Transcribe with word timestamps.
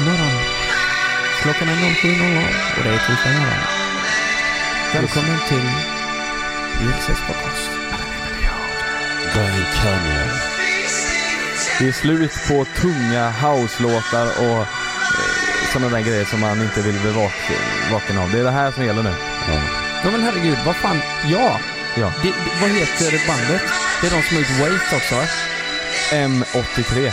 imorgon. 0.00 0.38
Klockan 1.42 1.68
är 1.68 1.72
07.00 1.74 2.46
och 2.78 2.84
det 2.84 2.90
är 2.90 2.98
torsdag 2.98 3.30
morgon. 3.30 3.64
Välkommen 4.94 5.38
till 5.48 5.70
Jösses 6.86 7.18
podcast. 7.26 7.70
Grand 9.34 9.64
Canyon. 9.82 10.28
Det 11.78 11.88
är 11.88 11.92
slut 11.92 12.32
på 12.48 12.64
tunga 12.80 13.30
house-låtar 13.30 14.26
och 14.38 14.58
eh, 14.60 14.66
sådana 15.72 15.88
där 15.96 16.00
grejer 16.00 16.24
som 16.24 16.40
man 16.40 16.62
inte 16.62 16.82
vill 16.82 16.98
bli 17.00 17.10
vak- 17.10 17.50
vaken 17.92 18.18
av. 18.18 18.32
Det 18.32 18.38
är 18.40 18.44
det 18.44 18.50
här 18.50 18.70
som 18.72 18.84
gäller 18.84 19.02
nu. 19.02 19.14
Ja 20.04 20.10
men 20.10 20.22
herregud, 20.22 20.58
vad 20.66 20.76
fan, 20.76 21.00
ja. 21.30 21.58
Ja. 21.96 22.12
Det, 22.22 22.28
det, 22.28 22.34
vad 22.60 22.70
heter 22.70 23.26
bandet? 23.28 23.62
Det 24.00 24.06
är 24.06 24.10
de 24.10 24.22
som 24.22 24.36
har 24.36 24.42
gjort 24.42 24.60
Wait 24.60 24.92
också 25.02 25.14
va? 25.14 25.24
M83. 26.12 27.12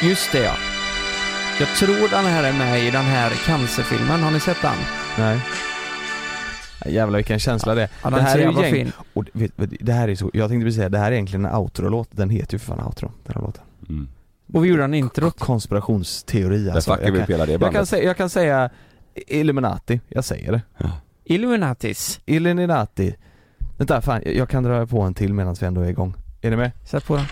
Just 0.00 0.32
det 0.32 0.38
ja. 0.42 0.56
Jag 1.62 1.76
tror 1.76 2.08
den 2.10 2.24
här 2.24 2.44
är 2.44 2.52
med 2.52 2.84
i 2.84 2.90
den 2.90 3.04
här 3.04 3.30
cancerfilmen, 3.30 4.20
har 4.20 4.30
ni 4.30 4.40
sett 4.40 4.62
den? 4.62 4.76
Nej. 5.18 5.40
Jävlar 6.86 7.18
vilken 7.18 7.38
känsla 7.38 7.74
det 7.74 7.82
är. 7.82 7.88
Ja, 8.02 8.10
det 8.10 8.16
den 8.16 8.24
här 8.24 8.34
är 8.34 8.38
ju 8.38 8.44
jävla 8.44 8.62
gäng... 8.62 8.72
fin. 8.72 8.92
Och 9.12 9.24
vet, 9.32 9.52
vet, 9.56 9.70
det 9.80 9.92
här 9.92 10.08
är 10.08 10.14
så, 10.14 10.30
jag 10.32 10.48
tänkte 10.50 10.64
precis 10.64 10.76
säga, 10.76 10.88
det 10.88 10.98
här 10.98 11.06
är 11.06 11.12
egentligen 11.12 11.44
en 11.44 11.54
outro-låt. 11.54 12.08
Den 12.10 12.30
heter 12.30 12.54
ju 12.54 12.58
för 12.58 12.66
fan 12.66 12.86
outro, 12.86 13.12
den 13.24 13.34
här 13.34 13.42
låten. 13.42 13.62
Mm. 13.88 14.08
Och 14.52 14.64
vi 14.64 14.68
gjorde 14.68 14.84
en 14.84 14.94
intro. 14.94 15.30
Konspirationsteori 15.30 16.64
Där 16.64 16.72
alltså. 16.72 16.96
Vill 17.04 17.14
kan, 17.14 17.24
spela 17.24 17.46
det 17.46 17.52
jag, 17.52 17.72
kan 17.72 17.86
säga, 17.86 18.04
jag 18.04 18.16
kan 18.16 18.30
säga 18.30 18.70
Illuminati, 19.14 20.00
jag 20.08 20.24
säger 20.24 20.52
det. 20.52 20.62
Illuminatis. 21.24 22.20
Illuminati. 22.26 23.16
Vänta, 23.78 24.00
fan, 24.00 24.22
jag 24.26 24.48
kan 24.48 24.62
dra 24.62 24.86
på 24.86 25.00
en 25.00 25.14
till 25.14 25.34
medan 25.34 25.56
vi 25.60 25.66
ändå 25.66 25.80
är 25.80 25.88
igång. 25.88 26.14
Är 26.40 26.50
ni 26.50 26.56
med? 26.56 26.70
Sätt 26.84 27.06
på 27.06 27.16
den. 27.16 27.24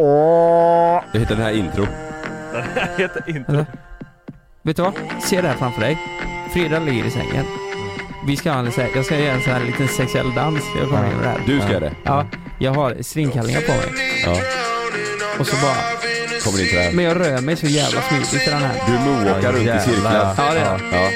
Åh! 0.00 1.02
Det 1.12 1.18
heter 1.18 1.34
den 1.34 1.44
här 1.44 1.52
intro. 1.52 1.86
heter 2.96 3.22
inte 3.26 3.52
Eller? 3.52 3.66
Vet 4.62 4.76
du 4.76 4.82
vad? 4.82 4.92
Se 5.22 5.40
det 5.40 5.48
här 5.48 5.54
framför 5.56 5.80
dig. 5.80 5.98
Frida 6.52 6.78
ligger 6.78 7.04
i 7.04 7.10
sängen. 7.10 7.44
Vi 8.26 8.36
ska 8.36 8.50
ha 8.52 8.58
en, 8.58 8.72
så 8.72 8.80
här- 8.80 8.90
jag 8.94 9.04
ska 9.04 9.18
göra 9.18 9.34
en 9.34 9.42
sån 9.42 9.52
här 9.52 9.60
liten 9.64 9.88
sexuell 9.88 10.34
dans. 10.34 10.60
Jag 10.80 10.88
kommer 10.88 11.04
Ja. 11.04 11.10
in 11.10 11.16
med 11.16 11.24
det 11.24 11.28
här. 11.30 11.40
Du 11.46 11.60
ska 11.60 11.70
göra 11.70 11.80
det? 11.80 11.92
Ja, 12.04 12.26
jag 12.58 12.72
har 12.74 12.96
stringkallingar 13.02 13.60
på 13.60 13.72
mig. 13.72 13.88
Ja. 14.24 14.36
Och 15.38 15.46
så 15.46 15.56
bara, 15.56 15.74
Kommer 16.44 16.60
in 16.60 16.66
till 16.66 16.76
det 16.76 16.82
här. 16.82 16.92
men 16.92 17.04
jag 17.04 17.20
rör 17.20 17.40
mig 17.40 17.56
så 17.56 17.66
jävla 17.66 18.00
smidigt 18.02 18.34
i 18.46 18.50
den 18.50 18.58
här. 18.62 18.74
Du 18.86 18.92
moonwalkar 19.10 19.52
runt 19.52 19.62
i 19.62 19.90
cirklar. 19.92 20.34
ja. 20.38 20.52
Det 20.52 20.58
är 20.58 21.02
Ja. 21.02 21.10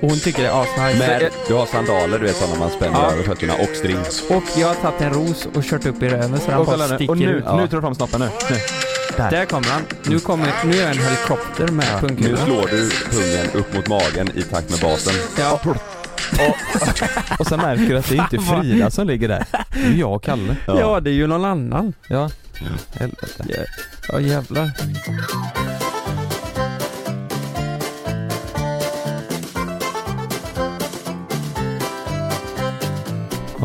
Ja. 0.00 0.06
Och 0.06 0.10
hon 0.10 0.20
tycker 0.20 0.42
det 0.42 0.48
är 0.48 0.62
asnice. 0.62 0.98
Med, 0.98 1.30
du 1.48 1.54
har 1.54 1.66
sandaler 1.66 2.18
du 2.18 2.26
vet 2.26 2.36
sådana 2.36 2.58
man 2.58 2.70
spänner 2.70 2.98
Ja. 3.02 3.10
över 3.12 3.22
fötterna 3.22 3.54
och 3.54 3.76
string. 3.76 3.98
Och 4.30 4.42
jag 4.56 4.66
har 4.68 4.74
tagit 4.74 5.00
en 5.00 5.12
ros 5.12 5.46
och 5.54 5.62
kört 5.64 5.86
upp 5.86 6.02
i 6.02 6.08
röven 6.08 6.40
så 6.40 6.50
den 6.50 6.58
Och 6.60 6.66
bara 6.66 6.76
nu, 6.86 6.94
sticker 6.94 7.10
och 7.10 7.18
nu, 7.18 7.24
ut. 7.30 7.44
Ja. 7.46 7.56
nu 7.56 7.68
tar 7.68 7.76
du 7.76 7.80
fram 7.80 7.94
snoppen 7.94 8.20
nu. 8.20 8.28
nu. 8.50 8.56
Där. 9.16 9.30
Där 9.30 9.44
kommer 9.44 9.68
han. 9.68 9.82
Nu 10.06 10.18
kommer, 10.20 10.52
nu 10.64 10.72
är 10.76 10.82
jag 10.82 10.90
en 10.90 10.98
helikopter 10.98 11.68
med 11.68 11.86
Ja, 11.92 12.00
Nu 12.02 12.08
pungkulor. 12.08 12.36
slår 12.44 12.66
du 12.66 12.90
pungen 13.10 13.50
upp 13.54 13.74
mot 13.74 13.88
magen 13.88 14.30
i 14.34 14.42
takt 14.42 14.70
med 14.70 14.80
basen. 14.80 15.14
Ja, 15.38 15.60
Och 17.38 17.46
sen 17.46 17.60
märker 17.60 17.86
du 17.86 17.96
att 17.98 18.08
det 18.08 18.16
är 18.16 18.22
inte 18.32 18.38
Frida 18.62 18.90
som 18.90 19.06
ligger 19.06 19.28
där. 19.28 19.44
Det 19.74 19.80
är 19.80 19.92
jag 19.94 20.12
och 20.14 20.22
Kalle. 20.22 20.56
ja, 20.66 21.00
det 21.00 21.10
är 21.10 21.14
ju 21.14 21.26
någon 21.26 21.44
annan. 21.44 21.92
Ja. 22.08 22.30
Helvete. 22.92 23.44
Ja, 23.48 23.56
ja 24.08 24.20
jävlar. 24.20 24.70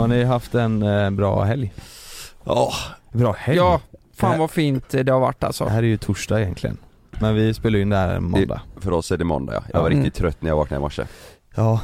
Har 0.01 0.07
ni 0.07 0.23
haft 0.23 0.55
en 0.55 0.83
eh, 0.83 1.09
bra 1.09 1.43
helg? 1.43 1.73
Ja. 2.43 2.71
Bra 3.11 3.35
helg? 3.37 3.57
Ja, 3.57 3.81
Det 3.91 4.17
fan 4.17 4.39
vad 4.39 4.51
fint 4.51 4.89
det 4.89 5.09
har 5.11 5.19
varit 5.19 5.43
alltså. 5.43 5.63
Det 5.65 5.69
här 5.71 5.83
är 5.83 5.87
ju 5.87 5.97
torsdag 5.97 6.41
egentligen. 6.41 6.77
Men 7.19 7.35
vi 7.35 7.53
spelar 7.53 7.75
ju 7.77 7.81
in 7.81 7.89
det 7.89 7.97
här 7.97 8.19
måndag. 8.19 8.61
För 8.79 8.91
oss 8.91 9.11
är 9.11 9.17
det 9.17 9.23
måndag 9.25 9.53
ja. 9.53 9.61
Jag 9.73 9.81
var 9.81 9.89
Ja. 9.91 9.97
riktigt 9.97 10.13
trött 10.13 10.37
när 10.41 10.49
jag 10.49 10.55
vaknade 10.57 10.79
i 10.79 10.81
morse. 10.81 11.05
Ja. 11.55 11.79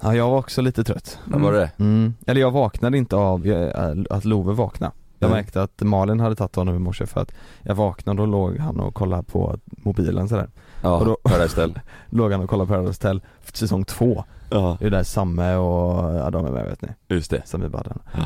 Ja, 0.00 0.14
jag 0.14 0.30
var 0.30 0.38
också 0.38 0.62
lite 0.62 0.84
trött. 0.84 1.18
Vad 1.24 1.40
var 1.40 1.52
det? 1.52 1.70
Mm. 1.78 2.14
Eller 2.26 2.40
jag 2.40 2.50
vaknade 2.50 2.98
inte 2.98 3.16
av 3.16 3.46
eh, 3.46 3.94
att 4.10 4.24
Love 4.24 4.52
vaknade. 4.52 4.92
Jag 5.18 5.28
Mm. 5.28 5.36
märkte 5.38 5.62
att 5.62 5.80
Malin 5.82 6.20
hade 6.20 6.36
tagit 6.36 6.54
honom 6.56 6.76
i 6.76 6.78
morse 6.78 7.06
för 7.06 7.20
att 7.20 7.32
jag 7.62 7.74
vaknade 7.74 8.22
och 8.22 8.28
låg 8.28 8.58
han 8.58 8.80
och 8.80 8.94
kollade 8.94 9.22
på 9.22 9.58
mobilen 9.68 10.28
sådär. 10.28 10.48
Ja, 10.82 10.96
Och 10.98 11.06
då- 11.06 11.16
Paradise 11.22 11.60
Hotel. 11.60 11.80
Låg 12.10 12.32
han 12.32 12.40
och 12.40 12.48
kollade 12.50 12.68
på 12.68 12.74
Paradise 12.74 13.08
Hotel 13.08 13.20
säsong 13.52 13.84
två. 13.84 14.24
Ja, 14.50 14.76
Det 14.80 14.86
är 14.86 14.90
där 14.90 15.02
Samme 15.02 15.54
och, 15.56 16.14
ja 16.14 16.30
de 16.30 16.46
är 16.46 16.50
med 16.50 16.64
vet 16.64 16.82
ni. 16.82 16.88
just 17.08 17.30
det. 17.30 17.42
Sami 17.44 17.68
Badran. 17.68 17.98
Ja. 18.12 18.20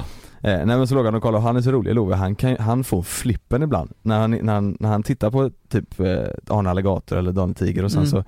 Eh, 0.51 0.57
nej 0.67 0.77
men 0.79 0.87
så 0.87 0.95
låg 0.95 1.05
han 1.05 1.15
och 1.15 1.23
kollade 1.23 1.39
och 1.39 1.43
han 1.47 1.57
är 1.57 1.61
så 1.61 1.73
rolig 1.73 1.95
Love, 1.95 2.15
han, 2.15 2.35
kan, 2.35 2.57
han 2.57 2.85
får 2.85 3.03
flippen 3.03 3.63
ibland. 3.63 3.93
När 4.03 4.21
han, 4.21 4.31
när 4.31 4.55
han, 4.55 4.77
när 4.81 4.89
han 4.89 5.03
tittar 5.03 5.31
på 5.31 5.51
typ 5.69 6.01
eh, 6.01 6.07
Arne 6.49 6.71
Alligator 6.71 7.19
eller 7.19 7.33
Daniel 7.33 7.55
Tiger 7.55 7.85
och 7.85 7.91
sen 7.93 8.01
Mm. 8.03 8.11
så 8.11 8.25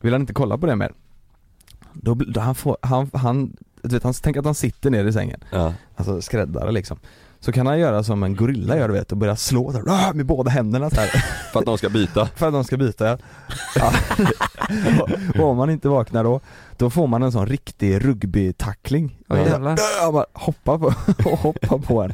vill 0.00 0.12
han 0.12 0.20
inte 0.20 0.32
kolla 0.32 0.58
på 0.58 0.66
det 0.66 0.76
mer. 0.76 0.92
Då, 1.92 2.14
då 2.14 2.40
han 2.40 2.54
får, 2.54 2.76
han, 2.82 3.10
han, 3.14 3.56
du 3.82 3.88
vet 3.96 4.02
han 4.02 4.12
tänker 4.12 4.40
att 4.40 4.46
han 4.46 4.54
sitter 4.54 4.90
ner 4.90 5.04
i 5.04 5.12
sängen, 5.12 5.40
Ja. 5.52 5.74
alltså 5.96 6.22
skräddare 6.22 6.72
liksom. 6.72 6.98
Så 7.40 7.52
kan 7.52 7.66
han 7.66 7.78
göra 7.78 8.02
som 8.02 8.22
en 8.22 8.36
gorilla 8.36 8.76
gör 8.76 8.88
du 8.88 8.94
vet 8.94 9.12
och 9.12 9.18
börja 9.18 9.36
slå 9.36 9.72
där, 9.72 9.82
ah, 9.86 10.12
med 10.12 10.26
båda 10.26 10.50
händerna 10.50 10.90
så 10.90 10.96
här. 10.96 11.08
För 11.52 11.60
att 11.60 11.66
de 11.66 11.78
ska 11.78 11.88
byta. 11.88 12.26
För 12.26 12.46
att 12.46 12.52
de 12.52 12.64
ska 12.64 12.76
byta 12.76 13.06
ja. 13.06 13.18
ja. 13.76 13.92
och, 15.02 15.40
och 15.40 15.50
om 15.50 15.56
man 15.56 15.70
inte 15.70 15.88
vaknar 15.88 16.24
då, 16.24 16.40
då 16.76 16.90
får 16.90 17.06
man 17.06 17.22
en 17.22 17.32
sån 17.32 17.46
riktig 17.46 18.04
rugbytackling. 18.04 19.18
Bara 20.12 20.26
hoppa 20.32 20.78
på, 20.78 20.94
hoppa 21.36 21.78
på 21.78 22.02
en. 22.02 22.12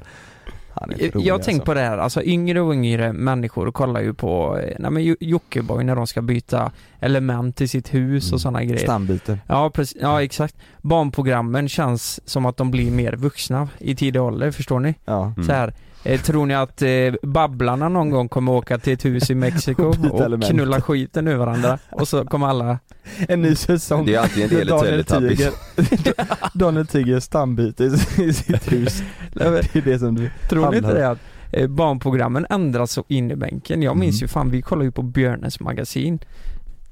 Jag 1.14 1.34
har 1.34 1.38
tänkt 1.38 1.48
alltså. 1.48 1.64
på 1.64 1.74
det 1.74 1.80
här, 1.80 1.98
alltså 1.98 2.22
yngre 2.22 2.60
och 2.60 2.72
yngre 2.74 3.12
människor 3.12 3.72
kollar 3.72 4.00
ju 4.00 4.14
på, 4.14 4.58
eh, 4.58 4.76
nej 4.78 4.90
men 4.90 5.04
Jo- 5.04 5.16
Jockiboi 5.20 5.84
när 5.84 5.96
de 5.96 6.06
ska 6.06 6.22
byta 6.22 6.72
element 7.00 7.60
i 7.60 7.68
sitt 7.68 7.94
hus 7.94 8.24
Mm. 8.24 8.34
och 8.34 8.40
sådana 8.40 8.64
grejer. 8.64 8.82
Stambyte. 8.82 9.38
Ja, 9.46 9.70
precis, 9.70 9.96
ja 10.00 10.22
exakt. 10.22 10.56
Barnprogrammen 10.82 11.68
känns 11.68 12.20
som 12.30 12.46
att 12.46 12.56
de 12.56 12.70
blir 12.70 12.90
mer 12.90 13.12
vuxna 13.16 13.68
i 13.78 13.94
tidig 13.96 14.22
ålder, 14.22 14.50
förstår 14.50 14.80
ni? 14.80 14.94
Ja. 15.04 15.24
Mm. 15.36 15.44
Så 15.46 15.52
här, 15.52 15.74
eh, 16.04 16.20
tror 16.20 16.46
ni 16.46 16.54
att 16.54 16.82
eh, 16.82 16.88
Babblarna 17.22 17.88
någon 17.88 18.10
gång 18.10 18.28
kommer 18.28 18.52
åka 18.52 18.78
till 18.78 18.92
ett 18.92 19.04
hus 19.04 19.30
i 19.30 19.34
Mexiko 19.34 19.82
Och 20.12 20.20
element. 20.20 20.50
knulla 20.52 20.80
skiten 20.80 21.28
ur 21.28 21.36
varandra? 21.36 21.78
Och 21.90 22.08
så 22.08 22.24
kommer 22.24 22.46
alla, 22.46 22.78
En 23.28 23.42
ny 23.42 23.54
säsong. 23.54 24.06
Det 24.06 24.14
är 24.14 24.18
alltid 24.20 24.42
en 24.42 24.48
del 24.48 24.68
i 24.68 24.70
Daniel 24.70 25.04
Teletubbies. 25.04 25.38
Tiger, 25.76 26.14
Daniel 26.54 26.86
Tiger 26.86 27.20
stambyte 27.20 27.84
i 27.84 27.86
i 28.22 28.32
sitt 28.32 28.72
hus. 28.72 29.02
Det 29.32 29.44
är 29.44 29.82
det 29.84 29.98
som 29.98 30.14
du 30.14 30.30
tror 30.48 30.70
ni 30.70 30.76
inte 30.76 30.94
det 30.94 31.08
att 31.10 31.18
eh, 31.52 31.66
barnprogrammen 31.68 32.46
ändras 32.50 32.92
så 32.92 33.04
in 33.08 33.30
i 33.30 33.36
bänken? 33.36 33.82
Jag 33.82 33.96
minns 33.96 34.14
Mm. 34.16 34.24
ju 34.24 34.28
fan, 34.28 34.50
vi 34.50 34.62
kollade 34.62 34.84
ju 34.84 34.92
på 34.92 35.02
Björnes 35.02 35.60
magasin. 35.60 36.18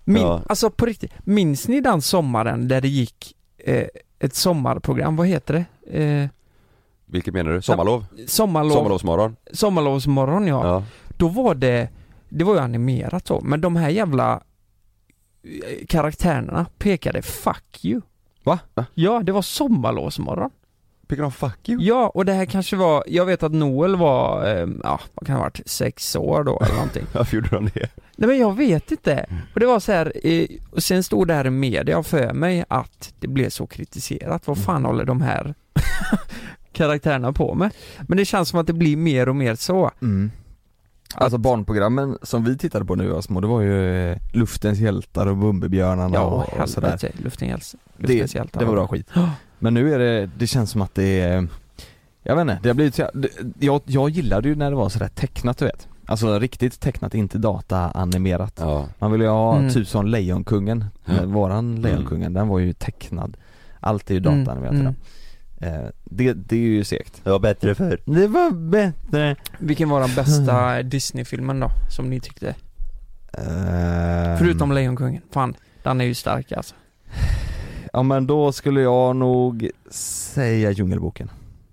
Min, 0.04 0.22
Ja. 0.22 0.42
Alltså 0.48 0.70
på 0.70 0.86
riktigt, 0.86 1.12
minns 1.26 1.68
ni 1.68 1.80
den 1.80 2.02
sommaren 2.02 2.68
där 2.68 2.80
det 2.80 2.88
gick 2.88 3.34
eh, 3.64 3.84
ett 4.18 4.34
sommarprogram, 4.34 5.16
vad 5.16 5.26
heter 5.26 5.54
det? 5.90 5.98
Eh, 6.02 6.28
Vilket 7.06 7.34
menar 7.34 7.52
du? 7.52 7.62
Sommarlov? 7.62 8.04
sommarlov, 8.26 8.72
Sommarlovsmorgon? 8.72 9.36
sommarlovsmorgon 9.52 10.46
ja. 10.46 10.66
Ja. 10.66 10.84
Då 11.16 11.28
var 11.28 11.54
det, 11.54 11.88
det 12.28 12.44
var 12.44 12.54
ju 12.54 12.60
animerat 12.60 13.24
då, 13.24 13.40
men 13.40 13.60
de 13.60 13.76
här 13.76 13.88
jävla 13.88 14.40
eh, 15.42 15.86
karaktärerna 15.86 16.66
pekade 16.78 17.22
'fuck 17.22 17.80
you' 17.82 18.02
Va? 18.44 18.58
Va? 18.74 18.86
Ja, 18.94 19.22
det 19.22 19.32
var 19.32 19.42
sommarlovsmorgon. 19.42 20.50
Pickar 21.08 21.22
de 21.22 21.32
fuck 21.32 21.68
you? 21.68 21.82
Ja, 21.82 22.08
och 22.14 22.24
det 22.24 22.32
här 22.32 22.44
kanske 22.46 22.76
var, 22.76 23.04
jag 23.06 23.26
vet 23.26 23.42
att 23.42 23.52
Noel 23.52 23.96
var, 23.96 24.46
eh, 24.46 24.68
ja, 24.82 25.00
vad 25.14 25.26
kan 25.26 25.36
ha 25.36 25.42
varit, 25.42 25.60
sex 25.66 26.16
år 26.16 26.44
då 26.44 26.60
eller 26.60 26.74
någonting. 26.74 27.04
Varför 27.12 27.36
gjorde 27.36 27.48
de 27.48 27.64
det? 27.74 27.88
Nej 28.16 28.28
men 28.28 28.38
jag 28.38 28.56
vet 28.56 28.90
inte. 28.90 29.26
Och 29.54 29.60
det 29.60 29.66
var 29.66 29.80
så 29.80 29.92
här, 29.92 30.12
eh, 30.24 30.46
och 30.70 30.82
sen 30.82 31.02
stod 31.02 31.28
det 31.28 31.34
här 31.34 31.46
i 31.46 31.50
media 31.50 32.02
för 32.02 32.32
mig 32.32 32.64
att 32.68 33.14
det 33.18 33.28
blev 33.28 33.48
så 33.50 33.66
kritiserat. 33.66 34.46
Vad 34.46 34.58
fan 34.58 34.84
håller 34.84 35.04
de 35.04 35.20
här 35.20 35.54
karaktärerna 36.74 37.32
på 37.32 37.54
med? 37.54 37.70
Men 38.08 38.18
det 38.18 38.24
känns 38.24 38.48
som 38.48 38.58
att 38.60 38.66
det 38.66 38.72
blir 38.72 38.96
mer 38.96 39.28
och 39.28 39.36
mer 39.36 39.54
så. 39.54 39.90
Mm. 40.02 40.30
Alltså 41.14 41.38
barnprogrammen 41.38 42.18
som 42.22 42.44
vi 42.44 42.58
tittade 42.58 42.84
på 42.84 42.94
nu 42.94 43.08
var 43.08 43.20
små, 43.20 43.40
det 43.40 43.46
var 43.46 43.60
ju 43.60 44.10
eh, 44.10 44.16
Luftens 44.32 44.78
hjältar 44.78 45.26
och 45.26 45.36
Bumbibjörnarna 45.36 46.14
Ja, 46.14 46.20
och, 46.22 46.60
och 46.60 46.68
sådär. 46.68 46.88
helvete. 46.88 47.12
Luften 47.24 47.48
hjälps. 47.48 47.76
Det, 47.96 48.06
Luftens 48.08 48.34
hjältar. 48.34 48.60
det 48.60 48.66
var 48.66 48.72
bra 48.74 48.86
skit. 48.88 49.06
Ja. 49.14 49.30
Men 49.58 49.74
nu 49.74 49.94
är 49.94 49.98
det, 49.98 50.30
det 50.38 50.46
känns 50.46 50.70
som 50.70 50.82
att 50.82 50.94
det 50.94 51.20
är, 51.20 51.46
jag 52.22 52.36
vet 52.36 52.42
inte, 52.42 52.58
det 52.62 52.68
har 52.68 52.74
blivit 52.74 52.94
så, 52.94 53.10
jag, 53.58 53.80
jag 53.86 54.10
gillade 54.10 54.48
ju 54.48 54.54
när 54.54 54.70
det 54.70 54.76
var 54.76 54.88
sådär 54.88 55.08
tecknat 55.08 55.58
du 55.58 55.64
vet. 55.64 55.88
Alltså 56.06 56.38
riktigt 56.38 56.80
tecknat, 56.80 57.14
inte 57.14 57.38
data-animerat. 57.38 58.56
Ja. 58.60 58.86
Man 58.98 59.12
vill 59.12 59.20
ju 59.20 59.28
ha 59.28 59.56
Mm. 59.58 59.72
typ 59.72 59.88
som 59.88 60.06
Lejonkungen, 60.06 60.84
Ja. 61.04 61.12
Eh, 61.14 61.22
våran 61.24 61.82
Lejonkungen, 61.82 62.32
den 62.32 62.48
var 62.48 62.58
ju 62.58 62.72
tecknad. 62.72 63.36
Allt 63.80 64.10
är 64.10 64.14
ju 64.14 64.20
data-animerat 64.20 64.72
Mm, 64.72 64.80
idag. 64.80 64.80
mm. 64.80 64.94
Eh, 65.60 65.84
det, 66.04 66.32
det 66.32 66.56
är 66.56 66.60
ju 66.60 66.84
segt. 66.84 67.20
Det 67.24 67.30
var 67.30 67.38
bättre 67.38 67.74
för. 67.74 68.00
Det 68.04 68.26
var 68.26 68.50
bättre. 68.50 69.36
Vilken 69.58 69.88
var 69.88 70.00
den 70.00 70.14
bästa 70.14 70.82
Disney-filmen 70.82 71.60
då, 71.60 71.70
som 71.90 72.10
ni 72.10 72.20
tyckte? 72.20 72.54
Ehm, 73.32 74.38
Förutom 74.38 74.72
Lejonkungen. 74.72 75.22
Fan, 75.32 75.54
den 75.82 76.00
är 76.00 76.04
ju 76.04 76.14
stark 76.14 76.52
alltså. 76.52 76.74
Ja 77.92 78.02
men 78.02 78.26
då 78.26 78.52
skulle 78.52 78.80
jag 78.80 79.16
nog 79.16 79.70
säga 79.90 80.70
Djungelboken. 80.70 81.30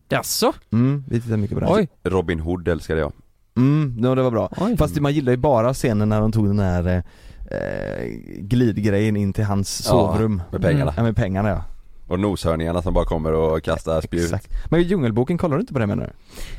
Jaså? 0.09 0.53
Mm, 0.71 1.03
vi 1.07 1.21
tittar 1.21 1.37
mycket 1.37 1.57
på 1.57 1.65
den. 1.65 1.69
Oj. 1.73 1.89
Robin 2.03 2.39
Hood 2.39 2.67
älskade 2.67 2.99
jag. 2.99 3.13
Mm, 3.57 3.97
ja, 4.03 4.15
det 4.15 4.21
var 4.21 4.31
bra. 4.31 4.49
Oj. 4.57 4.77
Fast 4.77 4.99
man 4.99 5.13
gillar 5.13 5.31
ju 5.31 5.37
bara 5.37 5.73
scenen 5.73 6.09
när 6.09 6.21
de 6.21 6.31
tog 6.31 6.47
den 6.47 6.59
här 6.59 7.03
eh, 7.51 8.05
glidgrejen 8.39 9.15
in 9.17 9.33
till 9.33 9.43
hans 9.43 9.83
sovrum. 9.83 10.41
Med 10.51 10.61
pengarna. 10.61 10.93
Ja 10.97 11.03
med 11.03 11.15
pengarna 11.15 11.49
ja. 11.49 11.63
Och 12.11 12.19
noshörningarna 12.19 12.81
som 12.81 12.93
bara 12.93 13.05
kommer 13.05 13.33
och 13.33 13.63
kastar 13.63 14.01
spjut. 14.01 14.23
Exakt. 14.23 14.49
Men 14.69 14.83
Djungelboken, 14.83 15.37
kollar 15.37 15.57
du 15.57 15.61
inte 15.61 15.73
på 15.73 15.79
det 15.79 15.87
menar 15.87 16.03
du? 16.03 16.11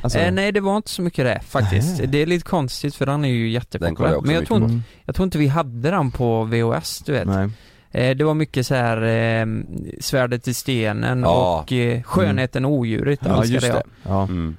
Alltså, 0.03 0.19
Eh, 0.19 0.33
nej 0.33 0.53
det 0.53 0.61
var 0.61 0.77
inte 0.77 0.91
så 0.91 1.03
mycket 1.03 1.25
det 1.25 1.41
faktiskt. 1.47 1.99
Nej. 1.99 2.07
Det 2.07 2.19
är 2.19 2.27
lite 2.27 2.45
konstigt 2.45 2.95
för 2.95 3.07
den 3.07 3.25
är 3.25 3.29
ju 3.29 3.45
jag 3.45 3.51
jättepopulär. 3.51 4.17
också 4.17 4.27
Men 4.27 4.35
jag 4.35 4.47
tror, 4.47 4.63
inte, 4.63 4.81
jag 5.05 5.15
tror 5.15 5.25
inte 5.25 5.39
vi 5.39 5.47
hade 5.49 5.91
den 5.91 6.11
på 6.11 6.45
VHS 6.45 7.03
du 7.07 7.13
vet. 7.13 7.27
nej. 7.27 7.51
Eh, 7.91 8.17
det 8.17 8.25
var 8.25 8.35
mycket 8.35 8.67
så 8.67 8.75
här 8.75 9.03
eh, 9.03 9.47
Svärdet 10.01 10.49
i 10.49 10.55
stenen 10.55 11.21
Ja. 11.21 11.61
och 11.61 11.73
eh, 11.73 12.03
Skönheten 12.03 12.65
och 12.65 12.73
odjuret 12.73 13.21
Ja 13.25 13.45
just 13.45 13.67
jag. 13.67 13.77
det. 13.77 13.83
Ja. 14.03 14.23
Mm. 14.23 14.57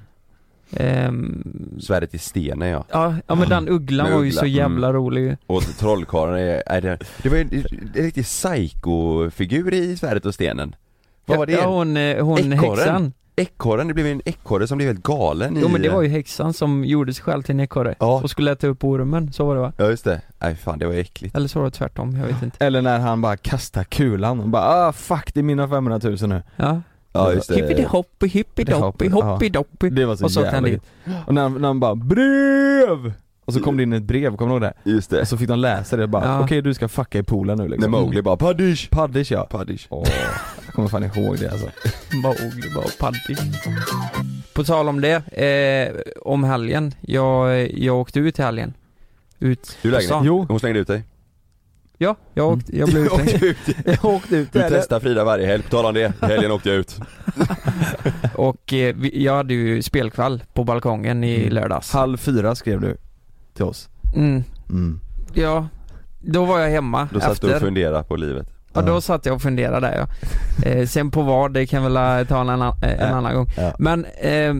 Ehm, 0.76 1.78
Svärdet 1.80 2.14
i 2.14 2.18
stenen 2.18 2.68
ja. 2.68 2.84
ja, 2.90 3.14
ja 3.26 3.34
men 3.34 3.48
den 3.48 3.68
ugglan 3.68 4.12
var 4.12 4.22
ju 4.22 4.28
uggla, 4.28 4.40
så 4.40 4.46
jävla 4.46 4.88
mm. 4.88 5.00
rolig. 5.02 5.36
Och 5.46 5.62
trollkarlen 5.78 6.38
är, 6.38 6.62
är 6.66 6.80
det, 6.80 6.98
det 7.22 7.28
var 7.28 7.36
ju 7.36 7.42
en, 7.42 7.64
en 7.94 8.02
riktig 8.02 8.24
psycho-figur 8.24 9.74
i 9.74 9.96
Svärdet 9.96 10.26
och 10.26 10.34
stenen. 10.34 10.74
Vad 11.26 11.38
var 11.38 11.46
det? 11.46 11.52
Ja 11.52 11.66
hon, 11.66 11.96
eh, 11.96 12.24
hon 12.24 12.38
Ekorren? 12.52 12.78
häxan. 12.78 13.12
Ekorren, 13.36 13.88
det 13.88 13.94
blev 13.94 14.06
en 14.06 14.20
ekorre 14.24 14.66
som 14.66 14.78
blev 14.78 14.88
helt 14.88 15.02
galen 15.02 15.56
Jo 15.60 15.68
i 15.68 15.72
men 15.72 15.82
det 15.82 15.88
var 15.88 16.02
ju 16.02 16.08
häxan 16.08 16.52
som 16.52 16.84
gjorde 16.84 17.14
sig 17.14 17.24
själv 17.24 17.42
till 17.42 17.54
en 17.54 17.60
ekorre. 17.60 17.94
Ja. 17.98 18.20
Och 18.22 18.30
skulle 18.30 18.52
äta 18.52 18.66
upp 18.66 18.84
ormen, 18.84 19.32
så 19.32 19.44
var 19.44 19.54
det 19.54 19.60
va? 19.60 19.72
Ja 19.76 19.86
just 19.90 20.04
det, 20.04 20.20
nej 20.38 20.56
fan 20.56 20.78
det 20.78 20.86
var 20.86 20.94
äckligt 20.94 21.36
Eller 21.36 21.48
så 21.48 21.58
var 21.58 21.64
det 21.66 21.70
tvärtom, 21.70 22.16
jag 22.16 22.26
vet 22.26 22.42
inte. 22.42 22.64
Eller 22.64 22.82
när 22.82 22.98
han 22.98 23.20
bara 23.20 23.36
kastar 23.36 23.84
kulan 23.84 24.40
och 24.40 24.48
bara 24.48 24.62
ah 24.62 24.92
fuck 24.92 25.34
det 25.34 25.40
är 25.40 25.44
mina 25.44 25.68
500 25.68 26.00
000 26.02 26.16
nu. 26.28 26.42
Ja. 26.56 26.80
Ja 27.12 27.32
just 27.32 27.48
det 27.48 27.54
Hippidi-hoppi, 27.54 28.26
hippidi-hoppi, 28.26 29.10
Ja. 29.10 29.24
hoppidoppi. 29.24 29.90
Det 29.90 30.06
var 30.06 30.16
så, 30.16 30.24
Och 30.24 30.30
så 30.32 30.40
jävla. 30.40 30.78
Och 31.26 31.34
när, 31.34 31.48
när 31.48 31.68
han 31.68 31.80
bara 31.80 31.94
brev! 31.94 33.12
Och 33.44 33.52
så 33.52 33.60
kom 33.60 33.76
det 33.76 33.82
in 33.82 33.92
ett 33.92 34.02
brev, 34.02 34.36
kommer 34.36 34.48
du 34.60 34.66
ihåg 34.66 34.74
det? 34.84 34.90
Just 34.90 35.10
det, 35.10 35.20
Och 35.20 35.28
så 35.28 35.36
fick 35.36 35.48
de 35.48 35.58
läsa 35.58 35.96
det 35.96 36.02
och 36.02 36.08
bara 36.08 36.24
Ja. 36.24 36.40
okej 36.44 36.62
du 36.62 36.74
ska 36.74 36.88
fucka 36.88 37.18
i 37.18 37.22
poolen 37.22 37.56
nu 37.58 37.62
när 37.64 37.70
liksom. 37.70 37.90
Mowgli 37.92 38.22
bara 38.22 38.36
'Paddish' 38.36 38.88
Paddish 38.90 39.32
ja. 39.32 39.42
Paddish 39.50 39.86
Åh, 39.88 40.04
jag 40.66 40.74
kommer 40.74 40.88
fan 40.88 41.04
ihåg 41.04 41.38
det 41.38 41.50
alltså. 41.50 41.66
Mowgli 42.22 42.68
var 42.76 42.98
paddig. 43.00 43.38
På 44.54 44.64
tal 44.64 44.88
om 44.88 45.00
det, 45.00 45.14
eh, 45.32 46.00
om 46.22 46.44
helgen. 46.44 46.94
Jag, 47.00 47.70
jag 47.78 47.96
åkte 47.96 48.18
ut 48.20 48.38
i 48.38 48.42
helgen. 48.42 48.74
Ut 49.38 49.78
Du 49.82 50.00
stan. 50.02 50.24
Jo. 50.24 50.46
Hon 50.48 50.60
slängde 50.60 50.80
ut 50.80 50.88
dig 50.88 51.02
Ja, 51.98 52.16
jag 52.34 52.48
åkte, 52.52 52.78
jag 52.78 52.88
blev 52.88 53.04
Du 53.08 53.10
utslängd. 53.14 53.34
åkte 53.34 53.46
ut, 53.46 53.76
Jag 54.02 54.04
åkte 54.04 54.36
ut 54.36 54.52
du 54.52 54.60
testar 54.68 55.00
Frida 55.00 55.24
varje 55.24 55.46
helg, 55.46 55.62
på 55.62 55.68
tal 55.68 55.84
om 55.86 55.94
det, 55.94 56.12
helgen 56.20 56.50
åkte 56.50 56.68
jag 56.68 56.78
ut 56.78 56.96
Och 58.34 58.72
eh, 58.72 58.94
vi, 58.96 59.24
jag 59.24 59.36
hade 59.36 59.54
ju 59.54 59.82
spelkväll 59.82 60.42
på 60.52 60.64
balkongen 60.64 61.24
i 61.24 61.36
Mm. 61.40 61.54
lördags. 61.54 61.92
Halv 61.92 62.16
fyra 62.16 62.54
skrev 62.54 62.80
du 62.80 62.96
till 63.54 63.64
oss. 63.64 63.88
Mm, 64.16 64.44
Mm. 64.70 65.00
ja, 65.34 65.68
då 66.20 66.44
var 66.44 66.58
jag 66.58 66.70
hemma 66.70 67.08
Då 67.12 67.20
satt 67.20 67.40
du 67.40 67.46
och 67.46 67.52
efter. 67.52 67.66
funderade 67.66 68.04
på 68.04 68.16
livet 68.16 68.48
Ja, 68.72 68.82
då 68.82 69.00
satt 69.00 69.26
jag 69.26 69.34
och 69.34 69.42
funderade 69.42 69.86
där 69.86 69.96
ja. 69.98 70.08
Eh, 70.70 70.86
sen 70.86 71.10
på 71.10 71.22
vad, 71.22 71.52
det 71.52 71.66
kan 71.66 71.82
väl 71.82 71.96
eh, 71.96 72.28
ta 72.28 72.40
en 72.40 72.48
annan, 72.48 72.74
eh, 72.82 73.02
en 73.08 73.14
annan 73.14 73.34
gång. 73.34 73.46
Ja. 73.56 73.74
Men 73.78 74.04
eh, 74.04 74.54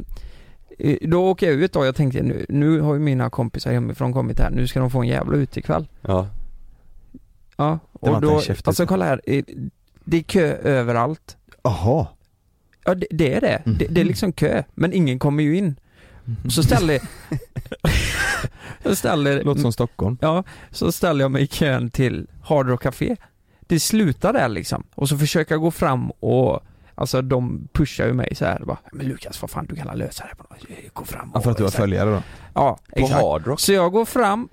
eh, 0.79 0.97
då 1.03 1.31
åker 1.31 1.47
jag 1.47 1.55
ut 1.55 1.73
då, 1.73 1.85
jag 1.85 1.97
tänkte 1.97 2.23
nu, 2.23 2.47
nu 2.49 2.81
har 2.81 2.95
ju 2.95 3.01
mina 3.01 3.31
kompisar 3.31 3.73
hemifrån 3.73 4.13
kommit 4.13 4.39
här, 4.41 4.51
nu 4.51 4.67
ska 4.67 4.81
de 4.81 4.91
få 4.91 5.01
en 5.01 5.09
jävla 5.09 5.37
utekväll. 5.37 5.89
Ja, 6.01 6.29
Ja, 7.57 7.79
och 7.93 8.21
då, 8.21 8.43
alltså 8.65 8.87
kolla 8.87 9.05
här, 9.05 9.21
eh, 9.27 9.45
det 10.05 10.17
är 10.17 10.23
kö 10.23 10.55
överallt. 10.57 11.37
Jaha. 11.63 12.07
Ja 12.85 12.95
det, 12.95 13.07
det 13.11 13.35
är 13.35 13.41
det. 13.41 13.63
det, 13.65 13.87
det 13.91 14.01
är 14.01 14.05
liksom 14.05 14.33
kö, 14.33 14.63
men 14.75 14.93
ingen 14.93 15.19
kommer 15.19 15.43
ju 15.43 15.57
in. 15.57 15.77
Så 16.51 16.63
ställer, 16.63 17.01
så 18.85 18.97
ställer, 18.97 19.43
Låter 19.45 19.61
som 19.61 19.73
Stockholm. 19.73 20.19
ja, 20.21 20.45
så 20.71 20.93
ställer 20.93 21.25
jag 21.25 21.31
mig 21.31 21.43
i 21.43 21.47
kön 21.47 21.91
till 21.91 22.27
Hard 22.43 22.69
Rock 22.69 22.83
Café. 22.83 23.17
Det 23.61 23.81
slutar 23.81 24.33
där 24.33 24.49
liksom. 24.49 24.85
Och 24.95 25.09
så 25.09 25.19
försöker 25.19 25.55
jag 25.55 25.61
gå 25.63 25.71
fram 25.71 26.11
och 26.11 26.61
Alltså 26.97 27.23
de 27.23 27.69
pushar 27.73 28.07
ju 28.07 28.13
mig 28.13 28.35
så 28.35 28.45
här 28.45 28.59
bara, 28.65 28.79
men 28.93 29.07
Lukas 29.07 29.43
vad 29.43 29.51
fan 29.51 29.67
du 29.67 29.77
kan 29.77 29.99
lösa 29.99 30.25
det 30.31 30.37
på 30.37 30.43
något 30.51 30.67
Gå 30.93 31.05
fram 31.05 31.31
och 31.31 31.37
Ja, 31.37 31.41
för 31.41 31.51
att 31.51 31.57
du 31.57 31.63
har 31.63 31.71
följare 31.71 32.11
då? 32.11 32.23
Ja, 32.55 32.79
på 32.93 32.99
exakt. 33.01 33.21
hardrock 33.23 33.61
Så 33.61 33.73
jag 33.73 33.93
går 33.93 34.05
fram 34.05 34.49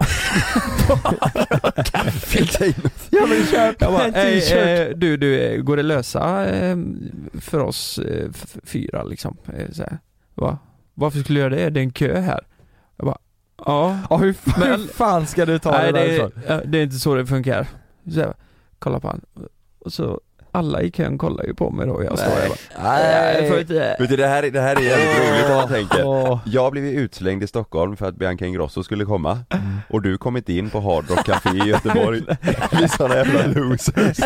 Fick 2.21 2.59
jag 2.61 2.67
in 2.67 2.73
Ja 3.09 3.25
men 3.29 3.45
köp 3.45 3.81
Jag 3.81 3.91
bara, 3.91 4.07
"Ey, 4.07 4.53
eh, 4.53 4.89
du, 4.95 5.17
du, 5.17 5.61
går 5.63 5.77
det 5.77 5.83
lösa 5.83 6.49
eh, 6.49 6.77
för 7.41 7.59
oss 7.59 7.99
eh, 7.99 8.29
f- 8.33 8.57
fyra 8.63 9.03
liksom? 9.03 9.37
Eh, 9.57 9.71
så 9.71 9.81
här. 9.83 9.97
Va? 10.35 10.57
Varför 10.93 11.19
skulle 11.19 11.39
jag 11.39 11.51
göra 11.51 11.63
det? 11.63 11.69
Det 11.69 11.79
är 11.79 11.83
en 11.83 11.91
kö 11.91 12.19
här. 12.19 12.41
Jag 12.97 13.05
bara, 13.05 13.17
ja. 13.65 13.97
Ja 14.09 14.17
hur, 14.17 14.33
fan, 14.33 14.59
Men- 14.59 14.79
hur 14.81 14.87
fan 14.87 15.27
ska 15.27 15.45
du 15.45 15.59
ta 15.59 15.71
Nej, 15.71 15.91
det 15.93 15.99
det, 15.99 16.05
därifrån? 16.07 16.31
är, 16.47 16.53
ja, 16.55 16.61
det 16.65 16.77
är 16.79 16.83
inte 16.83 16.99
så 16.99 17.15
det 17.15 17.25
funkar. 17.25 17.67
Så 18.13 18.19
jag, 18.19 18.33
kolla 18.79 18.99
på 18.99 19.07
han. 19.07 19.21
Och 19.79 19.93
så, 19.93 20.21
alla 20.51 20.81
i 20.81 20.91
kön 20.91 21.17
kollar 21.17 21.43
ju 21.45 21.53
på 21.53 21.71
mig 21.71 21.87
då 21.87 21.93
och 21.93 22.03
jag 22.03 22.19
står 22.19 22.29
där 22.29 22.47
bara, 22.49 22.83
"Nej, 22.83 23.49
får 23.49 23.59
inte. 23.59 23.95
Vet 23.99 24.09
du 24.09 24.15
det 24.15 24.27
här, 24.27 24.43
det 24.43 24.59
här 24.61 24.75
är 24.75 24.79
jävligt 24.81 25.17
roligt 25.31 25.49
om 25.49 25.55
man 25.55 25.67
tänker. 25.67 26.39
Jag 26.45 26.71
blev 26.71 26.85
ju 26.85 26.91
utslängd 26.91 27.43
i 27.43 27.47
Stockholm 27.47 27.97
för 27.97 28.05
att 28.07 28.15
Bianca 28.15 28.45
Ingrosso 28.45 28.83
skulle 28.83 29.05
komma 29.05 29.39
Och 29.89 30.01
du 30.01 30.17
kom 30.17 30.37
inte 30.37 30.53
in 30.53 30.69
på 30.69 30.79
Hard 30.79 31.09
Rock 31.09 31.25
Café 31.25 31.49
i 31.49 31.67
Göteborg 31.69 32.21
Vi 32.71 32.83
är 32.83 32.87
såna 32.97 33.15
jävla 33.15 33.45
losers 33.45 34.17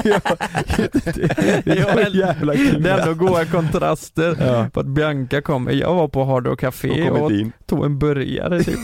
Det 1.66 1.72
är 1.72 2.16
jävla 2.16 2.56
kul. 2.56 2.84
Det 2.84 2.92
ändå 2.92 3.14
goda 3.14 3.46
kontraster 3.46 4.38
Ja. 4.40 4.68
på 4.74 4.80
att 4.80 4.86
Bianca 4.86 5.42
kommer. 5.42 5.72
Jag 5.72 5.94
var 5.96 6.08
på 6.08 6.24
Hard 6.24 6.46
Rock 6.48 6.54
Och 6.54 6.60
Café 6.60 7.08
kom 7.10 7.22
och 7.22 7.32
inte 7.32 7.42
in 7.42 7.52
tog 7.66 7.86
en 7.86 8.00
burgare 8.00 8.64
typ. 8.64 8.80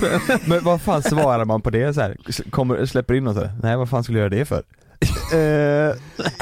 Men 0.46 0.64
vad 0.64 0.82
fan 0.82 1.04
svarar 1.04 1.46
man 1.46 1.62
på 1.62 1.70
det 1.70 1.94
så 1.94 2.02
här? 2.02 2.18
Kommer, 2.50 2.86
släpper 2.86 3.14
in 3.14 3.28
och 3.28 3.36
så? 3.36 3.50
Nej 3.64 3.78
vad 3.78 3.90
fan 3.90 4.04
skulle 4.04 4.20
jag 4.20 4.24
göra 4.34 4.40
det 4.40 4.46
för? 4.46 4.64
Eh, 5.34 5.96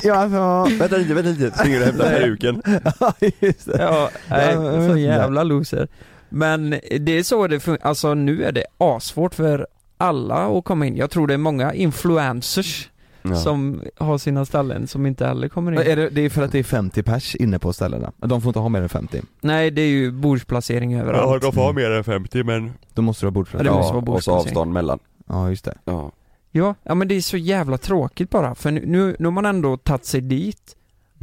ja 0.03 0.15
alltså, 0.15 0.77
Vänta 0.79 0.97
lite, 0.97 1.13
vänta 1.13 1.29
lite, 1.29 1.57
springer 1.57 1.79
och 1.79 1.85
hämtar 1.85 2.09
peruken 2.09 2.61
ja 2.99 3.13
just 3.39 3.65
det. 3.65 3.81
Ja, 3.81 4.09
nej, 4.29 4.53
Ja, 4.53 4.87
så 4.89 4.97
jävla 4.97 5.43
loser. 5.43 5.87
Men 6.29 6.69
det 6.99 7.11
är 7.11 7.23
så 7.23 7.47
det 7.47 7.59
funkar, 7.59 7.87
alltså 7.87 8.13
nu 8.13 8.43
är 8.43 8.51
det 8.51 8.63
asvårt 8.77 9.35
för 9.35 9.67
alla 9.97 10.57
att 10.57 10.63
komma 10.63 10.85
in. 10.85 10.95
Jag 10.97 11.09
tror 11.09 11.27
det 11.27 11.33
är 11.33 11.37
många 11.37 11.73
influencers 11.73 12.89
ja. 13.21 13.35
som 13.35 13.81
har 13.97 14.17
sina 14.17 14.45
ställen 14.45 14.87
som 14.87 15.05
inte 15.05 15.25
heller 15.25 15.47
kommer 15.49 15.71
in. 15.71 15.77
Är 15.77 15.95
det, 15.95 16.09
det 16.09 16.21
är 16.21 16.29
för 16.29 16.41
att 16.41 16.51
det 16.51 16.59
är 16.59 16.63
50 16.63 17.03
pers 17.03 17.35
inne 17.35 17.59
på 17.59 17.73
ställena? 17.73 18.11
De 18.17 18.41
får 18.41 18.49
inte 18.49 18.59
ha 18.59 18.69
mer 18.69 18.81
än 18.81 18.89
50? 18.89 19.21
Nej, 19.41 19.71
det 19.71 19.81
är 19.81 19.87
ju 19.89 20.11
bordsplacering 20.11 20.99
överallt. 20.99 21.41
de 21.41 21.53
får 21.53 21.61
ha 21.61 21.71
mer 21.73 21.91
än 21.91 22.03
50 22.03 22.43
men 22.43 22.71
Då 22.93 23.01
måste 23.01 23.25
du 23.25 23.31
ha 23.31 23.45
Ja, 23.51 23.59
det 23.59 23.65
Ja, 23.65 23.73
måste 23.73 23.93
vara 23.93 23.97
Och 23.97 24.03
så 24.23 24.31
bordsplacering. 24.31 24.39
avstånd 24.47 24.73
mellan 24.73 24.99
ja 25.27 25.49
just 25.49 25.65
det. 25.65 25.77
Ja, 25.85 26.11
Ja, 26.51 26.75
ja 26.83 26.95
men 26.95 27.07
det 27.07 27.15
är 27.15 27.21
så 27.21 27.37
jävla 27.37 27.77
tråkigt 27.77 28.29
bara. 28.29 28.55
För 28.55 28.71
nu, 28.71 29.15
nu, 29.19 29.25
har 29.25 29.31
man 29.31 29.45
ändå 29.45 29.77
tagit 29.77 30.05
sig 30.05 30.21
dit 30.21 30.75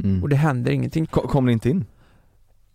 Mm. 0.03 0.23
och 0.23 0.29
det 0.29 0.35
händer 0.35 0.71
ingenting. 0.71 1.05
Ko- 1.05 1.27
Kom 1.27 1.45
ni 1.45 1.51
inte 1.51 1.69
in? 1.69 1.85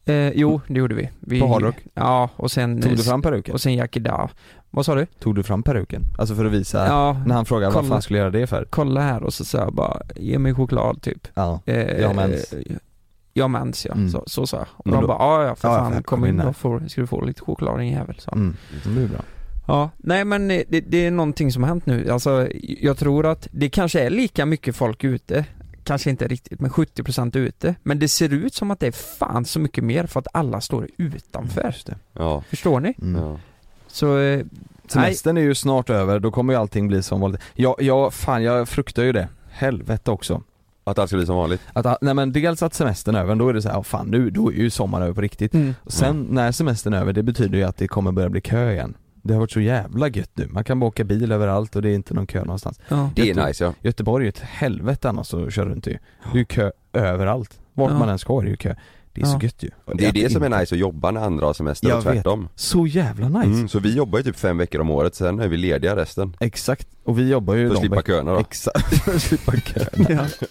Eh, 0.05 0.29
jo, 0.31 0.61
det 0.69 0.75
gjorde 0.79 0.95
vi. 0.95 1.09
vi 1.21 1.41
På 1.41 1.47
Hard 1.47 1.63
Rock? 1.63 1.77
Ja, 1.95 2.31
och 2.37 2.51
sen... 2.51 2.83
Tog 2.83 2.97
du 2.97 3.03
fram 3.03 3.23
peruken? 3.23 3.55
Och 3.55 3.61
sen 3.61 3.75
Jackie 3.75 4.03
Da. 4.03 4.31
Vad 4.71 4.87
sa 4.87 4.95
du? 4.95 5.07
Tog 5.07 5.35
du 5.35 5.43
fram 5.43 5.63
peruken? 5.63 6.03
Alltså 6.19 6.35
för 6.35 6.45
att 6.45 6.53
visa, 6.53 6.87
Ja, 6.87 7.23
när 7.27 7.35
han 7.35 7.45
frågade 7.45 7.67
vad 7.75 7.83
kolla. 7.85 7.95
fan 7.95 8.03
skulle 8.03 8.19
jag 8.19 8.25
göra 8.25 8.41
det 8.41 8.47
för? 8.47 8.67
kolla 8.71 9.01
här 9.01 9.23
och 9.23 9.35
så 9.35 9.45
sa 9.45 9.59
jag 9.59 9.75
bara, 9.75 10.01
ge 10.17 10.39
mig 10.39 10.55
choklad 10.55 11.03
typ. 11.03 11.29
Ja, 11.35 11.61
Eh, 11.67 12.01
Jag 12.01 12.17
mens. 12.17 12.55
Jag 13.33 13.45
har 13.45 13.49
mens 13.49 13.87
ja, 13.87 13.93
Mm. 13.93 14.09
så, 14.11 14.23
så 14.27 14.47
sa 14.47 14.57
jag. 14.57 14.67
Och 14.73 14.91
de 14.91 15.07
bara, 15.07 15.19
ja 15.19 15.45
ja 15.45 15.55
för 15.55 15.69
Ja, 15.69 15.75
fan 15.91 16.03
kom 16.03 16.27
in 16.27 16.37
då 16.37 16.53
får, 16.53 16.83
ska 16.89 17.01
du 17.01 17.07
få 17.07 17.21
lite 17.25 17.41
choklad 17.41 17.79
din 17.79 17.89
jävel 17.93 18.17
så. 18.19 18.31
mm. 18.33 18.57
det 18.85 18.89
blir 18.91 19.09
bra. 19.09 19.21
Ja, 19.67 19.91
nej 19.97 20.25
men 20.25 20.49
det, 20.49 20.65
det 20.69 21.07
är 21.07 21.11
någonting 21.11 21.53
som 21.53 21.63
har 21.63 21.69
hänt 21.69 21.87
nu. 21.87 22.11
Alltså 22.11 22.49
jag 22.63 22.99
tror 22.99 23.27
att 23.27 23.49
det 23.51 23.69
kanske 23.69 24.01
är 24.01 24.11
lika 24.11 24.47
mycket 24.47 24.77
folk 24.77 25.05
ute 25.05 25.45
Kanske 25.85 26.11
inte 26.11 26.29
riktigt, 26.29 26.61
men 26.61 26.71
70% 26.71 27.37
ute. 27.37 27.75
Men 27.83 27.99
det 27.99 28.09
ser 28.09 28.33
ut 28.33 28.55
som 28.55 28.71
att 28.71 28.81
det 28.81 28.87
är 28.87 28.93
fan 29.19 29.45
så 29.45 29.61
mycket 29.61 29.85
mer 29.85 30.07
för 30.07 30.21
att 30.21 30.27
alla 30.33 30.61
står 30.61 30.89
utanför. 30.97 31.75
Ja, 32.13 32.43
Förstår 32.49 32.81
ni? 32.81 32.95
Mm. 33.03 33.23
ja. 33.23 33.39
Så, 33.87 34.19
eh, 34.19 34.45
Semestern 34.89 35.37
är 35.37 35.43
ju 35.43 35.55
snart 35.55 35.91
över, 35.91 36.19
då 36.19 36.31
kommer 36.31 36.53
ju 36.53 36.59
allting 36.59 36.89
bli 36.89 37.03
som 37.03 37.21
vanligt. 37.21 37.41
Ja, 37.55 37.77
ja 37.79 38.11
fan 38.11 38.43
jag 38.43 38.69
fruktar 38.69 39.03
ju 39.03 39.13
det. 39.13 39.29
Helvete 39.51 40.11
också. 40.11 40.43
Att 40.85 40.99
allt 40.99 41.11
ska 41.11 41.17
bli 41.17 41.27
som 41.27 41.37
vanligt 41.37 41.61
Att, 41.73 42.03
nej 42.03 42.15
men 42.15 42.33
dels 42.33 42.63
att 42.63 42.75
semestern 42.75 43.15
är 43.15 43.21
över, 43.21 43.35
då 43.35 43.49
är 43.49 43.55
det 43.55 43.63
så 43.63 43.69
här, 43.69 43.79
oh, 43.79 43.83
fan 43.83 44.07
nu, 44.07 44.31
då 44.31 44.53
är 44.53 44.57
ju 44.57 44.71
sommaren 44.71 45.05
över 45.05 45.15
på 45.15 45.21
riktigt. 45.21 45.55
mm. 45.55 45.75
Och 45.85 45.93
sen 45.93 46.27
när 46.31 46.53
semestern 46.53 46.95
är 46.95 47.01
över, 47.01 47.13
det 47.13 47.23
betyder 47.23 47.59
ju 47.59 47.65
att 47.65 47.77
det 47.77 47.89
kommer 47.89 48.13
börja 48.13 48.29
bli 48.29 48.41
kö 48.41 48.73
igen. 48.73 48.95
Det 49.23 49.33
har 49.35 49.41
varit 49.41 49.51
så 49.53 49.61
jävla 49.61 50.09
gött 50.09 50.31
nu, 50.35 50.47
man 50.49 50.65
kan 50.65 50.81
bara 50.81 50.87
åka 50.87 51.05
bil 51.05 51.33
överallt 51.33 51.77
och 51.77 51.83
det 51.83 51.91
är 51.91 51.95
inte 51.95 52.15
någon 52.15 52.27
kö 52.27 52.39
någonstans. 52.45 52.81
ja. 52.89 53.11
Det 53.17 53.31
är 53.31 53.47
nice 53.47 53.65
ja 53.65 53.75
Göteborg 53.81 54.25
är 54.25 54.29
ett 54.29 54.39
helvete 54.41 55.09
annars 55.09 55.35
att 55.35 55.55
köra 55.55 55.69
runt 55.69 55.87
i. 55.87 55.91
Det 56.33 56.33
är 56.33 56.39
ju 56.39 56.45
kö 56.45 56.71
överallt. 56.93 57.61
Vart 57.75 57.91
Ja. 57.91 57.99
man 57.99 58.09
än 58.09 58.19
ska 58.19 58.39
är 58.41 58.45
det 58.45 58.51
ju 58.51 58.57
kö. 58.57 58.75
Det 59.13 59.21
är 59.21 59.27
Ja. 59.27 59.33
så 59.41 59.45
gött 59.47 59.63
ju. 59.63 59.71
Det 59.95 60.07
är 60.07 60.13
det 60.13 60.33
som 60.33 60.45
inte- 60.45 60.57
är 60.57 60.61
nice 60.61 60.75
att 60.75 60.79
jobba 60.79 61.11
när 61.11 61.21
andra 61.21 61.47
har 61.47 61.53
semester 61.53 61.89
Jag 61.89 61.97
och 61.99 62.03
tvärtom 62.05 62.49
Så 62.55 62.87
jävla 62.87 63.29
nice. 63.29 63.45
mm, 63.51 63.69
Så 63.69 63.79
vi 63.79 63.95
jobbar 63.97 64.19
ju 64.19 64.25
typ 64.25 64.37
fem 64.37 64.59
veckor 64.59 64.81
om 64.81 64.91
året, 64.91 65.15
sen 65.15 65.41
är 65.41 65.49
vi 65.49 65.57
lediga 65.57 65.97
resten 65.97 66.37
Exakt. 66.41 66.89
Och 67.05 67.19
vi 67.19 67.29
jobbar 67.31 67.55
ju 67.55 67.67
För 67.69 67.75
att 67.75 67.81
slippa 67.81 67.97
veck- 67.97 68.07
köerna 68.07 68.33
då 68.33 68.39
Exakt, 68.41 68.95
för 69.05 69.15
att 69.15 69.23
slippa 69.23 69.53
köerna. 69.53 70.29
Ja. 70.41 70.47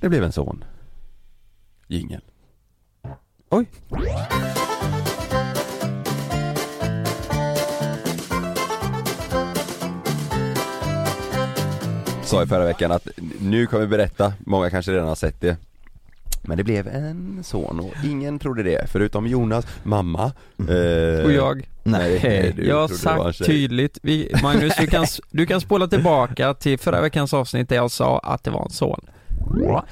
Det 0.00 0.08
blev 0.08 0.24
en 0.24 0.32
son 0.32 0.64
sa 12.34 12.42
i 12.42 12.46
förra 12.46 12.64
veckan 12.64 12.92
att 12.92 13.08
nu 13.40 13.66
kommer 13.66 13.80
vi 13.80 13.88
berätta, 13.88 14.32
många 14.38 14.70
kanske 14.70 14.92
redan 14.92 15.08
har 15.08 15.14
sett 15.14 15.40
det 15.40 15.56
Men 16.42 16.56
det 16.58 16.64
blev 16.64 16.88
en 16.88 17.44
son 17.44 17.80
och 17.80 18.04
ingen 18.04 18.38
trodde 18.38 18.62
det, 18.62 18.90
förutom 18.90 19.26
Jonas, 19.26 19.66
mamma 19.82 20.32
eh, 20.58 21.24
Och 21.24 21.32
jag. 21.32 21.68
Nej, 21.82 22.20
Nej, 22.22 22.52
du 22.56 22.66
jag 22.66 22.76
har 22.76 22.88
sagt 22.88 23.46
tydligt, 23.46 23.98
vi, 24.02 24.32
Magnus 24.42 24.72
du 24.80 24.86
kan, 24.86 25.06
du 25.30 25.46
kan 25.46 25.60
spola 25.60 25.88
tillbaka 25.88 26.54
till 26.54 26.78
förra 26.78 27.00
veckans 27.00 27.34
avsnitt 27.34 27.68
där 27.68 27.76
jag 27.76 27.90
sa 27.90 28.18
att 28.18 28.44
det 28.44 28.50
var 28.50 28.64
en 28.64 28.70
son. 28.70 29.00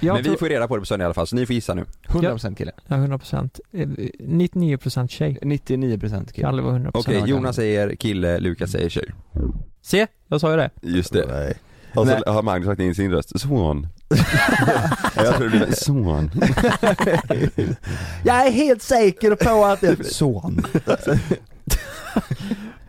Jag 0.00 0.14
Men 0.14 0.22
vi 0.22 0.36
får 0.36 0.48
reda 0.48 0.68
på 0.68 0.76
det 0.76 0.80
på 0.80 0.86
söndag 0.86 1.02
i 1.02 1.06
alla 1.06 1.14
fall, 1.14 1.26
så 1.26 1.36
ni 1.36 1.46
får 1.46 1.54
gissa 1.54 1.74
nu 1.74 1.84
100% 2.08 2.54
kille. 2.54 2.72
ja, 2.86 2.96
100%, 2.96 3.60
eh, 3.72 3.88
99% 4.18 5.08
tjej. 5.08 5.38
99% 5.42 6.32
kille. 6.32 6.62
Var 6.62 6.72
100% 6.72 6.90
Okej, 6.94 7.22
Jonas 7.26 7.56
säger 7.56 7.94
kille, 7.94 8.38
Lukas 8.38 8.70
säger 8.70 8.88
tjej 8.88 9.12
Se, 9.82 10.06
jag 10.28 10.40
sa 10.40 10.50
ju 10.50 10.56
det. 10.56 10.70
Just 10.82 11.12
det 11.12 11.26
Nej. 11.26 11.54
Och 11.94 12.06
så 12.06 12.14
Nej. 12.14 12.22
har 12.26 12.42
Magnus 12.42 12.66
lagt 12.66 12.80
in 12.80 12.94
sin 12.94 13.10
röst, 13.10 13.40
son 13.40 13.88
Jag 15.16 15.36
tror 15.36 15.48
det 15.48 15.58
blir 15.58 15.72
son 15.72 16.30
Jag 18.24 18.46
är 18.46 18.50
helt 18.50 18.82
säker 18.82 19.34
på 19.34 19.64
att 19.64 19.80
det 19.80 20.00
är 20.00 20.02
son. 20.02 20.62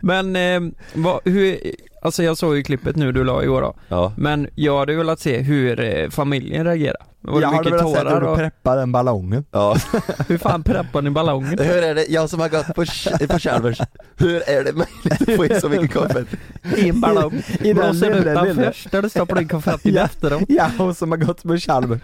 Men, 0.00 0.36
eh, 0.36 0.60
vad, 0.94 1.20
hur, 1.24 1.58
alltså 2.04 2.22
jag 2.22 2.36
såg 2.38 2.56
ju 2.56 2.62
klippet 2.62 2.96
nu 2.96 3.12
du 3.12 3.24
la 3.24 3.42
igår 3.42 3.60
då. 3.62 3.74
Ja, 3.88 4.12
Men 4.16 4.48
jag 4.54 4.78
hade 4.78 4.94
velat 4.94 5.20
se 5.20 5.38
hur 5.40 5.80
eh, 5.80 6.10
familjen 6.10 6.64
reagerar. 6.64 6.96
Var 7.20 7.34
det 7.34 7.40
Jag 7.40 7.48
hade 7.48 7.58
mycket 7.58 7.72
velat 7.80 7.94
se 7.94 8.00
tårar 8.00 8.14
hur 8.14 8.20
du 8.20 8.26
och, 8.26 8.36
preppar 8.38 8.76
den 8.76 8.92
ballongen. 8.92 9.44
ja 9.50 9.76
hur 10.28 10.38
fan 10.38 10.62
preppar 10.62 11.02
ni 11.02 11.10
ballongen? 11.10 11.58
Hur 11.58 11.82
är 11.82 11.94
det, 11.94 12.06
jag 12.08 12.30
som 12.30 12.40
har 12.40 12.48
gått 12.48 12.66
på, 12.66 12.84
på 13.28 13.38
Chalmers, 13.38 13.78
hur 14.16 14.48
är 14.48 14.64
det 14.64 14.72
möjligt 14.72 15.28
att 15.30 15.36
få 15.36 15.44
in 15.46 15.60
så 15.60 15.68
mycket 15.68 15.92
konfetti? 15.92 16.36
I 16.76 16.88
en 16.88 17.00
ballong. 17.00 17.42
I 17.60 17.72
den 17.72 17.74
Blåser 17.74 18.14
lilla, 18.14 18.34
den 18.34 18.44
lilla. 18.56 18.62
först 18.72 18.90
där 18.90 19.02
du 19.02 19.08
stoppar 19.08 19.40
in 19.40 19.48
konfetti 19.48 19.90
Ja. 19.94 20.04
efter 20.04 20.30
dem? 20.30 20.44
Ja, 20.48 20.70
hon 20.78 20.94
som 20.94 21.10
har 21.10 21.18
gått 21.18 21.42
på 21.42 21.56
Chalmers. 21.56 22.00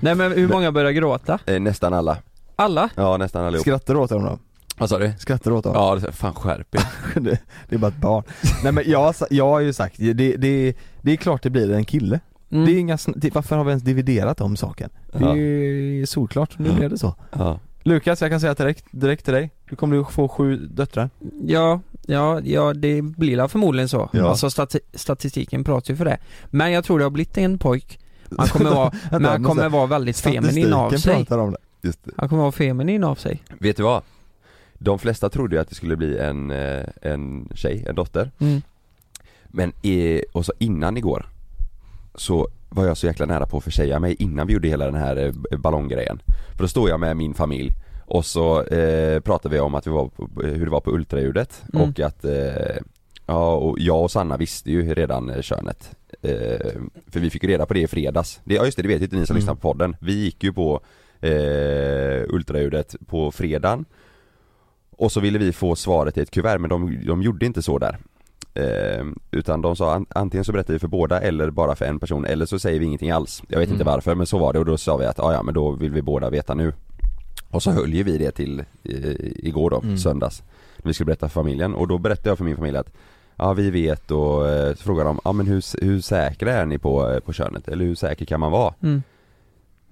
Nej 0.00 0.14
men 0.14 0.32
hur 0.32 0.48
många 0.48 0.72
börjar 0.72 0.90
gråta? 0.92 1.38
Eh, 1.46 1.60
nästan 1.60 1.94
alla, 1.94 2.16
Alla? 2.56 2.88
ja 2.94 3.16
nästan 3.16 3.44
allihop 3.44 3.62
Skrattar 3.62 3.94
du 3.94 4.00
åt 4.00 4.10
dem 4.10 4.24
då? 4.24 4.38
Vad 4.78 4.88
sa 4.88 4.98
du? 4.98 5.12
Skrattar 5.18 5.50
du 5.50 5.56
åt 5.56 5.64
dem? 5.64 5.72
Ja, 5.74 5.94
det- 5.94 6.12
fan 6.12 6.34
skärp 6.34 6.66
det, 7.14 7.38
det 7.68 7.74
är 7.74 7.78
bara 7.78 7.88
ett 7.88 7.96
barn. 8.00 8.22
Nej 8.62 8.72
men 8.72 8.84
jag, 8.86 9.14
jag 9.30 9.48
har 9.48 9.60
ju 9.60 9.72
sagt, 9.72 9.94
det, 9.98 10.12
det, 10.12 10.74
det 11.02 11.12
är 11.12 11.16
klart 11.16 11.42
det 11.42 11.50
blir 11.50 11.72
en 11.72 11.84
kille. 11.84 12.20
Mm. 12.50 12.66
Det 12.66 12.72
är 12.72 12.78
inga, 12.78 12.98
varför 13.32 13.56
har 13.56 13.64
vi 13.64 13.70
ens 13.70 13.82
dividerat 13.82 14.40
om 14.40 14.56
saken? 14.56 14.90
Det 15.12 15.24
är 15.24 15.34
ju 15.34 16.06
solklart, 16.06 16.58
nu 16.58 16.72
blev 16.72 16.90
det 16.90 16.98
så. 16.98 17.14
Ja. 17.32 17.60
Lukas, 17.82 18.20
jag 18.22 18.30
kan 18.30 18.40
säga 18.40 18.54
direkt, 18.54 18.84
direkt 18.90 19.24
till 19.24 19.34
dig, 19.34 19.50
du 19.70 19.76
kommer 19.76 20.00
att 20.00 20.12
få 20.12 20.28
sju 20.28 20.56
döttrar. 20.56 21.10
Ja, 21.46 21.80
ja, 22.06 22.40
ja 22.44 22.72
det 22.74 23.02
blir 23.02 23.36
väl 23.36 23.48
förmodligen 23.48 23.88
så. 23.88 24.08
Ja. 24.12 24.28
Alltså 24.28 24.50
stati 24.50 24.78
statistiken 24.94 25.64
pratar 25.64 25.92
ju 25.92 25.96
för 25.96 26.04
det. 26.04 26.18
Men 26.46 26.72
jag 26.72 26.84
tror 26.84 26.98
det 26.98 27.04
har 27.04 27.10
blivit 27.10 27.38
en 27.38 27.58
pojk. 27.58 27.98
Han 28.38 28.46
kommer 28.48 28.70
vara, 28.70 28.92
måste- 29.20 29.42
kommer 29.44 29.68
vara 29.68 29.86
väldigt 29.86 30.18
feminin 30.20 30.72
av 30.72 30.88
Statistiken 30.88 31.16
sig. 31.16 31.26
pratar 31.26 31.38
om 31.42 31.50
det. 31.50 31.58
Just 31.82 32.04
det. 32.04 32.10
Han 32.16 32.28
kommer 32.28 32.42
vara 32.42 32.52
feminin 32.52 33.04
av 33.04 33.14
sig. 33.14 33.42
Vet 33.58 33.76
du 33.76 33.82
vad? 33.82 34.02
De 34.78 34.98
flesta 34.98 35.28
trodde 35.28 35.56
ju 35.56 35.60
att 35.62 35.68
det 35.68 35.74
skulle 35.74 35.96
bli 35.96 36.18
en, 36.18 36.50
eh, 36.50 36.84
en 37.02 37.48
tjej, 37.54 37.84
en 37.88 37.94
dotter. 37.94 38.30
Mm. 38.38 38.62
Men 39.46 39.72
och 40.32 40.46
så 40.46 40.52
innan 40.58 40.96
igår 40.96 41.26
Så 42.14 42.48
var 42.68 42.86
jag 42.86 42.96
så 42.96 43.06
jäkla 43.06 43.26
nära 43.26 43.46
på 43.46 43.56
att 43.56 43.64
försäga 43.64 44.00
mig 44.00 44.16
innan 44.18 44.46
vi 44.46 44.52
gjorde 44.52 44.68
hela 44.68 44.84
den 44.84 44.94
här 44.94 45.16
eh, 45.16 45.58
ballonggrejen 45.58 46.22
För 46.56 46.58
då 46.64 46.68
står 46.68 46.88
jag 46.88 47.00
med 47.00 47.16
min 47.16 47.34
familj 47.34 47.72
och 48.06 48.26
så 48.26 48.62
eh, 48.62 49.20
pratade 49.20 49.54
vi 49.54 49.60
om 49.60 49.74
att 49.74 49.86
vi 49.86 49.90
var 49.90 50.08
på, 50.08 50.28
hur 50.42 50.64
det 50.64 50.70
var 50.70 50.80
på 50.80 50.90
ultraljudet. 50.90 51.62
Mm. 51.74 51.88
och 51.88 52.00
att 52.00 52.24
eh, 52.24 52.76
Ja 53.26 53.54
och 53.54 53.78
jag 53.78 54.02
och 54.02 54.10
Sanna 54.10 54.36
visste 54.36 54.70
ju 54.70 54.94
redan 54.94 55.30
eh, 55.30 55.42
könet. 55.42 55.96
Eh, 56.22 56.70
För 57.10 57.20
vi 57.20 57.30
fick 57.30 57.42
ju 57.42 57.48
reda 57.50 57.66
på 57.66 57.74
det 57.74 57.80
i 57.80 57.86
fredags. 57.86 58.40
Det, 58.44 58.54
Ja 58.54 58.64
just 58.64 58.76
det, 58.76 58.82
det 58.82 58.88
vet 58.88 59.00
ju 59.00 59.04
inte 59.04 59.16
ni 59.16 59.26
som 59.26 59.34
Mm. 59.34 59.40
lyssnar 59.40 59.54
på 59.54 59.60
podden. 59.60 59.96
Vi 60.00 60.12
gick 60.24 60.44
ju 60.44 60.52
på 60.52 60.80
eh, 61.20 62.22
ultraljudet 62.28 62.96
på 63.06 63.30
fredagen 63.32 63.84
Och 64.98 65.12
så 65.12 65.20
ville 65.20 65.38
vi 65.38 65.52
få 65.52 65.76
svaret 65.76 66.18
i 66.18 66.20
ett 66.20 66.30
kuvert 66.30 66.58
men 66.58 66.70
de, 66.70 67.00
de 67.06 67.22
gjorde 67.22 67.46
inte 67.46 67.62
så 67.62 67.78
där 67.78 67.98
eh, 68.54 69.04
Utan 69.30 69.62
de 69.62 69.76
sa 69.76 69.94
an, 69.94 70.06
antingen 70.08 70.44
så 70.44 70.52
berättar 70.52 70.72
vi 70.72 70.78
för 70.78 70.88
båda 70.88 71.20
eller 71.20 71.50
bara 71.50 71.74
för 71.74 71.84
en 71.84 71.98
person 71.98 72.24
eller 72.24 72.46
så 72.46 72.58
säger 72.58 72.80
vi 72.80 72.86
ingenting 72.86 73.10
alls 73.10 73.42
Jag 73.48 73.58
vet 73.58 73.68
inte 73.70 73.82
Mm. 73.82 73.92
varför 73.92 74.14
men 74.14 74.26
så 74.26 74.38
var 74.38 74.52
det 74.52 74.58
och 74.58 74.64
då 74.64 74.76
sa 74.76 74.96
vi 74.96 75.06
att 75.06 75.20
"Ah, 75.20 75.32
ja 75.32 75.42
men 75.42 75.54
då 75.54 75.70
vill 75.70 75.92
vi 75.92 76.02
båda 76.02 76.30
veta 76.30 76.54
nu 76.54 76.72
Och 77.50 77.62
så 77.62 77.70
höll 77.70 77.94
ju 77.94 78.02
vi 78.02 78.18
det 78.18 78.30
till 78.30 78.58
eh, 78.60 78.64
igår 79.20 79.70
då, 79.70 79.80
Mm. 79.80 79.98
söndags 79.98 80.42
När 80.76 80.88
vi 80.88 80.94
skulle 80.94 81.06
berätta 81.06 81.28
för 81.28 81.40
familjen 81.40 81.74
och 81.74 81.88
då 81.88 81.98
berättade 81.98 82.28
jag 82.28 82.38
för 82.38 82.44
min 82.44 82.56
familj 82.56 82.76
att 82.76 82.92
Ja 83.36 83.52
vi 83.52 83.70
vet 83.70 84.10
och 84.10 84.48
eh, 84.48 84.74
så 84.74 84.82
frågade 84.82 85.08
de, 85.08 85.20
ja 85.24 85.32
men 85.32 85.46
hur, 85.46 85.84
hur 85.84 86.00
säkra 86.00 86.52
är 86.52 86.66
ni 86.66 86.78
på, 86.78 87.10
eh, 87.10 87.20
på 87.20 87.32
könet? 87.32 87.68
Eller 87.68 87.84
hur 87.84 87.94
säker 87.94 88.24
kan 88.24 88.40
man 88.40 88.52
vara? 88.52 88.74
Mm. 88.82 89.02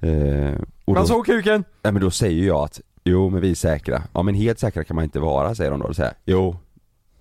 Eh, 0.01 0.61
och 0.85 0.93
Man 0.95 1.03
då, 1.03 1.09
såg 1.09 1.27
kuken! 1.27 1.65
nej, 1.83 1.93
men 1.93 2.03
då 2.03 2.11
säger 2.11 2.47
jag 2.47 2.57
att 2.65 2.81
Jo 3.05 3.31
men 3.31 3.41
vi 3.41 3.51
är 3.51 3.55
säkra, 3.55 4.03
ja 4.13 4.23
men 4.23 4.35
helt 4.35 4.59
säkra 4.59 4.85
kan 4.85 4.97
man 4.97 5.05
inte 5.05 5.21
vara 5.21 5.55
säger 5.55 5.71
de 5.71 5.81
då, 5.81 5.95
säger 5.95 6.13
jag, 6.25 6.37
Jo, 6.37 6.57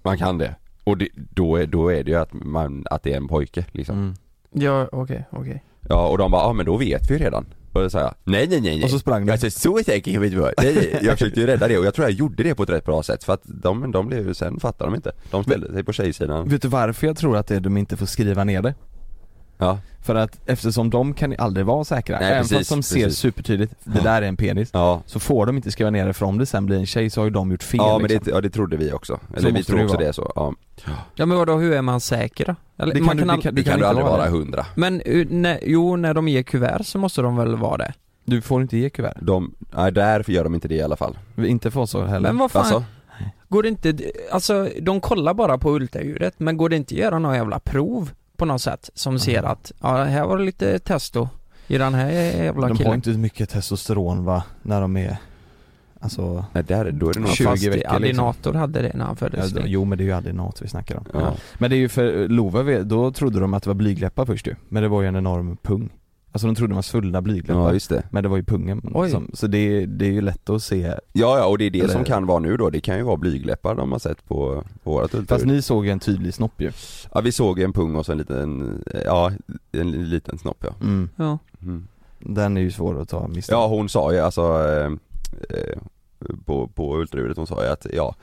man 0.04 0.18
kan 0.18 0.38
det 0.38 0.56
Och 0.84 0.98
det, 0.98 1.10
då, 1.16 1.56
är, 1.56 1.66
då 1.68 1.92
är 1.92 2.04
det 2.04 2.12
ju 2.12 2.18
att, 2.18 2.34
man, 2.34 2.86
att 2.90 3.04
det 3.04 3.14
är 3.14 3.18
en 3.18 3.28
pojke 3.28 3.66
liksom 3.72 3.98
Mm. 3.98 4.14
Ja, 4.54 4.88
okej, 4.92 5.26
okej. 5.32 5.64
Ja 5.90 6.08
och 6.08 6.18
de 6.18 6.32
bara, 6.32 6.42
ja 6.42 6.54
men 6.54 6.66
då 6.66 6.78
vet 6.78 7.10
vi 7.10 7.14
ju 7.14 7.20
redan 7.20 7.46
Och 7.74 7.82
då 7.82 7.90
sa 7.90 8.00
jag, 8.00 8.14
nej 8.24 8.48
nej 8.48 8.62
nej 8.62 8.76
nej 8.76 8.84
Och 8.84 8.90
så 8.90 9.00
sprang 9.00 9.26
du. 9.26 9.32
Alltså 9.32 9.52
så 9.52 9.80
säker 9.86 10.12
kan 10.12 10.22
vi 10.22 10.28
inte 10.28 10.40
vara, 10.40 10.52
nej, 10.58 10.76
nej. 10.76 11.00
Jag 11.02 11.14
försökte 11.14 11.40
ju 11.40 11.46
rädda 11.46 11.68
det 11.68 11.78
och 11.78 11.86
jag 11.86 11.94
tror 11.94 12.08
jag 12.08 12.12
gjorde 12.18 12.44
det 12.44 12.56
på 12.56 12.64
ett 12.64 12.70
rätt 12.70 12.86
bra 12.86 13.04
sätt 13.04 13.24
för 13.24 13.34
att 13.34 13.42
de, 13.44 13.92
de 13.92 14.08
blev 14.08 14.28
ju, 14.28 14.34
sen 14.34 14.60
fattade 14.60 14.92
de 14.92 14.96
inte 14.96 15.12
De 15.32 15.44
ställde 15.44 15.74
sig 15.74 15.84
på 15.84 15.94
tjejsidan 15.94 16.50
Vet 16.50 16.62
du 16.62 16.68
varför 16.68 17.08
jag 17.08 17.18
tror 17.18 17.38
att 17.38 17.48
det 17.48 17.56
är 17.56 17.60
de 17.60 17.78
inte 17.78 17.98
får 17.98 18.06
skriva 18.06 18.44
ner 18.44 18.62
det? 18.62 18.74
Ja, 19.62 19.78
För 20.04 20.16
att 20.16 20.40
eftersom 20.46 20.90
de 20.90 21.14
kan 21.14 21.36
aldrig 21.38 21.66
vara 21.66 21.84
säkra, 21.84 22.20
Nej, 22.20 22.30
även 22.32 22.42
precis, 22.44 22.58
fast 22.58 22.70
de 22.70 22.84
ser 22.84 23.04
precis. 23.04 23.20
supertydligt, 23.20 23.74
det 23.84 23.98
Ja. 23.98 24.04
där 24.04 24.22
är 24.22 24.28
en 24.28 24.38
penis 24.38 24.70
ja 24.74 25.02
Så 25.06 25.20
får 25.20 25.46
de 25.46 25.56
inte 25.56 25.72
skriva 25.72 25.90
ner 25.90 26.06
det 26.08 26.14
för 26.14 26.26
om 26.26 26.38
det 26.38 26.46
sen 26.46 26.66
blir 26.66 26.78
en 26.78 26.86
tjej 26.86 27.10
så 27.10 27.22
har 27.22 27.26
ju 27.26 27.30
de 27.32 27.52
gjort 27.52 27.64
fel 27.64 27.78
Ja 27.84 27.98
men 28.00 28.08
liksom. 28.08 28.24
det, 28.26 28.32
ja, 28.32 28.42
det 28.42 28.50
trodde 28.50 28.78
vi 28.78 28.92
också, 28.94 29.20
eller 29.38 29.48
vi 29.48 29.54
måste 29.54 29.66
tror 29.72 29.78
det 29.80 29.86
också 29.86 29.96
vara. 29.98 30.08
det 30.08 30.14
så, 30.14 30.32
ja 30.36 30.54
Ja 31.16 31.26
men 31.26 31.38
vadå, 31.38 31.58
hur 31.58 31.74
är 31.74 31.82
man 31.82 32.00
säker 32.02 32.46
då? 32.46 32.56
Eller, 32.84 32.94
Det 32.94 33.00
kan 33.00 33.06
man 33.06 33.16
du- 33.18 33.22
kan 33.22 33.28
det 33.28 33.34
all... 33.34 33.42
kan- 33.42 33.56
Det 33.56 33.64
kan 33.64 33.80
du 33.80 33.86
aldrig 33.86 34.06
vara 34.08 34.24
det. 34.24 34.30
hundra 34.30 34.66
Men 34.76 35.02
när, 35.30 35.60
jo, 35.66 35.96
när 35.96 36.14
de 36.14 36.28
ger 36.28 36.44
kuvert 36.44 36.84
så 36.84 36.98
måste 36.98 37.22
de 37.22 37.36
väl 37.38 37.56
vara 37.56 37.78
det? 37.78 37.94
Du 38.26 38.42
får 38.42 38.62
inte 38.62 38.78
ge 38.78 38.90
kuvert, 38.90 39.18
De, 39.22 39.56
nej 39.76 39.92
där 39.92 40.24
gör 40.32 40.44
de 40.44 40.56
inte 40.56 40.68
det 40.68 40.76
i 40.76 40.82
alla 40.82 40.96
fall 40.98 41.18
inte 41.38 41.72
för 41.72 41.80
oss 41.82 41.92
så 41.92 42.04
heller 42.04 42.30
Men 42.30 42.38
vad 42.38 42.52
fan, 42.52 42.62
Alltså, 42.62 42.84
går 43.50 43.64
det 43.64 43.70
inte, 43.70 43.94
alltså 44.32 44.68
de 44.82 45.02
kollar 45.02 45.34
bara 45.34 45.58
på 45.58 45.72
ultraljudet 45.72 46.34
men 46.38 46.58
går 46.58 46.70
det 46.70 46.76
inte 46.76 46.94
att 46.96 47.00
göra 47.00 47.20
några 47.20 47.36
jävla 47.36 47.60
prov 47.60 48.12
på 48.42 48.46
något 48.46 48.62
sätt 48.62 48.90
som 48.94 49.20
ser 49.20 49.44
att, 49.44 49.72
ja 49.82 50.04
här 50.04 50.26
var 50.26 50.38
det 50.38 50.44
lite 50.44 50.80
testo 50.80 51.30
i 51.68 51.78
den 51.78 51.94
här 51.94 52.10
jävla 52.10 52.68
De 52.68 52.72
har 52.72 52.76
killen? 52.78 52.94
inte 52.94 53.10
mycket 53.10 53.50
testosteron 53.50 54.26
va, 54.26 54.44
när 54.62 54.82
de 54.82 54.98
är 54.98 55.18
Alltså, 56.04 56.46
nej 56.54 56.64
där, 56.64 56.92
då 56.92 57.10
är 57.10 57.14
det 57.14 57.20
nog 57.20 57.30
20 57.30 57.44
Fast 57.44 57.64
veckor, 57.64 57.76
liksom. 57.78 57.96
Adinator 57.96 58.54
hade 58.54 58.82
det 58.82 58.92
när 58.94 59.06
han 59.06 59.10
ja, 59.22 59.30
föddes. 59.30 59.52
de- 59.52 59.62
jo 59.66 59.86
men 59.86 59.98
det 59.98 60.04
är 60.04 60.06
ju 60.06 60.12
adinat 60.12 60.62
vi 60.62 60.68
snackar 60.68 60.98
om 60.98 61.06
Ja. 61.14 61.34
Men 61.58 61.70
det 61.70 61.76
är 61.76 61.78
ju 61.78 61.90
för 61.90 62.28
Love, 62.28 62.84
då 62.84 63.12
trodde 63.12 63.40
de 63.40 63.54
att 63.54 63.64
det 63.64 63.70
var 63.70 63.76
blygdläppar 63.76 64.26
först 64.26 64.48
ju, 64.48 64.56
men 64.70 64.84
det 64.84 64.90
var 64.90 65.02
ju 65.02 65.08
en 65.08 65.16
enorm 65.16 65.58
pung 65.58 65.90
Alltså 66.34 66.48
de 66.48 66.56
trodde 66.56 66.72
det 66.72 66.76
var 66.76 66.82
svullna 66.82 67.22
blygdläppar, 67.22 67.62
Ja 67.62 67.74
just 67.74 67.90
det 67.90 68.04
men 68.10 68.24
det 68.24 68.30
var 68.30 68.38
ju 68.38 68.44
pungen 68.44 68.92
Oj. 68.94 69.10
som, 69.10 69.32
Så 69.34 69.48
det, 69.48 69.86
det 69.86 70.06
är 70.06 70.12
ju 70.12 70.22
lätt 70.22 70.50
att 70.50 70.64
se 70.64 70.82
Ja 71.14 71.38
ja 71.38 71.46
och 71.46 71.58
det 71.58 71.66
är 71.66 71.70
det 71.70 71.80
Eller- 71.80 71.94
som 71.94 72.04
kan 72.04 72.26
vara 72.26 72.40
nu 72.40 72.58
då, 72.58 72.70
det 72.70 72.82
kan 72.82 72.98
ju 72.98 73.04
vara 73.04 73.18
blygläppar 73.18 73.76
de 73.76 73.92
har 73.92 74.00
sett 74.00 74.28
på, 74.28 74.64
på 74.84 74.92
vårat 74.92 75.12
Fast 75.12 75.16
ultraljud 75.22 75.48
ni 75.48 75.62
såg 75.62 75.86
ju 75.86 75.92
en 75.92 76.00
tydlig 76.00 76.34
snopp 76.34 76.62
ju 76.62 76.72
Ja 77.14 77.22
vi 77.22 77.32
såg 77.32 77.60
en 77.60 77.74
pung 77.74 77.96
och 77.96 78.06
så 78.06 78.12
en 78.12 78.18
liten, 78.18 78.84
ja 79.06 79.32
en 79.72 79.92
liten 79.92 80.38
snopp 80.38 80.58
ja 80.64 80.74
mm. 80.82 81.10
Ja. 81.16 81.38
mm. 81.62 81.88
Den 82.20 82.58
är 82.58 82.62
ju 82.62 82.72
svår 82.72 83.02
att 83.02 83.10
ta 83.10 83.28
miste 83.28 83.54
Ja 83.54 83.68
hon 83.68 83.90
sa 83.90 84.14
ju 84.14 84.20
alltså 84.20 84.42
eh, 84.42 84.92
eh, 85.50 85.78
på, 86.46 86.68
på 86.68 86.98
ultraljudet, 86.98 87.38
hon 87.38 87.48
sa 87.48 87.64
ju 87.64 87.70
att 87.70 87.86
ja 87.94 88.16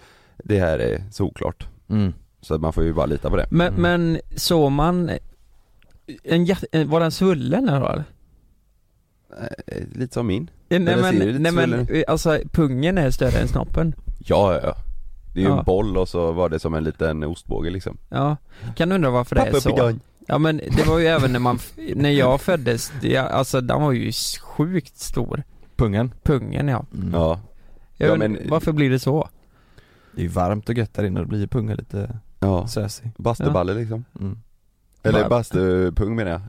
Det 0.44 0.58
här 0.60 0.78
är 0.78 1.02
såklart 1.10 1.66
mm. 1.88 2.12
Så 2.40 2.54
att 2.54 2.60
man 2.60 2.72
får 2.72 2.84
ju 2.84 2.92
bara 2.94 3.06
lita 3.06 3.30
på 3.30 3.36
det 3.36 3.46
Men, 3.50 3.68
Mm. 3.68 3.82
men 3.82 4.20
såg 4.36 4.72
man 4.72 5.10
en 6.24 6.44
jätte, 6.44 6.84
var 6.84 7.00
den 7.00 7.10
svullen 7.10 7.68
eller? 7.68 7.80
vad? 7.80 7.98
eh, 9.66 9.82
Lite 9.92 10.14
som 10.14 10.26
min 10.26 10.50
Nej 10.68 10.80
men, 10.80 11.14
lite 11.18 11.38
nej 11.38 11.52
men 11.52 11.86
svullen. 11.86 12.04
alltså 12.08 12.38
pungen 12.52 12.98
är 12.98 13.10
större 13.10 13.38
än 13.38 13.48
snoppen 13.48 13.94
Ja 14.18 14.52
ja 14.54 14.60
ja 14.62 14.74
Det 15.34 15.40
är 15.40 15.44
ju 15.44 15.48
Ja. 15.50 15.58
en 15.58 15.64
boll 15.64 15.96
och 15.96 16.08
så 16.08 16.32
var 16.32 16.48
det 16.48 16.58
som 16.58 16.74
en 16.74 16.84
liten 16.84 17.24
ostbåge 17.24 17.70
liksom 17.70 17.96
Ja, 18.08 18.36
kan 18.76 18.92
undra 18.92 19.10
varför 19.10 19.36
det 19.36 19.42
är 19.42 19.60
så 19.60 19.92
Ja 20.26 20.38
men 20.38 20.56
det 20.56 20.86
var 20.86 20.98
ju 20.98 21.06
även 21.06 21.32
när 21.32 21.38
man, 21.40 21.58
när 21.94 22.10
jag 22.10 22.40
föddes, 22.40 22.92
det, 23.00 23.16
alltså 23.16 23.60
den 23.60 23.82
var 23.82 23.92
ju 23.92 24.12
sjukt 24.42 24.96
stor 24.98 25.42
Pungen 25.76 26.12
Pungen 26.22 26.68
ja, 26.68 26.84
mm. 26.94 27.10
Ja, 27.14 27.40
Ja, 27.96 28.06
undrar, 28.08 28.28
men- 28.28 28.48
varför 28.50 28.72
blir 28.72 28.90
det 28.90 28.98
så? 28.98 29.28
Det 30.12 30.20
är 30.20 30.22
ju 30.22 30.28
varmt 30.28 30.68
och 30.68 30.74
gött 30.74 30.94
där 30.94 31.04
inne, 31.04 31.20
då 31.20 31.26
blir 31.26 31.38
ju 31.40 31.46
pungen 31.46 31.76
lite 31.76 32.18
ja 32.40 32.66
sösig 32.66 33.10
Bastuballe 33.16 33.74
liksom 33.74 34.04
mm. 34.20 34.38
Eller 35.08 35.28
bastupung 35.28 36.16
menar 36.16 36.30
jag 36.30 36.40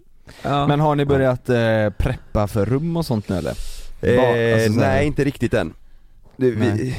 Ja. 0.41 0.67
Men 0.67 0.79
har 0.79 0.95
ni 0.95 1.05
börjat 1.05 1.49
eh, 1.49 1.89
preppa 1.97 2.47
för 2.47 2.65
rum 2.65 2.97
och 2.97 3.05
sånt 3.05 3.29
nu 3.29 3.35
eller? 3.35 3.53
eh, 4.01 4.53
alltså 4.53 4.79
Nej 4.79 5.07
inte 5.07 5.23
riktigt 5.23 5.53
än 5.53 5.73
det, 6.37 6.51
vi, 6.51 6.95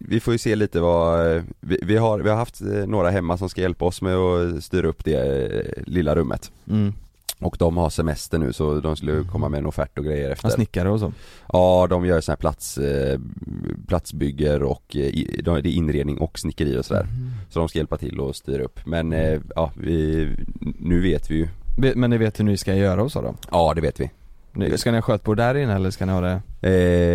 vi 0.00 0.20
får 0.20 0.34
ju 0.34 0.38
se 0.38 0.56
lite 0.56 0.80
vad, 0.80 1.36
eh, 1.36 1.42
vi, 1.60 1.78
vi, 1.82 1.96
har, 1.96 2.18
vi 2.18 2.28
har 2.28 2.36
haft 2.36 2.60
eh, 2.60 2.66
några 2.68 3.10
hemma 3.10 3.38
som 3.38 3.48
ska 3.48 3.60
hjälpa 3.60 3.84
oss 3.84 4.02
med 4.02 4.16
att 4.16 4.64
styra 4.64 4.88
upp 4.88 5.04
det 5.04 5.14
eh, 5.14 5.82
lilla 5.86 6.14
rummet 6.16 6.50
Mm. 6.70 6.92
Och 7.40 7.56
de 7.58 7.76
har 7.76 7.90
semester 7.90 8.38
nu 8.38 8.52
så 8.52 8.80
de 8.80 8.96
skulle 8.96 9.24
komma 9.24 9.48
med 9.48 9.58
en 9.58 9.66
offert 9.66 9.98
och 9.98 10.04
grejer 10.04 10.30
efter. 10.30 10.48
Ja, 10.48 10.54
snickare 10.54 10.90
och 10.90 11.00
så. 11.00 11.12
Ja 11.52 11.86
de 11.90 12.06
gör 12.06 12.20
sån 12.20 12.32
här 12.32 12.36
plats, 12.36 12.78
eh, 12.78 13.20
platsbygger 13.86 14.62
och 14.62 14.96
eh, 14.96 15.00
i, 15.00 15.40
det 15.44 15.50
är 15.50 15.66
inredning 15.66 16.18
och 16.18 16.38
snickeri 16.38 16.78
och 16.78 16.84
sådär. 16.84 17.06
Så 17.50 17.58
de 17.58 17.68
ska 17.68 17.78
hjälpa 17.78 17.96
till 17.96 18.20
och 18.20 18.36
styra 18.36 18.64
upp. 18.64 18.86
Men 18.86 19.12
eh, 19.12 19.40
ja 19.54 19.72
vi, 19.76 20.28
nu 20.78 21.00
vet 21.00 21.30
vi 21.30 21.34
ju. 21.34 21.48
Men 21.94 22.10
ni 22.10 22.18
vet 22.18 22.40
hur 22.40 22.44
ni 22.44 22.56
ska 22.56 22.74
göra 22.74 23.02
och 23.02 23.12
så 23.12 23.22
då? 23.22 23.34
Ja 23.50 23.74
det 23.74 23.80
vet 23.80 24.00
vi 24.00 24.10
Ska 24.76 24.90
ni 24.90 24.96
ha 24.96 25.02
skötbord 25.02 25.36
där 25.36 25.54
inne 25.54 25.74
eller 25.74 25.90
ska 25.90 26.06
ni 26.06 26.12
ha 26.12 26.20
det? 26.20 26.40
eh, 26.60 26.72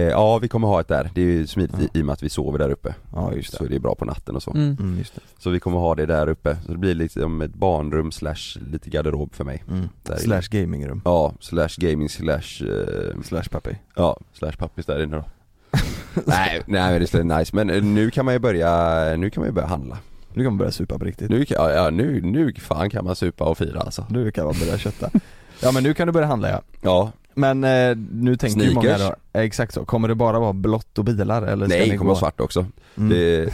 Ja 0.09 0.37
vi 0.39 0.47
kommer 0.47 0.67
ha 0.67 0.81
ett 0.81 0.87
där, 0.87 1.09
det 1.15 1.21
är 1.21 1.25
ju 1.25 1.47
smidigt 1.47 1.79
i, 1.79 1.99
i 1.99 2.01
och 2.01 2.05
med 2.05 2.13
att 2.13 2.23
vi 2.23 2.29
sover 2.29 2.59
där 2.59 2.69
uppe 2.69 2.95
Ja 3.15 3.33
just 3.33 3.53
Så 3.57 3.63
det 3.63 3.75
är 3.75 3.79
bra 3.79 3.95
på 3.95 4.05
natten 4.05 4.35
och 4.35 4.43
så 4.43 4.51
Mm. 4.51 4.77
Mm, 4.79 4.97
just 4.97 5.15
det. 5.15 5.21
Så 5.39 5.49
vi 5.49 5.59
kommer 5.59 5.77
ha 5.79 5.95
det 5.95 6.05
där 6.05 6.29
uppe, 6.29 6.57
så 6.65 6.71
det 6.71 6.77
blir 6.77 6.95
liksom 6.95 7.41
ett 7.41 7.53
barnrum 7.53 8.11
slash 8.11 8.59
lite 8.71 8.89
garderob 8.89 9.35
för 9.35 9.43
mig 9.43 9.63
Mm. 9.71 9.89
Där 10.03 10.17
Slash 10.17 10.41
gamingrum. 10.51 11.01
Ja, 11.05 11.33
slash 11.39 11.69
gaming 11.77 12.09
slash, 12.09 12.63
eh, 12.65 13.21
Slash 13.23 13.49
pappi. 13.51 13.77
ja, 13.95 14.17
slash 14.33 14.51
pappis 14.57 14.85
där 14.85 15.03
inne 15.03 15.15
då 15.17 15.23
Nej, 16.25 16.61
nej 16.67 16.91
men 16.91 17.01
det 17.01 17.13
vara 17.13 17.39
nice 17.39 17.55
men 17.55 17.69
eh, 17.69 17.83
nu 17.83 18.11
kan 18.11 18.25
man 18.25 18.33
ju 18.33 18.39
börja, 18.39 19.15
nu 19.17 19.29
kan 19.29 19.41
man 19.41 19.47
ju 19.49 19.53
börja 19.53 19.67
handla 19.67 19.97
Nu 20.33 20.43
kan 20.43 20.51
man 20.53 20.57
börja 20.57 20.71
supa 20.71 20.99
på 20.99 21.05
riktigt. 21.05 21.29
Nu 21.29 21.45
kan, 21.45 21.55
ja, 21.63 21.71
ja 21.71 21.89
nu, 21.89 22.21
nu 22.21 22.53
fan 22.53 22.89
kan 22.89 23.05
man 23.05 23.15
supa 23.15 23.43
och 23.43 23.57
fira 23.57 23.79
alltså 23.79 24.05
Nu 24.09 24.31
kan 24.31 24.45
man 24.45 24.55
börja 24.59 24.77
kötta. 24.77 25.09
Ja 25.61 25.71
men 25.71 25.83
nu 25.83 25.93
kan 25.93 26.07
du 26.07 26.13
börja 26.13 26.27
handla 26.27 26.49
ja. 26.49 26.61
Ja, 26.81 27.11
Men 27.37 27.63
eh, 27.63 27.97
nu 28.11 28.35
tänker 28.35 28.61
ju 28.61 28.73
många 28.73 28.97
då, 28.97 29.15
eh, 29.33 29.41
exakt 29.41 29.73
så, 29.73 29.85
kommer 29.85 30.07
det 30.07 30.15
bara 30.15 30.39
vara 30.39 30.53
blått 30.53 30.97
och 30.97 31.05
bilar 31.05 31.41
eller 31.41 31.65
ska 31.67 31.77
nej 31.77 31.85
ni 31.85 31.91
det 31.91 31.97
kommer 31.97 32.09
vara 32.09 32.19
svart 32.19 32.39
också. 32.39 32.65
Mm. 32.97 33.09
det, 33.09 33.53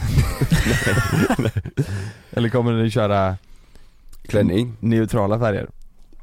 Eller 2.30 2.48
kommer 2.48 2.72
ni 2.72 2.90
köra 2.90 3.36
Klänning. 4.22 4.76
neutrala 4.80 5.38
färger? 5.38 5.68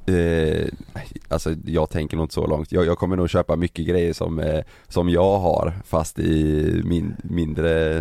eh, 0.05 0.67
Alltså 1.27 1.55
jag 1.65 1.89
tänker 1.89 2.17
nog 2.17 2.23
inte 2.23 2.33
så 2.33 2.47
långt, 2.47 2.71
jag, 2.71 2.85
jag 2.85 2.97
kommer 2.97 3.15
nog 3.15 3.29
köpa 3.29 3.55
mycket 3.55 3.87
grejer 3.87 4.13
som, 4.13 4.39
eh, 4.39 4.63
som 4.87 5.09
jag 5.09 5.39
har 5.39 5.73
fast 5.85 6.19
i 6.19 6.81
min, 6.85 7.15
mindre 7.23 7.97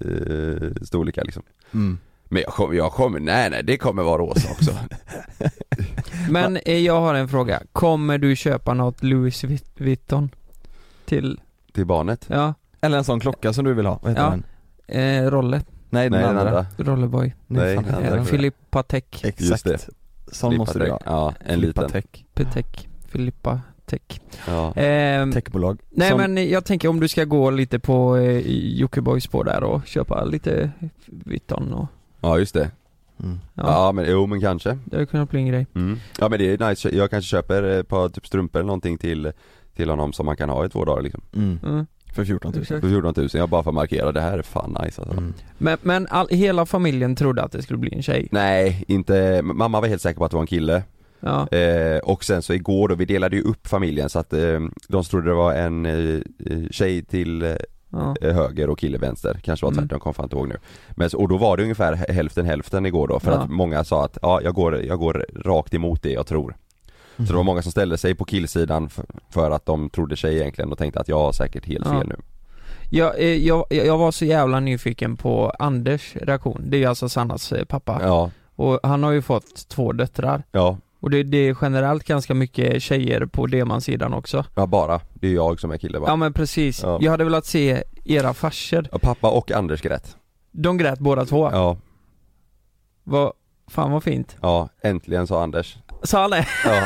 eh, 0.00 0.68
storlekar 0.82 1.24
liksom. 1.24 1.42
Mm. 1.74 1.98
Men 2.34 2.42
jag 2.46 2.52
kommer, 2.54 2.74
jag 2.74 2.92
kommer, 2.92 3.20
nej 3.20 3.50
nej 3.50 3.62
det 3.62 3.76
kommer 3.76 4.02
vara 4.02 4.22
rosa 4.22 4.48
också 4.50 4.70
Men 6.30 6.56
eh, 6.56 6.78
jag 6.78 7.00
har 7.00 7.14
en 7.14 7.28
fråga, 7.28 7.62
kommer 7.72 8.18
du 8.18 8.36
köpa 8.36 8.74
något 8.74 9.02
Louis 9.02 9.44
Vuit- 9.44 9.70
Vuitton? 9.76 10.30
Till, 11.04 11.40
Till 11.72 11.86
barnet? 11.86 12.24
ja, 12.28 12.54
Eller 12.80 12.98
en 12.98 13.04
sån 13.04 13.20
klocka 13.20 13.52
som 13.52 13.64
du 13.64 13.74
vill 13.74 13.86
ha, 13.86 13.98
vad 14.02 14.10
heter 14.12 14.22
Ja. 14.22 14.30
den? 14.30 14.44
eh, 15.24 15.30
Rolle, 15.30 15.62
Nej 15.90 16.10
den 16.10 16.20
Nej 16.20 16.28
andra, 16.30 16.44
den 16.44 16.54
andra 16.56 16.66
Rollerboy, 16.92 17.34
Nej, 17.46 17.64
Nej, 17.76 17.84
den 17.84 17.94
andra. 17.94 18.10
den? 18.16 18.24
Filippa 18.24 18.82
Tech, 18.82 19.04
Exakt, 19.12 19.40
Just 19.40 19.64
det. 19.64 19.88
sån 20.32 20.56
måste 20.56 20.78
du 20.78 20.90
ha 20.90 21.00
Ja, 21.04 21.34
en 21.40 21.60
liten 21.60 21.90
Tech, 21.90 22.04
Petech, 22.34 22.88
Filippa 23.08 23.60
Tech 23.86 24.20
ja. 24.46 24.72
Ehm, 24.76 25.32
techbolag 25.32 25.78
Nej 25.90 26.10
Som- 26.10 26.18
men 26.20 26.48
jag 26.50 26.64
tänker 26.64 26.88
om 26.88 27.00
du 27.00 27.08
ska 27.08 27.24
gå 27.24 27.50
lite 27.50 27.78
på 27.78 28.16
eh, 28.16 28.38
Jockibois 28.80 29.24
spår 29.24 29.44
där 29.44 29.62
och 29.64 29.86
köpa 29.86 30.24
lite 30.24 30.70
Vuitton 31.06 31.72
och 31.72 31.86
ja 32.24 32.38
just 32.38 32.54
det, 32.54 32.70
mm. 33.22 33.40
ja, 33.54 33.62
ja, 33.66 33.92
men 33.92 34.04
jo 34.10 34.26
men 34.26 34.40
kanske 34.40 34.78
det 34.84 34.96
hade 34.96 35.06
kunnat 35.06 35.30
bli 35.30 35.40
en 35.40 35.46
grej. 35.46 35.66
mm. 35.74 35.98
Ja 36.20 36.28
men 36.28 36.38
det 36.38 36.52
är 36.62 36.68
nice, 36.68 36.88
jag 36.96 37.10
kanske 37.10 37.28
köper 37.28 37.62
ett 37.62 37.88
par 37.88 38.08
typ 38.08 38.26
strumpor 38.26 38.58
eller 38.60 38.66
någonting 38.66 38.98
till 38.98 39.32
till 39.76 39.90
honom 39.90 40.12
som 40.12 40.26
man 40.26 40.36
kan 40.36 40.48
ha 40.50 40.66
i 40.66 40.68
två 40.68 40.84
dagar 40.84 41.02
liksom 41.02 41.22
Mm. 41.36 41.58
Mm. 41.64 41.86
För 42.14 42.24
14 42.24 42.52
000 42.52 42.62
Exakt. 42.62 42.80
För 42.80 42.88
14 42.88 43.14
000, 43.16 43.28
jag 43.34 43.48
bara 43.48 43.62
får 43.62 43.72
markera, 43.72 44.12
det 44.12 44.20
här 44.20 44.38
är 44.38 44.42
fan 44.42 44.76
nice 44.84 45.02
alltså. 45.02 45.16
mm. 45.18 45.34
Men, 45.58 45.78
men 45.82 46.06
all, 46.10 46.28
hela 46.28 46.66
familjen 46.66 47.16
trodde 47.16 47.42
att 47.42 47.52
det 47.52 47.62
skulle 47.62 47.78
bli 47.78 47.94
en 47.94 48.02
tjej? 48.02 48.28
Nej, 48.30 48.84
inte, 48.88 49.42
mamma 49.42 49.80
var 49.80 49.88
helt 49.88 50.02
säker 50.02 50.18
på 50.18 50.24
att 50.24 50.30
det 50.30 50.36
var 50.36 50.42
en 50.42 50.46
kille 50.46 50.82
Ja, 51.20 51.48
eh, 51.48 51.98
Och 51.98 52.24
sen 52.24 52.42
så 52.42 52.52
igår 52.54 52.88
då, 52.88 52.94
vi 52.94 53.04
delade 53.04 53.36
ju 53.36 53.42
upp 53.42 53.66
familjen 53.66 54.08
så 54.08 54.18
att 54.18 54.32
eh, 54.32 54.60
de 54.88 55.04
trodde 55.04 55.28
det 55.28 55.34
var 55.34 55.54
en 55.54 55.86
eh, 55.86 56.20
tjej 56.70 57.04
till 57.04 57.42
eh, 57.42 57.54
ja. 58.20 58.32
höger 58.32 58.70
och 58.70 58.78
kille 58.78 58.98
vänster, 58.98 59.40
kanske 59.42 59.66
var 59.66 59.72
Mm. 59.72 59.82
tvärtom, 59.84 60.00
kommer 60.00 60.14
fan 60.14 60.24
inte 60.24 60.36
ihåg 60.36 60.48
nu. 60.48 60.56
Men 60.90 61.10
och 61.16 61.28
då 61.28 61.36
var 61.36 61.56
det 61.56 61.62
ungefär 61.62 61.92
hä- 61.92 62.12
hälften 62.12 62.46
hälften 62.46 62.86
igår 62.86 63.08
då 63.08 63.20
för 63.20 63.32
Ja. 63.32 63.38
att 63.38 63.50
många 63.50 63.84
sa 63.84 64.04
att 64.04 64.18
ja, 64.22 64.40
jag 64.42 64.54
går, 64.54 64.82
jag 64.82 64.98
går 64.98 65.26
rakt 65.44 65.74
emot 65.74 66.02
det 66.02 66.10
jag 66.12 66.26
tror. 66.26 66.56
Så 67.16 67.22
det 67.22 67.32
var 67.34 67.42
många 67.42 67.62
som 67.62 67.72
ställde 67.72 67.98
sig 67.98 68.14
på 68.14 68.24
killsidan 68.24 68.88
för, 68.88 69.04
för 69.30 69.50
att 69.50 69.66
de 69.66 69.90
trodde 69.90 70.16
sig 70.16 70.36
egentligen 70.40 70.72
och 70.72 70.78
tänkte 70.78 71.00
att 71.00 71.08
jag 71.08 71.18
har 71.18 71.32
säkert 71.32 71.66
helt 71.66 71.86
Ja. 71.86 71.92
fel 71.98 72.08
nu. 72.08 72.16
Jag, 72.90 73.18
eh, 73.20 73.26
jag, 73.46 73.66
jag 73.70 73.98
var 73.98 74.10
så 74.12 74.24
jävla 74.24 74.60
nyfiken 74.60 75.16
på 75.16 75.50
Anders 75.58 76.16
reaktion, 76.16 76.62
det 76.68 76.84
är 76.84 76.88
alltså 76.88 77.08
Sannas 77.08 77.52
eh, 77.52 77.64
pappa. 77.64 78.00
Ja, 78.02 78.30
och 78.56 78.80
han 78.82 79.02
har 79.02 79.10
ju 79.12 79.22
fått 79.22 79.68
två 79.68 79.92
döttrar. 79.92 80.42
Ja, 80.52 80.78
och 81.04 81.10
det, 81.10 81.22
det 81.22 81.38
är 81.48 81.56
generellt 81.62 82.04
ganska 82.04 82.34
mycket 82.34 82.82
tjejer 82.82 83.26
på 83.26 83.46
D-man-sidan 83.46 84.14
också 84.14 84.44
ja 84.54 84.66
bara, 84.66 85.00
det 85.14 85.28
är 85.28 85.32
jag 85.34 85.60
som 85.60 85.70
är 85.70 85.78
kille 85.78 85.98
va? 85.98 86.04
Ja 86.08 86.16
men 86.16 86.32
precis, 86.32 86.82
Ja. 86.82 86.98
jag 87.00 87.10
hade 87.10 87.24
velat 87.24 87.46
se 87.46 87.82
era 88.04 88.34
farsor, 88.34 88.88
Ja, 88.92 88.98
pappa 88.98 89.30
och 89.30 89.50
Anders 89.52 89.80
grät 89.82 90.16
de 90.50 90.76
grät 90.78 90.98
båda 90.98 91.24
två, 91.24 91.50
Ja, 91.52 91.76
vad, 93.04 93.32
fan 93.70 93.90
vad 93.92 94.02
fint 94.04 94.36
ja, 94.42 94.68
äntligen 94.82 95.26
sa 95.26 95.42
Anders 95.42 95.76
Sa 96.02 96.20
han 96.20 96.30
det? 96.30 96.46
Ja. 96.64 96.82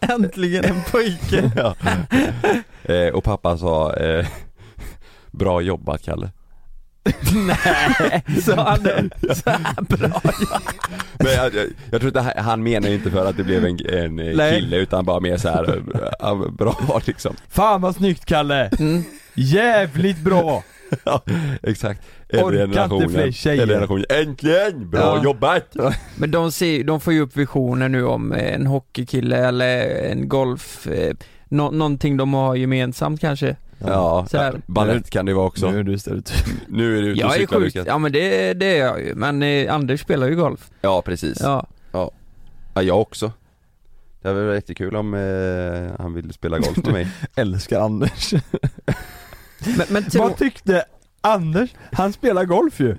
Äntligen 0.14 0.64
en 0.64 0.82
pojke! 0.92 1.52
ja. 1.56 1.74
eh, 2.94 3.14
Och 3.14 3.24
pappa 3.24 3.58
sa 3.58 3.92
eh, 3.94 4.26
Bra 5.30 5.60
jobbat 5.60 6.02
Kalle 6.02 6.30
Nej, 7.46 8.22
sa 8.42 8.54
han 8.70 8.82
det? 8.82 9.10
Så 9.34 9.50
här 9.50 9.82
bra 9.82 10.20
Men 11.18 11.32
jag, 11.32 11.54
jag, 11.54 11.66
jag 11.90 12.00
tror 12.00 12.06
inte 12.08 12.20
han- 12.40 12.62
menar 12.62 12.88
inte 12.88 13.10
för 13.10 13.26
att 13.26 13.36
det 13.36 13.44
blev 13.44 13.64
en, 13.64 13.78
en 13.88 14.18
eh, 14.40 14.50
kille 14.50 14.76
utan 14.76 15.04
bara 15.04 15.20
mer 15.20 15.36
så 15.36 15.48
här 15.48 15.68
eh, 15.76 16.10
ja, 16.18 16.34
bra 16.58 17.00
liksom 17.06 17.36
Fan 17.48 17.80
vad 17.80 17.94
snyggt 17.96 18.24
Kalle! 18.24 18.68
mm. 18.78 19.04
Jävligt 19.34 20.18
bra! 20.18 20.62
Ja, 21.04 21.22
exakt 21.62 22.02
inte 23.02 23.08
fler 23.08 23.32
tjejer. 23.32 23.62
Äldre 23.62 23.74
generationen, 23.74 24.04
äntligen! 24.08 24.90
Bra 24.90 25.00
Ja. 25.00 25.24
jobbat! 25.24 25.76
Men 26.16 26.30
de, 26.30 26.52
ser, 26.52 26.84
de 26.84 27.00
får 27.00 27.12
ju 27.12 27.20
upp 27.20 27.36
visioner 27.36 27.88
nu 27.88 28.04
om 28.06 28.32
en 28.32 28.66
hockeykille 28.66 29.36
eller 29.48 29.88
en 30.10 30.28
golf, 30.28 30.86
eh, 30.86 31.14
nå, 31.48 31.70
någonting 31.70 32.16
de 32.16 32.34
har 32.34 32.54
gemensamt 32.56 33.20
kanske 33.20 33.56
Ja, 33.86 34.26
Så 34.30 34.38
här. 34.38 34.60
balett 34.66 35.10
kan 35.10 35.26
det 35.26 35.34
vara 35.34 35.46
också. 35.46 35.70
Nu 35.70 35.78
är 35.78 35.82
du 35.82 35.98
stereotyp 35.98 36.46
Nu 36.68 36.98
är 36.98 37.02
du 37.02 37.08
ute 37.08 37.24
och 37.26 37.32
cyklar 37.32 37.60
sjukt, 37.60 37.74
Lukas. 37.74 37.86
ja 37.88 37.98
men 37.98 38.12
det, 38.12 38.54
det 38.54 38.78
är 38.78 38.86
jag 38.86 39.00
ju, 39.00 39.14
men 39.14 39.42
eh, 39.42 39.74
Anders 39.74 40.00
spelar 40.00 40.28
ju 40.28 40.36
golf. 40.36 40.70
Ja 40.80 41.02
precis, 41.02 41.40
ja. 41.40 41.66
Ja, 41.92 42.10
jag 42.82 43.00
också. 43.00 43.32
Det 44.22 44.28
hade 44.28 44.44
varit 44.44 44.54
jättekul 44.54 44.96
om 44.96 45.14
eh, 45.14 46.00
han 46.02 46.14
ville 46.14 46.32
spela 46.32 46.58
golf 46.58 46.76
med 46.76 46.92
mig. 46.92 47.08
Älskar 47.36 47.80
Anders. 47.80 48.34
Men, 49.76 49.86
men 49.90 50.04
tro, 50.10 50.22
Vad 50.22 50.36
tyckte 50.36 50.84
Anders? 51.20 51.70
Han 51.92 52.12
spelar 52.12 52.44
golf 52.44 52.80
ju! 52.80 52.96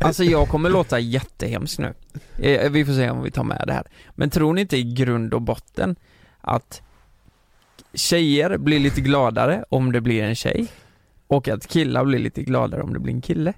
alltså 0.00 0.24
jag 0.24 0.48
kommer 0.48 0.70
låta 0.70 0.98
jättehemskt 0.98 1.78
nu. 1.78 1.94
Eh, 2.38 2.70
Vi 2.70 2.84
får 2.84 2.92
se 2.92 3.10
om 3.10 3.22
vi 3.22 3.30
tar 3.30 3.44
med 3.44 3.64
det 3.66 3.72
här. 3.72 3.86
Men 4.14 4.30
tror 4.30 4.52
ni 4.52 4.60
inte 4.60 4.76
i 4.76 4.82
grund 4.82 5.34
och 5.34 5.42
botten 5.42 5.96
att 6.40 6.82
tjejer 7.94 8.58
blir 8.58 8.80
lite 8.80 9.00
gladare 9.00 9.64
om 9.68 9.92
det 9.92 10.00
blir 10.00 10.22
en 10.22 10.34
tjej 10.34 10.66
och 11.26 11.48
att 11.48 11.66
killar 11.66 12.04
blir 12.04 12.18
lite 12.18 12.42
gladare 12.42 12.82
om 12.82 12.92
det 12.92 12.98
blir 13.00 13.14
en 13.14 13.22
kille? 13.22 13.52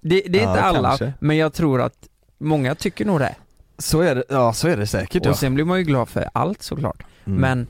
Det, 0.00 0.20
det 0.28 0.38
är 0.38 0.42
Ja, 0.42 0.50
inte 0.50 0.62
alla, 0.62 0.88
kanske. 0.88 1.12
men 1.18 1.36
jag 1.36 1.52
tror 1.52 1.82
att 1.82 2.08
många 2.38 2.74
tycker 2.74 3.04
nog 3.04 3.20
det 3.20 3.34
Så 3.78 4.00
är 4.00 4.14
det, 4.14 4.24
ja 4.28 4.52
så 4.52 4.68
är 4.68 4.76
det 4.76 4.86
säkert 4.86 5.26
Och 5.26 5.36
sen 5.36 5.54
blir 5.54 5.64
man 5.64 5.78
ju 5.78 5.84
glad 5.84 6.08
för 6.08 6.28
allt 6.34 6.62
såklart 6.62 7.02
Mm. 7.26 7.40
Men 7.40 7.66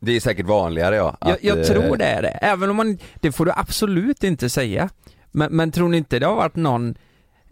Det 0.00 0.12
är 0.12 0.20
säkert 0.20 0.46
vanligare 0.46 0.96
ja 0.96 1.16
jag, 1.20 1.30
att, 1.30 1.44
jag 1.44 1.58
eh, 1.58 1.64
tror 1.64 1.96
det 1.96 2.04
är 2.04 2.22
det, 2.22 2.28
även 2.28 2.70
om 2.70 2.76
man, 2.76 2.98
det 3.20 3.32
får 3.32 3.44
du 3.44 3.52
absolut 3.56 4.24
inte 4.24 4.50
säga 4.50 4.88
Men, 5.32 5.52
men 5.56 5.72
tror 5.72 5.88
ni 5.88 5.96
inte 5.96 6.18
det 6.18 6.26
har 6.26 6.36
varit 6.36 6.56
någon 6.56 6.94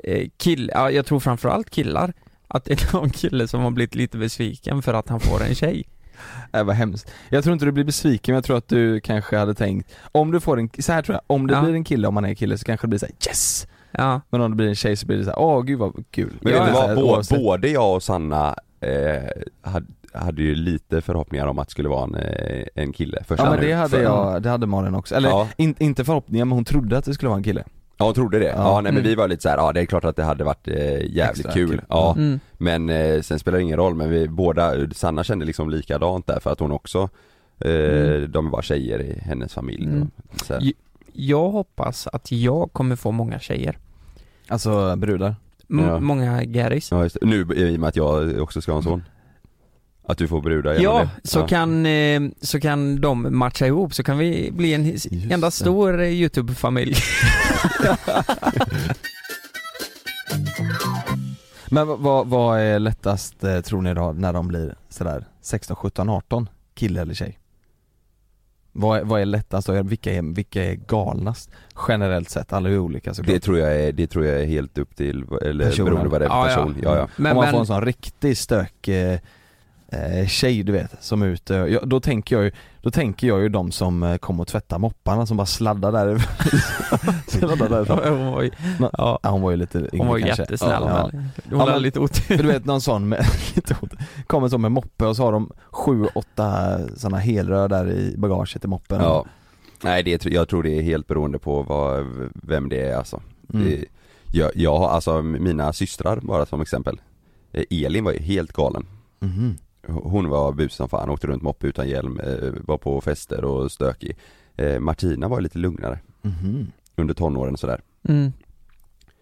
eh, 0.04 0.28
kille, 0.36 0.72
ja 0.72 0.90
jag 0.90 1.06
tror 1.06 1.20
framförallt 1.20 1.70
killar 1.70 2.12
Att 2.48 2.64
det 2.64 2.72
är 2.82 2.94
någon 2.96 3.10
kille 3.10 3.48
som 3.48 3.60
har 3.62 3.70
blivit 3.70 3.94
lite 3.94 4.18
besviken 4.18 4.82
för 4.82 4.94
att 4.94 5.08
han 5.08 5.20
får 5.20 5.42
en 5.42 5.54
tjej 5.54 5.84
Äh, 6.52 6.64
vad 6.64 6.76
hemskt. 6.76 7.10
Jag 7.30 7.44
tror 7.44 7.52
inte 7.52 7.64
du 7.64 7.72
blir 7.72 7.84
besviken 7.84 8.32
men 8.32 8.36
jag 8.36 8.44
tror 8.44 8.56
att 8.56 8.68
du 8.68 9.00
kanske 9.00 9.36
hade 9.38 9.54
tänkt 9.54 9.92
Om 10.12 10.30
du 10.30 10.40
får 10.40 10.58
en, 10.60 10.70
så 10.78 10.92
här 10.92 11.02
tror 11.02 11.14
jag, 11.14 11.22
om 11.26 11.46
det 11.46 11.54
Ja. 11.54 11.62
blir 11.62 11.74
en 11.74 11.84
kille 11.84 12.08
om 12.08 12.14
man 12.14 12.24
är 12.24 12.34
kille 12.34 12.58
så 12.58 12.64
kanske 12.64 12.86
det 12.86 12.88
blir 12.88 12.98
såhär 12.98 13.14
yes! 13.28 13.66
Ja, 13.92 14.20
Men 14.30 14.40
om 14.40 14.50
det 14.50 14.56
blir 14.56 14.68
en 14.68 14.74
tjej 14.74 14.96
så 14.96 15.06
blir 15.06 15.16
det 15.18 15.24
såhär, 15.24 15.38
åh 15.38 15.62
gud 15.62 15.78
vad 15.78 16.04
kul 16.10 16.32
Men 16.40 16.52
vet 16.52 16.66
du 16.66 16.72
vad, 16.72 16.90
Bå- 16.98 17.02
Oavsett- 17.02 17.38
både 17.42 17.68
jag 17.68 17.94
och 17.94 18.02
Sanna 18.02 18.54
eh, 18.80 19.22
hade, 19.62 19.86
hade 20.14 20.42
ju 20.42 20.54
lite 20.54 21.00
förhoppningar 21.00 21.46
om 21.46 21.58
att 21.58 21.68
det 21.68 21.72
skulle 21.72 21.88
vara 21.88 22.04
en, 22.04 22.14
eh, 22.14 22.64
en 22.74 22.92
kille 22.92 23.24
första 23.28 23.44
Ja 23.44 23.50
men 23.50 23.60
det 23.60 23.72
hade 23.72 24.02
jag, 24.02 24.42
det 24.42 24.50
hade 24.50 24.66
Malin 24.66 24.94
också, 24.94 25.14
eller 25.14 25.28
Ja. 25.28 25.48
in, 25.56 25.74
inte 25.78 26.04
förhoppningar 26.04 26.44
men 26.44 26.52
hon 26.52 26.64
trodde 26.64 26.98
att 26.98 27.04
det 27.04 27.14
skulle 27.14 27.28
vara 27.28 27.36
en 27.38 27.44
kille 27.44 27.64
Ja 28.02 28.06
hon 28.06 28.14
trodde 28.14 28.38
det, 28.38 28.44
ja, 28.44 28.52
Ja. 28.56 28.72
nej 28.80 28.92
men 28.92 29.00
Mm. 29.00 29.02
vi 29.08 29.14
var 29.14 29.28
lite 29.28 29.42
så 29.42 29.48
här, 29.48 29.56
ja 29.56 29.72
det 29.72 29.80
är 29.80 29.86
klart 29.86 30.04
att 30.04 30.16
det 30.16 30.22
hade 30.24 30.44
varit 30.44 30.68
eh, 30.68 30.76
jävligt 30.92 31.20
Extra 31.46 31.52
kul, 31.52 31.68
kul. 31.70 31.80
ja 31.88 32.14
mm. 32.18 32.40
Men 32.52 32.88
eh, 32.90 33.20
sen 33.20 33.38
spelar 33.38 33.58
det 33.58 33.62
ingen 33.62 33.76
roll, 33.76 33.94
men 33.94 34.10
vi 34.10 34.28
båda, 34.28 34.72
Sanna 34.94 35.24
kände 35.24 35.44
liksom 35.44 35.70
likadant 35.70 36.26
där 36.26 36.40
för 36.40 36.50
att 36.52 36.60
hon 36.60 36.72
också 36.72 37.08
eh, 37.58 37.70
Mm. 37.70 38.32
De 38.32 38.50
bara 38.50 38.62
tjejer 38.62 39.00
i 39.02 39.18
hennes 39.24 39.54
familj 39.54 39.84
Mm. 39.86 40.10
och, 40.32 40.40
så 40.46 40.54
här. 40.54 40.60
J- 40.60 40.72
Jag 41.12 41.48
hoppas 41.50 42.06
att 42.06 42.32
jag 42.32 42.72
kommer 42.72 42.96
få 42.96 43.10
många 43.10 43.38
tjejer 43.38 43.78
Alltså 44.48 44.96
brudar 44.96 45.34
M- 45.70 45.80
Ja. 45.88 46.00
Många 46.00 46.44
Garys 46.44 46.90
Ja 46.90 47.02
just 47.02 47.16
det. 47.20 47.26
nu 47.26 47.46
i 47.56 47.76
och 47.76 47.80
med 47.80 47.88
att 47.88 47.96
jag 47.96 48.38
också 48.40 48.60
ska 48.60 48.72
ha 48.72 48.76
en 48.78 48.82
son 48.82 49.02
Att 50.04 50.18
du 50.18 50.28
får 50.28 50.40
brudar 50.40 50.74
genom 50.74 50.84
Ja, 50.96 51.08
det? 51.22 51.28
så, 51.28 51.46
Kan, 51.46 51.86
eh, 51.86 52.20
så 52.40 52.60
kan 52.60 53.00
de 53.00 53.38
matcha 53.38 53.66
ihop, 53.66 53.94
så 53.94 54.02
kan 54.02 54.18
vi 54.18 54.50
bli 54.52 54.74
en 54.74 54.86
Just 54.86 55.06
enda 55.30 55.46
det. 55.46 55.50
stor 55.50 56.00
eh, 56.02 56.08
YouTube-familj. 56.08 56.94
Men 61.70 61.86
vad- 62.02 62.26
vad, 62.26 62.60
är 62.60 62.78
lättast 62.78 63.44
eh, 63.44 63.60
tror 63.60 63.82
ni 63.82 63.94
då 63.94 64.12
när 64.12 64.32
de 64.32 64.48
blir 64.48 64.74
sådär 64.88 65.24
16, 65.40 65.76
17, 65.76 66.08
18? 66.08 66.48
Kille 66.74 67.00
eller 67.00 67.14
tjej? 67.14 67.38
Vad 68.72 68.98
är, 68.98 69.04
vad 69.04 69.20
är 69.20 69.24
lättast 69.26 69.68
och 69.68 69.92
vilka 69.92 70.12
är, 70.12 70.34
vilka 70.34 70.64
är 70.64 70.74
galnast? 70.74 71.50
Generellt 71.88 72.30
sett, 72.30 72.52
alla 72.52 72.68
är 72.70 72.78
olika 72.78 73.14
såklart 73.14 73.34
Det 73.34 73.40
tror 73.40 73.58
jag 73.58 73.80
är, 73.80 73.92
det 73.92 74.06
tror 74.06 74.24
jag 74.26 74.40
är 74.40 74.44
helt 74.46 74.78
upp 74.78 74.96
till, 74.96 75.24
eller 75.42 75.64
Personen. 75.64 75.84
beroende 75.84 76.04
på 76.04 76.10
vad 76.10 76.20
det 76.20 76.24
är 76.24 76.28
för 76.28 76.36
Ja, 76.36 76.50
ja. 76.50 76.56
person. 76.56 76.76
Ja, 76.82 76.96
ja. 76.96 77.08
Men, 77.16 77.30
Om 77.32 77.36
man 77.36 77.44
men, 77.44 77.52
får 77.52 77.60
en 77.60 77.66
sån 77.66 77.84
riktig 77.84 78.38
stök 78.38 78.88
eh, 78.88 79.18
eh, 79.92 80.26
tjej 80.26 80.62
du 80.62 80.72
vet, 80.72 81.04
som 81.04 81.22
är 81.22 81.26
ute, 81.26 81.54
ja, 81.54 81.80
då 81.84 82.00
tänker 82.00 82.36
jag 82.36 82.44
ju, 82.44 82.50
då 82.82 82.90
tänker 82.90 83.26
jag 83.26 83.40
ju 83.42 83.48
de 83.48 83.72
som 83.72 84.02
eh, 84.02 84.16
kommer 84.16 84.40
och 84.42 84.48
tvättar 84.48 84.78
mopparna 84.78 85.26
som 85.26 85.36
bara 85.36 85.46
sladdar 85.46 85.92
där 85.92 86.18
Sladdar 87.28 87.68
därifrån. 87.68 87.98
hon 88.18 88.32
var 88.32 88.42
ju, 88.42 88.50
ja, 88.80 89.18
Ja 89.22 89.30
hon 89.30 89.42
var 89.42 89.50
ju 89.50 89.56
lite 89.56 89.78
yngre 89.78 89.90
hon 89.98 90.06
var 90.06 90.16
ju 90.16 90.22
kanske. 90.24 90.42
jättesnäll 90.42 90.82
ja. 90.86 91.10
men 91.12 91.28
hon 91.50 91.58
Ja, 91.58 91.66
hade 91.66 91.80
lite 91.80 92.00
otur. 92.00 92.36
Du 92.38 92.42
vet 92.48 92.64
någon 92.64 92.80
sån 92.80 93.08
med, 93.08 93.26
lite 93.54 93.76
ont. 93.80 93.92
kommer 94.26 94.48
så 94.48 94.58
med 94.58 94.72
moppe 94.72 95.06
och 95.06 95.16
så 95.16 95.22
har 95.22 95.32
de 95.32 95.50
sju, 95.70 96.06
åtta 96.14 96.78
sådana 96.96 97.18
helrör 97.18 97.68
där 97.68 97.90
i 97.90 98.14
bagaget 98.18 98.64
i 98.64 98.68
moppen 98.68 99.00
ja. 99.00 99.24
Nej 99.84 100.02
det, 100.02 100.24
jag 100.26 100.48
tror 100.48 100.62
det 100.62 100.78
är 100.78 100.82
helt 100.82 101.06
beroende 101.06 101.38
på 101.38 101.62
vad, 101.62 102.06
vem 102.34 102.68
det 102.68 102.80
är 102.88 102.96
alltså. 102.96 103.22
Mm. 103.54 103.66
Det, 103.66 103.84
jag, 104.32 104.50
jag 104.54 104.74
alltså 104.82 105.22
mina 105.22 105.72
systrar 105.72 106.20
bara 106.22 106.46
som 106.46 106.60
exempel. 106.60 107.00
Eh, 107.52 107.64
Elin 107.70 108.04
var 108.04 108.12
ju 108.12 108.18
helt 108.18 108.52
galen. 108.52 108.86
Mhm. 109.20 109.56
Hon 109.88 110.28
var 110.28 110.52
bus 110.52 110.74
som 110.74 110.88
fan, 110.88 111.10
åkte 111.10 111.26
runt 111.26 111.42
moppe 111.42 111.66
utan 111.66 111.88
hjälm, 111.88 112.20
eh, 112.20 112.52
var 112.60 112.78
på 112.78 113.00
fester 113.00 113.44
och 113.44 113.72
stökig. 113.72 114.16
Eh, 114.56 114.80
Martina 114.80 115.28
var 115.28 115.40
lite 115.40 115.58
lugnare 115.58 115.98
Mhm. 116.22 116.72
under 116.96 117.14
tonåren 117.14 117.56
sådär. 117.56 117.80
Mm. 118.08 118.32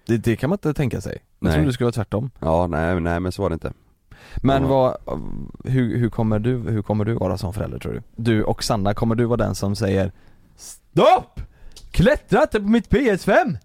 Det, 0.07 0.17
det 0.17 0.37
kan 0.37 0.51
man 0.51 0.55
inte 0.55 0.75
tänka 0.75 1.01
sig. 1.01 1.13
Jag 1.39 1.47
Nej. 1.47 1.53
trodde 1.55 1.69
det 1.69 1.73
skulle 1.73 1.85
vara 1.87 1.93
tvärtom. 1.93 2.31
Ja, 2.41 2.67
nej, 2.67 3.01
nej 3.01 3.21
men 3.21 3.33
så 3.33 3.43
var 3.43 3.51
det 3.51 3.55
inte. 3.55 3.73
Men 4.43 4.63
Ja. 4.63 4.69
vad, 4.69 4.97
hur, 5.65 5.97
hur, 5.99 6.09
kommer 6.11 6.39
du, 6.39 6.57
hur 6.59 6.83
kommer 6.83 7.05
du 7.05 7.15
vara 7.15 7.39
som 7.39 7.53
förälder 7.55 7.79
tror 7.79 7.93
du? 7.93 8.03
Du 8.17 8.43
och 8.43 8.65
Sanna, 8.65 8.95
kommer 8.95 9.15
du 9.15 9.25
vara 9.25 9.37
den 9.37 9.55
som 9.55 9.77
säger 9.77 10.13
Stopp! 10.57 11.41
Klättra 11.91 12.43
inte 12.43 12.61
på 12.61 12.67
mitt 12.69 12.89
PS5! 12.91 13.57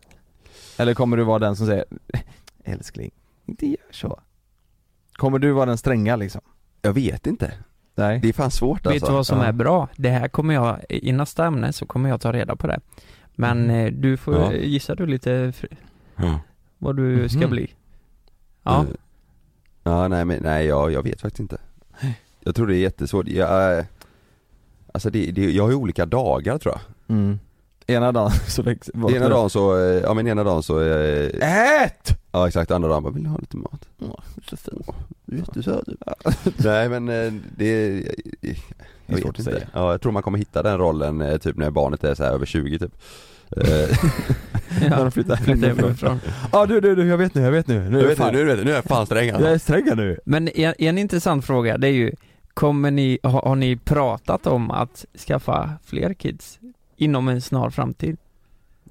Eller 0.77 0.93
kommer 0.93 1.17
du 1.17 1.23
vara 1.23 1.39
den 1.39 1.55
som 1.55 1.67
säger 1.67 1.85
Älskling, 2.63 3.11
inte 3.45 3.67
gör 3.67 3.77
så. 3.91 4.19
Kommer 5.13 5.39
du 5.39 5.51
vara 5.51 5.65
den 5.65 5.77
stränga 5.77 6.15
liksom? 6.15 6.41
Jag 6.85 6.93
vet 6.93 7.27
inte. 7.27 7.53
Nej. 7.95 8.19
Det 8.19 8.29
är 8.29 8.33
fan 8.33 8.51
svårt 8.51 8.85
Vet 8.85 8.91
alltså. 8.93 9.05
du 9.07 9.13
vad 9.13 9.27
som 9.27 9.37
Ja. 9.39 9.45
är 9.45 9.51
bra? 9.51 9.87
Det 9.97 10.09
här 10.09 10.27
kommer 10.27 10.53
jag, 10.53 10.79
i 10.89 11.11
nästa 11.11 11.45
ämne 11.45 11.73
så 11.73 11.85
kommer 11.85 12.09
jag 12.09 12.21
ta 12.21 12.31
reda 12.33 12.55
på 12.55 12.67
det. 12.67 12.79
Men 13.35 13.63
Mm. 13.63 13.85
eh, 13.85 13.91
du 13.93 14.17
får, 14.17 14.35
Ja. 14.35 14.53
gissar 14.53 14.95
du 14.95 15.05
lite 15.05 15.53
Ja. 16.15 16.39
vad 16.77 16.95
du 16.95 17.29
ska 17.29 17.39
Mhm. 17.39 17.49
bli? 17.49 17.73
Ja, 18.63 18.81
Eh, 18.81 18.87
Ja, 19.83 20.07
nej 20.07 20.25
men 20.25 20.43
nej 20.43 20.65
jag, 20.65 20.91
jag 20.91 21.03
vet 21.03 21.21
faktiskt 21.21 21.39
inte. 21.39 21.57
Jag 22.39 22.55
tror 22.55 22.67
det 22.67 22.75
är 22.75 22.79
jättesvårt. 22.79 23.27
Jag, 23.27 23.77
eh, 23.79 23.85
alltså 24.93 25.09
det, 25.09 25.31
det, 25.31 25.51
jag 25.51 25.63
har 25.63 25.69
ju 25.69 25.75
olika 25.75 26.05
dagar 26.05 26.57
tror 26.57 26.75
jag. 26.75 27.15
Mm. 27.17 27.39
Ena 27.87 28.11
dagen 28.11 28.31
så 28.47 28.61
väx, 28.61 28.91
Ena 29.09 29.29
dagen 29.29 29.49
så, 29.49 29.77
eh, 29.77 30.01
ja 30.01 30.13
men 30.13 30.27
ena 30.27 30.43
dagen 30.43 30.63
så, 30.63 30.81
eh, 30.81 31.83
Ät! 31.83 32.17
ja 32.31 32.47
exakt, 32.47 32.71
andra 32.71 32.89
dagen 32.89 33.03
bara, 33.03 33.13
vill 33.13 33.23
du 33.23 33.29
ha 33.29 33.37
lite 33.37 33.57
mat? 33.57 33.87
Åh, 34.01 34.19
så 34.49 34.57
fint. 34.57 34.85
Jättesöt 35.25 35.87
Nej 36.57 36.89
men 36.89 37.09
eh, 37.09 37.33
det, 37.57 37.99
jag, 37.99 38.55
jag 39.05 39.15
vet 39.15 39.39
inte. 39.39 39.67
Ja, 39.73 39.91
jag 39.91 40.01
tror 40.01 40.11
man 40.11 40.23
kommer 40.23 40.37
hitta 40.37 40.63
den 40.63 40.77
rollen 40.77 41.39
typ 41.39 41.57
när 41.57 41.71
barnet 41.71 42.03
är 42.03 42.15
så 42.15 42.23
här 42.23 42.31
över 42.31 42.45
20 42.45 42.79
typ. 42.79 42.95
Eh, 43.57 43.97
När 44.89 44.97
de 44.97 45.11
flyttar 45.11 45.35
flytta 45.35 45.67
hemifrån. 45.67 46.19
Ja 46.51 46.65
du, 46.65 46.81
du, 46.81 46.95
du, 46.95 47.07
jag 47.07 47.17
vet 47.17 47.35
nu, 47.35 47.41
jag 47.41 47.51
vet 47.51 47.67
nu. 47.67 47.79
Nu, 47.79 47.89
nu 47.89 47.99
är 47.99 48.07
vet 48.07 48.17
fan, 48.17 48.33
du, 48.33 48.39
nu 48.39 48.45
vet 48.45 48.57
du, 48.57 48.63
nu 48.63 48.71
är 48.71 48.75
jag 48.75 48.83
fan 48.83 49.05
sträng 49.05 49.27
jag 49.27 49.35
alltså. 49.35 49.49
är 49.49 49.57
sträng 49.57 49.95
nu. 49.95 50.19
Men 50.25 50.47
en, 50.47 50.73
en 50.77 50.97
intressant 50.97 51.45
fråga, 51.45 51.77
det 51.77 51.87
är 51.87 51.91
ju, 51.91 52.11
kommer 52.53 52.91
ni, 52.91 53.19
har, 53.23 53.41
har 53.41 53.55
ni 53.55 53.77
pratat 53.77 54.47
om 54.47 54.71
att 54.71 55.05
skaffa 55.27 55.69
fler 55.83 56.13
kids 56.13 56.59
inom 56.97 57.27
en 57.27 57.41
snar 57.41 57.69
framtid? 57.69 58.17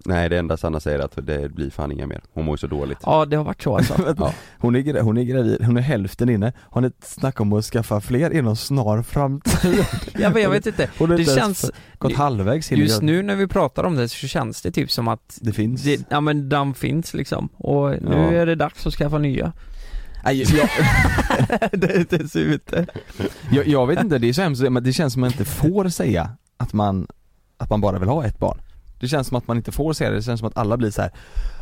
Nej 0.06 0.28
det 0.28 0.38
enda 0.38 0.56
Sanna 0.56 0.80
säger 0.80 0.98
är 0.98 1.02
att 1.04 1.26
det 1.26 1.48
blir 1.54 1.70
fan 1.70 1.92
inga 1.92 2.06
mer. 2.06 2.20
Hon 2.32 2.44
mår 2.44 2.52
ju 2.54 2.58
så 2.58 2.66
dåligt. 2.66 2.98
Ja, 3.02 3.24
det 3.24 3.36
har 3.36 3.44
varit 3.44 3.62
så 3.62 3.76
alltså. 3.76 4.14
Ja. 4.18 4.34
Hon 4.58 4.76
är, 4.76 5.00
hon 5.00 5.18
är 5.18 5.22
gravid, 5.22 5.64
hon 5.64 5.76
är 5.76 5.80
hälften 5.80 6.28
inne. 6.28 6.52
Har 6.60 6.80
ni 6.80 6.90
snack 7.02 7.40
om 7.40 7.52
att 7.52 7.64
skaffa 7.64 8.00
fler 8.00 8.30
inom 8.30 8.56
snar 8.56 9.02
framtid? 9.02 9.84
Ja, 10.18 10.30
men 10.30 10.42
jag 10.42 10.50
vet 10.50 10.66
inte. 10.66 10.90
Hon 10.98 11.08
Det 11.08 11.18
inte 11.20 11.34
känns, 11.34 11.70
gått 11.98 12.10
det- 12.10 12.16
halvvägs 12.18 12.72
in 12.72 12.78
just 12.78 13.02
nu 13.02 13.22
när 13.22 13.36
vi 13.36 13.46
pratar 13.46 13.84
om 13.84 13.96
det 13.96 14.08
så 14.08 14.26
känns 14.26 14.62
det 14.62 14.70
typ 14.72 14.90
som 14.90 15.08
att 15.08 15.38
Det 15.40 15.52
finns. 15.52 15.82
det, 15.82 16.00
ja 16.08 16.20
men 16.20 16.48
den 16.48 16.74
finns 16.74 17.14
liksom. 17.14 17.48
Och 17.56 17.90
nu 17.90 17.98
Ja. 18.10 18.16
är 18.32 18.46
det 18.46 18.54
dags 18.54 18.86
att 18.86 18.94
skaffa 18.94 19.18
nya. 19.18 19.52
Nej, 20.24 20.42
jag, 20.42 20.68
det 21.72 21.90
är 21.94 21.98
inte 21.98 22.28
så 22.28 22.38
ute. 22.38 22.86
jag, 23.52 23.66
jag 23.66 23.86
vet 23.86 24.00
inte, 24.00 24.18
det 24.18 24.28
är 24.28 24.32
så 24.32 24.42
hemskt, 24.42 24.62
men 24.70 24.82
det 24.84 24.92
känns 24.92 25.12
som 25.12 25.22
att 25.22 25.30
man 25.30 25.40
inte 25.40 25.44
får 25.44 25.88
säga 25.88 26.30
att 26.56 26.72
man, 26.72 27.06
att 27.56 27.70
man 27.70 27.80
bara 27.80 27.98
vill 27.98 28.08
ha 28.08 28.24
ett 28.26 28.38
barn. 28.38 28.58
Det 29.00 29.08
känns 29.08 29.28
som 29.28 29.36
att 29.36 29.48
man 29.48 29.56
inte 29.56 29.72
får 29.72 29.92
säga 29.92 30.10
det, 30.10 30.16
det 30.16 30.22
känns 30.22 30.40
som 30.40 30.48
att 30.48 30.56
alla 30.56 30.76
blir 30.76 30.90
så 30.90 31.02
här. 31.02 31.10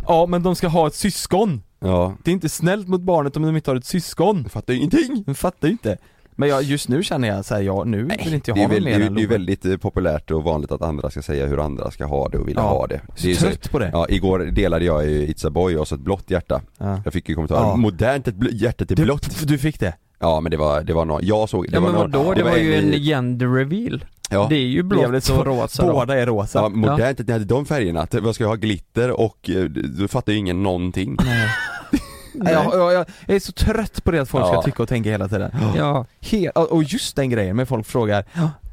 Ja 0.09 0.26
men 0.26 0.42
de 0.42 0.57
ska 0.57 0.68
ha 0.68 0.87
ett 0.87 0.94
syskon! 0.94 1.62
Ja, 1.81 2.14
Det 2.24 2.31
är 2.31 2.33
inte 2.33 2.48
snällt 2.48 2.88
mot 2.88 3.00
barnet 3.02 3.37
om 3.37 3.42
de 3.42 3.57
inte 3.57 3.70
har 3.70 3.76
ett 3.76 3.85
syskon! 3.85 4.40
jag 4.42 4.52
fattar 4.52 4.72
ju 4.72 4.78
ingenting. 4.78 5.22
De 5.26 5.35
fattar 5.35 5.68
ju 5.68 5.72
inte. 5.72 5.96
Men 6.37 6.48
jag, 6.48 6.62
just 6.62 6.88
nu 6.88 7.02
känner 7.02 7.28
jag 7.28 7.44
så 7.44 7.55
här, 7.55 7.62
ja 7.62 7.85
nu 7.85 8.05
vill 8.24 8.35
inte 8.35 8.50
jag 8.50 8.57
ha 8.57 8.68
väl, 8.68 8.85
mer 8.85 8.98
det, 8.98 9.05
är, 9.05 9.11
Love. 9.11 9.26
väldigt 9.26 9.64
eh, 9.64 9.76
populärt 9.76 10.31
och 10.31 10.44
vanligt 10.44 10.72
att 10.72 10.83
andra 10.83 11.11
ska 11.11 11.22
säga 11.22 11.46
hur 11.46 11.64
andra 11.64 11.90
ska 11.90 12.05
ha 12.07 12.28
det 12.28 12.38
och 12.38 12.48
vilja 12.48 12.61
Ja. 12.62 12.68
ha 12.68 12.87
det. 12.87 13.00
det 13.22 13.31
är 13.31 13.35
så, 13.35 13.46
trött 13.46 13.70
på 13.70 13.78
det. 13.78 13.90
ja, 13.92 14.07
igår 14.09 14.38
delade 14.38 14.85
jag 14.85 15.09
ju 15.09 15.26
It's 15.26 15.46
a 15.46 15.50
boy 15.50 15.76
och 15.76 15.88
så 15.88 15.94
ett 15.94 16.00
blått 16.00 16.31
hjärta. 16.31 16.61
Ja. 16.78 17.00
Jag 17.05 17.12
fick 17.12 17.28
ju 17.28 17.35
kommentarer, 17.35 17.61
Ja. 17.61 17.76
modernt 17.76 18.28
ett 18.28 18.35
hjärta 18.52 18.85
till 18.85 18.96
blått. 18.96 19.46
du 19.46 19.59
fick 19.59 19.81
det? 19.81 19.94
Ja 20.22 20.40
men 20.40 20.50
det 20.50 20.56
var, 20.56 20.82
det 20.82 20.92
var 20.92 21.04
någon, 21.04 21.20
jag 21.26 21.48
såg, 21.48 21.66
det 21.68 21.74
Ja 21.74 21.80
var 21.80 21.88
men 21.92 22.00
någon, 22.00 22.11
vadå, 22.12 22.35
det 22.35 22.42
var 22.42 22.56
ju 22.56 22.74
en 22.74 22.85
en 22.85 22.94
i- 22.94 22.98
gender 22.98 23.46
reveal. 23.48 24.04
Ja, 24.30 24.46
Det 24.50 24.56
är 24.56 24.66
ju 24.66 24.82
blått 24.82 25.28
och 25.30 25.46
rosa 25.46 25.87
då. 25.87 25.92
Båda 25.92 26.18
är 26.18 26.26
rosa. 26.26 26.58
ja 26.58 26.68
modernt 26.68 27.20
att 27.20 27.26
ni 27.26 27.32
hade 27.32 27.44
de 27.44 27.66
färgerna, 27.66 28.06
vad 28.22 28.35
ska 28.35 28.44
jag 28.44 28.48
ha 28.48 28.56
glitter 28.56 29.20
och, 29.20 29.50
eh, 29.50 29.64
då 29.64 30.08
fattar 30.08 30.32
ju 30.32 30.38
ingen 30.38 30.62
någonting. 30.62 31.16
Nej. 31.24 31.48
Jag, 32.52 32.64
jag, 32.74 32.92
jag 32.92 33.06
är 33.37 33.40
så 33.40 33.52
trött 33.52 34.04
på 34.04 34.11
det 34.11 34.22
att 34.22 34.28
folk 34.28 34.46
ska 34.46 34.54
Ja. 34.54 34.62
tycka 34.62 34.82
och 34.82 34.88
tänka 34.88 35.11
hela 35.11 35.28
tiden. 35.28 35.50
Ja, 35.76 36.06
He- 36.20 36.50
och 36.50 36.82
just 36.85 37.16
den 37.16 37.30
grejen 37.30 37.56
med 37.56 37.68
folk 37.68 37.87
frågar, 37.87 38.24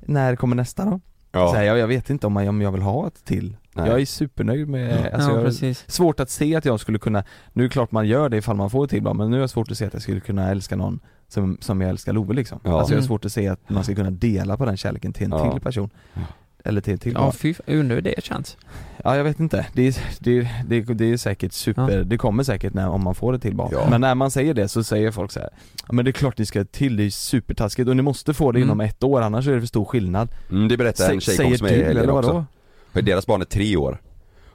när 0.01 0.35
kommer 0.35 0.55
nästa 0.55 0.85
då? 0.85 0.99
Ja. 1.31 1.47
Så 1.49 1.55
här, 1.55 1.63
jag, 1.63 1.77
jag 1.77 1.87
vet 1.87 2.09
inte 2.09 2.27
om 2.27 2.35
jag, 2.35 2.49
om 2.49 2.61
jag 2.61 2.71
vill 2.71 2.81
ha 2.81 3.07
ett 3.07 3.25
till. 3.25 3.55
Nej. 3.73 3.89
Jag 3.89 4.01
är 4.01 4.05
supernöjd 4.05 4.67
med, 4.67 5.13
alltså 5.13 5.29
ja 5.29 5.35
jag, 5.35 5.45
precis. 5.45 5.83
svårt 5.87 6.19
att 6.19 6.29
se 6.29 6.55
att 6.55 6.65
jag 6.65 6.79
skulle 6.79 6.99
kunna, 6.99 7.23
nu 7.53 7.63
är 7.63 7.67
det 7.67 7.71
klart 7.73 7.91
man 7.91 8.07
gör 8.07 8.29
det 8.29 8.37
ifall 8.37 8.55
man 8.55 8.69
får 8.69 8.83
ett 8.83 8.89
till 8.89 9.03
barn, 9.03 9.17
men 9.17 9.31
nu 9.31 9.37
är 9.37 9.41
det 9.41 9.47
svårt 9.47 9.71
att 9.71 9.77
se 9.77 9.85
att 9.85 9.93
jag 9.93 10.01
skulle 10.01 10.19
kunna 10.19 10.49
älska 10.51 10.75
någon 10.75 10.99
som, 11.29 11.57
som 11.61 11.81
jag 11.81 11.89
älskar 11.89 12.13
Love 12.13 12.33
liksom. 12.33 12.59
Ja. 12.63 12.79
Alltså 12.79 12.91
jag 12.93 12.97
har 12.97 13.01
Mm. 13.01 13.07
svårt 13.07 13.25
att 13.25 13.31
se 13.31 13.47
att 13.47 13.69
man 13.69 13.83
ska 13.83 13.95
kunna 13.95 14.11
dela 14.11 14.57
på 14.57 14.65
den 14.65 14.77
kärleken 14.77 15.13
till 15.13 15.25
en 15.25 15.31
Ja. 15.31 15.51
till 15.51 15.61
person. 15.61 15.89
Ja. 16.13 16.21
Eller 16.63 16.81
till 16.81 16.99
till 16.99 17.13
Ja 17.13 17.31
fy, 17.31 17.53
undrar 17.67 17.95
hur 17.95 18.01
det 18.01 18.23
känns. 18.23 18.57
Ja 19.03 19.17
jag 19.17 19.23
vet 19.23 19.39
inte, 19.39 19.65
det 19.73 19.87
är, 19.87 19.95
det, 20.19 20.37
är- 20.37 20.63
det, 20.67 20.75
är- 20.77 20.93
det 20.93 21.05
är 21.05 21.17
säkert 21.17 21.53
super, 21.53 22.03
det 22.03 22.17
kommer 22.17 22.43
säkert 22.43 22.73
när, 22.73 22.89
om 22.89 23.03
man 23.03 23.15
får 23.15 23.33
ett 23.35 23.41
till 23.41 23.55
barn. 23.55 23.69
Ja. 23.71 23.87
Men 23.89 24.01
när 24.01 24.15
man 24.15 24.31
säger 24.31 24.53
det 24.53 24.67
så 24.67 24.83
säger 24.83 25.11
folk 25.11 25.31
så 25.31 25.39
här, 25.39 25.49
ja 25.87 25.93
men 25.93 26.05
det 26.05 26.11
är 26.11 26.13
klart 26.13 26.37
ni 26.37 26.45
ska 26.45 26.65
till, 26.65 26.97
det 26.97 27.03
är 27.03 27.09
supertaskigt 27.09 27.89
och 27.89 27.95
ni 27.95 28.01
måste 28.01 28.33
få 28.33 28.51
det 28.51 28.59
Mm. 28.59 28.67
inom 28.67 28.81
ett 28.81 29.03
år 29.03 29.21
annars 29.21 29.47
är 29.47 29.53
det 29.53 29.59
för 29.59 29.67
stor 29.67 29.85
skillnad. 29.85 30.29
Mm, 30.51 30.67
det 30.67 30.77
berättade 30.77 31.13
en 31.13 31.21
tjejkompis 31.21 31.61
med 31.61 31.71
i 31.71 31.83
helgen 31.83 32.03
eller 32.03 32.17
också. 32.17 32.45
För 32.93 33.01
deras 33.01 33.27
barn 33.27 33.41
är 33.41 33.45
tre 33.45 33.75
år 33.77 34.01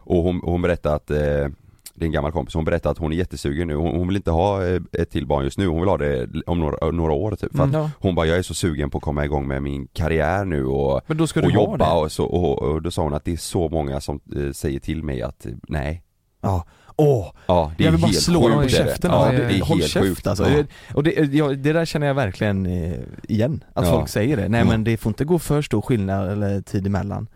Och 0.06 0.22
hon, 0.22 0.40
hon 0.44 0.62
berättade 0.62 0.94
att, 0.94 1.10
eh, 1.10 1.48
det 1.94 2.04
är 2.04 2.06
en 2.06 2.12
gammal 2.12 2.32
kompis, 2.32 2.54
hon 2.54 2.64
berättade 2.64 2.90
att 2.90 2.98
hon 2.98 3.12
är 3.12 3.16
jättesugen 3.16 3.68
nu, 3.68 3.74
hon, 3.74 3.96
hon 3.96 4.08
vill 4.08 4.16
inte 4.16 4.30
ha 4.30 4.66
eh, 4.66 4.80
ett 4.92 5.10
till 5.10 5.26
barn 5.26 5.44
just 5.44 5.58
nu, 5.58 5.66
hon 5.66 5.80
vill 5.80 5.88
ha 5.88 5.98
det 5.98 6.28
om 6.46 6.60
några, 6.60 6.90
några 6.90 7.12
år 7.12 7.30
typ. 7.36 7.56
För 7.56 7.62
att 7.62 7.68
Mm, 7.68 7.80
ja. 7.80 7.90
Hon 7.98 8.14
bara, 8.14 8.26
jag 8.26 8.38
är 8.38 8.42
så 8.42 8.54
sugen 8.54 8.90
på 8.90 8.98
att 8.98 9.04
komma 9.04 9.24
igång 9.24 9.46
med 9.48 9.62
min 9.62 9.86
karriär 9.86 10.44
nu 10.44 10.66
och, 10.66 11.00
Men 11.06 11.16
då 11.16 11.26
ska 11.26 11.40
du 11.40 11.46
och 11.46 11.52
ha 11.52 11.60
jobba 11.62 11.94
det. 11.94 12.00
och 12.04 12.12
så, 12.12 12.24
och, 12.24 12.62
och 12.62 12.82
då 12.82 12.90
sa 12.90 13.02
hon 13.02 13.14
att 13.14 13.24
det 13.24 13.32
är 13.32 13.36
så 13.36 13.68
många 13.68 14.00
som 14.00 14.20
eh, 14.36 14.52
säger 14.52 14.80
till 14.80 15.02
mig 15.02 15.22
att 15.22 15.46
eh, 15.46 15.52
nej 15.68 16.02
Ja. 16.42 16.64
Åh, 16.96 17.26
Ja 17.46 17.72
det 17.78 17.82
är 17.82 17.86
jag 17.86 17.92
vill 17.92 18.00
bara 18.00 18.12
slå 18.12 18.48
dem 18.48 18.56
på 18.56 18.62
det. 18.62 18.68
käften. 18.68 19.10
Ja, 19.10 19.30
det 19.32 19.46
oj. 19.46 19.54
är 19.60 19.64
Håll 19.64 19.78
helt 19.78 19.90
käft 19.90 20.06
sjukt 20.06 20.26
alltså. 20.26 20.50
ja. 20.50 20.64
Och 20.94 21.02
det, 21.02 21.10
ja, 21.34 21.48
det 21.48 21.72
där 21.72 21.84
känner 21.84 22.06
jag 22.06 22.14
verkligen 22.14 22.66
igen, 23.28 23.64
att 23.72 23.86
Ja. 23.86 23.92
folk 23.92 24.08
säger 24.08 24.36
det. 24.36 24.48
Nej 24.48 24.60
Ja. 24.60 24.66
men 24.66 24.84
det 24.84 24.96
får 24.96 25.10
inte 25.10 25.24
gå 25.24 25.38
för 25.38 25.62
stor 25.62 25.82
skillnad 25.82 26.30
eller 26.32 26.60
tid 26.60 26.86
emellan. 26.86 27.26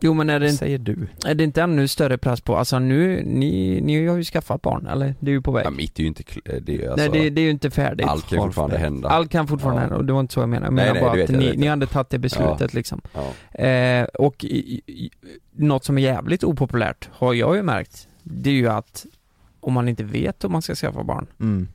Jo 0.00 0.14
men 0.14 0.30
är 0.30 0.40
det, 0.40 0.52
säger 0.52 0.78
du. 0.78 1.08
är 1.26 1.34
det 1.34 1.44
inte 1.44 1.62
ännu 1.62 1.88
större 1.88 2.18
press 2.18 2.40
på, 2.40 2.56
alltså 2.56 2.78
nu, 2.78 3.22
ni, 3.26 3.80
ni 3.80 4.06
har 4.06 4.16
ju 4.16 4.24
skaffat 4.24 4.62
barn 4.62 4.86
eller? 4.86 5.14
Det 5.20 5.30
är 5.30 5.32
ju 5.32 5.42
på 5.42 5.52
väg. 5.52 5.66
Ja, 5.66 5.70
mitt 5.70 5.98
är 5.98 6.02
ju 6.02 6.08
inte, 6.08 6.22
kl- 6.22 6.60
det 6.60 6.72
är 6.74 6.78
ju 6.78 6.88
alltså, 6.90 7.10
Nej 7.10 7.20
det, 7.22 7.30
det 7.30 7.40
är 7.40 7.44
ju 7.44 7.50
inte 7.50 7.70
färdigt. 7.70 8.06
allt 8.06 8.26
kan 8.28 8.38
ju 8.38 8.44
fortfarande 8.44 8.78
hända 8.78 9.08
Allt 9.08 9.30
kan 9.30 9.46
fortfarande 9.48 9.78
Ja. 9.80 9.82
hända 9.82 9.96
och 9.96 10.04
det 10.04 10.12
var 10.12 10.20
inte 10.20 10.34
så 10.34 10.40
jag 10.40 10.48
menade. 10.48 10.66
Jag 10.66 10.74
Nej, 10.74 10.84
menar 10.84 10.94
nej, 10.94 11.02
bara 11.02 11.22
att 11.24 11.30
jag, 11.30 11.38
ni, 11.38 11.46
vet 11.50 11.58
ni 11.58 11.66
hade 11.66 11.86
tagit 11.86 12.10
det 12.10 12.18
beslutet 12.18 12.74
liksom. 12.74 13.00
ja. 13.14 13.60
Eh, 13.64 14.04
och 14.04 14.44
i, 14.44 14.80
i, 14.86 15.10
något 15.52 15.84
som 15.84 15.98
är 15.98 16.02
jävligt 16.02 16.44
opopulärt 16.44 17.08
har 17.12 17.34
jag 17.34 17.56
ju 17.56 17.62
märkt, 17.62 18.08
det 18.22 18.50
är 18.50 18.54
ju 18.54 18.68
att 18.68 19.06
om 19.60 19.72
man 19.72 19.88
inte 19.88 20.04
vet 20.04 20.44
om 20.44 20.52
man 20.52 20.62
ska 20.62 20.74
skaffa 20.74 21.02
barn, 21.04 21.26
Mm. 21.40 21.68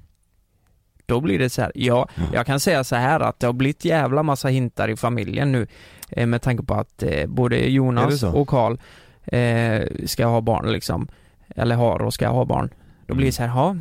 Då 1.09 1.21
blir 1.21 1.39
det 1.39 1.49
så 1.49 1.61
här. 1.61 1.71
Ja, 1.75 2.07
jag 2.33 2.45
kan 2.45 2.59
säga 2.59 2.83
så 2.83 2.95
här 2.95 3.19
att 3.19 3.39
det 3.39 3.45
har 3.45 3.53
blivit 3.53 3.85
jävla 3.85 4.23
massa 4.23 4.47
hintar 4.47 4.87
i 4.87 4.95
familjen 4.95 5.51
nu 5.51 5.67
eh, 6.09 6.27
med 6.27 6.41
tanke 6.41 6.63
på 6.63 6.73
att 6.73 7.03
eh, 7.03 7.27
både 7.27 7.57
Jonas 7.57 8.23
och 8.23 8.47
Karl 8.47 8.77
eh, 9.25 9.87
ska 10.05 10.25
ha 10.25 10.41
barn 10.41 10.71
liksom, 10.71 11.07
eller 11.55 11.75
har 11.75 12.01
och 12.01 12.13
ska 12.13 12.27
ha 12.27 12.45
barn. 12.45 12.69
Då 13.07 13.15
blir 13.15 13.25
det 13.25 13.31
så 13.31 13.43
här, 13.43 13.49
ja, 13.49 13.75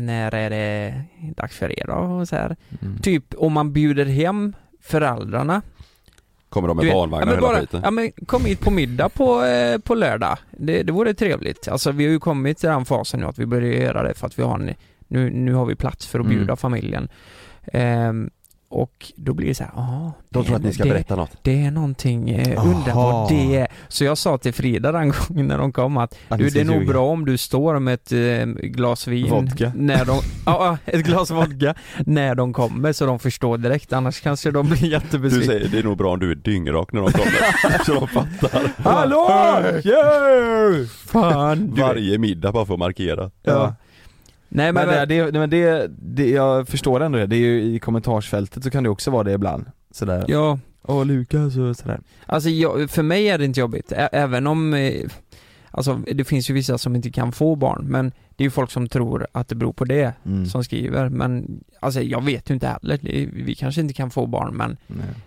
när 0.00 0.34
är 0.34 0.50
det 0.50 1.02
dags 1.36 1.56
för 1.56 1.80
er 1.80 1.86
då? 1.86 1.94
Och 1.94 2.28
så 2.28 2.36
här. 2.36 2.56
Mm. 2.82 2.98
Typ 2.98 3.34
om 3.36 3.52
man 3.52 3.72
bjuder 3.72 4.06
hem 4.06 4.52
föräldrarna 4.80 5.62
Kommer 6.52 6.68
de 6.68 6.76
med 6.76 6.84
vet, 6.84 6.94
barnvagnar 6.94 7.26
ja, 7.26 7.26
men 7.26 7.34
hela 7.34 7.48
bara, 7.48 7.60
skiten? 7.60 7.80
ja 7.84 7.90
men 7.90 8.12
kom 8.26 8.44
hit 8.44 8.60
på 8.60 8.70
middag 8.70 9.08
på, 9.08 9.44
eh, 9.44 9.78
på 9.78 9.94
lördag. 9.94 10.38
Det, 10.50 10.82
det 10.82 10.92
vore 10.92 11.14
trevligt. 11.14 11.68
Alltså 11.68 11.92
vi 11.92 12.04
har 12.04 12.10
ju 12.12 12.20
kommit 12.20 12.58
till 12.58 12.68
den 12.68 12.84
fasen 12.84 13.20
nu 13.20 13.26
att 13.26 13.38
vi 13.38 13.46
börjar 13.46 13.72
göra 13.72 14.02
det 14.02 14.14
för 14.14 14.26
att 14.26 14.38
vi 14.38 14.42
har 14.42 14.54
en, 14.54 14.74
nu, 15.12 15.30
nu 15.30 15.54
har 15.54 15.66
vi 15.66 15.74
plats 15.74 16.06
för 16.06 16.18
att 16.20 16.26
Mm. 16.26 16.36
bjuda 16.38 16.56
familjen. 16.56 17.08
Ehm, 17.72 18.30
och 18.68 19.12
då 19.16 19.34
blir 19.34 19.46
det 19.48 19.54
så 19.54 19.64
här, 19.64 19.72
ja. 19.76 20.12
De 20.30 20.44
tror 20.44 20.56
att 20.56 20.62
ni 20.62 20.72
ska 20.72 20.84
det, 20.84 20.90
berätta 20.90 21.16
något. 21.16 21.30
Det 21.42 21.64
är 21.64 21.70
någonting, 21.70 22.30
eh, 22.30 22.66
undrar 22.66 22.92
Aha. 22.92 23.12
vad 23.12 23.28
det 23.30 23.56
är. 23.56 23.68
Så 23.88 24.04
jag 24.04 24.18
sa 24.18 24.38
till 24.38 24.52
Frida 24.54 24.92
den 24.92 25.12
gången 25.28 25.46
när 25.46 25.58
de 25.58 25.72
kom 25.72 25.96
att 25.96 26.14
Att 26.28 26.38
du 26.38 26.48
det 26.48 26.60
är 26.60 26.64
nog 26.64 26.86
bra 26.86 27.06
om 27.06 27.24
du 27.24 27.36
står 27.38 27.78
med 27.78 27.94
ett 27.94 28.12
eh, 28.12 28.46
glas 28.70 29.06
vin 29.06 29.30
Vodka. 29.30 29.72
när 29.76 30.04
de, 30.04 30.20
ja 30.46 30.78
ett 30.84 31.04
glas 31.04 31.30
vodka 31.30 31.74
när 32.06 32.34
de 32.34 32.52
kommer 32.52 32.92
så 32.92 33.06
de 33.06 33.18
förstår 33.18 33.58
direkt 33.58 33.92
annars 33.92 34.20
kanske 34.20 34.50
de 34.50 34.66
blir 34.68 34.76
Du 34.80 34.86
jättebesvikna. 34.86 35.46
säger 35.52 35.68
det 35.68 35.78
är 35.78 35.82
nog 35.82 35.98
bra 35.98 36.12
om 36.12 36.18
du 36.18 36.30
är 36.30 36.34
dyngrak 36.34 36.92
när 36.92 37.00
de 37.00 37.12
kommer, 37.12 37.84
så 37.84 37.94
de 37.94 38.08
fattar. 38.08 38.62
Hallå! 38.76 39.28
Yeah! 39.84 40.86
Fan! 41.06 41.70
du- 41.74 41.82
Varje 41.82 42.18
middag 42.18 42.52
bara 42.52 42.66
för 42.66 42.72
att 42.74 42.78
markera. 42.80 43.30
Ja. 43.42 43.74
Nej 44.54 44.72
men, 44.72 44.86
Men, 44.86 45.08
det, 45.08 45.30
det, 45.30 45.38
men 45.38 45.50
det, 45.50 45.90
det, 45.98 46.30
jag 46.30 46.68
förstår 46.68 47.00
ändå 47.02 47.18
det, 47.18 47.26
det 47.26 47.36
är 47.36 47.40
ju 47.40 47.62
i 47.74 47.78
kommentarsfältet 47.78 48.64
så 48.64 48.70
kan 48.70 48.82
det 48.82 48.90
också 48.90 49.10
vara 49.10 49.24
det 49.24 49.32
ibland 49.32 49.64
Sådär, 49.90 50.24
ja, 50.28 50.58
åh 50.82 51.06
Lukas 51.06 51.56
och 51.56 51.76
sådär. 51.76 52.00
Alltså 52.26 52.48
jag, 52.48 52.90
för 52.90 53.02
mig 53.02 53.28
är 53.28 53.38
det 53.38 53.44
inte 53.44 53.60
jobbigt, 53.60 53.92
Ä- 53.92 54.08
även 54.12 54.46
om 54.46 54.74
eh, 54.74 54.92
Alltså 55.74 55.94
det 55.94 56.24
finns 56.24 56.50
ju 56.50 56.54
vissa 56.54 56.78
som 56.78 56.96
inte 56.96 57.10
kan 57.10 57.32
få 57.32 57.56
barn 57.56 57.84
men 57.88 58.12
det 58.36 58.44
är 58.44 58.46
ju 58.46 58.50
folk 58.50 58.70
som 58.70 58.88
tror 58.88 59.26
att 59.32 59.48
det 59.48 59.54
beror 59.54 59.72
på 59.72 59.84
det 59.84 60.12
mm. 60.26 60.46
som 60.46 60.64
skriver. 60.64 61.08
Men 61.08 61.60
Alltså 61.80 62.00
jag 62.00 62.24
vet 62.24 62.50
ju 62.50 62.54
inte 62.54 62.66
heller, 62.66 62.98
det, 63.02 63.28
vi 63.32 63.54
kanske 63.54 63.80
inte 63.80 63.94
kan 63.94 64.10
få 64.10 64.26
barn 64.26 64.54
men 64.56 64.70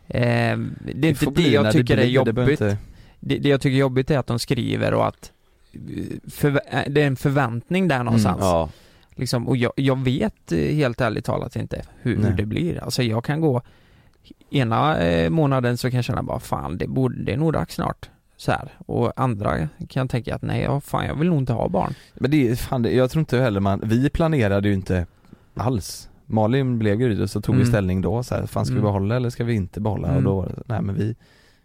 eh, 0.07 0.57
Det 0.93 1.07
är 1.07 1.09
inte 1.09 1.25
det 1.25 1.49
jag 1.49 1.71
tycker 1.71 1.97
är 1.97 2.01
blir, 2.05 2.25
det 2.25 2.33
behöver 2.33 2.51
jobbigt. 2.53 2.77
det, 3.19 3.37
det 3.37 3.49
jag 3.49 3.61
tycker 3.61 3.75
är 3.75 3.79
jobbigt 3.79 4.11
är 4.11 4.17
att 4.17 4.27
de 4.27 4.39
skriver 4.39 4.93
och 4.93 5.07
att 5.07 5.31
eh, 5.73 5.79
förvä- 6.27 6.59
eh, 6.71 6.83
det 6.89 7.01
är 7.01 7.07
en 7.07 7.15
förväntning 7.15 7.87
där 7.87 8.03
någonstans. 8.03 8.39
Ja. 8.41 8.69
Liksom, 9.15 9.47
och 9.47 9.57
jag, 9.57 9.71
jag 9.75 9.99
vet 10.03 10.51
eh, 10.51 10.57
helt 10.59 11.01
ärligt 11.01 11.25
talat 11.25 11.55
inte 11.55 11.81
hur, 12.01 12.17
hur 12.17 12.31
det 12.33 12.45
blir. 12.45 12.83
Alltså 12.83 13.03
jag 13.03 13.23
kan 13.23 13.41
gå 13.41 13.61
Ena 14.51 14.97
eh, 14.99 15.29
månaden 15.29 15.77
så 15.77 15.89
kan 15.89 15.95
jag 15.97 16.05
känna 16.05 16.23
bara 16.23 16.39
fan 16.39 16.77
det, 16.77 16.87
borde, 16.87 17.23
det 17.23 17.33
är 17.33 17.37
nog 17.37 17.53
dags 17.53 17.75
snart. 17.75 18.09
Så 18.37 18.51
här. 18.51 18.69
Och 18.85 19.13
andra 19.21 19.67
kan 19.89 20.07
tänka 20.07 20.35
att 20.35 20.41
nej, 20.41 20.61
ja, 20.61 20.81
fan 20.81 21.05
jag 21.05 21.15
vill 21.15 21.27
nog 21.29 21.37
inte 21.37 21.53
ha 21.53 21.69
barn. 21.69 21.93
Men 22.13 22.31
det 22.31 22.49
är, 22.49 22.55
fan, 22.55 22.81
det, 22.81 22.91
jag 22.91 23.09
tror 23.11 23.19
inte 23.19 23.37
heller 23.37 23.59
man, 23.59 23.81
vi 23.83 24.09
planerade 24.09 24.67
ju 24.67 24.73
inte 24.73 25.05
alls 25.55 26.09
Malin 26.25 26.79
blev 26.79 26.97
gravid 26.97 27.21
och 27.21 27.29
så 27.29 27.41
tog 27.41 27.55
vi 27.55 27.61
Mm. 27.61 27.71
ställning 27.71 28.01
då 28.01 28.23
så 28.23 28.35
här, 28.35 28.45
fan 28.45 28.65
ska 28.65 28.73
vi 28.73 28.79
Mm. 28.79 28.91
behålla 28.91 29.15
eller 29.15 29.29
ska 29.29 29.43
vi 29.43 29.53
inte 29.53 29.81
behålla? 29.81 30.07
Mm. 30.07 30.17
Och 30.17 30.23
då, 30.23 30.47
nej 30.65 30.81
men 30.81 30.95
vi, 30.95 31.15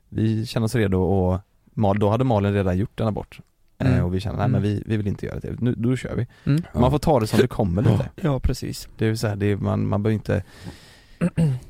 vi 0.08 0.46
kände 0.46 0.64
oss 0.64 0.74
redo 0.74 1.02
och 1.02 1.40
Mal, 1.74 1.98
då 1.98 2.08
hade 2.10 2.24
Malin 2.24 2.52
redan 2.54 2.78
gjort 2.78 3.00
en 3.00 3.06
abort 3.06 3.40
Mm. 3.80 3.94
eh, 3.94 4.04
och 4.04 4.14
vi 4.14 4.20
kände, 4.20 4.38
nej 4.38 4.48
men 4.48 4.62
vi, 4.62 4.82
vi 4.86 4.96
vill 4.96 5.06
inte 5.06 5.26
göra 5.26 5.40
det, 5.40 5.60
nu, 5.60 5.74
då 5.76 5.96
kör 5.96 6.14
vi. 6.16 6.26
Mm. 6.44 6.62
Man 6.74 6.90
får 6.90 6.98
ta 6.98 7.20
det 7.20 7.26
som 7.26 7.38
det 7.40 7.46
kommer 7.48 7.82
lite. 7.82 8.08
Ja, 8.16 8.40
precis. 8.40 8.88
Det 8.98 9.06
är 9.06 9.14
så 9.14 9.26
här, 9.26 9.36
det 9.36 9.46
är, 9.46 9.56
man, 9.56 9.86
man 9.88 10.02
behöver 10.02 10.14
inte 10.14 10.42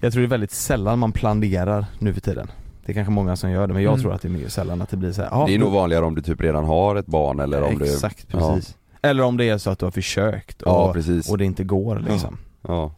Jag 0.01 0.13
tror 0.13 0.21
det 0.21 0.27
är 0.27 0.31
väldigt 0.31 0.51
sällan 0.51 0.99
man 0.99 1.13
planerar 1.13 1.87
nu 1.99 2.15
för 2.15 2.21
tiden. 2.21 2.51
Det 2.87 2.93
är 2.93 2.95
kanske 2.95 3.13
många 3.13 3.37
som 3.37 3.51
gör 3.51 3.67
det 3.67 3.75
men 3.75 3.83
jag 3.83 3.93
Mm. 3.93 4.03
tror 4.03 4.13
att 4.15 4.23
det 4.23 4.29
är 4.29 4.31
mer 4.31 4.49
sällan 4.49 4.83
att 4.83 4.89
det 4.91 4.97
blir 4.97 5.13
så 5.13 5.23
här, 5.23 5.29
ja, 5.33 5.45
Det 5.47 5.55
är 5.55 5.59
nog 5.59 5.73
vanligare 5.73 6.05
om 6.05 6.15
du 6.15 6.23
typ 6.23 6.41
redan 6.41 6.65
har 6.65 6.97
ett 6.97 7.07
barn 7.07 7.41
eller 7.41 7.63
om 7.63 7.79
du 7.79 7.85
Exakt, 7.85 8.29
precis. 8.29 8.77
Eller 9.03 9.23
om 9.23 9.37
det 9.37 9.49
är 9.49 9.59
så 9.59 9.71
att 9.71 9.79
du 9.79 9.87
har 9.87 9.91
försökt 9.91 10.63
och, 10.63 10.69
Ja 10.73 10.93
precis, 10.93 11.31
och 11.31 11.39
det 11.39 11.45
inte 11.45 11.65
går 11.65 11.99
liksom. 12.11 12.37
Ja. 12.63 12.95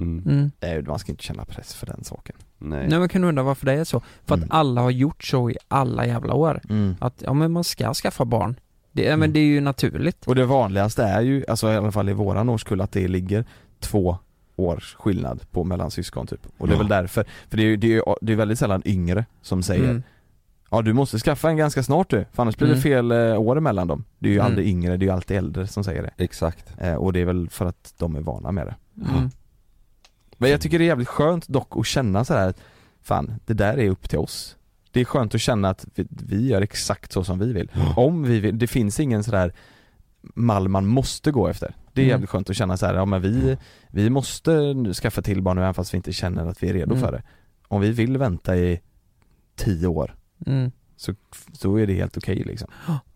Mm. 0.00 0.22
Mm. 0.26 0.50
Nej, 0.60 0.82
man 0.82 0.98
ska 0.98 1.12
inte 1.12 1.24
känna 1.24 1.44
press 1.44 1.74
för 1.74 1.86
den 1.86 2.04
saken 2.04 2.36
Nej. 2.60 2.86
Nej 2.88 2.98
men 2.98 3.08
kan 3.08 3.22
du 3.22 3.28
undra 3.28 3.42
varför 3.42 3.66
det 3.66 3.72
är 3.72 3.84
så? 3.84 4.00
För 4.26 4.34
Mm. 4.34 4.44
att 4.48 4.54
alla 4.56 4.80
har 4.80 4.90
gjort 4.90 5.24
så 5.24 5.50
i 5.50 5.56
alla 5.68 6.06
jävla 6.06 6.34
år. 6.34 6.60
mm. 6.70 6.96
Att, 7.00 7.22
ja 7.26 7.32
men 7.32 7.52
man 7.52 7.64
ska 7.64 7.94
skaffa 7.94 8.24
barn. 8.24 8.56
Det, 8.92 9.02
ja, 9.02 9.10
men 9.10 9.22
Mm. 9.22 9.32
det 9.32 9.40
är 9.40 9.44
ju 9.44 9.60
naturligt. 9.60 10.26
Och 10.26 10.34
det 10.34 10.44
vanligaste 10.46 11.02
är 11.04 11.20
ju, 11.20 11.44
alltså 11.48 11.72
i 11.72 11.76
alla 11.76 11.92
fall 11.92 12.08
i 12.08 12.12
våran 12.12 12.48
årskull, 12.48 12.80
att 12.80 12.92
det 12.92 13.08
ligger 13.08 13.44
två 13.80 14.16
års 14.56 14.94
skillnad 14.94 15.40
på 15.50 15.64
mellan 15.64 15.90
syskon 15.90 16.26
typ 16.26 16.40
Och 16.58 16.66
det 16.68 16.72
är 16.72 16.76
Ja. 16.76 16.78
väl 16.78 16.88
därför, 16.88 17.24
för 17.48 17.56
det 17.56 17.62
är 17.62 17.66
ju 17.66 17.76
det 17.76 17.96
är, 17.96 18.02
det 18.20 18.32
är 18.32 18.36
väldigt 18.36 18.58
sällan 18.58 18.82
yngre 18.84 19.24
som 19.42 19.62
säger 19.62 19.84
Mm. 19.90 20.02
Ja 20.70 20.82
du 20.82 20.92
måste 20.92 21.18
skaffa 21.18 21.48
en 21.50 21.56
ganska 21.56 21.82
snart 21.82 22.10
du, 22.10 22.24
för 22.32 22.42
annars 22.42 22.56
blir 22.56 22.68
det 22.68 22.72
Mm. 22.74 22.82
fel 22.82 23.10
eh, 23.12 23.40
år 23.40 23.56
emellan 23.58 23.88
dem 23.88 24.04
Det 24.18 24.28
är 24.28 24.32
ju 24.32 24.38
Mm. 24.38 24.46
aldrig 24.46 24.68
yngre, 24.68 24.96
det 24.96 25.04
är 25.04 25.06
ju 25.06 25.12
alltid 25.12 25.36
äldre 25.36 25.66
som 25.66 25.84
säger 25.84 26.02
det 26.02 26.24
Exakt. 26.24 26.74
eh, 26.78 26.94
Och 26.94 27.12
det 27.12 27.20
är 27.20 27.24
väl 27.24 27.48
för 27.50 27.66
att 27.66 27.94
de 27.98 28.16
är 28.16 28.20
vana 28.20 28.52
med 28.52 28.66
det 28.66 28.74
Mm. 29.10 29.30
Men 30.40 30.50
jag 30.50 30.60
tycker 30.60 30.78
det 30.78 30.84
är 30.84 30.86
jävligt 30.86 31.08
skönt 31.08 31.48
dock 31.48 31.76
att 31.76 31.86
känna 31.86 32.24
så 32.24 32.34
här 32.34 32.48
att 32.48 32.60
Fan, 33.02 33.34
det 33.46 33.54
där 33.54 33.78
är 33.78 33.88
upp 33.90 34.08
till 34.08 34.18
oss. 34.18 34.56
Det 34.90 35.00
är 35.00 35.04
skönt 35.04 35.34
att 35.34 35.40
känna 35.40 35.68
att 35.70 35.86
vi, 35.94 36.06
vi 36.10 36.48
gör 36.48 36.62
exakt 36.62 37.12
så 37.12 37.24
som 37.24 37.38
vi 37.38 37.52
vill. 37.52 37.70
Om 37.96 38.22
vi 38.22 38.40
vill, 38.40 38.58
det 38.58 38.66
finns 38.66 39.00
ingen 39.00 39.24
sådär 39.24 39.52
mall 40.34 40.68
man 40.68 40.86
måste 40.86 41.30
gå 41.30 41.48
efter. 41.48 41.74
Det 41.92 42.00
är 42.00 42.04
Mm. 42.04 42.10
jävligt 42.10 42.30
skönt 42.30 42.50
att 42.50 42.56
känna 42.56 42.76
så 42.76 42.86
här, 42.86 42.94
ja 42.94 43.04
men 43.04 43.22
vi, 43.22 43.56
vi 43.88 44.10
måste 44.10 44.74
skaffa 45.02 45.22
till 45.22 45.42
barn 45.42 45.56
nu 45.56 45.62
även 45.62 45.74
fast 45.74 45.94
vi 45.94 45.96
inte 45.96 46.12
känner 46.12 46.46
att 46.46 46.62
vi 46.62 46.68
är 46.68 46.72
redo 46.72 46.94
Mm. 46.94 47.00
för 47.06 47.12
det. 47.12 47.22
Om 47.68 47.80
vi 47.80 47.90
vill 47.90 48.18
vänta 48.18 48.56
i 48.56 48.80
tio 49.56 49.86
år 49.86 50.16
Mm. 50.46 50.72
så, 50.96 51.14
så 51.52 51.76
är 51.76 51.86
det 51.86 51.94
helt 51.94 52.16
okej 52.16 52.36
liksom. 52.46 52.68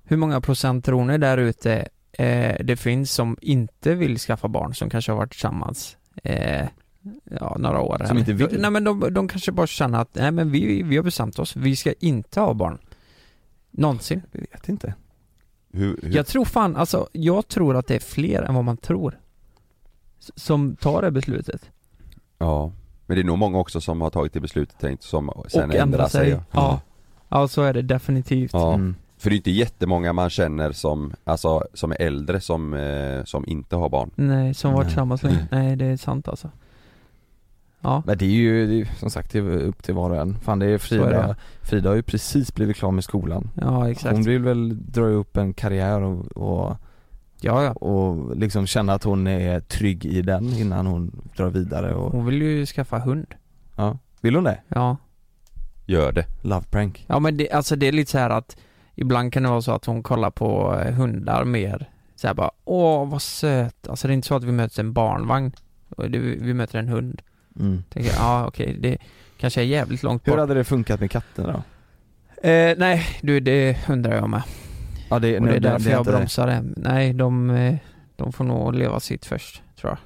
Hur 0.04 0.16
många 0.16 0.40
procent 0.40 0.84
tror 0.84 1.04
ni 1.04 1.18
där 1.18 1.38
ute 1.38 1.88
eh, 2.12 2.56
det 2.64 2.76
finns 2.76 3.12
som 3.12 3.36
inte 3.40 3.94
vill 3.94 4.18
skaffa 4.18 4.48
barn, 4.48 4.74
som 4.74 4.90
kanske 4.90 5.12
har 5.12 5.16
varit 5.16 5.30
tillsammans 5.32 5.96
eh, 6.24 6.68
ja, 7.40 7.56
några 7.58 7.80
år? 7.80 8.04
Som 8.08 8.18
inte 8.18 8.32
vill? 8.32 8.60
Nej 8.60 8.70
men 8.70 8.84
de, 8.84 9.14
de 9.14 9.28
kanske 9.28 9.52
bara 9.52 9.66
känner 9.66 10.00
att, 10.00 10.14
nej 10.14 10.30
men 10.30 10.50
vi, 10.50 10.82
vi 10.82 10.96
har 10.96 11.04
bestämt 11.04 11.38
oss, 11.38 11.56
vi 11.56 11.76
ska 11.76 11.92
inte 11.92 12.40
ha 12.40 12.54
barn. 12.54 12.78
Någonsin. 13.70 14.22
Jag 14.32 14.40
vet 14.40 14.68
inte 14.68 14.94
Hur, 15.72 15.98
hur, 16.02 16.16
Jag 16.16 16.26
tror 16.26 16.44
fan, 16.44 16.76
alltså 16.76 17.08
jag 17.12 17.48
tror 17.48 17.76
att 17.76 17.86
det 17.86 17.94
är 17.94 18.00
fler 18.00 18.42
än 18.42 18.54
vad 18.54 18.64
man 18.64 18.76
tror. 18.76 19.18
Som 20.18 20.76
tar 20.76 21.02
det 21.02 21.10
beslutet. 21.10 21.70
Ja. 22.38 22.72
Men 23.06 23.16
det 23.16 23.22
är 23.22 23.24
nog 23.24 23.38
många 23.38 23.58
också 23.58 23.80
som 23.80 24.00
har 24.00 24.10
tagit 24.10 24.32
det 24.32 24.40
beslutet 24.40 24.78
tänkt 24.78 25.02
som 25.02 25.44
sen 25.48 25.70
och 25.70 25.76
ändrar 25.76 26.08
sig. 26.08 26.28
Ja. 26.30 26.42
Ja. 26.50 26.80
Ja, 27.28 27.48
så 27.48 27.62
är 27.62 27.72
det 27.72 27.82
definitivt. 27.82 28.52
Ja. 28.52 28.74
mm. 28.74 28.94
För 29.18 29.30
det 29.30 29.34
är 29.34 29.36
inte 29.36 29.50
jättemånga 29.50 30.12
man 30.12 30.30
känner 30.30 30.72
som, 30.72 31.12
alltså 31.24 31.64
som 31.74 31.92
är 31.92 32.02
äldre 32.02 32.40
som, 32.40 32.74
eh, 32.74 33.24
som 33.24 33.48
inte 33.48 33.76
har 33.76 33.88
barn. 33.88 34.10
Nej, 34.14 34.54
som 34.54 34.72
varit 34.72 34.86
tillsammans 34.86 35.22
länge. 35.22 35.46
Nej, 35.50 35.76
det 35.76 35.84
är 35.84 35.96
sant 35.96 36.28
alltså. 36.28 36.50
Ja. 37.84 38.02
Men 38.06 38.18
det 38.18 38.24
är 38.24 38.28
ju, 38.30 38.66
det 38.66 38.80
är, 38.80 38.94
som 38.98 39.10
sagt 39.10 39.32
det 39.32 39.38
är 39.38 39.42
upp 39.62 39.82
till 39.82 39.94
var 39.94 40.10
och 40.10 40.16
en 40.16 40.38
Fan 40.40 40.58
det 40.58 40.66
är 40.66 40.78
Så 40.78 40.94
är 40.94 40.98
Frida, 40.98 41.26
det. 41.26 41.36
Frida 41.62 41.88
har 41.88 41.96
ju 41.96 42.02
precis 42.02 42.54
blivit 42.54 42.76
klar 42.76 42.90
med 42.90 43.04
skolan 43.04 43.50
Ja, 43.60 43.90
exakt. 43.90 44.14
Hon 44.14 44.22
vill 44.22 44.42
väl 44.42 44.92
dra 44.92 45.04
upp 45.04 45.36
en 45.36 45.54
karriär 45.54 46.00
och, 46.02 46.26
och, 46.36 46.76
Ja, 47.40 47.64
ja. 47.64 47.72
och 47.72 48.36
liksom 48.36 48.66
känna 48.66 48.92
att 48.92 49.04
hon 49.04 49.26
är 49.26 49.60
trygg 49.60 50.04
i 50.04 50.22
den 50.22 50.44
innan 50.48 50.86
hon 50.86 51.28
drar 51.36 51.50
vidare 51.50 51.94
och, 51.94 52.12
Hon 52.12 52.26
vill 52.26 52.42
ju 52.42 52.66
skaffa 52.66 52.98
hund. 52.98 53.26
ja 53.76 53.98
Vill 54.20 54.34
hon 54.34 54.44
det? 54.44 54.60
Ja. 54.68 54.96
Gör 55.86 56.12
det. 56.12 56.26
Love 56.42 56.64
prank 56.70 57.04
Ja 57.08 57.18
men 57.18 57.36
det, 57.36 57.50
alltså 57.50 57.76
det 57.76 57.88
är 57.88 57.92
lite 57.92 58.10
så 58.10 58.18
här 58.18 58.30
att 58.30 58.56
Ibland 58.94 59.32
kan 59.32 59.42
det 59.42 59.48
vara 59.48 59.62
så 59.62 59.72
att 59.72 59.84
hon 59.84 60.02
kollar 60.02 60.30
på 60.30 60.80
eh, 60.80 60.94
hundar 60.94 61.44
mer 61.44 61.90
så 62.16 62.26
här 62.26 62.34
bara 62.34 62.50
Åh 62.64 63.08
vad 63.10 63.22
söt, 63.22 63.88
alltså 63.88 64.06
det 64.08 64.12
är 64.12 64.14
inte 64.14 64.28
så 64.28 64.36
att 64.36 64.44
vi 64.44 64.52
möter 64.52 64.80
en 64.80 64.92
barnvagn 64.92 65.52
det, 65.96 66.18
Vi 66.18 66.54
möter 66.54 66.78
en 66.78 66.88
hund 66.88 67.22
mm. 67.60 67.82
Tänker 67.88 68.10
jag, 68.10 68.18
ja 68.18 68.46
okej 68.46 68.76
det 68.80 68.98
kanske 69.38 69.60
är 69.60 69.64
jävligt 69.64 70.02
långt 70.02 70.26
Hur 70.26 70.32
bort. 70.32 70.40
hade 70.40 70.54
det 70.54 70.64
funkat 70.64 71.00
med 71.00 71.10
katterna 71.10 71.52
då? 71.52 72.48
eh, 72.48 72.74
Nej 72.78 73.06
du 73.22 73.40
det 73.40 73.78
undrar 73.88 74.14
jag 74.16 74.30
med. 74.30 74.42
Ja 75.10 75.18
det, 75.18 75.38
Och 75.40 75.46
det 75.46 75.56
är 75.56 75.60
därför 75.60 75.90
jag 75.90 76.04
bromsar 76.04 76.46
det 76.46 76.62
Nej 76.76 77.12
de, 77.12 77.50
eh, 77.50 77.76
de 78.16 78.32
får 78.32 78.44
nog 78.44 78.74
leva 78.74 79.00
sitt 79.00 79.26
först 79.26 79.62
tror 79.80 79.90
jag. 79.90 79.98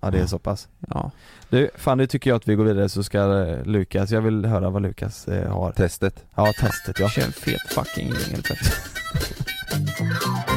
Ja 0.00 0.10
det 0.10 0.18
är 0.18 0.26
så 0.26 0.38
pass. 0.38 0.68
Ja. 0.88 1.10
Du, 1.48 1.70
fan 1.76 1.98
nu 1.98 2.06
tycker 2.06 2.30
jag 2.30 2.36
att 2.36 2.48
vi 2.48 2.54
går 2.54 2.64
vidare 2.64 2.88
så 2.88 3.02
ska 3.02 3.42
eh, 3.46 3.64
Lukas, 3.64 4.10
jag 4.10 4.20
vill 4.20 4.44
höra 4.44 4.70
vad 4.70 4.82
Lukas 4.82 5.28
eh, 5.28 5.52
har. 5.52 5.72
Testet. 5.72 6.24
Ja 6.34 6.52
testet 6.60 7.00
ja. 7.00 7.08
Kör 7.08 7.22
en 7.22 7.32
fet 7.32 7.60
fucking 7.70 8.06
jingel 8.06 8.42
först 8.44 8.72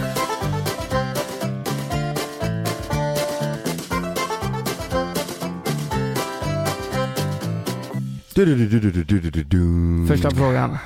Första 10.08 10.32
frågan. 10.32 10.78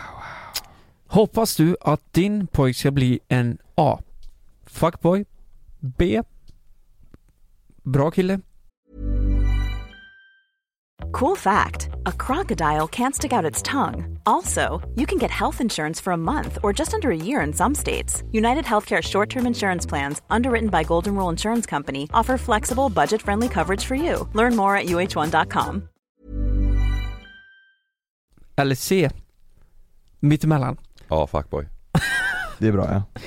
Hoppas 1.08 1.56
du 1.56 1.76
att 1.82 2.14
din 2.14 2.48
pojk 2.48 2.76
ska 2.76 2.92
bli 2.92 3.20
en 3.28 3.58
A. 3.76 4.00
Fuckboy. 4.66 5.26
B. 5.80 6.22
Bra 7.84 8.12
kille. 8.12 8.40
Cool 11.12 11.36
fact 11.38 11.90
a 12.06 12.12
crocodile 12.12 12.88
can't 12.88 13.14
stick 13.16 13.34
out 13.34 13.52
its 13.52 13.62
tongue. 13.62 14.20
Also, 14.26 14.82
you 14.96 15.06
can 15.06 15.20
get 15.20 15.32
health 15.32 15.62
insurance 15.62 16.04
for 16.04 16.14
a 16.14 16.18
month 16.18 16.58
or 16.64 16.74
just 16.74 16.94
under 16.94 17.10
a 17.12 17.16
year 17.26 17.46
in 17.48 17.54
some 17.54 17.76
states. 17.76 18.24
United 18.32 18.66
Healthcare 18.66 19.02
short 19.02 19.30
term 19.30 19.46
insurance 19.46 19.90
plans, 19.90 20.22
underwritten 20.30 20.70
by 20.70 20.84
Golden 20.84 21.16
Rule 21.16 21.30
Insurance 21.30 21.70
Company, 21.70 22.08
offer 22.14 22.38
flexible, 22.38 22.90
budget 22.90 23.22
friendly 23.22 23.50
coverage 23.50 23.86
for 23.86 23.96
you. 23.96 24.28
Learn 24.34 24.56
more 24.56 24.76
at 24.76 24.86
uh1.com. 24.88 25.90
Eller 28.56 28.76
C. 28.76 29.10
Mittemellan. 30.20 30.78
Ja, 31.08 31.28
fuckboy. 31.28 31.66
Det 32.60 32.68
är 32.68 32.72
bra 32.72 32.88
ja. 32.92 33.22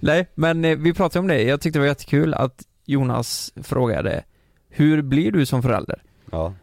Nej, 0.00 0.26
men 0.34 0.64
eh, 0.64 0.76
vi 0.78 0.94
pratade 0.94 1.18
om 1.20 1.26
det. 1.28 1.42
Jag 1.42 1.60
tyckte 1.60 1.78
det 1.78 1.80
var 1.80 1.86
jättekul 1.86 2.34
att 2.34 2.62
Jonas 2.84 3.52
frågade 3.62 4.24
Hur 4.68 5.02
blir 5.02 5.32
du 5.32 5.46
som 5.46 5.62
förälder? 5.62 6.02
Ja, 6.32 6.54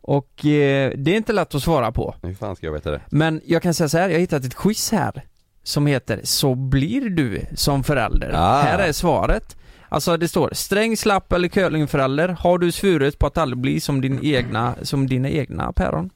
Och 0.00 0.46
eh, 0.46 0.92
det 0.96 1.12
är 1.12 1.16
inte 1.16 1.32
lätt 1.32 1.54
att 1.54 1.62
svara 1.62 1.92
på. 1.92 2.14
hur 2.22 2.34
fan 2.34 2.56
ska 2.56 2.66
jag 2.66 2.72
veta 2.72 2.90
det? 2.90 3.00
Men 3.10 3.40
jag 3.44 3.62
kan 3.62 3.74
säga 3.74 3.88
så 3.88 3.98
här, 3.98 4.08
jag 4.08 4.14
har 4.14 4.20
hittat 4.20 4.44
ett 4.44 4.54
quiz 4.54 4.92
här 4.92 5.22
som 5.62 5.86
heter 5.86 6.20
Så 6.24 6.54
blir 6.54 7.10
du 7.10 7.46
som 7.54 7.84
förälder. 7.84 8.30
Ah. 8.34 8.62
Här 8.62 8.78
är 8.78 8.92
svaret. 8.92 9.56
Alltså 9.88 10.16
det 10.16 10.28
står 10.28 10.50
sträng, 10.52 10.96
slapp 10.96 11.32
eller 11.32 11.48
curlingförälder. 11.48 12.28
Har 12.28 12.58
du 12.58 12.72
svurit 12.72 13.18
på 13.18 13.26
att 13.26 13.38
aldrig 13.38 13.58
bli 13.58 13.80
som 13.80 14.00
din 14.00 14.18
egna, 14.22 14.74
som 14.82 15.06
dina 15.06 15.28
egna 15.28 15.72
päron? 15.72 16.10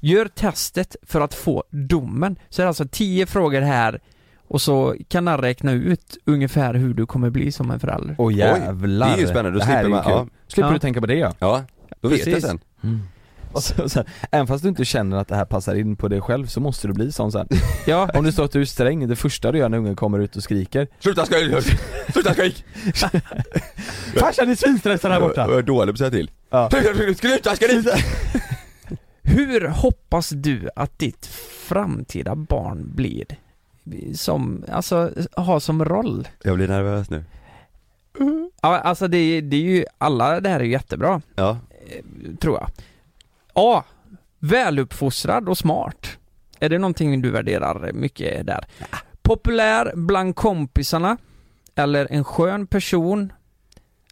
Gör 0.00 0.28
testet 0.28 0.96
för 1.02 1.20
att 1.20 1.34
få 1.34 1.64
domen. 1.70 2.36
Så 2.48 2.62
det 2.62 2.64
är 2.64 2.68
alltså 2.68 2.86
10 2.90 3.26
frågor 3.26 3.60
här 3.60 4.00
och 4.48 4.62
så 4.62 4.94
kan 5.08 5.26
han 5.26 5.38
räkna 5.38 5.72
ut 5.72 6.16
ungefär 6.24 6.74
hur 6.74 6.94
du 6.94 7.06
kommer 7.06 7.30
bli 7.30 7.52
som 7.52 7.70
en 7.70 7.80
förälder. 7.80 8.14
Åh 8.18 8.34
jävlar. 8.34 9.08
Det 9.08 9.14
är 9.14 9.18
ju 9.18 9.26
spännande, 9.26 9.50
då 9.58 9.64
slipper 9.64 9.88
man, 9.88 10.02
ja, 10.06 10.26
Slipper 10.48 10.68
Ja. 10.68 10.72
du 10.72 10.78
tänka 10.78 11.00
på 11.00 11.06
det 11.06 11.14
ja. 11.14 11.34
ja, 11.38 11.62
då 12.00 12.08
vet 12.08 12.26
jag 12.26 12.34
Precis. 12.34 12.50
sen. 12.50 12.60
Och 13.52 13.62
så, 13.62 13.88
så 13.88 13.98
här, 13.98 14.08
även 14.30 14.46
fast 14.46 14.62
du 14.62 14.68
inte 14.68 14.84
känner 14.84 15.16
att 15.16 15.28
det 15.28 15.36
här 15.36 15.44
passar 15.44 15.74
in 15.74 15.96
på 15.96 16.08
dig 16.08 16.20
själv 16.20 16.46
så 16.46 16.60
måste 16.60 16.86
du 16.88 16.92
bli 16.94 17.12
sån 17.12 17.32
sen. 17.32 17.48
Ja, 17.86 18.10
Om 18.14 18.24
det 18.24 18.32
står 18.32 18.44
att 18.44 18.52
du 18.52 18.60
är 18.60 18.64
sträng, 18.64 19.08
det 19.08 19.16
första 19.16 19.52
du 19.52 19.58
gör 19.58 19.68
när 19.68 19.78
ungen 19.78 19.96
kommer 19.96 20.18
ut 20.18 20.36
och 20.36 20.42
skriker 20.42 20.88
Sluta 20.98 21.26
skrik! 21.26 21.54
Sluta 22.12 22.32
skrik! 22.32 22.64
Farsan 24.16 24.50
är 24.50 24.54
svinstressad 24.54 25.12
här 25.12 25.20
borta! 25.20 25.46
Jag 25.48 25.58
är 25.58 25.62
dålig 25.62 25.94
på 25.94 25.94
att 25.94 25.98
säga 25.98 26.10
till. 26.10 26.30
Ja. 26.50 26.70
Sluta, 26.70 27.14
sluta 27.14 27.56
skrik! 27.56 27.86
Hur 29.22 29.68
hoppas 29.68 30.30
du 30.30 30.68
att 30.76 30.98
ditt 30.98 31.26
framtida 31.68 32.34
barn 32.36 32.92
blir? 32.94 33.24
Som, 34.14 34.64
alltså, 34.72 35.10
har 35.32 35.60
som 35.60 35.84
roll? 35.84 36.28
Jag 36.42 36.56
blir 36.56 36.68
nervös 36.68 37.10
nu. 37.10 37.24
Ja, 38.62 38.78
alltså 38.78 39.08
det, 39.08 39.40
det 39.40 39.56
är 39.56 39.60
ju, 39.60 39.84
alla 39.98 40.40
det 40.40 40.48
här 40.48 40.60
är 40.60 40.64
ju 40.64 40.70
jättebra, 40.70 41.22
Ja, 41.34 41.58
tror 42.40 42.58
jag. 42.58 42.70
A. 43.54 43.84
Väluppfostrad 44.38 45.48
och 45.48 45.58
smart. 45.58 46.18
Är 46.60 46.68
det 46.68 46.78
någonting 46.78 47.22
du 47.22 47.30
värderar 47.30 47.92
mycket 47.92 48.46
där? 48.46 48.64
Populär 49.22 49.92
bland 49.94 50.36
kompisarna, 50.36 51.16
eller 51.74 52.06
en 52.10 52.24
skön 52.24 52.66
person, 52.66 53.32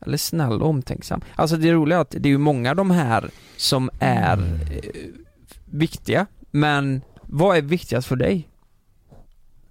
eller 0.03 0.17
snäll 0.17 0.63
och 0.63 0.69
omtänksam. 0.69 1.21
Alltså 1.35 1.57
det 1.57 1.73
roliga 1.73 1.99
är 1.99 2.03
att 2.03 2.11
det 2.11 2.29
är 2.29 2.31
ju 2.31 2.39
många 2.39 2.71
av 2.71 2.77
de 2.77 2.91
här 2.91 3.31
som 3.57 3.91
är 3.99 4.39
eh, 4.71 4.91
viktiga, 5.65 6.27
men 6.51 7.01
vad 7.23 7.57
är 7.57 7.63
viktigast 7.63 8.09
för 8.09 8.17
dig? 8.17 8.49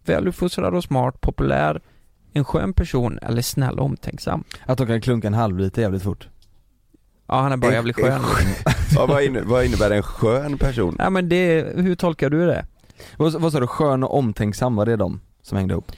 Väluppfostrad 0.06 0.76
och 0.76 0.84
smart, 0.84 1.22
populär, 1.22 1.82
en 2.34 2.46
skön 2.46 2.74
person 2.74 3.20
eller 3.22 3.42
snäll 3.42 3.80
och 3.80 3.86
omtänksam? 3.86 4.44
Att 4.66 4.78
de 4.78 4.88
kan 4.88 5.02
klunka 5.02 5.28
en 5.28 5.34
halvliter 5.34 5.82
jävligt 5.82 6.04
fort 6.04 6.28
Ja, 7.30 7.42
han 7.42 7.52
är 7.52 7.58
bara 7.58 7.68
En- 7.68 7.74
jävligt 7.74 7.96
skön. 7.96 8.22
ja 8.96 9.06
vad, 9.06 9.24
inne, 9.24 9.42
vad 9.42 9.66
innebär 9.66 9.92
en 9.92 10.04
skön 10.04 10.58
person? 10.58 10.96
Ja 11.00 11.10
men 11.10 11.30
det, 11.30 11.68
hur 11.76 11.96
tolkar 11.96 12.30
du 12.30 12.46
det? 12.46 12.66
Vad, 13.18 13.42
vad 13.42 13.52
sa 13.52 13.60
du, 13.60 13.68
skön 13.68 14.04
och 14.04 14.18
omtänksam, 14.18 14.76
var 14.76 14.86
det 14.86 14.96
de 14.96 15.20
som 15.42 15.58
hängde 15.58 15.72
ihop? 15.74 15.92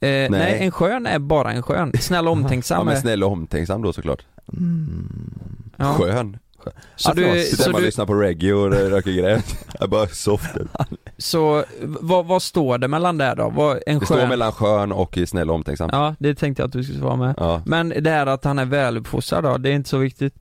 Eh, 0.00 0.30
nej. 0.30 0.58
en 0.60 0.70
skön 0.70 1.06
är 1.06 1.18
bara 1.18 1.52
en 1.52 1.62
skön. 1.62 1.92
Snäll 2.00 2.28
och 2.28 2.32
Ja 2.36 2.42
omtänksam 2.42 2.86
men 2.86 2.96
är... 2.96 3.00
snäll 3.00 3.24
och 3.24 3.32
omtänksam 3.32 3.82
då 3.82 3.92
såklart. 3.92 4.22
Mm. 4.52 5.34
Ja. 5.76 5.94
Skön. 5.94 6.38
Så 6.96 7.12
du, 7.12 7.22
Sitter 7.22 7.56
så, 7.56 7.62
hemma 7.62 7.74
och 7.74 7.80
du, 7.80 7.86
lyssnar 7.86 8.06
på 8.06 8.14
reggae 8.14 8.52
och 8.52 8.70
röker 8.70 9.12
gräs. 9.12 9.44
Jag 9.80 9.90
bara 9.90 10.06
soft. 10.06 10.50
så 11.18 11.64
vad, 11.82 12.26
vad 12.26 12.42
står 12.42 12.78
det 12.78 12.88
mellan 12.88 13.18
där 13.18 13.36
då? 13.36 13.50
Vad, 13.50 13.78
en 13.86 13.98
Det 13.98 14.06
står 14.06 14.16
skön... 14.16 14.28
mellan 14.28 14.52
skön 14.52 14.92
och 14.92 15.18
snäll 15.26 15.50
och 15.50 15.56
omtänksam. 15.56 15.90
Ja, 15.92 16.14
det 16.18 16.34
tänkte 16.34 16.62
jag 16.62 16.66
att 16.66 16.72
du 16.72 16.84
skulle 16.84 16.98
svara 16.98 17.16
med. 17.16 17.34
Ja. 17.36 17.62
Men 17.66 17.88
det 17.88 18.10
här 18.10 18.26
att 18.26 18.44
han 18.44 18.58
är 18.58 18.64
väluppfostrad 18.64 19.44
då, 19.44 19.58
det 19.58 19.70
är 19.70 19.72
inte 19.72 19.88
så 19.88 19.98
viktigt? 19.98 20.34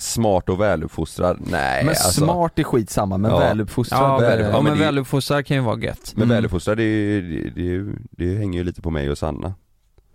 Smart 0.00 0.48
och 0.48 0.60
väluppfostrad, 0.60 1.38
nej 1.40 1.84
Men 1.84 1.88
alltså. 1.88 2.10
smart 2.24 2.58
är 2.58 2.62
skitsamma, 2.64 3.18
men 3.18 3.30
Ja. 3.30 3.38
väluppfostrad 3.38 4.00
Ja, 4.02 4.18
väl- 4.18 4.40
ja, 4.40 4.50
men 4.52 4.64
men 4.64 4.72
det- 4.78 4.84
väluppfostrad 4.84 5.46
kan 5.46 5.56
ju 5.56 5.62
vara 5.62 5.78
gött. 5.80 6.12
Men 6.14 6.22
Mm. 6.24 6.34
väluppfostrad 6.36 6.76
det, 6.76 6.82
är 6.82 7.20
ju- 7.20 7.50
det, 7.50 7.60
ju- 7.62 7.96
det 8.10 8.34
hänger 8.36 8.58
ju 8.58 8.64
lite 8.64 8.82
på 8.82 8.90
mig 8.90 9.10
och 9.10 9.18
Sanna. 9.18 9.54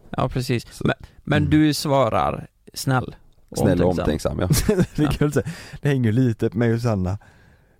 Ja 0.10 0.30
precis. 0.30 0.66
Så- 0.74 0.88
Men, 0.88 0.96
men 1.24 1.38
Mm. 1.38 1.50
du 1.50 1.74
svarar 1.74 2.48
snäll? 2.74 3.16
Snäll 3.56 3.84
och 3.84 3.90
omtänksam. 3.90 4.40
omtänksam 4.40 4.76
ja. 4.78 4.86
det 4.96 5.04
är 5.04 5.08
kul 5.12 5.28
att 5.28 5.46
det 5.82 5.90
hänger 5.90 6.12
lite 6.12 6.50
på 6.50 6.58
mig 6.58 6.74
och 6.74 6.82
Sanna 6.82 7.10
Det 7.12 7.18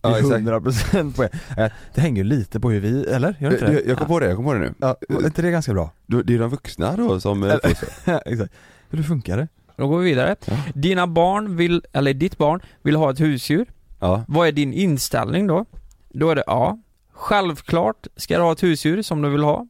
Ja, 0.02 0.16
är 0.16 0.20
exakt. 0.20 0.34
100% 0.44 1.16
på 1.16 1.24
er. 1.24 1.30
Eh, 1.58 1.72
Det 1.94 2.02
hänger 2.02 2.24
lite 2.24 2.60
på 2.60 2.70
hur 2.72 2.80
vi, 2.80 3.06
eller? 3.06 3.36
Gör 3.40 3.50
det 3.50 3.56
inte 3.56 3.66
det? 3.68 3.74
Jag, 3.74 3.88
jag 3.88 3.98
kom 3.98 4.08
på 4.08 4.20
det, 4.20 4.26
jag 4.28 4.36
kom 4.36 4.46
på 4.46 4.54
det 4.54 4.60
nu. 4.60 4.74
Ja, 4.80 4.96
är 5.10 5.26
inte 5.26 5.42
det 5.42 5.52
ganska 5.52 5.74
bra? 5.74 5.92
Det 6.06 6.34
är 6.34 6.40
de 6.40 6.50
vuxna 6.50 6.96
då 6.96 7.20
som. 7.20 7.44
Exakt. 8.26 8.54
Hur 8.90 9.04
funkar 9.04 9.38
det? 9.38 9.48
Då 9.78 9.88
går 9.88 9.98
vi 9.98 10.06
vidare. 10.06 10.36
Ja. 10.46 10.58
Dina 10.74 11.08
barn 11.08 11.56
vill, 11.56 11.84
eller 11.94 12.14
ditt 12.14 12.38
barn 12.38 12.62
vill 12.82 12.96
ha 12.96 13.12
ett 13.12 13.20
husdjur. 13.20 13.66
Ja. 14.00 14.24
Vad 14.28 14.48
är 14.48 14.52
din 14.52 14.74
inställning 14.74 15.48
då? 15.48 15.66
Då 16.10 16.30
är 16.30 16.36
det 16.36 16.44
A. 16.48 16.82
Självklart 17.14 18.08
ska 18.16 18.38
du 18.38 18.44
ha 18.44 18.52
ett 18.52 18.64
husdjur 18.64 19.02
som 19.02 19.22
du 19.22 19.30
vill 19.30 19.44
ha. 19.44 19.68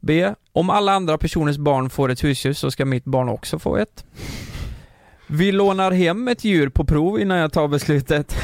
B. 0.00 0.34
Om 0.52 0.70
alla 0.70 0.92
andra 0.92 1.18
personers 1.18 1.56
barn 1.56 1.90
får 1.90 2.10
ett 2.10 2.24
husdjur 2.24 2.52
så 2.52 2.70
ska 2.70 2.84
mitt 2.84 3.04
barn 3.04 3.28
också 3.28 3.58
få 3.58 3.76
ett. 3.76 4.04
Vi 5.26 5.52
lånar 5.52 5.90
hem 5.90 6.28
ett 6.28 6.44
djur 6.44 6.68
på 6.68 6.84
prov 6.84 7.20
innan 7.20 7.38
jag 7.38 7.52
tar 7.52 7.68
beslutet. 7.68 8.36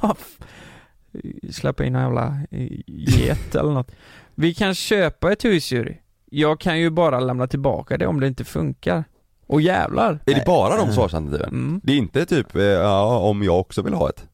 Släppa 1.50 1.84
in 1.84 1.94
en 1.94 2.02
jävla 2.02 2.40
eh, 2.50 2.80
get 2.86 3.54
eller 3.54 3.72
något. 3.72 3.92
Vi 4.34 4.54
kan 4.54 4.74
köpa 4.74 5.32
ett 5.32 5.44
husdjur. 5.44 6.00
Jag 6.30 6.60
kan 6.60 6.80
ju 6.80 6.90
bara 6.90 7.20
lämna 7.20 7.46
tillbaka 7.46 7.98
det 7.98 8.06
om 8.06 8.20
det 8.20 8.26
inte 8.26 8.44
funkar. 8.44 9.04
Och 9.50 9.60
jävlar. 9.60 10.18
Är 10.26 10.34
det 10.34 10.42
bara 10.46 10.76
de 10.76 10.92
svarsalternativen? 10.92 11.48
Mm. 11.48 11.80
Det 11.84 11.92
är 11.92 11.96
inte 11.96 12.26
typ, 12.26 12.56
eh, 12.56 12.62
ja 12.62 13.18
om 13.18 13.42
jag 13.42 13.60
också 13.60 13.82
vill 13.82 13.94
ha 13.94 14.08
ett? 14.08 14.28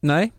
Nej. 0.00 0.32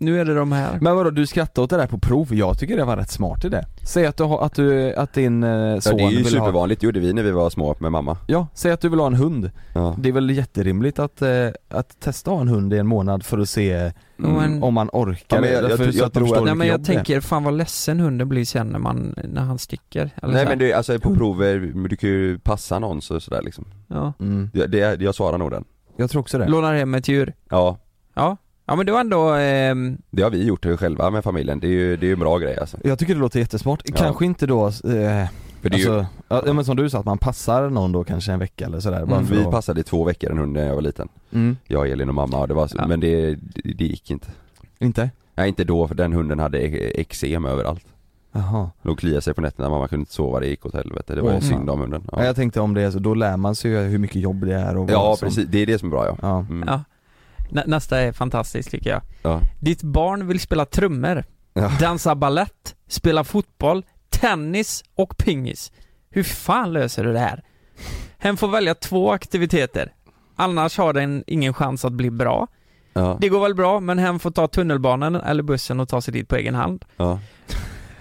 Nu 0.00 0.20
är 0.20 0.24
det 0.24 0.34
de 0.34 0.52
här. 0.52 0.78
Men 0.80 0.96
vadå, 0.96 1.10
du 1.10 1.26
skrattar 1.26 1.62
åt 1.62 1.70
det 1.70 1.76
där 1.76 1.86
på 1.86 1.98
prov? 1.98 2.34
Jag 2.34 2.58
tycker 2.58 2.76
det 2.76 2.84
var 2.84 2.96
rätt 2.96 3.10
smart 3.10 3.44
idé. 3.44 3.64
Säg 3.82 4.06
att 4.06 4.16
du 4.16 4.24
har, 4.24 4.44
att 4.46 4.54
du, 4.54 4.94
att 4.94 5.12
din 5.12 5.42
eh, 5.42 5.50
Ja, 5.50 5.80
son 5.80 5.96
det 5.96 6.02
är 6.02 6.10
ju 6.10 6.16
vill 6.16 6.24
ha 6.24 6.30
supervanligt, 6.30 6.80
det 6.80 6.84
gjorde 6.84 7.00
vi 7.00 7.12
när 7.12 7.22
vi 7.22 7.30
var 7.30 7.50
små 7.50 7.76
med 7.80 7.92
mamma. 7.92 8.16
Ja, 8.26 8.46
säg 8.54 8.72
att 8.72 8.80
du 8.80 8.88
vill 8.88 8.98
ha 9.00 9.06
en 9.06 9.14
hund. 9.14 9.50
Ja. 9.74 9.94
Det 9.98 10.08
är 10.08 10.12
väl 10.12 10.30
jätterimligt 10.30 10.98
att, 10.98 11.22
eh, 11.22 11.28
att 11.68 12.00
testa 12.00 12.30
att 12.30 12.34
ha 12.34 12.40
en 12.42 12.48
hund 12.48 12.72
i 12.74 12.78
en 12.78 12.86
månad 12.86 13.22
för 13.24 13.38
att 13.38 13.48
se 13.48 13.92
Mm. 14.24 14.62
Om 14.62 14.74
man 14.74 14.90
orkar 14.92 15.36
Ja, 15.36 15.40
men 15.40 15.52
jag- 15.52 15.62
jag 15.70 15.76
för, 15.76 15.84
jag 15.84 15.92
de 15.94 16.10
tror 16.10 16.38
att- 16.38 16.44
Nej 16.44 16.54
men 16.54 16.66
jag 16.66 16.84
tänker, 16.84 17.20
fan 17.20 17.44
vad 17.44 17.54
ledsen 17.54 18.00
hunden 18.00 18.28
blir 18.28 18.44
sen 18.44 18.66
när 18.68 18.78
man, 18.78 19.14
när 19.24 19.42
han 19.42 19.58
sticker. 19.58 20.10
Eller 20.22 20.34
Nej 20.34 20.46
men 20.46 20.58
det, 20.58 20.72
alltså 20.72 20.98
på 20.98 21.14
prover, 21.14 21.72
du 21.88 21.96
kan 21.96 22.08
ju 22.10 22.38
passa 22.38 22.78
någon 22.78 23.02
så, 23.02 23.20
sådär 23.20 23.42
liksom. 23.42 23.64
ja. 23.86 24.12
mm. 24.20 24.50
Det, 24.52 24.66
det, 24.66 25.00
jag 25.02 25.14
svarar 25.14 25.38
nog 25.38 25.50
den. 25.50 25.64
Jag 25.96 26.10
tror 26.10 26.20
också 26.20 26.38
det. 26.38 26.48
Lånar 26.48 26.74
hem 26.74 26.94
ett 26.94 27.08
djur. 27.08 27.34
Ja, 27.50 27.78
Ja. 28.14 28.36
Ja 28.68 28.76
men 28.76 28.86
det 28.86 28.92
var 28.92 29.00
ändå, 29.00 29.28
ehm, 29.30 29.98
det 30.10 30.22
har 30.22 30.30
vi 30.30 30.44
gjort 30.44 30.66
själva 30.78 31.10
med 31.10 31.24
familjen, 31.24 31.60
det 31.60 31.66
är 31.66 31.70
ju 31.70 31.96
det 31.96 32.06
är 32.06 32.08
ju 32.08 32.12
en 32.12 32.18
bra 32.18 32.38
grej 32.38 32.58
alltså. 32.58 32.76
Jag 32.84 32.98
tycker 32.98 33.14
det 33.14 33.20
låter 33.20 33.38
jättesmart. 33.40 33.82
Ja. 33.84 33.94
Kanske 33.96 34.24
inte 34.24 34.46
då, 34.46 34.66
eh, 34.66 34.72
För 34.72 35.68
det 35.70 35.74
alltså, 35.74 36.06
ja, 36.28 36.52
men 36.52 36.64
som 36.64 36.76
du 36.76 36.90
sa 36.90 36.98
att 36.98 37.04
man 37.06 37.18
passar 37.18 37.70
någon 37.70 37.92
då 37.92 38.04
kanske 38.04 38.32
en 38.32 38.38
vecka 38.38 38.66
eller 38.66 38.80
sådär. 38.80 39.02
Mm. 39.02 39.24
ju, 39.30 39.34
vi 39.38 39.44
passade 39.44 39.80
i 39.80 39.82
två 39.84 40.04
veckor 40.04 40.30
en 40.30 40.38
hund 40.38 40.52
när 40.52 40.66
jag 40.66 40.74
var 40.74 40.82
liten. 40.82 41.08
mm. 41.32 41.56
Jag, 41.66 41.88
Elin 41.90 42.08
och 42.08 42.14
mamma 42.14 42.38
och 42.40 42.48
det 42.48 42.54
var 42.54 42.70
Ja. 42.74 42.86
men 42.86 43.00
det, 43.00 43.34
det, 43.34 43.72
det 43.78 43.84
gick 43.84 44.10
inte. 44.10 44.28
Inte? 44.78 45.10
Nej 45.34 45.48
inte 45.48 45.64
då 45.64 45.88
för 45.88 45.94
den 45.94 46.12
hunden 46.12 46.38
hade 46.38 46.58
e- 46.58 47.00
eksem 47.00 47.44
överallt. 47.44 47.84
Jaha. 48.32 48.70
De 48.82 48.96
kliade 48.96 49.20
sig 49.22 49.34
på 49.34 49.40
nätterna, 49.40 49.68
mamma 49.68 49.88
kunde 49.88 50.00
inte 50.00 50.12
sova, 50.12 50.40
det 50.40 50.46
gick 50.46 50.66
åt 50.66 50.74
helvete. 50.74 51.14
Det 51.14 51.22
var 51.22 51.32
ju 51.32 51.40
fan. 51.40 51.48
synd 51.48 51.70
om 51.70 51.80
hunden. 51.80 52.02
Ja. 52.12 52.18
Ja, 52.20 52.24
jag 52.26 52.36
tänkte 52.36 52.60
om 52.60 52.74
det 52.74 52.92
så, 52.92 52.98
då 52.98 53.14
lär 53.14 53.36
man 53.36 53.54
sig 53.54 53.70
ju 53.70 53.78
hur 53.78 53.98
mycket 53.98 54.22
jobb 54.22 54.46
det 54.46 54.54
är 54.54 54.76
och 54.76 54.90
ja 54.90 55.16
som- 55.18 55.28
precis, 55.28 55.46
det 55.48 55.58
är 55.58 55.66
det 55.66 55.78
som 55.78 55.88
är 55.88 55.90
bra 55.90 56.06
ja. 56.06 56.16
Ja. 56.22 56.38
Mm. 56.38 56.64
ja. 56.68 56.80
Nä, 57.48 57.62
nästa 57.66 57.98
är 58.00 58.12
fantastiskt 58.12 58.70
tycker 58.70 58.90
jag. 58.90 59.02
Ja. 59.22 59.40
Ditt 59.60 59.82
barn 59.82 60.26
vill 60.26 60.40
spela 60.40 60.64
trummor, 60.64 61.24
Ja. 61.54 61.70
dansa 61.80 62.14
ballett, 62.14 62.74
spela 62.86 63.24
fotboll, 63.24 63.84
tennis 64.10 64.84
och 64.94 65.16
pingis. 65.16 65.72
Hur 66.10 66.22
fan 66.22 66.72
löser 66.72 67.04
du 67.04 67.12
det 67.12 67.18
här? 67.18 67.42
Hen 68.18 68.36
får 68.36 68.48
välja 68.48 68.74
två 68.74 69.12
aktiviteter. 69.12 69.92
Annars 70.36 70.78
har 70.78 70.92
den 70.92 71.24
ingen 71.26 71.54
chans 71.54 71.84
att 71.84 71.92
bli 71.92 72.10
bra. 72.10 72.46
Ja. 72.92 73.18
Det 73.20 73.28
går 73.28 73.40
väl 73.40 73.54
bra, 73.54 73.80
men 73.80 73.98
hen 73.98 74.18
får 74.18 74.30
ta 74.30 74.48
tunnelbanan 74.48 75.14
eller 75.16 75.42
bussen 75.42 75.80
och 75.80 75.88
ta 75.88 76.00
sig 76.00 76.12
dit 76.12 76.28
på 76.28 76.36
egen 76.36 76.54
hand. 76.54 76.84
Ja. 76.96 77.18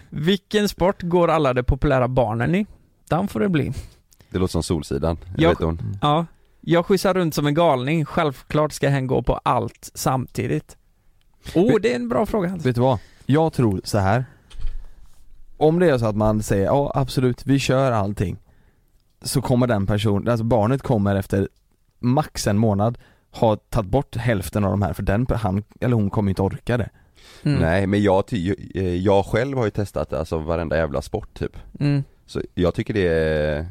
Vilken 0.09 0.69
sport 0.69 1.01
går 1.03 1.27
alla 1.27 1.53
de 1.53 1.63
populära 1.63 2.07
barnen 2.07 2.55
i? 2.55 2.65
Den 3.09 3.27
får 3.27 3.39
det 3.39 3.49
bli. 3.49 3.73
Det 4.29 4.37
låter 4.39 4.51
som 4.51 4.63
Solsidan, 4.63 5.17
jag 5.37 5.49
vet 5.49 5.59
hon. 5.59 5.97
Ja, 6.01 6.25
Jag 6.69 6.85
skjutsar 6.85 7.13
runt 7.13 7.35
som 7.35 7.47
en 7.47 7.53
galning, 7.53 8.05
självklart 8.05 8.71
ska 8.71 8.89
hen 8.89 9.07
gå 9.07 9.21
på 9.21 9.39
allt 9.43 9.91
samtidigt. 9.93 10.77
Oh, 11.55 11.73
Vet- 11.73 11.83
det 11.83 11.91
är 11.91 11.95
en 11.95 12.09
bra 12.09 12.25
fråga 12.25 12.49
Hans. 12.49 12.65
Vet 12.65 12.75
du 12.75 12.81
vad? 12.81 12.99
Jag 13.25 13.53
tror 13.53 13.81
så 13.83 13.97
här. 13.97 14.25
Om 15.57 15.79
det 15.79 15.89
är 15.89 15.97
så 15.97 16.05
att 16.05 16.15
man 16.15 16.43
säger 16.43 16.65
ja 16.65 16.91
absolut, 16.95 17.45
vi 17.45 17.59
kör 17.59 17.91
allting. 17.91 18.37
Så 19.21 19.41
kommer 19.41 19.67
den 19.67 19.87
personen, 19.87 20.27
alltså 20.27 20.43
barnet 20.43 20.81
kommer 20.81 21.15
efter 21.15 21.49
max 21.99 22.47
en 22.47 22.57
månad 22.57 22.97
ha 23.31 23.55
tagit 23.55 23.91
bort 23.91 24.15
hälften 24.15 24.63
av 24.63 24.71
de 24.71 24.81
här 24.81 24.93
för 24.93 25.03
den, 25.03 25.27
han 25.29 25.63
eller 25.79 25.95
hon 25.95 26.09
kommer 26.09 26.29
inte 26.29 26.41
orka 26.41 26.77
det. 26.77 26.89
Mm. 27.43 27.59
Nej 27.59 27.87
men 27.87 28.03
jag, 28.03 28.23
eh, 28.75 28.95
jag 28.95 29.25
själv 29.25 29.57
har 29.57 29.65
ju 29.65 29.71
testat 29.71 30.13
alltså 30.13 30.37
varenda 30.37 30.77
jävla 30.77 31.01
sport 31.01 31.33
typ 31.33 31.57
Mm. 31.79 32.03
Så 32.25 32.41
jag 32.53 32.73
tycker 32.73 32.93
det 32.93 33.07
är 33.07 33.65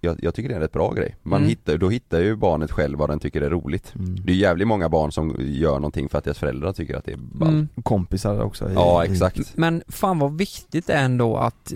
jag, 0.00 0.18
jag 0.22 0.34
tycker 0.34 0.48
det 0.48 0.52
är 0.54 0.56
en 0.56 0.62
rätt 0.62 0.72
bra 0.72 0.92
grej. 0.92 1.16
Man 1.22 1.36
Mm. 1.38 1.48
hittar, 1.48 1.76
då 1.78 1.88
hittar 1.88 2.20
ju 2.20 2.36
barnet 2.36 2.70
själv 2.70 2.98
vad 2.98 3.10
den 3.10 3.18
tycker 3.18 3.42
är 3.42 3.50
roligt. 3.50 3.92
Det 4.24 4.32
är 4.32 4.36
jävligt 4.36 4.68
många 4.68 4.88
barn 4.88 5.12
som 5.12 5.36
gör 5.38 5.74
någonting 5.74 6.08
för 6.08 6.18
att 6.18 6.24
deras 6.24 6.38
föräldrar 6.38 6.72
tycker 6.72 6.96
att 6.96 7.04
det 7.04 7.12
är 7.12 7.16
ball. 7.16 7.48
Mm. 7.48 7.68
Kompisar 7.82 8.40
också 8.40 8.70
i, 8.70 8.74
Ja 8.74 9.04
i- 9.04 9.10
exakt. 9.12 9.56
Men 9.56 9.82
fan 9.88 10.18
vad 10.18 10.38
viktigt 10.38 10.86
det 10.86 10.92
är 10.92 11.04
ändå 11.04 11.36
att, 11.36 11.72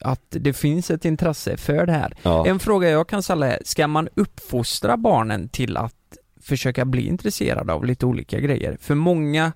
att 0.00 0.22
det 0.30 0.52
finns 0.52 0.90
ett 0.90 1.04
intresse 1.04 1.56
för 1.56 1.86
det 1.86 1.92
här. 1.92 2.14
Ja. 2.22 2.46
En 2.46 2.58
fråga 2.58 2.90
jag 2.90 3.08
kan 3.08 3.22
ställa 3.22 3.46
är, 3.52 3.58
ska 3.64 3.86
man 3.88 4.08
uppfostra 4.14 4.96
barnen 4.96 5.48
till 5.48 5.76
att 5.76 5.94
försöka 6.40 6.84
bli 6.84 7.06
intresserade 7.06 7.72
av 7.72 7.84
lite 7.84 8.06
olika 8.06 8.40
grejer? 8.40 8.76
För 8.80 8.94
många, 8.94 9.52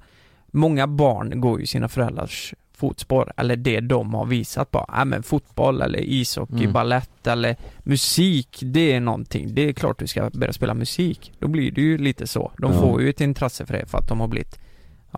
många 0.46 0.86
barn 0.86 1.40
går 1.40 1.60
ju 1.60 1.66
sina 1.66 1.88
föräldrars 1.88 2.54
fotspår, 2.78 3.32
eller 3.36 3.56
det 3.56 3.80
de 3.80 4.14
har 4.14 4.26
visat 4.26 4.70
på. 4.70 4.84
Ja 4.88 5.04
men 5.04 5.22
fotboll 5.22 5.82
eller 5.82 5.98
ishockey, 5.98 6.54
Mm. 6.54 6.72
ballett 6.72 7.26
eller 7.26 7.56
musik, 7.82 8.58
det 8.62 8.92
är 8.92 9.00
någonting. 9.00 9.54
Det 9.54 9.68
är 9.68 9.72
klart 9.72 9.98
du 9.98 10.06
ska 10.06 10.30
börja 10.30 10.52
spela 10.52 10.74
musik. 10.74 11.32
Då 11.38 11.48
blir 11.48 11.70
det 11.70 11.80
ju 11.80 11.98
lite 11.98 12.26
så. 12.26 12.52
De 12.58 12.72
Ja. 12.72 12.78
får 12.80 13.02
ju 13.02 13.10
ett 13.10 13.20
intresse 13.20 13.66
för 13.66 13.74
det 13.74 13.86
för 13.86 13.98
att 13.98 14.08
de 14.08 14.20
har 14.20 14.28
blivit, 14.28 14.58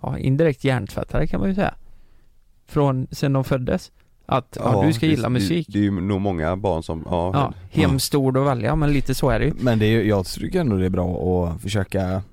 ja 0.01 0.17
indirekt 0.17 0.63
hjärntvättade 0.63 1.27
kan 1.27 1.39
man 1.39 1.49
ju 1.49 1.55
säga. 1.55 1.73
Från, 2.67 3.07
sen 3.11 3.33
de 3.33 3.43
föddes. 3.43 3.91
Att, 4.25 4.57
ja, 4.59 4.83
du 4.85 4.93
ska 4.93 5.05
det- 5.05 5.11
gilla 5.11 5.29
musik. 5.29 5.67
Det, 5.67 5.73
det 5.73 5.79
är 5.79 5.83
ju 5.91 6.01
nog 6.01 6.21
många 6.21 6.55
barn 6.57 6.83
som, 6.83 7.03
ja, 7.09 7.31
Ja, 7.33 7.53
hemskt 7.81 8.15
ord 8.15 8.37
att 8.37 8.45
välja 8.47 8.75
men 8.75 8.93
lite 8.93 9.15
så 9.15 9.29
är 9.29 9.39
det 9.39 9.45
ju. 9.45 9.53
Men 9.59 9.79
det 9.79 9.85
är 9.85 9.89
ju, 9.89 10.07
jag 10.07 10.25
tycker 10.25 10.59
ändå 10.61 10.75
det 10.77 10.85
är 10.85 10.89
bra 10.89 11.45
att 11.47 11.61
försöka 11.61 12.23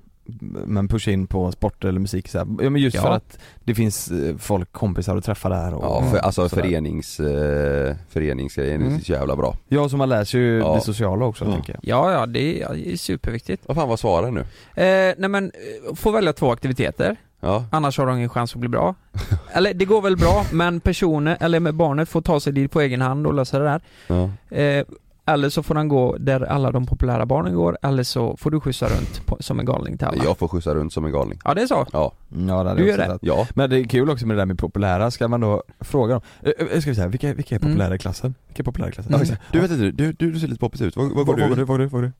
men 0.65 0.87
pusha 0.87 1.11
in 1.11 1.27
på 1.27 1.51
sport 1.51 1.83
eller 1.85 1.99
musik 1.99 2.27
så 2.27 2.37
här. 2.37 2.47
Ja 2.61 2.69
men 2.69 2.81
just 2.81 2.95
Ja. 2.95 3.01
för 3.01 3.09
att 3.11 3.39
det 3.63 3.75
finns 3.75 4.11
eh, 4.11 4.37
folk, 4.37 4.71
kompisar 4.71 5.17
att 5.17 5.23
träffa 5.25 5.49
där 5.49 5.73
och 5.73 5.83
Ja, 5.83 6.11
för, 6.11 6.17
alltså 6.17 6.49
förenings, 6.49 7.19
eh, 7.19 7.95
föreningsgrejen 8.09 8.81
Mm. 8.81 8.95
är 8.95 8.99
så 8.99 9.11
jävla 9.11 9.35
bra. 9.35 9.55
Ja 9.67 9.89
så 9.89 9.97
man 9.97 10.09
lär 10.09 10.23
sig 10.23 10.41
ju 10.41 10.57
Ja. 10.59 10.75
det 10.75 10.81
sociala 10.81 11.25
också 11.25 11.45
Ja. 11.45 11.51
tänker 11.51 11.73
jag 11.73 11.79
Ja, 11.83 12.11
ja, 12.11 12.25
det 12.25 12.39
är, 12.39 12.61
ja, 12.61 12.69
det 12.73 12.91
är 12.93 12.97
superviktigt. 12.97 13.63
Vad 13.67 13.77
fan 13.77 13.89
var 13.89 13.97
svaren 13.97 14.33
nu? 14.33 14.39
Eh, 14.83 15.15
nej 15.17 15.29
men, 15.29 15.45
eh, 15.45 15.95
få 15.95 16.11
välja 16.11 16.33
två 16.33 16.51
aktiviteter, 16.51 17.15
Ja, 17.41 17.65
annars 17.71 17.97
har 17.97 18.05
de 18.07 18.17
ingen 18.17 18.29
chans 18.29 18.53
att 18.53 18.59
bli 18.59 18.69
bra. 18.69 18.95
eller 19.53 19.73
det 19.73 19.85
går 19.85 20.01
väl 20.01 20.17
bra, 20.17 20.45
men 20.51 20.79
personen, 20.79 21.37
eller 21.39 21.59
med 21.59 21.75
barnet 21.75 22.09
får 22.09 22.21
ta 22.21 22.39
sig 22.39 22.53
dit 22.53 22.71
på 22.71 22.81
egen 22.81 23.01
hand 23.01 23.27
och 23.27 23.33
lösa 23.33 23.59
det 23.59 23.65
där. 23.65 23.81
ja. 24.07 24.29
Eh, 24.57 24.85
eller 25.33 25.49
så 25.49 25.63
får 25.63 25.75
han 25.75 25.87
gå 25.87 26.17
där 26.17 26.41
alla 26.41 26.71
de 26.71 26.85
populära 26.85 27.25
barnen 27.25 27.55
går, 27.55 27.77
eller 27.81 28.03
så 28.03 28.37
får 28.37 28.51
du 28.51 28.59
skjutsa 28.59 28.85
runt 28.85 29.25
på, 29.25 29.37
som 29.39 29.59
en 29.59 29.65
galning 29.65 29.97
till 29.97 30.07
alla. 30.07 30.23
Jag 30.23 30.37
får 30.37 30.47
skjutsa 30.47 30.75
runt 30.75 30.93
som 30.93 31.05
en 31.05 31.11
galning. 31.11 31.39
Ja, 31.43 31.53
det 31.53 31.61
är 31.61 31.67
så. 31.67 31.85
Ja, 31.93 32.11
Ja 32.47 32.63
det 32.63 32.75
Du 32.75 32.87
gör 32.87 32.97
det? 32.97 33.05
sett. 33.05 33.17
ja. 33.21 33.47
Men 33.55 33.69
det 33.69 33.79
är 33.79 33.83
kul 33.83 34.09
också 34.09 34.27
med 34.27 34.37
det 34.37 34.41
där 34.41 34.45
med 34.45 34.59
populära, 34.59 35.11
ska 35.11 35.27
man 35.27 35.41
då 35.41 35.63
fråga 35.79 36.13
dem, 36.13 36.21
eh, 36.41 36.51
eh, 36.71 36.79
ska 36.79 36.89
vi 36.89 36.95
säga, 36.95 37.07
vilka, 37.07 37.33
vilka 37.33 37.55
är 37.55 37.59
Mm. 37.59 37.71
populära 37.71 37.95
i 37.95 37.97
klassen? 37.97 38.35
Vilka 38.47 38.61
är 38.61 38.65
populära 38.65 38.89
i 38.89 38.93
klassen? 38.93 39.13
Mm. 39.13 39.27
Ja. 39.29 39.35
Du 39.51 39.59
vet 39.59 39.71
inte, 39.71 39.83
du, 39.83 40.11
du, 40.13 40.31
du 40.31 40.39
ser 40.39 40.47
lite 40.47 40.59
poppis 40.59 40.81
ut. 40.81 40.95
Vad, 40.95 41.05
vad 41.15 41.25
går 41.25 41.37
Vad 41.37 41.49
du? 41.49 41.55
Vad 41.55 41.67
går 41.67 41.77
du? 41.77 41.85
Vad 41.85 41.91
går 41.91 42.01
du? 42.01 42.11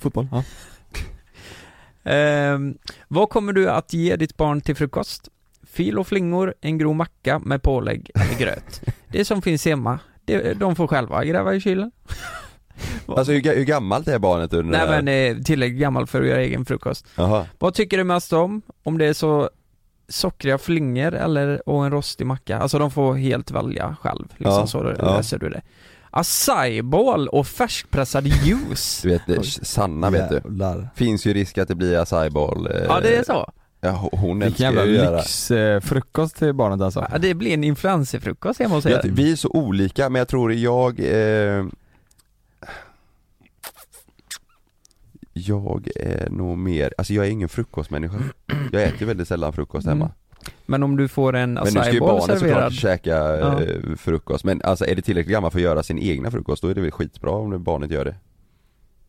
Fotboll? 0.00 0.28
Ja. 0.32 0.42
Ehm, 2.04 2.78
vad 3.08 3.28
kommer 3.28 3.52
du 3.52 3.70
att 3.70 3.92
ge 3.92 4.16
ditt 4.16 4.36
barn 4.36 4.60
till 4.60 4.76
frukost? 4.76 5.28
Fil 5.66 5.98
och 5.98 6.06
flingor, 6.06 6.54
en 6.60 6.78
grov 6.78 6.94
macka 6.94 7.38
med 7.38 7.62
pålägg 7.62 8.10
eller 8.14 8.38
gröt. 8.38 8.80
Det 9.08 9.24
som 9.24 9.42
finns 9.42 9.64
hemma, 9.64 9.98
det, 10.24 10.54
de 10.54 10.76
får 10.76 10.86
själva 10.86 11.24
gräva 11.24 11.54
i 11.54 11.60
kylen. 11.60 11.90
Alltså 13.06 13.32
hur, 13.32 13.54
hur 13.54 13.64
gammalt 13.64 14.08
är 14.08 14.18
barnet 14.18 14.52
under 14.52 14.78
Nej 14.86 15.02
men 15.02 15.36
eh, 15.36 15.42
tillräckligt 15.42 15.80
gammal 15.80 16.06
för 16.06 16.22
att 16.22 16.28
göra 16.28 16.40
egen 16.40 16.64
frukost. 16.64 17.06
Jaha. 17.16 17.46
Vad 17.58 17.74
tycker 17.74 17.98
du 17.98 18.04
mest 18.04 18.32
om? 18.32 18.62
Om 18.82 18.98
det 18.98 19.06
är 19.06 19.12
så 19.12 19.50
sockriga 20.08 20.58
flingor 20.58 21.14
eller 21.14 21.68
och 21.68 21.84
en 21.84 21.90
rostig 21.92 22.26
macka? 22.26 22.58
Alltså 22.58 22.78
de 22.78 22.90
får 22.90 23.14
helt 23.14 23.50
välja 23.50 23.96
själv, 24.00 24.24
liksom 24.36 24.52
Ja, 24.60 24.66
så 24.66 24.94
ja. 24.98 25.16
löser 25.16 25.38
du 25.38 25.48
det. 25.48 25.62
Acai-bowl 26.10 27.26
och 27.28 27.46
färskpressad 27.46 28.26
juice. 28.26 29.00
Du 29.02 29.08
vet, 29.08 29.22
det, 29.26 29.44
Sanna 29.46 30.10
vet 30.10 30.28
du. 30.28 30.34
Jävlar. 30.34 30.88
Finns 30.94 31.26
ju 31.26 31.34
risk 31.34 31.58
att 31.58 31.68
det 31.68 31.74
blir 31.74 31.98
acai-bowl. 31.98 32.66
Eh, 32.74 32.82
Ja 32.88 33.00
det 33.00 33.16
är 33.16 33.22
så. 33.24 33.52
Ja, 33.80 34.08
hon- 34.12 34.42
älskar 34.42 34.64
jävla 34.64 34.84
ju 34.84 34.98
att 34.98 35.04
göra. 35.04 35.16
lyxfrukost 35.16 35.88
frukost 35.88 36.36
till 36.36 36.52
barnet 36.52 36.80
alltså. 36.80 37.06
Ja, 37.12 37.18
det 37.18 37.34
blir 37.34 37.54
en 37.54 37.64
influencerfrukost 37.64 38.60
hemma 38.60 38.74
hos 38.74 38.86
er. 38.86 39.00
Vi 39.04 39.32
är 39.32 39.36
så 39.36 39.48
olika 39.48 40.08
men 40.08 40.18
jag 40.18 40.28
tror 40.28 40.52
jag 40.52 41.00
eh, 41.00 41.64
Jag 45.38 45.88
är 45.96 46.30
nog 46.30 46.58
mer, 46.58 46.92
alltså 46.98 47.12
jag 47.14 47.26
är 47.26 47.30
ingen 47.30 47.48
frukostmänniska 47.48 48.16
Jag 48.72 48.82
äter 48.82 49.06
väldigt 49.06 49.28
sällan 49.28 49.52
frukost 49.52 49.86
hemma 49.86 50.04
Mm. 50.04 50.56
Men 50.66 50.82
om 50.82 50.96
du 50.96 51.08
får 51.08 51.36
en 51.36 51.52
Men 51.54 51.64
nu 51.64 51.70
ska 51.70 51.92
ju 51.92 52.00
barnet 52.00 52.38
såklart 52.38 52.72
käka 52.72 53.10
Ja. 53.16 53.62
eh, 53.62 53.94
frukost 53.96 54.44
Men 54.44 54.60
alltså 54.64 54.84
är 54.86 54.94
det 54.94 55.02
tillräckligt 55.02 55.32
gammal 55.32 55.50
för 55.50 55.58
att 55.58 55.62
göra 55.62 55.82
sin 55.82 55.98
egna 55.98 56.30
frukost 56.30 56.62
då 56.62 56.68
är 56.68 56.74
det 56.74 56.80
väl 56.80 56.90
skitbra 56.90 57.30
om 57.30 57.50
det 57.50 57.58
barnet 57.58 57.90
gör 57.90 58.04
det 58.04 58.14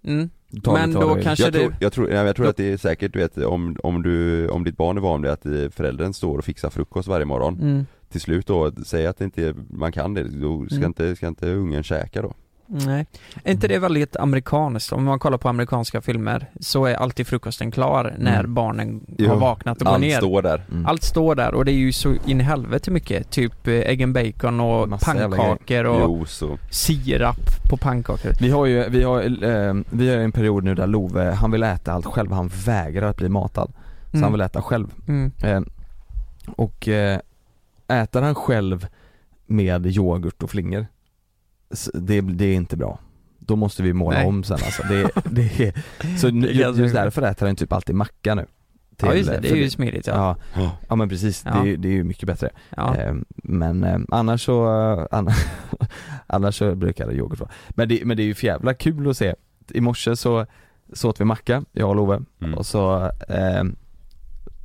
mm. 0.04 0.30
Men 0.64 0.94
då 0.94 1.08
du 1.10 1.16
vill. 1.16 1.24
kanske 1.24 1.44
Jag 1.44 1.54
det... 1.54 1.60
tror, 1.60 1.74
jag 1.80 1.94
tror, 1.94 2.10
jag 2.12 2.36
tror 2.36 2.44
Då- 2.46 2.50
att 2.50 2.58
det 2.58 2.72
är 2.74 2.78
säkert 2.78 3.14
du 3.14 3.20
vet 3.20 3.38
om, 3.38 3.78
om 3.84 4.04
du, 4.04 4.48
om 4.50 4.64
ditt 4.64 4.78
barn 4.78 4.98
är 4.98 5.02
van 5.02 5.22
vid 5.22 5.32
att 5.32 5.46
eh, 5.46 5.70
föräldern 5.70 6.14
står 6.14 6.38
och 6.38 6.46
fixar 6.46 6.70
frukost 6.70 7.08
varje 7.08 7.26
morgon 7.26 7.58
Mm. 7.62 7.86
Till 8.10 8.22
slut 8.22 8.48
då, 8.48 8.72
säg 8.86 9.08
att 9.08 9.18
det 9.18 9.26
inte, 9.26 9.54
man 9.70 9.92
kan 9.92 10.14
det, 10.14 10.24
då 10.24 10.66
ska, 10.66 10.76
Mm. 10.76 10.88
inte, 10.88 11.16
ska 11.16 11.28
inte 11.28 11.52
ungen 11.52 11.84
käka 11.84 12.22
då 12.22 12.34
Nej. 12.70 13.06
Är 13.44 13.52
inte 13.52 13.68
det 13.68 13.80
väldigt 13.80 14.16
amerikanskt? 14.16 14.92
Om 14.92 15.04
man 15.04 15.20
kollar 15.20 15.38
på 15.38 15.50
amerikanska 15.50 16.02
filmer 16.02 16.46
så 16.60 16.86
är 16.86 16.96
alltid 16.96 17.28
frukosten 17.28 17.72
klar 17.72 18.16
när 18.18 18.40
Mm. 18.40 18.54
barnen 18.54 19.02
Jo. 19.18 19.30
har 19.30 19.36
vaknat 19.36 19.78
och 19.82 19.86
går 19.86 19.94
Allt 19.94 20.02
ner. 20.02 20.18
står 20.18 20.42
där 20.42 20.66
Mm. 20.72 20.86
Allt 20.86 21.04
står 21.04 21.36
där 21.36 21.54
och 21.54 21.66
det 21.66 21.72
är 21.72 21.76
ju 21.78 21.92
så 21.92 22.16
in 22.26 22.42
i 22.42 22.44
helvete 22.44 22.92
mycket. 22.92 23.30
Typ 23.30 23.68
eh, 23.68 23.74
ägg 23.74 24.04
and 24.04 24.14
bacon 24.14 24.60
och 24.60 24.90
Massa 24.90 25.06
pannkakor 25.14 25.84
och 25.86 26.20
och 26.20 26.28
sirap 26.72 27.38
på 27.70 27.78
pannkakor. 27.78 28.32
Vi 28.40 28.50
har 28.50 28.66
ju, 28.66 28.90
vi 28.90 29.04
har, 29.04 29.22
eh, 29.44 29.74
vi 29.90 30.10
har 30.10 30.18
en 30.18 30.32
period 30.32 30.64
nu 30.64 30.76
där 30.76 30.88
Love, 30.88 31.32
han 31.32 31.52
vill 31.52 31.64
äta 31.64 31.94
allt 31.94 32.06
själv, 32.06 32.32
han 32.32 32.52
vägrar 32.66 33.10
att 33.10 33.18
bli 33.18 33.30
matad. 33.30 33.72
Så 34.12 34.18
han 34.20 34.32
vill 34.32 34.42
äta 34.42 34.62
själv. 34.62 34.88
Mm. 35.08 35.32
Eh, 35.44 35.62
och 36.56 36.88
eh, 36.88 37.20
äter 37.88 38.22
han 38.22 38.36
själv 38.36 38.88
med 39.46 39.86
yoghurt 39.86 40.44
och 40.44 40.50
flingor, 40.50 40.88
det, 41.94 42.22
det 42.22 42.46
är 42.46 42.56
inte 42.56 42.78
bra. 42.78 43.00
Då 43.40 43.56
måste 43.56 43.84
vi 43.84 43.94
måla 43.94 44.18
Nej. 44.18 44.28
om 44.28 44.44
sen 44.44 44.58
alltså. 44.66 44.84
Det, 44.90 45.10
det 45.32 45.60
är, 45.60 45.74
så 46.18 46.28
just 46.82 46.94
därför 46.96 47.22
äter 47.22 47.46
han 47.46 47.56
typ 47.56 47.74
alltid 47.74 47.96
macka 47.96 48.36
nu. 48.36 48.46
Ja 49.02 49.14
just 49.14 49.30
det, 49.30 49.36
eh, 49.36 49.42
det 49.42 49.52
är 49.52 49.56
ju 49.56 49.70
smidigt 49.70 50.08
ja. 50.08 50.38
Ja, 50.56 50.72
Ja. 50.90 50.96
men 50.96 51.10
precis, 51.10 51.44
Ja. 51.46 51.52
det, 51.54 51.60
är, 51.60 51.66
ju- 51.66 51.78
det 51.78 51.88
är 51.88 51.92
ju 51.92 52.04
mycket 52.04 52.28
bättre. 52.28 52.50
ja. 52.78 52.96
Eh, 52.96 53.14
men 53.36 53.84
eh, 53.84 54.00
annars 54.12 54.46
så, 54.46 54.66
annars, 55.12 55.46
annars 56.28 56.56
så 56.58 56.76
brukar 56.76 57.08
det 57.08 57.14
yoghurt 57.14 57.40
vara. 57.40 57.50
Men 57.70 57.90
det, 57.90 58.02
men 58.06 58.18
det 58.18 58.24
är 58.24 58.26
ju 58.26 58.36
jävla 58.48 58.74
kul 58.74 59.10
att 59.10 59.18
se. 59.18 59.36
I 59.74 59.82
morse 59.82 60.16
så, 60.16 60.46
så 60.94 61.10
åt 61.10 61.22
vi 61.22 61.26
macka, 61.26 61.64
jag 61.72 61.90
och 61.90 61.96
Love, 61.96 62.20
Mm. 62.42 62.54
och 62.54 62.66
så, 62.66 63.12
eh, 63.30 63.64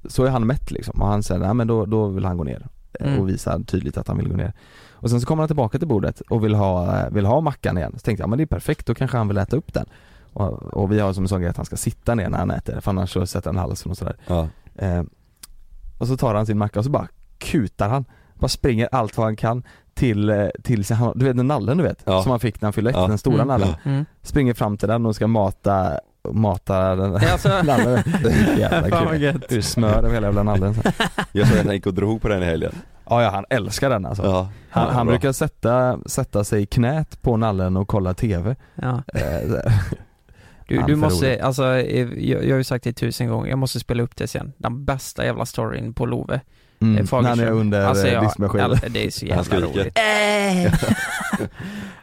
så 0.05 0.25
är 0.25 0.31
han 0.31 0.47
mätt 0.47 0.71
liksom 0.71 1.01
och 1.03 1.07
han 1.09 1.23
säger, 1.23 1.41
nej 1.41 1.55
men 1.55 1.67
då, 1.67 1.87
då 1.87 2.09
vill 2.09 2.25
han 2.25 2.37
gå 2.37 2.45
ner 2.45 2.67
Mm. 3.01 3.21
och 3.21 3.29
visar 3.29 3.59
tydligt 3.61 3.97
att 3.97 4.09
han 4.09 4.17
vill 4.19 4.29
gå 4.29 4.37
ner. 4.37 4.53
Och 4.93 5.11
sen 5.11 5.21
så 5.21 5.27
kommer 5.27 5.43
han 5.43 5.49
tillbaka 5.49 5.79
till 5.79 5.89
bordet 5.89 6.21
och 6.21 6.45
vill 6.45 6.55
ha, 6.55 6.99
eh, 7.01 7.11
vill 7.11 7.27
ha 7.27 7.41
mackan 7.41 7.79
igen. 7.79 7.93
Så 7.93 7.99
tänkte 7.99 8.23
jag, 8.23 8.29
men 8.31 8.37
det 8.37 8.45
är 8.45 8.47
perfekt, 8.47 8.87
då 8.87 8.95
kanske 8.95 9.17
han 9.17 9.29
vill 9.29 9.39
äta 9.39 9.57
upp 9.57 9.73
den. 9.75 9.87
Och, 10.33 10.53
och 10.53 10.93
vi 10.93 11.01
har 11.01 11.13
som 11.13 11.25
en 11.25 11.29
sån 11.29 11.41
grej 11.41 11.51
att 11.51 11.57
han 11.57 11.67
ska 11.67 11.77
sitta 11.77 12.15
ner 12.15 12.29
när 12.29 12.39
han 12.39 12.51
äter, 12.51 12.81
för 12.81 12.91
annars 12.91 13.13
så 13.13 13.27
sätter 13.27 13.49
han 13.51 13.57
halsen 13.59 13.91
och 13.91 13.97
sådär. 13.99 14.17
ja. 14.27 14.49
Eh, 14.77 15.03
och 15.99 16.09
så 16.09 16.17
tar 16.17 16.35
han 16.35 16.47
sin 16.47 16.59
macka 16.59 16.79
och 16.79 16.85
så 16.85 16.91
bara 16.91 17.09
kutar 17.39 17.89
han, 17.89 18.05
bara 18.35 18.49
springer 18.49 18.89
allt 18.93 19.17
vad 19.17 19.27
han 19.27 19.37
kan 19.37 19.63
till, 19.95 20.29
eh, 20.29 20.47
till 20.63 20.85
sin, 20.85 20.97
du 21.15 21.25
vet 21.25 21.37
den 21.37 21.47
nallen 21.49 21.77
du 21.79 21.85
vet, 21.85 22.03
Ja. 22.05 22.23
som 22.23 22.31
han 22.31 22.41
fick 22.41 22.61
när 22.61 22.67
han 22.67 22.73
fyllde 22.73 22.91
ett, 22.91 22.97
Ja. 22.97 23.07
den 23.07 23.19
stora 23.19 23.35
Mm. 23.43 23.49
nallen. 23.49 23.75
Mm. 23.85 24.05
Springer 24.23 24.55
fram 24.55 24.77
till 24.77 24.89
den 24.89 25.07
och 25.07 25.15
ska 25.17 25.27
mata, 25.27 25.99
mata 26.31 26.97
den 26.97 27.15
Alltså, 27.15 27.49
nallen. 27.65 28.03
Jävla 28.59 29.07
kul. 29.19 29.43
är 29.49 29.61
smör 29.61 29.99
över 29.99 30.11
hela 30.15 30.27
jävla 30.27 30.43
nallen 30.43 30.75
sen. 30.75 30.93
Jag 31.33 31.49
såg 31.49 31.59
att 31.59 31.65
han 31.67 31.75
gick 31.75 31.87
och 31.87 31.95
drog 31.95 32.23
på 32.23 32.29
den 32.29 32.43
i 32.43 32.47
helgen 32.47 32.73
Ja 33.09 33.23
ja, 33.23 33.31
han 33.31 33.45
älskar 33.51 33.91
den 33.91 34.07
alltså. 34.07 34.23
Ja, 34.25 34.49
Han, 34.71 34.95
han 34.95 35.07
bra. 35.07 35.13
brukar 35.13 35.33
sätta, 35.33 35.99
sätta 36.07 36.45
sig 36.45 36.63
i 36.63 36.67
knät 36.67 37.23
på 37.23 37.37
nallen 37.37 37.77
och 37.77 37.89
kolla 37.89 38.15
TV. 38.15 38.57
Ja. 38.75 39.03
Eh, 39.15 39.23
Du, 40.69 40.83
du 40.87 40.97
måste, 40.97 41.43
alltså, 41.45 41.65
eh, 41.77 42.09
jag, 42.29 42.45
jag 42.45 42.51
har 42.51 42.59
ju 42.59 42.65
sagt 42.65 42.85
det 42.85 42.93
tusen 42.93 43.29
gånger, 43.29 43.51
jag 43.51 43.59
måste 43.59 43.81
spela 43.81 44.03
upp 44.03 44.17
det 44.17 44.27
sen. 44.27 44.53
Den 44.59 44.85
bästa 44.85 45.25
jävla 45.25 45.47
storyn 45.47 45.95
på 45.95 46.07
Love. 46.07 46.41
mm, 46.81 46.99
Eh, 46.99 47.21
när 47.23 47.29
han 47.29 47.41
är 47.41 47.51
under 47.51 47.85
alltså, 47.85 48.09
jag, 48.09 48.25
diskmaskinen. 48.25 48.71
ja, 48.83 48.89
Det 48.89 49.07
är 49.07 49.11
så 49.11 49.27
jävla 49.27 49.61
roligt. 49.61 49.99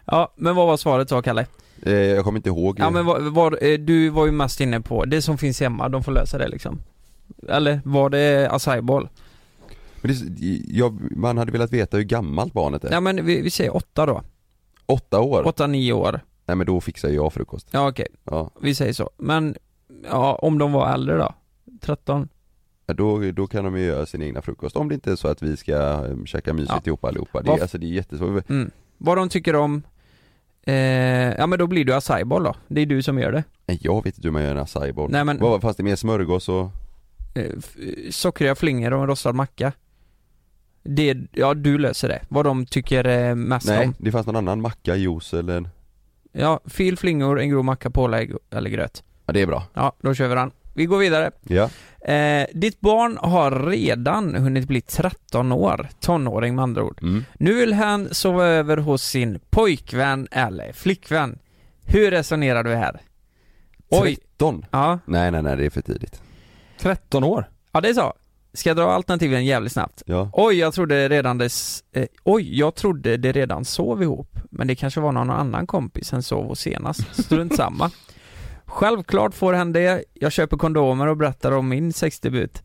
ja, 0.06 0.34
men 0.36 0.56
vad 0.56 0.68
var 0.68 0.78
svaret 0.78 1.10
då 1.10 1.22
Kalle? 1.22 1.46
Eh, 1.82 1.94
jag 1.94 2.24
kommer 2.24 2.40
inte 2.40 2.50
ihåg. 2.50 2.80
Ja 2.80 2.90
men 2.90 3.06
var, 3.06 3.20
var, 3.20 3.58
eh, 3.64 3.78
du 3.80 4.10
var 4.10 4.26
ju 4.26 4.32
mest 4.32 4.62
inne 4.62 4.82
på, 4.82 5.06
det 5.06 5.22
som 5.22 5.38
finns 5.38 5.60
hemma, 5.60 5.90
de 5.90 6.04
får 6.04 6.12
lösa 6.12 6.38
det 6.38 6.48
liksom. 6.48 6.82
Eller 7.50 7.82
var 7.86 8.10
det 8.10 8.50
acai 8.52 8.82
bowl? 8.82 9.10
Men 10.02 10.12
det, 10.28 10.62
jag, 10.68 11.18
man 11.18 11.38
hade 11.38 11.52
velat 11.52 11.74
veta 11.74 11.98
hur 11.98 12.04
gammalt 12.04 12.54
barnet 12.54 12.84
är. 12.84 12.92
Ja 12.92 13.00
men 13.00 13.26
vi, 13.26 13.42
vi 13.42 13.50
säger 13.50 13.76
åtta 13.76 14.06
då. 14.06 14.22
Åtta 14.86 15.20
år? 15.20 15.48
Åtta, 15.48 15.68
nio 15.68 15.94
år. 15.94 16.20
Nej 16.46 16.56
men 16.56 16.68
då 16.68 16.82
fixar 16.82 17.10
jag 17.10 17.34
frukost. 17.34 17.68
Ja 17.72 17.90
okej, 17.90 18.08
Ja. 18.24 18.50
vi 18.62 18.76
säger 18.76 18.94
så. 18.94 19.10
Men, 19.18 19.56
ja 20.10 20.36
om 20.42 20.58
de 20.58 20.72
var 20.72 20.94
äldre 20.94 21.18
då? 21.18 21.34
13? 21.82 22.30
Ja, 22.86 22.94
Då, 22.94 23.32
då 23.32 23.48
kan 23.48 23.64
de 23.64 23.78
ju 23.78 23.86
göra 23.86 24.06
sin 24.06 24.22
egna 24.22 24.42
frukost. 24.42 24.76
Om 24.76 24.90
det 24.90 24.96
inte 24.96 25.12
är 25.12 25.16
så 25.16 25.28
att 25.28 25.42
vi 25.42 25.58
ska 25.58 25.76
um, 26.06 26.26
käka 26.26 26.54
mysigt 26.54 26.72
Ja. 26.74 26.82
ihop 26.86 27.06
allihopa. 27.06 27.42
Det, 27.42 27.52
alltså, 27.52 27.78
det 27.78 27.86
är 27.86 27.90
jättesvårt. 27.90 28.50
Mm. 28.50 28.72
Vad 28.98 29.18
de 29.18 29.30
tycker 29.30 29.56
om, 29.56 29.84
eh, 30.68 30.74
ja 31.38 31.48
men 31.48 31.60
då 31.60 31.68
blir 31.68 31.86
du 31.86 31.94
acai 31.96 32.24
då. 32.24 32.56
Det 32.68 32.82
är 32.82 32.86
du 32.86 33.02
som 33.02 33.20
gör 33.20 33.32
det. 33.32 33.44
Nej, 33.66 33.80
Jag 33.82 34.04
vet 34.04 34.18
inte 34.18 34.28
hur 34.28 34.34
man 34.34 34.44
gör 34.44 34.52
en 34.52 34.58
acai. 34.58 34.94
Nej 35.10 35.26
men, 35.26 35.38
Vad, 35.40 35.62
fast 35.62 35.78
det 35.78 35.82
är 35.82 35.86
mer 35.86 35.96
smörgås 35.96 36.50
och... 36.50 36.70
eh, 37.36 37.46
f- 37.58 37.76
sockriga 38.12 38.56
flingor 38.56 38.94
och 38.94 39.02
en 39.02 39.08
rostad 39.08 39.34
macka. 39.34 39.72
Det, 40.84 41.18
ja 41.32 41.54
du 41.54 41.78
löser 41.78 42.08
det. 42.08 42.22
Vad 42.30 42.46
de 42.46 42.66
tycker 42.66 43.08
eh, 43.08 43.36
mest 43.36 43.68
Nej, 43.68 43.88
om. 43.88 43.94
det 43.98 44.12
fanns 44.12 44.26
någon 44.28 44.36
annan 44.36 44.62
macka, 44.62 44.96
juice 44.96 45.34
eller... 45.34 45.70
Ja, 46.32 46.60
fil 46.66 46.98
flingor, 46.98 47.40
en 47.40 47.50
grov 47.50 47.66
macka, 47.66 47.90
pålägg 47.90 48.34
eller 48.52 48.70
gröt. 48.70 49.04
Ja 49.26 49.34
det 49.34 49.42
är 49.42 49.48
bra. 49.48 49.64
Ja, 49.74 49.94
då 50.02 50.14
kör 50.14 50.28
vi 50.28 50.36
den. 50.36 50.52
Vi 50.80 50.86
går 50.86 50.98
vidare. 50.98 51.32
Ja. 51.44 51.70
Eh, 52.14 52.48
ditt 52.54 52.80
barn 52.80 53.18
har 53.22 53.52
redan 53.52 54.36
hunnit 54.36 54.68
bli 54.68 54.82
13 54.82 55.52
år, 55.52 55.90
tonåring 56.00 56.56
med 56.56 56.64
andra 56.64 56.84
ord. 56.84 57.00
Mm. 57.02 57.26
Nu 57.40 57.54
vill 57.54 57.74
han 57.74 58.14
sova 58.14 58.46
över 58.46 58.78
hos 58.78 59.04
sin 59.04 59.40
pojkvän 59.50 60.28
eller 60.32 60.74
flickvän. 60.74 61.40
Hur 61.86 62.12
resonerar 62.12 62.64
du 62.64 62.76
här? 62.76 63.02
Oj, 63.90 64.16
13? 64.16 64.66
ja, 64.72 65.00
Nej 65.06 65.32
nej 65.32 65.42
nej 65.42 65.58
det 65.58 65.66
är 65.66 65.70
för 65.70 65.82
tidigt. 65.82 66.22
13 66.80 67.24
år? 67.24 67.50
ja 67.72 67.82
det 67.82 67.90
är 67.90 67.94
så. 67.94 68.14
Ska 68.54 68.70
jag 68.70 68.78
dra 68.78 68.92
alternativen 68.92 69.46
jävligt 69.46 69.74
snabbt? 69.74 70.04
Ja. 70.06 70.30
Oj, 70.34 70.56
jag 70.56 70.74
trodde 70.74 71.10
redan 71.10 71.38
det, 71.38 71.50
eh, 71.92 72.06
oj, 72.24 72.60
jag 72.60 72.76
trodde 72.76 73.18
det 73.18 73.32
redan 73.32 73.66
sov 73.66 74.04
ihop. 74.04 74.40
Men 74.52 74.68
det 74.68 74.76
kanske 74.76 75.00
var 75.00 75.12
någon 75.12 75.30
annan 75.30 75.68
kompis 75.68 76.14
än 76.14 76.24
sov 76.24 76.48
hos 76.48 76.60
senast. 76.60 77.24
Strunt 77.24 77.56
samma. 77.56 77.92
Självklart 78.70 79.34
får 79.34 79.54
hen 79.54 79.74
det. 79.74 80.04
Jag 80.14 80.32
köper 80.32 80.58
kondomer 80.58 81.08
och 81.08 81.18
berättar 81.18 81.52
om 81.52 81.70
min 81.70 81.94
sexdebut. 81.94 82.64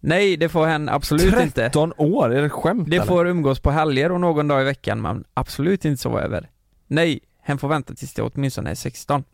Nej, 0.00 0.36
det 0.36 0.48
får 0.48 0.66
hen 0.66 0.88
absolut 0.88 1.40
inte. 1.40 1.50
13 1.62 1.92
år? 1.96 2.34
Är 2.34 2.42
det 2.42 2.50
skämt 2.50 2.90
Det 2.90 2.96
eller? 2.96 3.06
får 3.06 3.26
umgås 3.26 3.60
på 3.60 3.70
helger 3.70 4.12
och 4.12 4.20
någon 4.20 4.48
dag 4.48 4.60
i 4.62 4.64
veckan 4.64 5.00
men 5.02 5.24
absolut 5.34 5.84
inte 5.84 6.02
sova 6.02 6.20
över. 6.22 6.50
Nej, 6.86 7.20
hen 7.42 7.58
får 7.58 7.68
vänta 7.68 7.94
tills 7.94 8.14
det 8.14 8.22
åtminstone 8.22 8.70
är 8.70 8.74
16. 8.74 9.24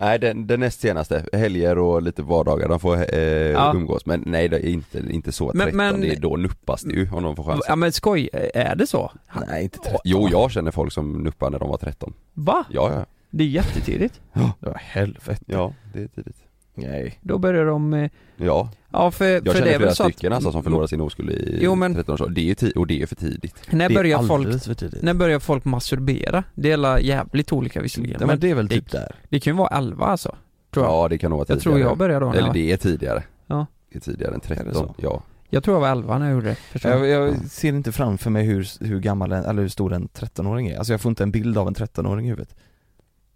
Nej 0.00 0.18
den, 0.18 0.46
den 0.46 0.60
näst 0.60 0.80
senaste, 0.80 1.24
helger 1.32 1.78
och 1.78 2.02
lite 2.02 2.22
vardagar, 2.22 2.68
de 2.68 2.80
får 2.80 3.14
eh, 3.14 3.20
Ja. 3.50 3.72
umgås 3.74 4.06
men 4.06 4.22
nej 4.26 4.48
det 4.48 4.56
är 4.56 4.68
inte, 4.68 4.98
inte 5.10 5.32
så 5.32 5.52
13, 5.52 5.58
Men- 5.58 5.76
men- 5.76 6.00
det 6.00 6.12
är 6.16 6.20
då 6.20 6.36
nuppas 6.36 6.82
det 6.82 6.94
ju 6.94 7.10
om 7.12 7.22
de 7.22 7.36
får 7.36 7.44
chansen. 7.44 7.64
Ja 7.68 7.76
men 7.76 7.92
skoj, 7.92 8.28
är 8.54 8.76
det 8.76 8.86
så? 8.86 9.12
Nej 9.48 9.62
inte 9.64 9.78
13 9.78 10.00
Jo 10.04 10.28
jag 10.30 10.50
känner 10.50 10.70
folk 10.70 10.92
som 10.92 11.12
nuppar 11.12 11.50
när 11.50 11.58
de 11.58 11.68
var 11.68 11.76
13. 11.76 12.12
Va? 12.34 12.64
Ja 12.70 12.92
ja, 12.94 13.06
Det 13.30 13.44
är 13.44 13.48
jättetidigt. 13.48 14.20
Ja 14.32 14.52
helvete 14.76 15.44
ja 15.46 15.74
det 15.92 16.02
är 16.02 16.06
tidigt. 16.08 16.36
Nej 16.74 17.18
Då 17.22 17.38
börjar 17.38 17.64
de, 17.66 17.94
eh, 17.94 18.10
Ja, 18.36 18.70
ja 18.90 19.10
för, 19.10 19.24
jag 19.24 19.38
för 19.44 19.52
det 19.52 19.58
känner 19.58 19.72
är 19.72 19.78
väl 19.78 19.94
så 19.94 20.02
att, 20.02 20.12
stycken 20.12 20.32
alltså 20.32 20.52
som 20.52 20.62
förlorar 20.62 20.86
sin 20.86 21.00
oskuld 21.00 21.30
i 21.30 21.58
Jo, 21.62 21.74
men- 21.74 21.94
13 21.94 22.14
års 22.14 22.20
ålder. 22.20 22.34
Det 22.34 22.40
är 22.40 22.44
ju 22.44 22.54
ti- 22.54 22.76
och 22.76 22.86
det 22.86 23.02
är 23.02 23.06
för 23.06 23.16
tidigt. 23.16 23.54
När 23.70 23.88
Det 23.88 23.94
är 23.94 23.96
börjar 23.98 24.18
folk, 24.18 24.30
alldeles 24.32 24.64
för 24.66 24.74
tidigt 24.74 25.02
när 25.02 25.14
börjar 25.14 25.38
folk 25.38 25.64
masturbera? 25.64 26.44
Det 26.54 26.70
är 26.70 26.74
alla 26.74 27.00
jävligt 27.00 27.52
olika 27.52 27.80
visserligen, 27.82 28.12
Ja, 28.20 28.26
men 28.26 28.28
men 28.28 28.40
det 28.40 28.50
är 28.50 28.54
väl 28.54 28.68
det- 28.68 28.74
typ 28.74 28.90
där 28.90 29.14
det 29.28 29.40
kan 29.40 29.52
ju 29.52 29.58
vara 29.58 29.76
11 29.78 30.06
alltså. 30.06 30.36
Tror 30.74 30.86
jag. 30.86 30.92
Ja 30.94 31.08
det 31.08 31.18
kan 31.18 31.30
nog 31.30 31.38
vara 31.38 31.46
jag 31.48 31.58
tidigare. 31.60 31.78
tror 31.80 31.90
jag 31.90 31.98
började 31.98 32.24
då 32.24 32.30
när 32.30 32.36
Eller 32.38 32.46
jag, 32.48 32.54
det 32.54 32.72
är 32.72 32.76
tidigare. 32.76 33.22
Ja. 33.46 33.66
Det 33.92 33.96
är 33.96 34.00
tidigare 34.00 34.34
än 34.34 34.40
Är 34.44 34.48
det 34.48 34.54
13, 34.54 34.74
så? 34.74 34.94
ja. 34.98 35.22
jag 35.50 35.64
tror 35.64 35.76
jag 35.76 35.80
var 35.80 35.88
11 35.88 36.18
när 36.18 36.26
jag 36.26 36.34
gjorde 36.34 36.48
det. 36.48 36.54
första 36.54 36.88
jag, 36.88 36.98
gången. 36.98 37.10
jag 37.12 37.36
ser 37.50 37.68
inte 37.68 37.92
framför 37.92 38.30
mig 38.30 38.44
hur, 38.44 38.84
hur 38.86 39.00
gammal, 39.00 39.32
en, 39.32 39.44
eller 39.44 39.62
hur 39.62 39.68
stor 39.68 39.92
en 39.92 40.08
13-åring 40.08 40.68
är, 40.68 40.78
alltså 40.78 40.92
jag 40.92 41.00
får 41.00 41.08
inte 41.10 41.22
en 41.22 41.30
bild 41.30 41.58
av 41.58 41.68
en 41.68 41.74
13-åring 41.74 42.26
i 42.26 42.28
huvudet 42.28 42.54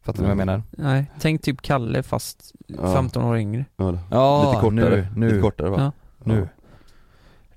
Fattar 0.04 0.18
du 0.18 0.22
vad 0.22 0.30
jag 0.30 0.34
Mm. 0.42 0.46
menar? 0.46 0.62
Nej, 0.92 1.10
tänk 1.20 1.42
typ 1.42 1.62
Kalle 1.62 2.02
fast 2.02 2.52
Ja. 2.66 2.94
15 2.94 3.24
år 3.24 3.38
yngre. 3.38 3.64
ja. 3.76 3.98
Ja, 4.10 4.50
lite 4.50 4.60
kortare, 4.60 4.96
nu, 4.96 5.06
nu, 5.16 5.26
lite 5.28 5.40
kortare 5.40 5.70
va? 5.70 5.76
Ja. 5.80 5.92
nu 6.24 6.48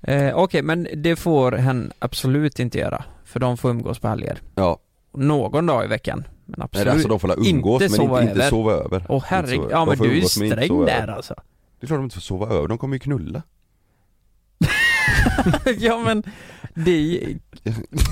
Eh, 0.02 0.34
Okej, 0.36 0.62
men 0.62 0.88
det 0.96 1.16
får 1.16 1.52
hen 1.52 1.92
absolut 1.98 2.58
inte 2.58 2.78
göra. 2.78 3.04
För 3.24 3.40
de 3.40 3.56
får 3.56 3.70
umgås 3.70 3.98
på 3.98 4.08
helger. 4.08 4.38
Ja, 4.54 4.78
Någon 5.12 5.66
dag 5.66 5.84
i 5.84 5.88
veckan. 5.88 6.24
Men 6.44 6.54
nej, 6.58 6.64
absolut. 6.64 6.84
det 6.84 6.90
är 6.90 6.92
alltså 6.94 7.08
de 7.08 7.20
får 7.20 7.48
umgås 7.48 7.82
inte 7.82 7.98
men 7.98 8.06
sova 8.06 8.20
inte, 8.22 8.32
inte 8.34 8.48
sova 8.48 8.72
över. 8.72 9.06
Åh 9.08 9.22
herregud, 9.26 9.68
ja 9.70 9.84
men 9.84 9.98
du 9.98 10.10
är 10.10 10.14
inte 10.14 10.28
sträng 10.28 10.84
där 10.84 11.02
över. 11.02 11.08
alltså. 11.12 11.34
Det 11.80 11.84
är 11.84 11.86
klart 11.86 11.98
de 11.98 12.04
inte 12.04 12.14
får 12.14 12.20
sova 12.20 12.46
över, 12.54 12.68
de 12.68 12.78
kommer 12.78 12.94
ju 12.96 12.98
knulla. 13.00 13.42
ja 15.78 15.98
men, 16.04 16.22
det 16.74 17.26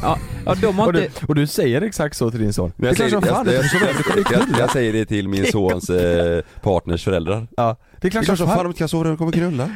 ja, 0.03 0.19
ja 0.47 0.55
de 0.55 0.79
har 0.79 0.87
och, 0.87 0.93
du, 0.93 1.05
inte, 1.05 1.27
och 1.27 1.35
du 1.35 1.47
säger 1.47 1.83
exakt 1.83 2.17
så 2.17 2.31
till 2.31 2.41
din 2.41 2.53
son? 2.53 2.73
Men 2.77 2.87
jag, 2.87 2.97
det 2.97 3.05
är 3.05 3.09
säger, 3.09 3.11
klart 3.11 3.25
som 3.25 3.35
fan 3.45 3.55
jag, 3.55 3.71
kommer 4.05 4.17
jag, 4.33 4.43
knulla 4.47 4.59
jag 4.59 4.71
säger 4.71 4.93
det 4.93 5.05
till 5.05 5.29
min 5.29 5.47
sons 5.53 5.91
eh, 5.91 6.43
partners 6.63 7.05
föräldrar. 7.05 7.47
Ja, 7.57 7.65
det 7.65 7.97
är 7.97 8.01
Det 8.01 8.07
är 8.07 8.11
klart 8.11 8.25
klart 8.25 8.39
som 8.39 8.47
fan 8.47 8.59
de 8.59 8.67
inte 8.67 8.79
kan 8.79 8.89
sova 8.89 9.05
de 9.05 9.17
kommer 9.17 9.33
knulla. 9.33 9.71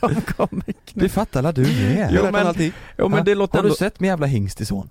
de 0.00 0.20
kommer 0.20 0.62
det 0.94 1.08
fattar 1.08 1.40
alla 1.40 1.52
du 1.52 1.62
med 1.62 2.10
Jag 2.12 2.24
Jo, 2.24 2.32
men-. 2.32 2.72
Jo 2.98 3.08
men 3.08 3.24
det 3.24 3.34
låter 3.34 3.56
Har 3.58 3.62
du 3.62 3.68
ändå, 3.68 3.76
sett 3.76 4.00
min 4.00 4.08
jävla 4.08 4.26
hingst 4.26 4.60
i 4.60 4.64
son? 4.64 4.88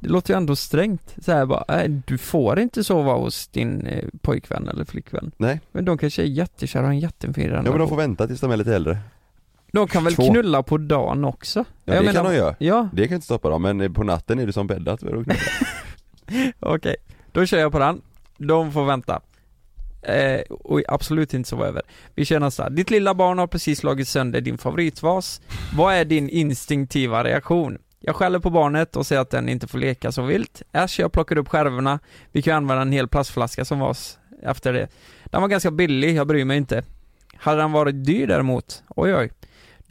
det 0.00 0.08
låter 0.08 0.34
ju 0.34 0.36
ändå 0.36 0.56
strängt. 0.56 1.14
Så 1.24 1.32
här 1.32 1.46
bara, 1.46 1.64
nej, 1.68 2.02
du 2.06 2.18
får 2.18 2.60
inte 2.60 2.84
sova 2.84 3.12
hos 3.14 3.46
din 3.48 3.86
eh, 3.86 4.04
pojkvän 4.22 4.68
eller 4.68 4.84
flickvän. 4.84 5.32
Nej. 5.36 5.60
Men 5.72 5.84
de 5.84 5.98
kanske 5.98 6.22
är 6.22 6.26
jättekära 6.26 6.80
och 6.82 6.86
har 6.86 6.92
en 6.92 7.00
jättefin 7.00 7.44
Ja 7.44 7.50
men 7.50 7.64
relation. 7.64 7.78
de 7.78 7.88
får 7.88 7.96
vänta 7.96 8.26
tills 8.26 8.40
de 8.40 8.50
är 8.50 8.56
lite 8.56 8.74
äldre. 8.74 8.98
De 9.72 9.88
kan 9.88 10.04
väl 10.04 10.14
Två. 10.14 10.30
knulla 10.30 10.62
på 10.62 10.78
dagen 10.78 11.24
också? 11.24 11.64
Ja 11.84 11.94
Jag 11.94 12.02
det 12.02 12.06
menar- 12.06 12.22
kan 12.22 12.32
de 12.32 12.36
göra. 12.38 12.54
Ja, 12.58 12.88
Det 12.92 13.08
kan 13.08 13.14
inte 13.14 13.24
stoppa 13.24 13.48
dem, 13.48 13.62
men 13.62 13.94
på 13.94 14.02
natten 14.04 14.38
är 14.38 14.46
det 14.46 14.52
som 14.52 14.66
bäddat 14.66 15.00
för 15.00 15.16
att 15.16 15.24
knulla. 15.24 15.40
okej. 16.60 16.96
Då 17.32 17.46
kör 17.46 17.58
jag 17.58 17.72
på 17.72 17.78
den. 17.78 18.02
De 18.38 18.72
får 18.72 18.84
vänta. 18.84 19.20
Eh, 20.02 20.40
och 20.50 20.80
absolut 20.88 21.34
inte 21.34 21.48
sova 21.48 21.66
över. 21.66 21.82
Vi 22.14 22.24
kör 22.24 22.40
nästa. 22.40 22.70
Ditt 22.70 22.90
lilla 22.90 23.14
barn 23.14 23.38
har 23.38 23.46
precis 23.46 23.78
slagit 23.78 24.08
sönder 24.08 24.40
din 24.40 24.58
favoritvas. 24.58 25.40
Vad 25.76 25.94
är 25.94 26.04
din 26.04 26.28
instinktiva 26.28 27.24
reaktion? 27.24 27.78
Jag 28.00 28.16
skäller 28.16 28.38
på 28.38 28.50
barnet 28.50 28.96
och 28.96 29.06
säger 29.06 29.22
att 29.22 29.30
den 29.30 29.48
inte 29.48 29.66
får 29.66 29.78
leka 29.78 30.12
så 30.12 30.22
vilt. 30.22 30.62
Äsch, 30.72 31.00
jag 31.00 31.12
plockar 31.12 31.38
upp 31.38 31.48
skärvorna. 31.48 31.98
Vi 32.32 32.42
kan 32.42 32.56
använda 32.56 32.82
en 32.82 32.92
hel 32.92 33.08
plastflaska 33.08 33.64
som 33.64 33.78
vas 33.78 34.18
efter 34.42 34.72
det. 34.72 34.88
Den 35.24 35.40
var 35.42 35.48
ganska 35.48 35.70
billig, 35.70 36.14
jag 36.16 36.26
bryr 36.26 36.44
mig 36.44 36.56
inte. 36.56 36.82
Hade 37.36 37.60
den 37.60 37.72
varit 37.72 38.04
dyr 38.04 38.26
däremot, 38.26 38.82
oj 38.88 39.14
oj. 39.16 39.30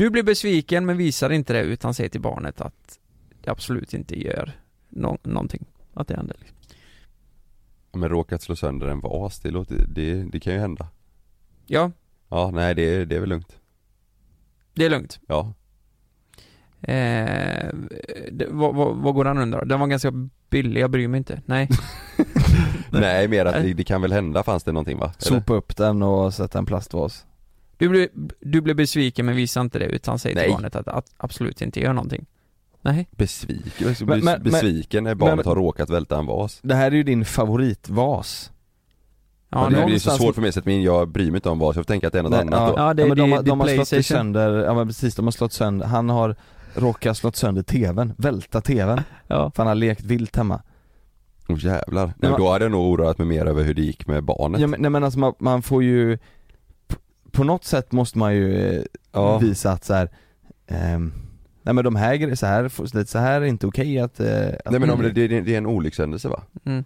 Du 0.01 0.09
blir 0.09 0.23
besviken 0.23 0.85
men 0.85 0.97
visar 0.97 1.29
inte 1.29 1.53
det 1.53 1.61
utan 1.61 1.93
säger 1.93 2.09
till 2.09 2.21
barnet 2.21 2.61
att 2.61 2.99
det 3.43 3.49
absolut 3.51 3.93
inte 3.93 4.19
gör 4.23 4.51
nå- 4.89 5.17
någonting. 5.23 5.65
Att 5.93 6.07
det 6.07 6.15
händer 6.15 6.35
liksom. 6.39 6.57
Men 7.91 8.09
råkat 8.09 8.41
slå 8.41 8.55
sönder 8.55 8.87
en 8.87 8.99
vas, 8.99 9.39
det, 9.39 9.51
låter, 9.51 9.85
det, 9.87 10.23
det 10.23 10.39
kan 10.39 10.53
ju 10.53 10.59
hända. 10.59 10.87
Ja, 11.67 11.91
Ja, 12.29 12.51
nej 12.53 12.75
det, 12.75 12.81
är- 12.81 13.05
det 13.05 13.15
är 13.15 13.19
väl 13.19 13.29
lugnt. 13.29 13.59
det 14.73 14.85
är 14.85 14.89
lugnt. 14.89 15.19
Ja. 15.27 15.53
Eh, 16.81 17.69
det, 18.31 18.47
vad, 18.49 18.75
vad, 18.75 18.95
vad 18.97 19.13
går 19.13 19.23
den 19.25 19.37
under? 19.37 19.65
Den 19.65 19.79
var 19.79 19.87
ganska 19.87 20.11
billig, 20.49 20.81
jag 20.81 20.91
bryr 20.91 21.07
mig 21.07 21.17
inte. 21.17 21.41
Nej. 21.45 21.69
Nej 22.91 23.27
mer 23.27 23.45
att 23.45 23.63
det, 23.63 23.73
det 23.73 23.83
kan 23.83 24.01
väl 24.01 24.11
hända, 24.13 24.43
fanns 24.43 24.63
det 24.63 24.71
någonting 24.71 24.97
va? 24.97 25.05
Eller? 25.05 25.39
Sopa 25.39 25.53
upp 25.53 25.77
den 25.77 26.01
och 26.03 26.33
sätta 26.33 26.59
en 26.59 26.65
plastvas 26.65 27.25
Du 27.81 27.89
blir, 27.89 28.09
du 28.39 28.61
blir 28.61 28.73
besviken 28.73 29.25
men 29.25 29.35
visar 29.35 29.61
inte 29.61 29.79
det 29.79 29.85
utan 29.85 30.19
säger 30.19 30.35
till 30.35 30.43
Nej. 30.43 30.51
barnet 30.53 30.75
att, 30.75 30.87
att 30.87 31.05
absolut 31.17 31.61
inte 31.61 31.79
gör 31.79 31.93
någonting. 31.93 32.25
Nej. 32.81 33.07
Besviken, 33.11 33.87
bes, 33.87 34.01
Men- 34.01 34.23
men- 34.25 34.43
besviken 34.43 35.03
när 35.03 35.15
barnet 35.15 35.35
men- 35.35 35.45
har 35.45 35.55
råkat 35.55 35.89
välta 35.89 36.19
en 36.19 36.25
vas. 36.25 36.59
Det 36.63 36.75
här 36.75 36.91
är 36.91 36.95
ju 36.95 37.03
din 37.03 37.25
favoritvas 37.25 38.51
Ja, 39.49 39.69
Ja, 39.71 39.79
det 39.79 39.85
blir 39.85 39.99
så 39.99 40.11
svårt 40.11 40.35
för 40.35 40.41
mig 40.41 40.47
att 40.47 40.53
sätta 40.55 40.69
mig 40.69 40.75
in, 40.75 40.81
jag 40.83 41.07
bryr 41.09 41.31
mig 41.31 41.37
inte 41.37 41.49
om 41.49 41.59
vas, 41.59 41.75
jag 41.75 41.85
får 41.85 41.93
tänka 41.93 42.07
att 42.07 42.13
det 42.13 42.19
är 42.19 42.23
något 42.23 42.31
Nej, 42.31 42.41
annat 42.41 42.67
då. 42.75 42.81
Ja, 42.81 42.93
det 42.93 43.03
är 43.03 43.07
men 43.07 43.17
de, 43.17 43.29
det- 43.29 43.35
har- 43.35 43.43
det 43.43 43.49
de 43.49 43.59
har 43.59 43.67
slått 43.85 44.05
sönder, 44.05 44.51
ja 44.65 44.73
men 44.73 44.87
precis, 44.87 45.15
de 45.15 45.25
har 45.25 45.31
slått 45.31 45.53
sönder, 45.53 45.85
han 45.85 46.09
har 46.09 46.35
råkat 46.75 47.17
slått 47.17 47.35
sönder 47.35 47.63
tvn, 47.63 48.13
välta 48.17 48.61
tvn, 48.61 49.01
Ja. 49.27 49.51
för 49.55 49.63
han 49.63 49.67
har 49.67 49.75
lekt 49.75 50.03
vilt 50.03 50.35
hemma 50.35 50.61
Åh 51.49 51.65
jävlar. 51.65 52.05
Nej, 52.05 52.13
men- 52.31 52.39
då 52.39 52.51
hade 52.51 52.65
jag 52.65 52.71
nog 52.71 52.85
oroat 52.93 53.17
mig 53.17 53.27
mer 53.27 53.45
över 53.45 53.63
hur 53.63 53.73
det 53.73 53.81
gick 53.81 54.07
med 54.07 54.23
barnet. 54.23 54.61
ja, 54.61 54.67
men, 54.67 54.81
nej 54.81 54.91
men 54.91 55.03
alltså 55.03 55.19
man, 55.19 55.33
man 55.39 55.61
får 55.61 55.83
ju 55.83 56.17
På 57.31 57.43
något 57.43 57.63
sätt 57.65 57.91
måste 57.91 58.17
man 58.17 58.35
ju 58.35 58.75
eh, 58.77 58.83
Ja. 59.11 59.37
visa 59.37 59.71
att 59.71 59.83
så 59.83 59.93
här, 59.93 60.09
ehm, 60.67 61.13
Nej 61.63 61.73
men 61.73 61.83
de 61.83 61.95
här 61.95 62.15
grejerna, 62.15 62.35
så 62.35 62.45
här, 62.45 63.03
så 63.05 63.17
här 63.19 63.41
är 63.41 63.45
inte 63.45 63.67
okej 63.67 63.99
att, 63.99 64.19
eh, 64.19 64.47
att 64.65 64.71
Nej 64.71 64.79
men 64.79 64.89
om 64.89 65.01
det, 65.01 65.09
det, 65.11 65.27
det 65.41 65.53
är 65.53 65.57
en 65.57 65.65
olyckshändelse 65.65 66.27
va? 66.29 66.43
Mm. 66.65 66.83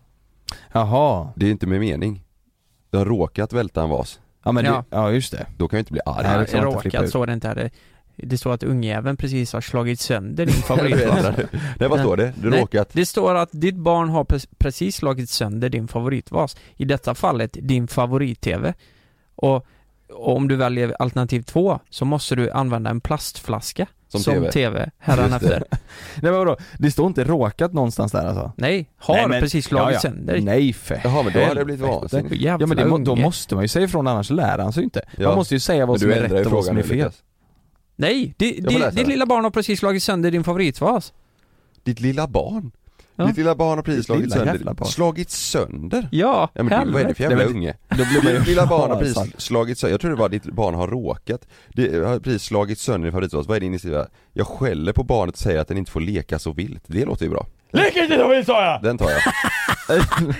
Jaha, 0.72 1.30
Det 1.36 1.46
är 1.48 1.52
inte 1.52 1.68
med 1.68 1.80
mening. 1.80 2.24
Du 2.89 2.98
har 2.98 3.06
råkat 3.06 3.54
välta 3.54 3.84
en 3.84 3.89
vas, 3.89 4.20
ja 4.43 4.52
men 4.52 4.66
Ja. 4.66 4.72
Det, 4.89 4.96
ja 4.98 5.12
just 5.12 5.32
det 5.32 5.46
då 5.58 5.68
kan 5.68 5.78
jag 5.78 5.82
inte 5.82 5.91
bli 5.91 6.02
arg. 6.06 6.24
Nej, 6.24 6.46
flippa 6.48 6.66
råkat 6.66 7.10
så 7.10 7.26
det 7.26 7.34
inte 7.34 7.48
hade 7.48 7.70
Det 8.16 8.38
står 8.38 8.54
att 8.54 8.64
ungjäveln 8.64 9.18
precis 9.18 9.54
har 9.54 9.62
slagit 9.62 10.00
sönder 10.00 10.46
din 10.46 10.56
favoritvas. 10.68 11.26
Nej 11.80 11.89
vad 11.89 12.00
står 12.00 12.18
det? 12.18 12.34
Du 12.41 12.50
Nej. 12.50 12.62
råkat? 12.62 12.89
Det 12.93 13.06
står 13.06 13.36
att 13.36 13.50
ditt 13.52 13.76
barn 13.76 14.10
har 14.10 14.24
pre- 14.24 14.50
precis 14.58 14.96
slagit 14.96 15.30
sönder 15.30 15.70
din 15.70 15.88
favoritvas. 15.88 16.58
I 16.76 16.86
detta 16.86 17.16
fallet 17.16 17.58
din 17.62 17.88
favorit-TV. 17.88 18.74
Och 19.36 19.66
om 20.14 20.47
du 20.47 20.56
väljer 20.56 20.95
alternativ 20.99 21.41
två 21.41 21.80
så 21.89 22.06
måste 22.06 22.36
du 22.36 22.51
använda 22.51 22.89
en 22.89 23.01
plastflaska 23.01 23.88
Som 24.08 24.20
som 24.20 24.34
TV. 24.34 24.51
TV 24.51 24.91
hädanefter. 24.97 25.64
Nej 25.72 25.80
men 26.22 26.34
vadå, 26.34 26.58
det 26.80 26.91
står 26.91 27.08
inte 27.08 27.24
råkat 27.24 27.74
någonstans 27.74 28.12
där 28.12 28.26
alltså? 28.28 28.51
Nej, 28.58 28.89
har 28.97 29.16
Nej, 29.16 29.28
men- 29.28 29.41
precis 29.41 29.66
slagit 29.66 29.86
ja, 29.88 29.91
ja. 29.93 29.99
sönder. 29.99 30.41
Nej 30.41 30.74
för 30.74 31.01
Jaha 31.03 31.24
men 31.24 31.34
då 31.34 31.39
hade 31.39 31.53
det 31.60 31.66
blivit 31.66 31.88
vansinnigt. 31.88 32.36
Ja 32.41 32.58
men 32.58 32.70
det, 32.78 33.03
då 33.03 33.16
måste 33.16 33.56
man 33.56 33.64
ju 33.64 33.68
säga 33.68 33.86
ifrån 33.86 34.08
annars 34.08 34.30
lär 34.30 34.58
han 34.58 34.74
sig 34.74 34.82
ju 34.82 34.86
inte. 34.86 35.01
Ja. 35.18 35.28
Man 35.28 35.38
måste 35.38 35.53
ju 35.56 35.60
säga 35.60 35.86
vad 35.86 35.99
som 35.99 36.10
du 36.10 36.16
är 36.16 36.22
rätt 36.22 36.32
och 36.32 36.38
vad 36.38 36.45
frågan 36.45 36.64
som 36.64 36.78
är 36.78 36.84
fel. 36.84 37.12
Nej, 37.95 38.34
ditt 38.38 38.68
det. 38.95 39.06
lilla 39.06 39.26
barn 39.26 39.43
har 39.43 39.51
precis 39.51 39.80
slagit 39.80 40.03
sönder 40.03 40.32
din 40.32 40.43
favoritvas. 40.43 41.14
Ditt 41.84 41.99
lilla 41.99 42.28
barn? 42.28 42.72
Ja. 43.16 43.26
Ditt 43.26 43.38
lilla 43.38 43.55
barn 43.55 43.78
har 43.78 43.84
precis 43.84 44.05
slagit 44.05 44.32
sönder, 44.34 44.86
slagit 44.86 45.30
sönder? 45.30 46.07
Ja, 46.11 46.49
Ja 46.53 46.63
men 46.63 46.86
det, 46.88 46.91
vad 46.93 47.01
är 47.01 47.07
det 47.07 47.13
för 47.13 47.24
helvete. 47.24 47.41
jävla 47.43 47.57
unge? 47.57 47.74
Ditt 48.38 48.47
lilla 48.47 48.66
barn 48.66 48.91
har 48.91 48.99
precis 48.99 49.34
slagit 49.41 49.78
sönder, 49.78 49.93
jag 49.93 50.01
tror 50.01 50.11
det 50.11 50.18
var 50.18 50.30
ditt 50.30 50.43
barn 50.45 50.74
har 50.76 50.88
råkat 50.88 51.47
Det 51.74 52.05
har 52.05 52.20
precis 52.20 52.43
slagit 52.43 52.80
sönder 52.80 53.05
din 53.05 53.11
favoritvas, 53.11 53.47
vad 53.47 53.57
är 53.57 53.61
det 53.61 53.70
ni 53.70 53.80
skriver? 53.80 54.07
Jag 54.34 54.47
skäller 54.47 54.93
på 54.93 55.03
barnet 55.03 55.36
och 55.36 55.39
säger 55.39 55.59
att 55.59 55.68
den 55.68 55.78
inte 55.78 55.91
får 55.91 56.01
leka 56.01 56.39
så 56.39 56.51
vilt, 56.53 56.84
det 56.88 57.05
låter 57.05 57.26
ju 57.26 57.32
bra 57.32 57.45
Lek 57.72 57.95
inte 57.95 58.18
så 58.18 58.28
vilt 58.28 58.45
sa 58.45 58.66
jag! 58.66 58.84
Den 58.84 58.97
tar 58.97 59.09
jag, 59.09 59.22
den, 59.97 60.05
den 60.28 60.36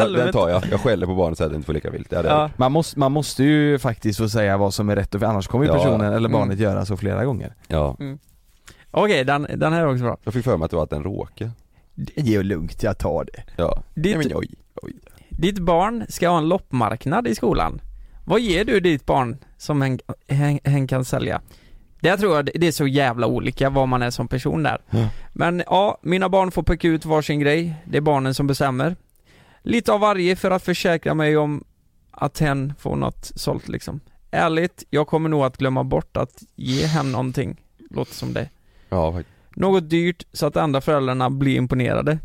Helvete. 0.00 0.32
tar 0.32 0.48
jag, 0.48 0.62
jag 0.70 0.80
skäller 0.80 1.06
på 1.06 1.14
barnet 1.14 1.30
och 1.32 1.36
säger 1.38 1.46
att 1.46 1.52
den 1.52 1.56
inte 1.58 1.66
får 1.66 1.72
leka 1.74 1.90
vilt, 1.90 2.10
det 2.10 2.16
hade 2.16 2.28
Ja. 2.28 2.40
jag 2.40 2.50
Man 2.56 2.72
måste, 2.72 2.98
man 2.98 3.12
måste 3.12 3.44
ju 3.44 3.78
faktiskt 3.78 4.18
få 4.18 4.28
säga 4.28 4.56
vad 4.56 4.74
som 4.74 4.88
är 4.88 4.96
rätt 4.96 5.14
och 5.14 5.22
annars 5.22 5.46
kommer 5.46 5.64
ju 5.64 5.70
Ja. 5.70 5.76
personen 5.76 6.06
eller 6.06 6.16
Mm. 6.28 6.32
barnet 6.32 6.58
göra 6.58 6.84
så 6.84 6.96
flera 6.96 7.24
gånger. 7.24 7.54
Ja, 7.68 7.96
Okej, 8.90 9.24
den, 9.24 9.46
den 9.56 9.72
här 9.72 9.80
är 9.82 9.86
också 9.92 10.04
bra. 10.04 10.16
jag 10.24 10.34
fick 10.34 10.44
för 10.44 10.56
mig 10.56 10.64
att 10.64 10.70
det 10.70 10.76
var 10.76 10.82
att 10.84 10.90
den 10.90 11.04
råkade 11.04 11.50
Det 11.98 12.34
är 12.34 12.42
lugnt, 12.42 12.82
jag 12.82 12.98
tar 12.98 13.24
det. 13.24 13.42
Ja, 13.56 13.82
Ditt, 13.94 14.16
Nej, 14.16 14.28
men 14.28 14.36
oj, 14.36 14.48
oj. 14.82 14.92
ditt 15.28 15.58
barn 15.58 16.06
ska 16.08 16.28
ha 16.28 16.38
en 16.38 16.48
loppmarknad 16.48 17.26
i 17.26 17.34
skolan. 17.34 17.80
Vad 18.24 18.40
ger 18.40 18.64
du 18.64 18.80
ditt 18.80 19.06
barn 19.06 19.36
som 19.56 19.82
hen, 19.82 19.98
hen, 20.28 20.58
hen 20.64 20.86
kan 20.86 21.04
sälja? 21.04 21.40
Det 22.00 22.16
tror 22.16 22.36
jag 22.36 22.44
det 22.54 22.66
är 22.66 22.72
så 22.72 22.86
jävla 22.86 23.26
olika 23.26 23.70
vad 23.70 23.88
man 23.88 24.02
är 24.02 24.10
som 24.10 24.28
person 24.28 24.62
där. 24.62 24.78
Ja. 24.90 25.08
Men 25.32 25.62
ja, 25.66 25.98
mina 26.02 26.28
barn 26.28 26.50
får 26.50 26.62
peka 26.62 26.88
ut 26.88 27.04
varsin 27.04 27.40
grej. 27.40 27.74
Det 27.84 27.96
är 27.96 28.00
barnen 28.00 28.34
som 28.34 28.46
bestämmer. 28.46 28.96
Lite 29.62 29.92
av 29.92 30.00
varje 30.00 30.36
för 30.36 30.50
att 30.50 30.62
försäkra 30.62 31.14
mig 31.14 31.36
om 31.36 31.64
att 32.10 32.38
hen 32.38 32.74
får 32.78 32.96
något 32.96 33.32
sålt 33.34 33.68
liksom. 33.68 34.00
Ärligt, 34.30 34.84
jag 34.90 35.06
kommer 35.06 35.28
nog 35.28 35.42
att 35.44 35.56
glömma 35.56 35.84
bort 35.84 36.16
att 36.16 36.42
ge 36.56 36.86
hen 36.86 37.12
någonting. 37.12 37.60
Låter 37.90 38.14
som 38.14 38.32
det. 38.32 38.48
Ja, 38.88 39.12
faktiskt. 39.12 39.37
Något 39.58 39.90
dyrt 39.90 40.22
så 40.32 40.46
att 40.46 40.56
andra 40.56 40.80
föräldrarna 40.80 41.30
blir 41.30 41.56
imponerade. 41.56 42.18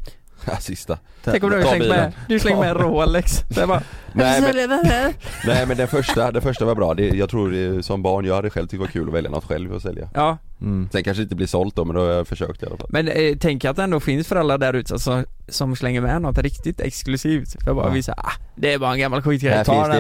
Ja, 0.46 0.58
sista 0.58 0.98
Tänk 1.24 1.44
om 1.44 1.50
du 1.50 1.62
Ta 1.62 1.68
slänger 1.70 1.80
bilen. 1.84 1.98
med, 1.98 2.14
du 2.28 2.40
slänger 2.40 2.60
med 2.60 2.70
en 2.70 2.78
Rolex. 2.78 3.44
Bara, 3.68 3.82
Nej 4.14 4.42
men, 4.42 4.56
nej 5.48 5.66
men 5.68 5.78
den 5.78 5.88
första, 5.88 6.32
den 6.32 6.42
första 6.42 6.66
var 6.66 6.76
bra, 6.76 6.94
det, 6.94 7.08
jag 7.08 7.30
tror 7.30 7.52
det, 7.52 7.84
som 7.84 8.04
barn, 8.04 8.26
jag 8.26 8.36
hade 8.36 8.50
själv 8.50 8.68
tyckt 8.68 8.72
det 8.72 8.78
var 8.86 8.88
kul 8.88 9.08
att 9.08 9.14
välja 9.14 9.30
något 9.32 9.44
själv 9.46 9.74
och 9.74 9.82
sälja 9.82 10.10
Ja, 10.14 10.38
Mm. 10.62 10.90
Sen 10.92 11.04
kanske 11.04 11.22
det 11.22 11.24
inte 11.24 11.36
blir 11.36 11.48
sålt 11.48 11.76
då 11.76 11.86
men 11.86 11.96
då 11.96 12.02
har 12.02 12.08
jag 12.10 12.28
försökt 12.28 12.64
i 12.64 12.66
alla 12.66 12.78
fall 12.78 12.88
men 12.90 13.08
eh, 13.08 13.36
tänk 13.40 13.66
att 13.66 13.76
det 13.76 13.84
ändå 13.84 14.00
finns 14.00 14.28
föräldrar 14.28 14.58
där 14.58 14.74
ute 14.74 15.00
som, 15.00 15.26
som 15.48 15.76
slänger 15.76 16.02
med 16.02 16.22
något 16.22 16.38
riktigt 16.38 16.80
exklusivt 16.82 17.64
för 17.64 17.70
att 17.72 17.76
bara 17.76 17.88
Ja. 17.88 17.94
visa, 17.94 18.14
ah, 18.18 18.32
det 18.56 18.74
är 18.74 18.80
bara 18.80 18.94
en 18.94 19.00
gammal 19.00 19.22
skitgrej. 19.22 19.66
Ta 19.66 19.82
den 19.82 19.92
här 19.92 20.00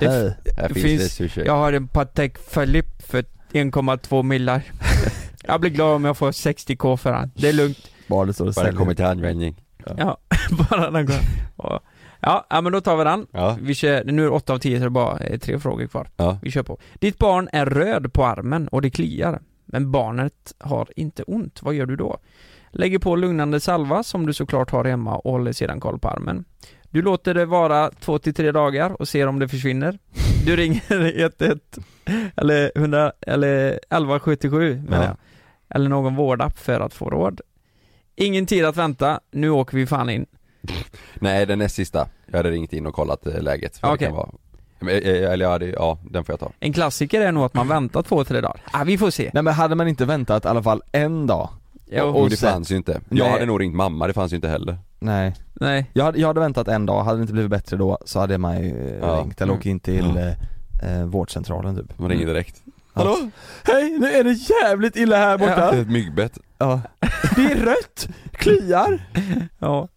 det 0.00 0.08
Hej. 0.08 0.36
Här 0.56 0.68
Det 0.68 0.74
finns, 0.74 0.84
finns- 0.86 1.02
det 1.02 1.08
sushi 1.08 1.42
Jag 1.46 1.56
har 1.56 1.72
en 1.72 1.88
Patek 1.88 2.50
Philippe 2.54 3.02
för 3.02 3.24
1,2 3.52 4.22
millar. 4.22 4.62
jag 5.46 5.60
blir 5.60 5.70
glad 5.70 5.94
om 5.94 6.04
jag 6.04 6.16
får 6.16 6.30
60k 6.30 6.96
för 6.96 7.12
den. 7.12 7.30
Det 7.34 7.48
är 7.48 7.52
lugnt. 7.52 7.78
Står 8.06 8.20
och 8.20 8.34
Bara 8.38 8.52
säljer. 8.52 8.72
kommer 8.72 8.94
till 8.94 9.04
användning 9.04 9.56
Ja, 9.96 10.18
bara 10.70 10.90
den 10.90 11.06
går. 11.06 11.16
Ja. 11.56 11.80
Men 12.62 12.72
då 12.72 12.80
tar 12.80 12.96
vi 12.96 13.04
den. 13.04 13.26
Ja, 13.32 13.56
Vi 13.60 13.74
kör, 13.74 14.04
nu 14.04 14.22
är 14.22 14.26
det 14.26 14.32
8 14.32 14.52
av 14.52 14.58
10 14.58 14.76
så 14.78 14.80
det 14.80 14.86
är 14.86 14.90
bara 14.90 15.18
eh, 15.18 15.38
tre 15.38 15.58
frågor 15.58 15.86
kvar. 15.86 16.08
ja, 16.16 16.38
Vi 16.42 16.50
kör 16.50 16.62
på. 16.62 16.78
Ditt 16.94 17.18
barn 17.18 17.48
är 17.52 17.66
röd 17.66 18.12
på 18.12 18.24
armen 18.24 18.68
och 18.68 18.82
det 18.82 18.90
kliar. 18.90 19.40
Men 19.66 19.90
barnet 19.92 20.54
har 20.58 20.88
inte 20.96 21.22
ont. 21.22 21.62
Vad 21.62 21.74
gör 21.74 21.86
du 21.86 21.96
då? 21.96 22.18
Lägger 22.72 22.98
på 22.98 23.16
lugnande 23.16 23.60
salva 23.60 24.02
som 24.02 24.26
du 24.26 24.32
såklart 24.32 24.70
har 24.70 24.84
hemma 24.84 25.16
och 25.16 25.32
håller 25.32 25.52
sedan 25.52 25.80
koll 25.80 25.98
på 25.98 26.08
armen. 26.08 26.44
Du 26.90 27.02
låter 27.02 27.34
det 27.34 27.46
vara 27.46 27.90
2 27.90 28.18
till 28.18 28.34
3 28.34 28.52
dagar 28.52 29.00
och 29.00 29.08
ser 29.08 29.26
om 29.26 29.38
det 29.38 29.48
försvinner. 29.48 29.98
Du 30.46 30.56
ringer 30.56 30.82
11 31.40 31.56
eller 32.36 32.72
100 32.74 33.12
eller 33.20 33.66
1177 33.68 34.82
menar 34.88 34.98
Ja. 35.02 35.04
jag. 35.08 35.16
Eller 35.70 35.88
någon 35.88 36.16
vårdapp 36.16 36.58
för 36.58 36.80
att 36.80 36.94
få 36.94 37.10
råd. 37.10 37.40
Ingen 38.16 38.46
tid 38.46 38.64
att 38.64 38.76
vänta. 38.76 39.20
Nu 39.30 39.50
åker 39.50 39.76
vi 39.76 39.86
fan 39.86 40.10
in. 40.10 40.26
Nej 41.14 41.46
den 41.46 41.58
näst 41.58 41.74
sista, 41.74 42.08
jag 42.26 42.36
hade 42.36 42.50
ringt 42.50 42.72
in 42.72 42.86
och 42.86 42.94
kollat 42.94 43.26
eh, 43.26 43.42
läget 43.42 43.78
Okej. 43.82 43.96
det 43.98 44.04
kan 44.04 44.14
vara 44.14 44.28
Men, 44.80 44.88
eh, 44.94 45.32
Eller 45.32 45.44
ja, 45.44 45.58
det, 45.58 45.66
ja, 45.66 45.98
den 46.10 46.24
får 46.24 46.32
jag 46.32 46.40
ta 46.40 46.52
En 46.60 46.72
klassiker 46.72 47.20
är 47.20 47.32
nog 47.32 47.44
att 47.44 47.54
man 47.54 47.68
väntar 47.68 48.02
två, 48.02 48.24
tre 48.24 48.40
dagar. 48.40 48.60
Ah, 48.72 48.84
vi 48.84 48.98
får 48.98 49.10
se. 49.10 49.30
Nej 49.34 49.42
men 49.42 49.54
hade 49.54 49.74
man 49.74 49.88
inte 49.88 50.04
väntat 50.04 50.44
i 50.44 50.48
alla 50.48 50.62
fall 50.62 50.82
en 50.92 51.26
dag? 51.26 51.48
Jo, 51.92 52.04
Och, 52.04 52.30
det 52.30 52.36
sen- 52.36 52.52
fanns 52.52 52.70
ju 52.72 52.76
inte, 52.76 52.92
jag 53.08 53.18
Nej. 53.24 53.30
hade 53.32 53.46
nog 53.46 53.60
ringt 53.60 53.74
mamma, 53.74 54.06
det 54.06 54.12
fanns 54.12 54.32
ju 54.32 54.36
inte 54.36 54.48
heller 54.48 54.78
Nej. 54.98 55.34
nej. 55.52 55.90
Jag 55.92 56.04
hade, 56.04 56.18
jag 56.20 56.26
hade 56.26 56.40
väntat 56.40 56.68
en 56.68 56.86
dag, 56.86 57.02
hade 57.04 57.18
det 57.18 57.22
inte 57.22 57.32
blivit 57.32 57.50
bättre 57.50 57.76
då 57.76 57.98
så 58.04 58.18
hade 58.20 58.38
man 58.38 58.62
ju 58.62 58.88
eh, 58.88 58.98
Ja. 59.00 59.20
ringt 59.22 59.40
eller 59.40 59.52
Mm. 59.52 59.56
åkt 59.58 59.66
in 59.66 59.80
till 59.80 60.12
Ja. 60.16 60.86
eh, 60.88 60.98
eh, 61.00 61.04
vårdcentralen 61.06 61.76
typ. 61.76 61.98
Man 61.98 62.10
ringer 62.10 62.26
direkt 62.26 62.62
Hallå? 62.94 63.30
Hej, 63.64 63.98
nu 63.98 64.06
är 64.08 64.24
det 64.24 64.32
jävligt 64.32 64.96
illa 64.96 65.16
här 65.16 65.38
Det 65.38 65.44
är 65.44 65.48
borta. 65.48 65.76
ett 65.76 65.88
myggbett 65.90 66.38
Ja. 66.58 66.80
Det 67.36 67.42
är 67.42 67.56
rött, 67.56 68.08
kliar. 68.32 69.02
Ja. 69.58 69.88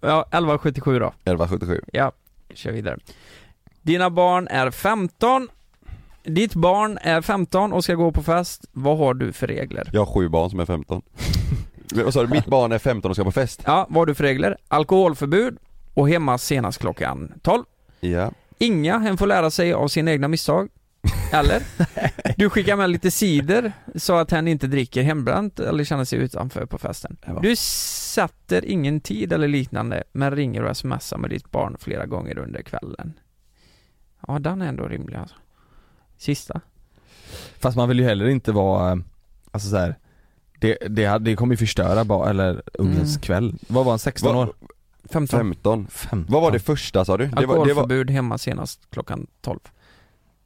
Ja, 0.00 0.22
1177 0.22 0.98
då. 0.98 1.06
1177 1.06 1.80
Ja, 1.92 2.12
kör 2.54 2.72
vidare. 2.72 2.98
Dina 3.82 4.10
barn 4.10 4.48
är 4.48 4.70
15. 4.70 5.48
Ditt 6.24 6.54
barn 6.54 6.98
är 7.02 7.20
15 7.20 7.72
och 7.72 7.84
ska 7.84 7.94
gå 7.94 8.12
på 8.12 8.22
fest. 8.22 8.64
Vad 8.72 8.98
har 8.98 9.14
du 9.14 9.32
för 9.32 9.46
regler? 9.46 9.90
Jag 9.92 10.00
har 10.04 10.14
sju 10.14 10.28
barn 10.28 10.50
som 10.50 10.60
är 10.60 10.66
15 10.66 11.02
Men 11.94 12.04
Vad 12.04 12.14
sa 12.14 12.22
du, 12.22 12.28
mitt 12.28 12.46
barn 12.46 12.72
är 12.72 12.78
15 12.78 13.10
och 13.10 13.16
ska 13.16 13.24
på 13.24 13.32
fest? 13.32 13.62
Ja, 13.66 13.86
vad 13.90 14.00
har 14.00 14.06
du 14.06 14.14
för 14.14 14.24
regler? 14.24 14.56
Alkoholförbud 14.68 15.58
och 15.94 16.08
hemma 16.08 16.38
senast 16.38 16.78
klockan 16.78 17.32
12. 17.42 17.64
Ja, 18.00 18.30
Inga, 18.58 18.98
hen 18.98 19.16
får 19.18 19.26
lära 19.26 19.50
sig 19.50 19.72
av 19.72 19.88
sina 19.88 20.10
egna 20.10 20.28
misstag. 20.28 20.68
Eller? 21.32 21.62
Du 22.36 22.50
skickar 22.50 22.76
med 22.76 22.90
lite 22.90 23.10
cider 23.10 23.72
så 23.94 24.16
att 24.16 24.30
hen 24.30 24.48
inte 24.48 24.66
dricker 24.66 25.02
hembränt 25.02 25.60
eller 25.60 25.84
känner 25.84 26.04
sig 26.04 26.18
utanför 26.18 26.66
på 26.66 26.78
festen. 26.78 27.16
Du 27.42 27.56
sätter 27.56 28.64
ingen 28.64 29.00
tid 29.00 29.32
eller 29.32 29.48
liknande 29.48 30.04
men 30.12 30.36
ringer 30.36 30.62
och 30.62 30.76
smsar 30.76 31.18
med 31.18 31.30
ditt 31.30 31.50
barn 31.50 31.76
flera 31.80 32.06
gånger 32.06 32.38
under 32.38 32.62
kvällen. 32.62 33.12
Ja, 34.28 34.38
den 34.38 34.62
är 34.62 34.66
ändå 34.68 34.88
rimlig 34.88 35.16
alltså. 35.16 35.36
Sista. 36.18 36.60
Fast 37.58 37.76
man 37.76 37.88
vill 37.88 37.98
ju 37.98 38.04
heller 38.04 38.28
inte 38.28 38.52
vara, 38.52 38.92
eh, 38.92 38.98
alltså 39.50 39.68
så 39.70 39.76
här. 39.76 39.94
Det, 40.60 40.78
det, 40.90 41.18
det 41.18 41.36
kommer 41.36 41.52
ju 41.52 41.56
förstöra 41.56 42.04
bara, 42.04 42.30
eller 42.30 42.62
ungens 42.74 43.16
Mm. 43.16 43.20
kväll. 43.20 43.54
Vad 43.68 43.84
var 43.84 43.92
han, 43.92 43.98
16 43.98 44.34
Vad- 44.34 44.48
år? 44.48 44.54
15. 45.12 45.38
15 45.38 45.86
15. 45.90 46.26
Vad 46.32 46.42
var 46.42 46.50
det 46.52 46.58
första 46.60 47.04
sa 47.04 47.16
du? 47.16 47.26
Det 47.26 47.46
var, 47.46 47.66
det 47.66 47.74
var, 47.74 48.10
hemma 48.10 48.38
senast 48.38 48.80
klockan 48.90 49.26
12. 49.40 49.58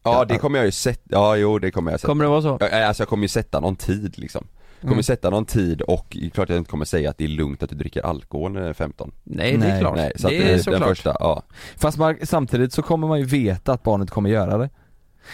Ja 0.03 0.25
det 0.25 0.39
kommer 0.39 0.59
jag 0.59 0.67
ju 0.67 0.73
sätta, 0.73 1.01
ja 1.11 1.37
jo 1.37 1.59
det 1.59 1.71
kommer 1.71 1.91
jag 1.91 2.01
sätta 2.01 2.09
Kommer 2.11 2.25
det 2.25 2.31
vara 2.31 2.43
så? 2.43 2.57
Ja, 2.61 2.87
Alltså 2.87 3.01
jag 3.03 3.09
kommer 3.09 3.23
ju 3.25 3.29
sätta 3.29 3.61
någon 3.61 3.77
tid 3.77 4.19
liksom 4.19 4.47
Jag 4.75 4.81
kommer 4.81 4.93
Mm. 4.93 5.03
sätta 5.03 5.31
någon 5.31 5.45
tid 5.45 5.81
och 5.83 6.17
klart 6.35 6.49
jag 6.49 6.59
inte 6.59 6.71
kommer 6.71 6.85
säga 6.85 7.11
att 7.11 7.19
det 7.19 7.25
är 7.25 7.29
lugnt 7.29 7.63
att 7.63 7.71
du 7.71 7.77
dricker 7.77 8.03
alkohol 8.07 8.53
när 8.53 8.61
du 8.61 8.67
är 8.67 8.73
15 8.73 9.13
Nej, 9.25 9.57
det 9.57 9.67
är 9.67 9.71
Nej, 9.71 9.81
klart. 9.81 9.97
Nej, 9.97 10.13
så 10.17 10.27
att 10.27 10.31
det 10.31 10.37
är 10.43 10.45
det, 10.45 10.51
den 10.53 10.63
såklart. 10.63 10.89
första, 10.89 11.17
ja 11.21 11.43
Fast 11.77 11.99
man, 11.99 12.17
samtidigt 12.23 12.73
så 12.73 12.83
kommer 12.83 13.09
man 13.09 13.19
ju 13.19 13.25
veta 13.25 13.73
att 13.73 13.83
barnet 13.83 14.11
kommer 14.11 14.31
göra 14.31 14.59
det. 14.59 14.71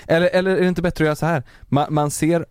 Eller, 0.06 0.26
eller 0.32 0.50
är 0.56 0.60
det 0.60 0.68
inte 0.68 0.82
bättre 0.82 1.04
att 1.04 1.06
göra 1.06 1.16
så 1.16 1.26
här? 1.26 1.42
Man, 1.62 1.86
man 1.94 2.10
ser, 2.10 2.46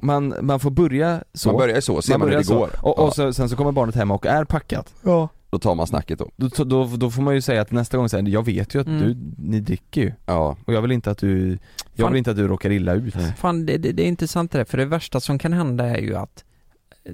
man, 0.00 0.34
man 0.40 0.60
får 0.60 0.70
börja 0.70 1.24
så. 1.34 1.48
Man 1.48 1.58
börjar 1.58 1.74
ju 1.76 1.82
så, 1.82 2.02
ser 2.02 2.12
man, 2.12 2.20
hur 2.20 2.26
börjar 2.26 2.38
det 2.40 2.44
så. 2.46 2.58
går 2.58 2.66
Och, 2.82 2.94
ja, 2.98 3.02
och 3.02 3.14
så, 3.14 3.32
sen 3.32 3.48
så 3.48 3.56
kommer 3.56 3.72
barnet 3.72 3.94
hem 3.94 4.10
och 4.10 4.26
är 4.26 4.44
packat. 4.44 4.94
Ja. 5.02 5.28
Då 5.50 5.58
tar 5.58 5.74
man 5.74 5.86
snacket 5.86 6.18
då 6.18 6.30
Då, 6.36 6.64
då, 6.64 6.84
då 6.96 7.10
får 7.10 7.22
man 7.22 7.34
ju 7.34 7.40
säga 7.40 7.62
att 7.62 7.70
nästa 7.70 7.96
gång 7.96 8.08
säger 8.08 8.28
jag 8.28 8.44
vet 8.44 8.74
ju 8.74 8.80
att 8.80 8.86
Mm. 8.86 9.00
du, 9.00 9.16
ni 9.38 9.60
dricker 9.60 10.00
ju. 10.00 10.12
Ja, 10.26 10.56
Och 10.64 10.72
jag 10.74 10.82
vill 10.82 10.92
inte 10.92 11.10
att 11.10 11.18
du, 11.18 11.48
jag 11.94 12.04
Fan. 12.04 12.12
vill 12.12 12.18
inte 12.18 12.30
att 12.30 12.36
du 12.36 12.48
råkar 12.48 12.70
illa 12.70 12.92
ut. 12.94 13.14
Fan, 13.36 13.66
det, 13.66 13.76
det, 13.78 13.92
det 13.92 14.02
är 14.02 14.06
intressant 14.06 14.50
det 14.52 14.58
där, 14.58 14.64
för 14.64 14.78
det 14.78 14.84
värsta 14.84 15.20
som 15.20 15.38
kan 15.38 15.52
hända 15.52 15.84
är 15.86 16.00
ju 16.00 16.14
att 16.16 16.44
eh, 17.04 17.12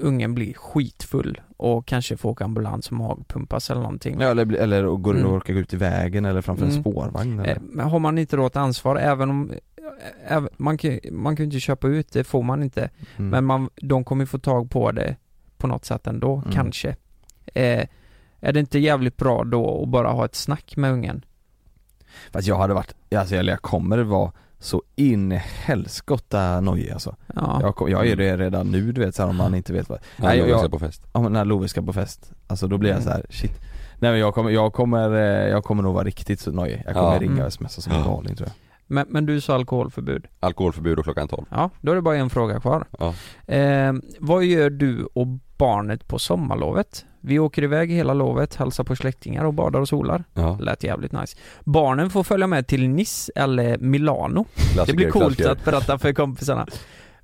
ungen 0.00 0.34
blir 0.34 0.54
skitfull 0.54 1.40
och 1.56 1.86
kanske 1.86 2.16
får 2.16 2.30
åka 2.30 2.44
ambulans 2.44 2.86
och 2.88 2.92
magpumpas 2.96 3.70
eller 3.70 3.80
någonting. 3.80 4.16
Ja, 4.20 4.28
eller, 4.28 4.52
eller 4.56 4.84
och 4.86 5.02
går 5.02 5.14
Mm. 5.14 5.26
och 5.26 5.32
orkar 5.36 5.54
gå 5.54 5.60
ut 5.60 5.72
i 5.74 5.76
vägen 5.76 6.24
eller 6.24 6.40
framför 6.42 6.64
en 6.64 6.70
Mm. 6.70 6.82
spårvagn 6.82 7.38
Eh, 7.40 7.44
eller. 7.50 7.60
Men 7.60 7.86
har 7.90 7.98
man 7.98 8.18
inte 8.18 8.36
då 8.36 8.46
ett 8.46 8.56
ansvar, 8.56 8.96
även 8.96 9.30
om 9.30 9.52
eh, 10.28 10.42
man, 10.56 10.78
kan, 10.78 10.98
man 11.12 11.36
kan 11.36 11.44
ju 11.44 11.48
inte 11.48 11.60
köpa 11.60 11.88
ut 11.88 12.12
det, 12.12 12.24
får 12.24 12.42
man 12.42 12.62
inte. 12.62 12.90
Mm. 13.16 13.30
Men 13.30 13.44
man, 13.44 13.68
de 13.82 14.04
kommer 14.04 14.22
ju 14.22 14.26
få 14.26 14.38
tag 14.38 14.70
på 14.70 14.92
det 14.92 15.16
på 15.58 15.66
något 15.66 15.84
sätt 15.84 16.06
ändå, 16.06 16.36
Mm. 16.36 16.52
kanske. 16.52 16.96
Eh, 17.56 17.86
är 18.40 18.52
det 18.52 18.60
inte 18.60 18.78
jävligt 18.78 19.16
bra 19.16 19.44
då 19.44 19.82
att 19.82 19.88
bara 19.88 20.08
ha 20.08 20.24
ett 20.24 20.34
snack 20.34 20.76
med 20.76 20.92
ungen? 20.92 21.24
Fast 22.32 22.48
jag 22.48 22.58
hade 22.58 22.74
varit, 22.74 22.94
alltså 23.16 23.34
eller 23.34 23.52
jag 23.52 23.62
kommer 23.62 23.98
vara 23.98 24.32
så 24.58 24.82
in 24.96 25.32
i 25.32 25.36
helskotta 25.36 26.60
nojig 26.60 26.90
alltså. 26.90 27.16
Ja. 27.34 27.58
Jag, 27.62 27.76
kom, 27.76 27.90
jag 27.90 28.06
är 28.06 28.16
det 28.16 28.36
redan 28.36 28.70
nu 28.70 28.92
du 28.92 29.00
vet 29.04 29.14
så 29.14 29.22
här, 29.22 29.30
om 29.30 29.36
man 29.36 29.54
inte 29.54 29.72
vet 29.72 29.88
vad 29.88 29.98
Nej, 30.16 30.38
jag, 30.38 30.48
jag- 30.48 30.58
ska 30.60 30.68
på 30.68 30.78
fest 30.78 31.02
Ja 31.12 31.28
när 31.28 31.44
Love 31.44 31.68
ska 31.68 31.82
på 31.82 31.92
fest, 31.92 32.32
alltså 32.46 32.66
då 32.68 32.78
blir 32.78 32.90
jag 32.90 33.02
så 33.02 33.10
här: 33.10 33.26
shit 33.30 33.52
Nej 33.98 34.10
men 34.10 34.20
jag 34.20 34.34
kommer, 34.34 34.50
jag 34.50 34.72
kommer, 34.72 35.10
eh, 35.14 35.48
jag 35.50 35.64
kommer 35.64 35.82
nog 35.82 35.94
vara 35.94 36.04
riktigt 36.04 36.40
så 36.40 36.52
nojig. 36.52 36.82
Jag 36.84 36.94
kommer 36.94 37.12
Ja. 37.12 37.18
ringa 37.20 37.32
Mm. 37.32 37.46
och 37.46 37.52
smsa 37.52 37.80
som 37.82 37.92
en 37.92 38.02
galning 38.04 38.36
tror 38.36 38.48
jag. 38.48 38.54
Men, 38.86 39.06
men 39.10 39.26
du 39.26 39.40
sa 39.40 39.54
alkoholförbud. 39.54 40.26
Alkoholförbud 40.40 40.98
och 40.98 41.04
klockan 41.04 41.28
12 41.28 41.44
Ja, 41.50 41.70
då 41.80 41.92
är 41.92 41.96
det 41.96 42.02
bara 42.02 42.16
en 42.16 42.30
fråga 42.30 42.60
kvar. 42.60 42.86
Ja. 42.98 43.14
Eh, 43.54 43.92
vad 44.20 44.44
gör 44.44 44.70
du 44.70 45.04
och 45.14 45.26
barnet 45.58 46.08
på 46.08 46.18
sommarlovet? 46.18 47.04
Vi 47.26 47.38
åker 47.38 47.62
iväg 47.62 47.90
hela 47.90 48.14
lovet, 48.14 48.54
hälsar 48.54 48.84
på 48.84 48.96
släktingar 48.96 49.44
och 49.44 49.54
badar 49.54 49.80
och 49.80 49.88
solar. 49.88 50.24
Ja, 50.34 50.58
Lät 50.60 50.84
jävligt 50.84 51.12
nice. 51.12 51.36
Barnen 51.64 52.10
får 52.10 52.22
följa 52.24 52.46
med 52.46 52.66
till 52.66 52.88
Nice 52.88 53.32
eller 53.34 53.78
Milano. 53.78 54.44
klassiker, 54.54 54.86
Det 54.86 54.96
blir 54.96 55.10
coolt 55.10 55.24
klassiker. 55.36 55.50
att 55.50 55.64
berätta 55.64 55.98
för 55.98 56.12
kompisarna. 56.12 56.66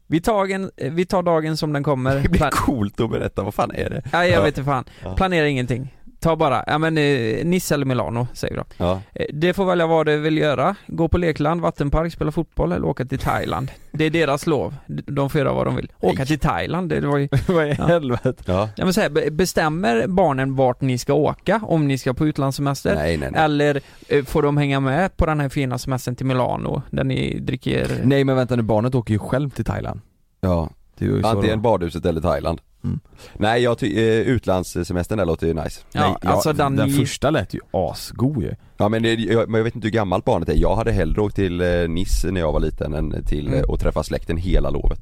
Vi 0.06 0.20
tar, 0.20 0.46
en, 0.50 0.70
vi 0.90 1.04
tar 1.06 1.22
dagen 1.22 1.56
som 1.56 1.72
den 1.72 1.82
kommer. 1.84 2.20
Det 2.22 2.28
blir 2.28 2.50
coolt 2.50 3.00
att 3.00 3.10
berätta, 3.10 3.42
vad 3.42 3.54
fan 3.54 3.70
är 3.74 3.90
det? 3.90 4.02
Nej 4.12 4.30
jag 4.30 4.38
Ja. 4.40 4.44
vet 4.44 4.58
inte 4.58 4.70
fan. 4.70 4.84
Ja. 5.04 5.14
Planera 5.14 5.48
ingenting. 5.48 5.96
Ta 6.22 6.36
bara, 6.36 6.64
ja 6.66 6.78
men 6.78 6.98
eh, 6.98 7.44
Nice 7.44 7.74
eller 7.74 7.86
Milano 7.86 8.26
säger 8.34 8.54
vi 8.54 8.58
då. 8.60 8.64
Ja, 8.84 9.00
Eh, 9.14 9.26
Det 9.32 9.52
får 9.54 9.64
välja 9.64 9.86
vad 9.86 10.06
det 10.06 10.16
vill 10.16 10.38
göra. 10.38 10.76
Gå 10.86 11.08
på 11.08 11.18
lekland, 11.18 11.60
vattenpark, 11.60 12.12
spela 12.12 12.32
fotboll 12.32 12.72
eller 12.72 12.86
åka 12.86 13.04
till 13.04 13.18
Thailand. 13.18 13.70
Det 13.92 14.04
är 14.04 14.10
deras 14.10 14.46
lov. 14.46 14.74
De 14.86 15.30
får 15.30 15.38
göra 15.40 15.52
vad 15.52 15.66
de 15.66 15.76
vill. 15.76 15.92
Åka 16.00 16.24
till 16.26 16.38
Thailand, 16.38 16.88
det 16.88 17.00
var 17.00 17.18
ju... 17.18 17.28
Vad 17.48 17.66
i 17.66 17.74
Ja. 17.78 17.86
helvete? 17.86 18.34
ja. 18.46 18.68
Jag 18.76 18.84
vill 18.84 18.94
säga, 18.94 19.10
be- 19.10 19.30
bestämmer 19.30 20.06
barnen 20.06 20.56
vart 20.56 20.80
ni 20.80 20.98
ska 20.98 21.14
åka 21.14 21.60
om 21.64 21.88
ni 21.88 21.98
ska 21.98 22.14
på 22.14 22.26
utlandssemester? 22.26 22.94
Nej 22.94 23.16
nej 23.16 23.28
nej 23.32 23.44
Eller 23.44 23.80
eh, 24.08 24.24
får 24.24 24.42
de 24.42 24.56
hänga 24.56 24.80
med 24.80 25.16
på 25.16 25.26
den 25.26 25.40
här 25.40 25.48
fina 25.48 25.78
semestern 25.78 26.16
till 26.16 26.26
Milano 26.26 26.82
där 26.90 27.04
ni 27.04 27.38
dricker... 27.40 27.88
Nej 28.04 28.24
men 28.24 28.36
vänta 28.36 28.56
nu, 28.56 28.62
barnet 28.62 28.94
åker 28.94 29.12
ju 29.14 29.18
själv 29.18 29.50
till 29.50 29.64
Thailand. 29.64 30.00
Ja, 30.40 30.70
Det 31.06 31.12
är 31.12 31.16
ju 31.16 31.22
så 31.22 31.28
antingen 31.28 31.56
då. 31.58 31.62
badhuset 31.62 32.06
eller 32.06 32.20
Thailand 32.20 32.60
Mm. 32.84 33.00
Nej 33.34 33.62
jag 33.62 33.78
tycker, 33.78 34.00
eh, 34.02 34.04
utlandssemestern 34.18 35.18
där 35.18 35.24
låter 35.26 35.46
ju 35.46 35.54
nice 35.54 35.80
Ja, 35.92 36.00
Nej, 36.00 36.16
ja, 36.22 36.30
alltså 36.30 36.52
den, 36.52 36.76
den 36.76 36.88
ni... 36.88 36.94
första 36.94 37.30
lät 37.30 37.54
ju 37.54 37.60
asgod 37.70 38.42
ju. 38.42 38.54
Ja 38.76 38.88
men, 38.88 39.02
det, 39.02 39.14
jag, 39.14 39.48
men 39.48 39.58
jag 39.58 39.64
vet 39.64 39.74
inte 39.74 39.86
hur 39.86 39.92
gammalt 39.92 40.24
barnet 40.24 40.48
är, 40.48 40.54
jag 40.54 40.76
hade 40.76 40.92
hellre 40.92 41.20
åkt 41.22 41.36
till 41.36 41.60
eh, 41.60 41.88
Nice 41.88 42.30
när 42.30 42.40
jag 42.40 42.52
var 42.52 42.60
liten 42.60 42.94
än 42.94 43.24
till 43.24 43.46
Mm. 43.46 43.58
eh, 43.58 43.64
att 43.68 43.80
träffa 43.80 44.02
släkten 44.02 44.36
hela 44.36 44.70
lovet 44.70 44.98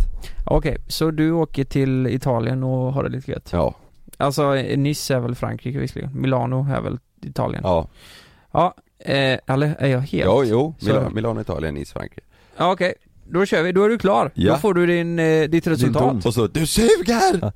Okej, 0.46 0.76
så 0.88 1.11
du 1.11 1.32
åker 1.32 1.64
till 1.64 2.07
Italien 2.07 2.62
och 2.64 2.92
har 2.92 3.03
det 3.05 3.09
lite 3.11 3.30
gött? 3.30 3.48
Ja, 3.53 3.74
Alltså 4.16 4.57
eh, 4.57 4.78
Nice 4.78 5.14
är 5.14 5.20
väl 5.20 5.34
Frankrike 5.34 5.78
visserligen, 5.78 6.20
Milano 6.20 6.66
är 6.76 6.80
väl 6.80 6.98
Italien? 7.22 7.62
ja, 7.64 7.88
Ja, 8.53 8.74
eh, 8.98 9.38
eller 9.46 9.74
är 9.78 9.86
jag 9.88 10.01
helt? 10.01 10.24
jo, 10.26 10.44
jo, 10.46 10.74
Milano, 10.80 11.11
Milano 11.11 11.40
Italien, 11.40 11.74
Nice, 11.74 11.92
Frankrike 11.92 12.20
Ja, 12.57 12.72
okej, 12.72 12.94
då 13.31 13.47
kör 13.47 13.62
vi, 13.62 13.72
då 13.72 13.85
är 13.85 13.89
du 13.89 13.99
klar. 13.99 14.31
Ja. 14.35 14.53
Då 14.53 14.59
får 14.59 14.74
du 14.74 14.87
din, 14.87 15.18
eh, 15.18 15.49
ditt 15.49 15.66
resultat. 15.66 16.26
Och 16.26 16.35
så, 16.35 16.47
du 16.47 16.66
suger! 16.66 17.53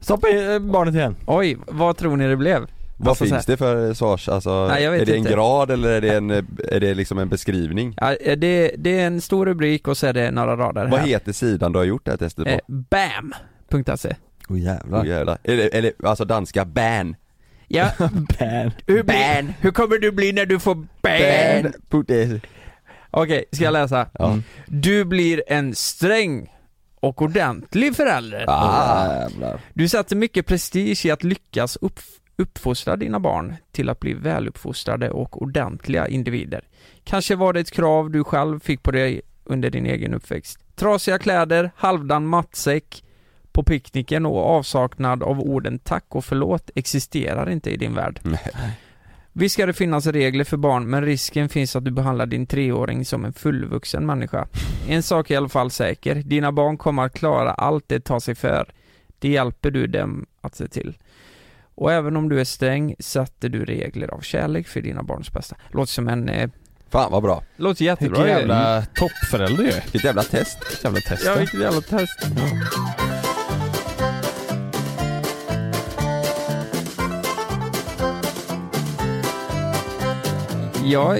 Stoppa 0.00 0.28
in 0.28 0.50
eh, 0.50 0.58
barnet 0.58 0.94
igen. 0.94 1.16
Oj, 1.26 1.56
vad 1.66 1.96
tror 1.96 2.16
ni 2.16 2.28
det 2.28 2.36
blev? 2.36 2.66
Vad 2.98 3.08
Alltså, 3.08 3.24
finns 3.24 3.46
det 3.46 3.56
för 3.56 3.94
svars, 3.94 4.28
alltså, 4.28 4.68
Nej, 4.68 4.82
jag 4.84 4.90
vet 4.90 5.02
är 5.02 5.06
det 5.06 5.16
inte. 5.16 5.28
en 5.30 5.34
grad 5.36 5.70
eller 5.70 5.88
är 5.90 6.00
det, 6.00 6.14
en, 6.16 6.30
eh, 6.30 6.44
är 6.72 6.80
det 6.80 6.94
liksom 6.94 7.18
en 7.18 7.28
beskrivning? 7.28 7.94
Ja, 8.00 8.14
eh, 8.14 8.36
det, 8.38 8.72
det 8.78 8.98
är 9.00 9.06
en 9.06 9.20
stor 9.20 9.46
rubrik 9.46 9.88
och 9.88 9.96
så 9.98 10.06
är 10.06 10.12
det 10.12 10.30
några 10.30 10.56
rader 10.56 10.86
Vad 10.86 11.00
här. 11.00 11.06
heter 11.06 11.32
sidan 11.32 11.72
du 11.72 11.78
har 11.78 11.84
gjort 11.86 12.04
det 12.04 12.10
här 12.10 12.18
testet 12.18 12.44
på? 12.44 12.50
Eh, 12.50 12.58
BAM.se 12.68 14.14
Åh 14.48 14.60
jävlar. 14.60 15.02
Oh, 15.02 15.06
jävlar. 15.08 15.38
Eller, 15.44 15.74
eller 15.74 15.92
alltså 16.04 16.24
danska 16.24 16.64
ban 16.64 17.16
Ja, 17.68 17.88
Ban. 17.98 18.70
hur, 18.86 19.02
blir, 19.02 19.54
hur 19.60 19.70
kommer 19.70 19.98
du 19.98 20.12
bli 20.12 20.32
när 20.32 20.46
du 20.46 20.58
får 20.58 20.74
BAN? 20.74 21.72
Ban. 22.02 22.40
Okej, 23.18 23.44
ska 23.52 23.64
jag 23.64 23.72
läsa? 23.72 24.06
Ja. 24.18 24.26
Mm. 24.26 24.42
Du 24.66 25.04
blir 25.04 25.42
en 25.46 25.74
sträng 25.74 26.52
och 27.00 27.22
ordentlig 27.22 27.96
förälder. 27.96 28.44
Ah. 28.48 29.06
Jävlar. 29.06 29.60
Du 29.74 29.88
sätter 29.88 30.16
mycket 30.16 30.46
prestige 30.46 31.06
i 31.06 31.10
att 31.10 31.24
lyckas 31.24 31.76
upp, 31.76 32.00
uppfostra 32.36 32.96
dina 32.96 33.20
barn 33.20 33.56
till 33.72 33.88
att 33.88 34.00
bli 34.00 34.14
väluppfostrade 34.14 35.10
och 35.10 35.42
ordentliga 35.42 36.08
individer. 36.08 36.64
Kanske 37.04 37.36
var 37.36 37.52
det 37.52 37.60
ett 37.60 37.70
krav 37.70 38.10
du 38.10 38.24
själv 38.24 38.60
fick 38.60 38.82
på 38.82 38.90
dig 38.90 39.20
under 39.44 39.70
din 39.70 39.86
egen 39.86 40.14
uppväxt. 40.14 40.58
Trasiga 40.74 41.18
kläder, 41.18 41.70
halvdan 41.76 42.26
matsäck 42.26 43.04
på 43.52 43.62
picknicken 43.62 44.26
och 44.26 44.50
avsaknad 44.50 45.22
av 45.22 45.40
orden 45.40 45.78
tack 45.78 46.04
och 46.08 46.24
förlåt 46.24 46.70
existerar 46.74 47.50
inte 47.50 47.70
i 47.70 47.76
din 47.76 47.94
värld. 47.94 48.20
Nej. 48.22 48.78
Visst 49.38 49.52
ska 49.52 49.66
det 49.66 49.72
finnas 49.72 50.06
regler 50.06 50.44
för 50.44 50.56
barn, 50.56 50.90
men 50.90 51.04
risken 51.04 51.48
finns 51.48 51.76
att 51.76 51.84
du 51.84 51.90
behandlar 51.90 52.26
din 52.26 52.46
treåring 52.46 53.04
som 53.04 53.24
en 53.24 53.32
fullvuxen 53.32 54.06
människa. 54.06 54.48
En 54.88 55.02
sak 55.02 55.30
är 55.30 55.34
i 55.34 55.36
alla 55.36 55.48
fall 55.48 55.70
säker, 55.70 56.14
dina 56.14 56.52
barn 56.52 56.76
kommer 56.78 57.02
att 57.04 57.14
klara 57.14 57.52
allt 57.52 57.84
det 57.88 58.00
tar 58.00 58.20
sig 58.20 58.34
för. 58.34 58.72
Det 59.18 59.28
hjälper 59.28 59.70
du 59.70 59.86
dem 59.86 60.26
att 60.40 60.54
se 60.54 60.68
till. 60.68 60.98
Och 61.74 61.92
även 61.92 62.16
om 62.16 62.28
du 62.28 62.40
är 62.40 62.44
sträng 62.44 62.94
sätter 62.98 63.48
du 63.48 63.64
regler 63.64 64.14
av 64.14 64.20
kärlek 64.20 64.68
för 64.68 64.80
dina 64.80 65.02
barns 65.02 65.32
bästa. 65.32 65.56
Låter 65.70 65.92
som 65.92 66.08
en... 66.08 66.28
Eh, 66.28 66.50
Fan 66.88 67.12
vad 67.12 67.22
bra, 67.22 67.42
låter 67.56 67.84
jättebra 67.84 68.22
Vilken 68.24 68.38
jävla 68.38 68.82
toppförälder 68.94 69.64
ju. 69.64 69.70
vilket 69.70 70.04
jävla 70.04 70.22
test 70.22 70.58
Jävla 70.84 71.00
test. 71.00 71.22
Ja, 71.26 71.34
vilket 71.38 71.60
jävla 71.60 71.80
test. 71.80 72.26
Ja, 72.36 73.15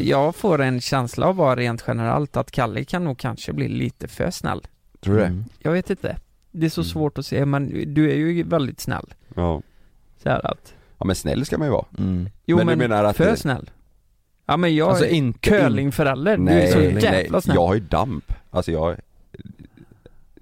jag 0.01 0.37
får 0.37 0.61
en 0.61 0.81
känsla 0.81 1.27
av 1.27 1.35
bara 1.35 1.57
rent 1.57 1.85
generellt 1.87 2.37
att 2.37 2.51
Kalle 2.51 2.85
kan 2.85 3.05
nog 3.05 3.19
kanske 3.19 3.53
bli 3.53 3.69
lite 3.69 4.09
för 4.09 4.31
snäll. 4.31 4.67
Tror 5.01 5.15
du 5.15 5.21
det? 5.21 5.27
Mm. 5.27 5.45
Jag 5.59 5.73
vet 5.73 5.91
inte. 5.91 6.17
Det 6.51 6.67
är 6.67 6.71
så 6.71 6.81
Mm. 6.81 6.89
svårt 6.89 7.19
att 7.19 7.27
se, 7.27 7.45
men 7.47 7.95
du 7.95 8.11
är 8.11 8.15
ju 8.15 8.43
väldigt 8.43 8.81
snäll. 8.81 9.15
Ja. 9.35 9.63
Så 10.23 10.29
här 10.29 10.47
att, 10.47 10.75
ja 10.99 11.05
men 11.05 11.17
snäll 11.17 11.47
ska 11.47 11.59
man 11.59 11.67
ju 11.69 11.73
vara 11.73 11.85
Mm. 11.99 12.29
jo 12.47 12.57
Men 12.57 12.67
men, 12.67 12.79
du 12.79 12.89
menar 12.89 13.05
att 13.05 13.17
för 13.17 13.31
det- 13.31 13.37
snäll. 13.37 13.71
Ja 14.47 14.57
men 14.57 14.75
jag 14.75 14.89
Alltså 14.89 15.05
är 15.05 15.09
inte 15.11 15.39
curlingförälder, 15.39 16.37
du 16.37 16.43
är 16.43 16.45
Nej, 16.45 16.73
så 16.73 16.79
nej, 16.79 17.03
jävla 17.03 17.41
snäll. 17.41 17.55
jag 17.57 17.67
har 17.67 17.75
ju 17.75 17.81
damp, 17.81 18.33
alltså 18.51 18.73
jag 18.73 18.97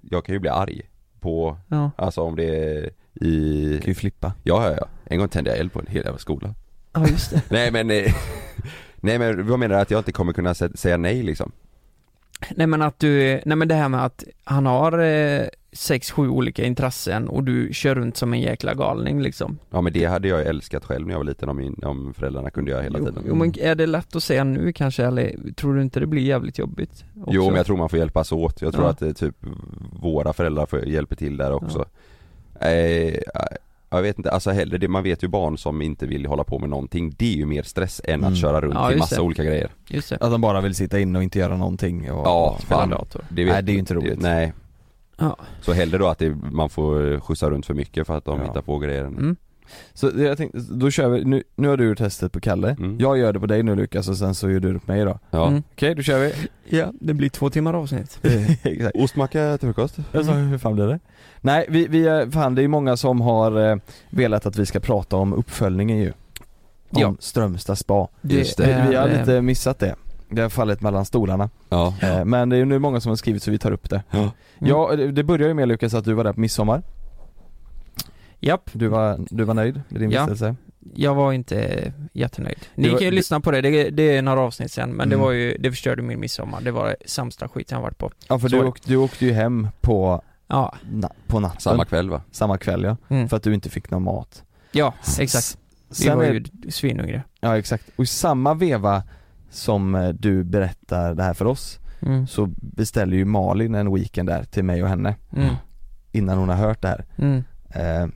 Jag 0.09 0.25
kan 0.25 0.33
ju 0.35 0.39
bli 0.39 0.49
arg 0.49 0.81
på, 1.19 1.57
Ja. 1.67 1.91
alltså 1.95 2.21
om 2.21 2.35
det 2.35 2.43
är 2.45 2.89
i, 3.25 3.77
Kan 3.81 3.87
ju 3.91 3.95
flippa. 3.95 4.33
ja 4.43 4.69
ja 4.69 4.77
ja, 4.79 4.87
en 5.05 5.19
gång 5.19 5.27
tände 5.29 5.49
jag 5.49 5.59
eld 5.59 5.73
på 5.73 5.79
en 5.79 5.87
hel 5.87 6.03
jävla 6.05 6.17
skola 6.19 6.53
ja, 6.93 7.07
just 7.07 7.31
det. 7.31 7.41
Nej 7.49 7.71
men, 7.71 7.91
eh, 7.91 8.13
nej 9.05 9.19
men 9.19 9.47
vad 9.47 9.59
menar 9.59 9.75
du 9.75 9.81
att 9.81 9.91
jag 9.91 9.99
inte 9.99 10.11
kommer 10.11 10.33
kunna 10.33 10.53
sä- 10.53 10.75
säga 10.77 10.97
nej 10.97 11.23
liksom? 11.23 11.51
Nej 12.55 12.67
men 12.67 12.81
att 12.81 12.99
du, 12.99 13.41
nej 13.45 13.57
men 13.57 13.67
det 13.67 13.75
här 13.75 13.89
med 13.89 14.05
att 14.05 14.23
han 14.43 14.65
har 14.65 14.99
eh, 14.99 15.41
sex, 15.71 16.11
sju 16.11 16.29
olika 16.29 16.63
intressen 16.63 17.27
och 17.27 17.43
du 17.43 17.69
kör 17.73 17.95
runt 17.95 18.17
som 18.17 18.33
en 18.33 18.41
jäkla 18.41 18.73
galning 18.73 19.21
liksom. 19.21 19.57
Ja 19.69 19.81
men 19.81 19.93
det 19.93 20.05
hade 20.05 20.27
jag 20.27 20.41
älskat 20.45 20.85
själv 20.85 21.07
när 21.07 21.13
jag 21.13 21.19
var 21.19 21.25
liten 21.25 21.49
om, 21.49 21.57
min, 21.57 21.83
om 21.83 22.13
föräldrarna 22.13 22.49
kunde 22.49 22.71
göra 22.71 22.81
hela 22.81 22.99
Jo, 22.99 23.05
tiden 23.05 23.23
jo 23.27 23.35
men 23.35 23.59
är 23.59 23.75
det 23.75 23.85
lätt 23.85 24.15
att 24.15 24.23
säga 24.23 24.43
nu 24.43 24.73
kanske 24.73 25.05
eller 25.05 25.35
tror 25.55 25.75
du 25.75 25.81
inte 25.81 25.99
det 25.99 26.05
blir 26.07 26.21
jävligt 26.21 26.57
jobbigt? 26.59 27.03
också? 27.21 27.31
Jo 27.33 27.45
men 27.45 27.55
jag 27.55 27.65
tror 27.65 27.77
man 27.77 27.89
får 27.89 27.99
hjälpas 27.99 28.31
åt, 28.31 28.61
jag 28.61 28.73
tror 28.73 28.85
Ja. 28.85 28.89
att 28.91 29.01
är 29.01 29.13
typ 29.13 29.35
våra 30.01 30.33
föräldrar 30.33 30.65
får, 30.65 30.85
hjälper 30.85 31.15
till 31.15 31.37
där 31.37 31.51
också 31.51 31.85
eh, 32.61 33.15
Jag 33.89 34.01
vet 34.01 34.17
inte, 34.17 34.31
alltså 34.31 34.51
hellre 34.51 34.77
det, 34.77 34.87
man 34.87 35.03
vet 35.03 35.23
ju 35.23 35.27
barn 35.27 35.57
som 35.57 35.81
inte 35.81 36.05
vill 36.07 36.25
hålla 36.25 36.43
på 36.43 36.59
med 36.59 36.69
någonting, 36.69 37.13
det 37.17 37.33
är 37.33 37.37
ju 37.37 37.45
mer 37.45 37.63
stress 37.63 38.01
än 38.03 38.19
att 38.23 38.27
Mm. 38.27 38.35
köra 38.35 38.61
runt 38.61 38.73
Ja, 38.73 38.87
till 38.87 38.97
just 38.97 38.99
massa 39.01 39.15
det. 39.15 39.21
olika 39.21 39.43
grejer 39.43 39.69
Just 39.87 40.09
det. 40.09 40.17
Att 40.21 40.31
de 40.31 40.41
bara 40.41 40.61
vill 40.61 40.75
sitta 40.75 40.99
inne 40.99 41.19
och 41.19 41.23
inte 41.23 41.39
göra 41.39 41.57
någonting 41.57 42.11
och, 42.11 42.27
Ja, 42.27 42.57
Spela 42.61 42.79
fan. 42.79 42.89
dator. 42.89 43.21
det 43.29 43.45
Nej, 43.45 43.63
det 43.63 43.71
är 43.71 43.73
ju 43.73 43.79
inte 43.79 43.93
roligt. 43.93 44.19
Nej, 44.21 44.53
Ja. 45.17 45.37
så 45.61 45.73
hellre 45.73 45.97
då 45.97 46.07
att 46.07 46.17
det, 46.19 46.37
man 46.51 46.69
får 46.69 47.19
skjutsa 47.19 47.49
runt 47.49 47.65
för 47.65 47.73
mycket 47.73 48.07
för 48.07 48.17
att 48.17 48.25
de 48.25 48.39
Ja. 48.39 48.45
hittar 48.47 48.61
på 48.61 48.77
grejer 48.79 49.03
Mm. 49.05 49.35
Så 49.93 50.09
det- 50.09 50.23
jag 50.23 50.37
tänkte, 50.37 50.57
då 50.71 50.89
kör 50.91 51.09
vi, 51.09 51.25
nu, 51.25 51.43
nu 51.55 51.67
har 51.67 51.77
du 51.77 51.85
gjort 51.87 51.97
testet 51.97 52.31
på 52.31 52.39
Kalle, 52.39 52.69
Mm. 52.79 52.97
jag 52.99 53.17
gör 53.17 53.33
det 53.33 53.39
på 53.39 53.45
dig 53.45 53.63
nu 53.63 53.75
Lukas 53.75 54.07
och 54.09 54.17
sen 54.17 54.35
så 54.35 54.49
gör 54.49 54.59
du 54.59 54.73
det 54.73 54.79
på 54.79 54.91
mig 54.91 55.05
då 55.05 55.19
Ja, 55.31 55.47
Mm. 55.47 55.63
Okej, 55.73 55.95
då 55.95 56.01
kör 56.01 56.19
vi 56.19 56.33
Ja, 56.77 56.91
det 57.01 57.13
blir 57.13 57.29
två 57.29 57.49
timmar 57.49 57.73
avsnitt. 57.73 58.19
Exakt 58.63 58.95
ostmacka 58.97 59.57
till 59.57 59.67
frukost 59.67 59.97
Jag 60.11 60.25
sa, 60.25 60.31
hur 60.33 60.57
fan 60.57 60.73
blir 60.75 60.87
det? 60.87 60.99
Nej, 61.41 61.65
vi, 61.69 61.87
vi, 61.87 62.07
är- 62.07 62.31
fan 62.31 62.55
det 62.55 62.63
är 62.63 62.67
många 62.67 62.97
som 62.97 63.21
har 63.21 63.69
eh, 63.71 63.77
velat 64.09 64.45
att 64.45 64.55
vi 64.57 64.65
ska 64.65 64.79
prata 64.79 65.15
om 65.15 65.33
uppföljningen 65.33 65.97
ju 65.97 66.09
Om 66.89 67.01
Ja. 67.01 67.15
Strömstad 67.19 67.77
spa 67.77 68.07
Just 68.21 68.59
vi, 68.59 68.65
vi 68.89 68.95
har 68.95 69.07
lite 69.19 69.41
missat 69.41 69.79
det 69.79 69.95
Det 70.29 70.41
har 70.41 70.49
fallit 70.49 70.81
mellan 70.81 71.05
stolarna 71.05 71.49
Ja, 71.69 71.93
eh, 72.01 72.25
Men 72.25 72.49
det 72.49 72.57
är 72.57 72.65
nu 72.65 72.79
många 72.79 72.99
som 72.99 73.09
har 73.09 73.15
skrivit 73.15 73.43
så 73.43 73.51
vi 73.51 73.57
tar 73.57 73.71
upp 73.71 73.89
det 73.89 74.03
ja. 74.11 74.17
Mm. 74.17 74.29
Ja, 74.59 74.91
det 74.95 75.11
det 75.11 75.23
börjar 75.23 75.47
ju 75.47 75.53
med 75.53 75.67
Lukas 75.67 75.93
att 75.93 76.05
du 76.05 76.13
var 76.13 76.23
där 76.23 76.33
på 76.33 76.39
midsommar 76.39 76.81
Japp, 78.39 78.69
Du 78.73 78.87
var, 78.87 79.19
du 79.29 79.43
var 79.43 79.53
nöjd 79.53 79.81
med 79.89 80.01
din 80.01 80.11
Ja. 80.11 80.21
vistelse? 80.21 80.55
jag 80.95 81.15
var 81.15 81.33
inte 81.33 81.93
jättenöjd. 82.13 82.57
Ni 82.75 82.83
Det 82.83 82.89
var- 82.91 82.97
kan 82.97 83.05
ju 83.05 83.11
det- 83.11 83.15
lyssna 83.15 83.39
på 83.39 83.51
det, 83.51 83.61
det, 83.61 83.89
det 83.89 84.17
är 84.17 84.21
några 84.21 84.39
avsnitt 84.41 84.71
sen, 84.71 84.89
men 84.91 85.09
det 85.09 85.15
Mm. 85.15 85.25
var 85.25 85.31
ju, 85.31 85.57
det 85.59 85.71
förstörde 85.71 86.01
min 86.01 86.19
midsommar. 86.19 86.61
Det 86.61 86.71
var 86.71 86.85
det 86.87 86.95
sämsta 87.09 87.47
skit 87.47 87.71
jag 87.71 87.81
varit 87.81 87.97
på. 87.97 88.11
Ja 88.29 88.39
för 88.39 88.49
Så- 88.49 88.55
du 88.55 88.63
åkte, 88.65 88.89
du 88.89 88.95
åkte 88.95 89.25
ju 89.25 89.31
hem 89.33 89.67
på, 89.81 90.21
Ja, 90.47 90.75
na, 90.91 91.09
på 91.27 91.39
natten 91.39 91.61
Samma 91.61 91.85
kväll 91.85 92.09
va? 92.09 92.21
samma 92.31 92.57
kväll 92.57 92.83
ja, 92.83 92.97
mm. 93.09 93.29
för 93.29 93.37
att 93.37 93.43
du 93.43 93.53
inte 93.53 93.69
fick 93.69 93.89
någon 93.91 94.03
mat 94.03 94.43
ja 94.71 94.93
exakt. 95.19 95.57
Vi 95.89 95.95
Sen 95.95 96.17
var 96.17 96.23
är, 96.23 96.33
ju 96.33 96.43
svinhungriga. 96.71 97.21
Ja 97.39 97.57
exakt, 97.57 97.89
och 97.95 98.03
i 98.03 98.07
samma 98.07 98.53
veva 98.53 99.03
som 99.49 99.95
eh, 99.95 100.09
du 100.09 100.43
berättar 100.43 101.15
det 101.15 101.23
här 101.23 101.33
för 101.33 101.45
oss 101.45 101.79
Mm. 102.01 102.27
så 102.27 102.45
beställer 102.57 103.17
ju 103.17 103.25
Malin 103.25 103.75
en 103.75 103.93
weekend 103.93 104.29
där 104.29 104.43
till 104.43 104.63
mig 104.63 104.83
och 104.83 104.89
henne 104.89 105.15
Mm. 105.35 105.55
innan 106.11 106.37
hon 106.37 106.49
har 106.49 106.55
hört 106.55 106.81
det 106.81 106.87
här. 106.87 107.05
Mm. 107.17 107.43
Eh, 107.69 108.07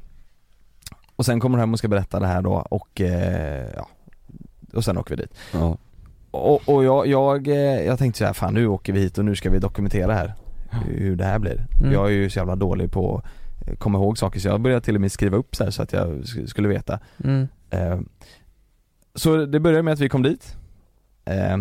och 1.20 1.26
sen 1.26 1.40
kommer 1.40 1.54
hon 1.58 1.60
hem 1.60 1.74
och 1.74 1.80
ska 1.80 1.88
berätta 1.88 2.20
det 2.20 2.28
här 2.28 2.42
då 2.42 2.52
och 2.70 3.02
eh, 3.02 3.70
ja, 3.76 3.88
och 4.74 4.84
sen 4.86 4.98
åker 4.98 5.16
vi 5.16 5.22
dit. 5.22 5.34
Ja. 5.54 5.78
Och, 6.32 6.70
och 6.70 6.84
jag, 6.84 7.08
jag, 7.08 7.48
eh, 7.48 7.86
jag 7.86 8.00
tänkte 8.00 8.18
så 8.20 8.26
här, 8.26 8.34
fan 8.34 8.54
nu 8.54 8.68
åker 8.68 8.94
vi 8.94 9.00
hit 9.00 9.18
och 9.18 9.26
nu 9.26 9.36
ska 9.36 9.50
vi 9.50 9.60
dokumentera 9.60 10.14
här. 10.14 10.34
Hur 10.86 11.16
det 11.16 11.26
här 11.26 11.40
blir. 11.40 11.66
Mm. 11.82 11.94
Jag 11.94 12.06
är 12.06 12.10
ju 12.14 12.30
så 12.30 12.40
jävla 12.40 12.56
dålig 12.56 12.92
på 12.92 13.22
att 13.72 13.80
komma 13.80 13.98
ihåg 13.98 14.18
saker 14.18 14.40
så 14.40 14.48
jag 14.48 14.62
började 14.62 14.82
till 14.86 14.96
och 14.96 15.02
med 15.02 15.12
skriva 15.12 15.38
upp 15.38 15.56
så 15.56 15.64
här 15.64 15.72
så 15.72 15.84
att 15.84 15.94
jag 15.94 16.08
sk- 16.08 16.46
skulle 16.46 16.68
veta. 16.68 17.00
Mm. 17.24 17.48
Eh, 17.70 18.00
så 19.16 19.46
det 19.46 19.60
började 19.60 19.84
med 19.84 19.94
att 19.94 20.00
vi 20.00 20.10
kom 20.10 20.24
dit. 20.24 20.56
Eh, 21.26 21.58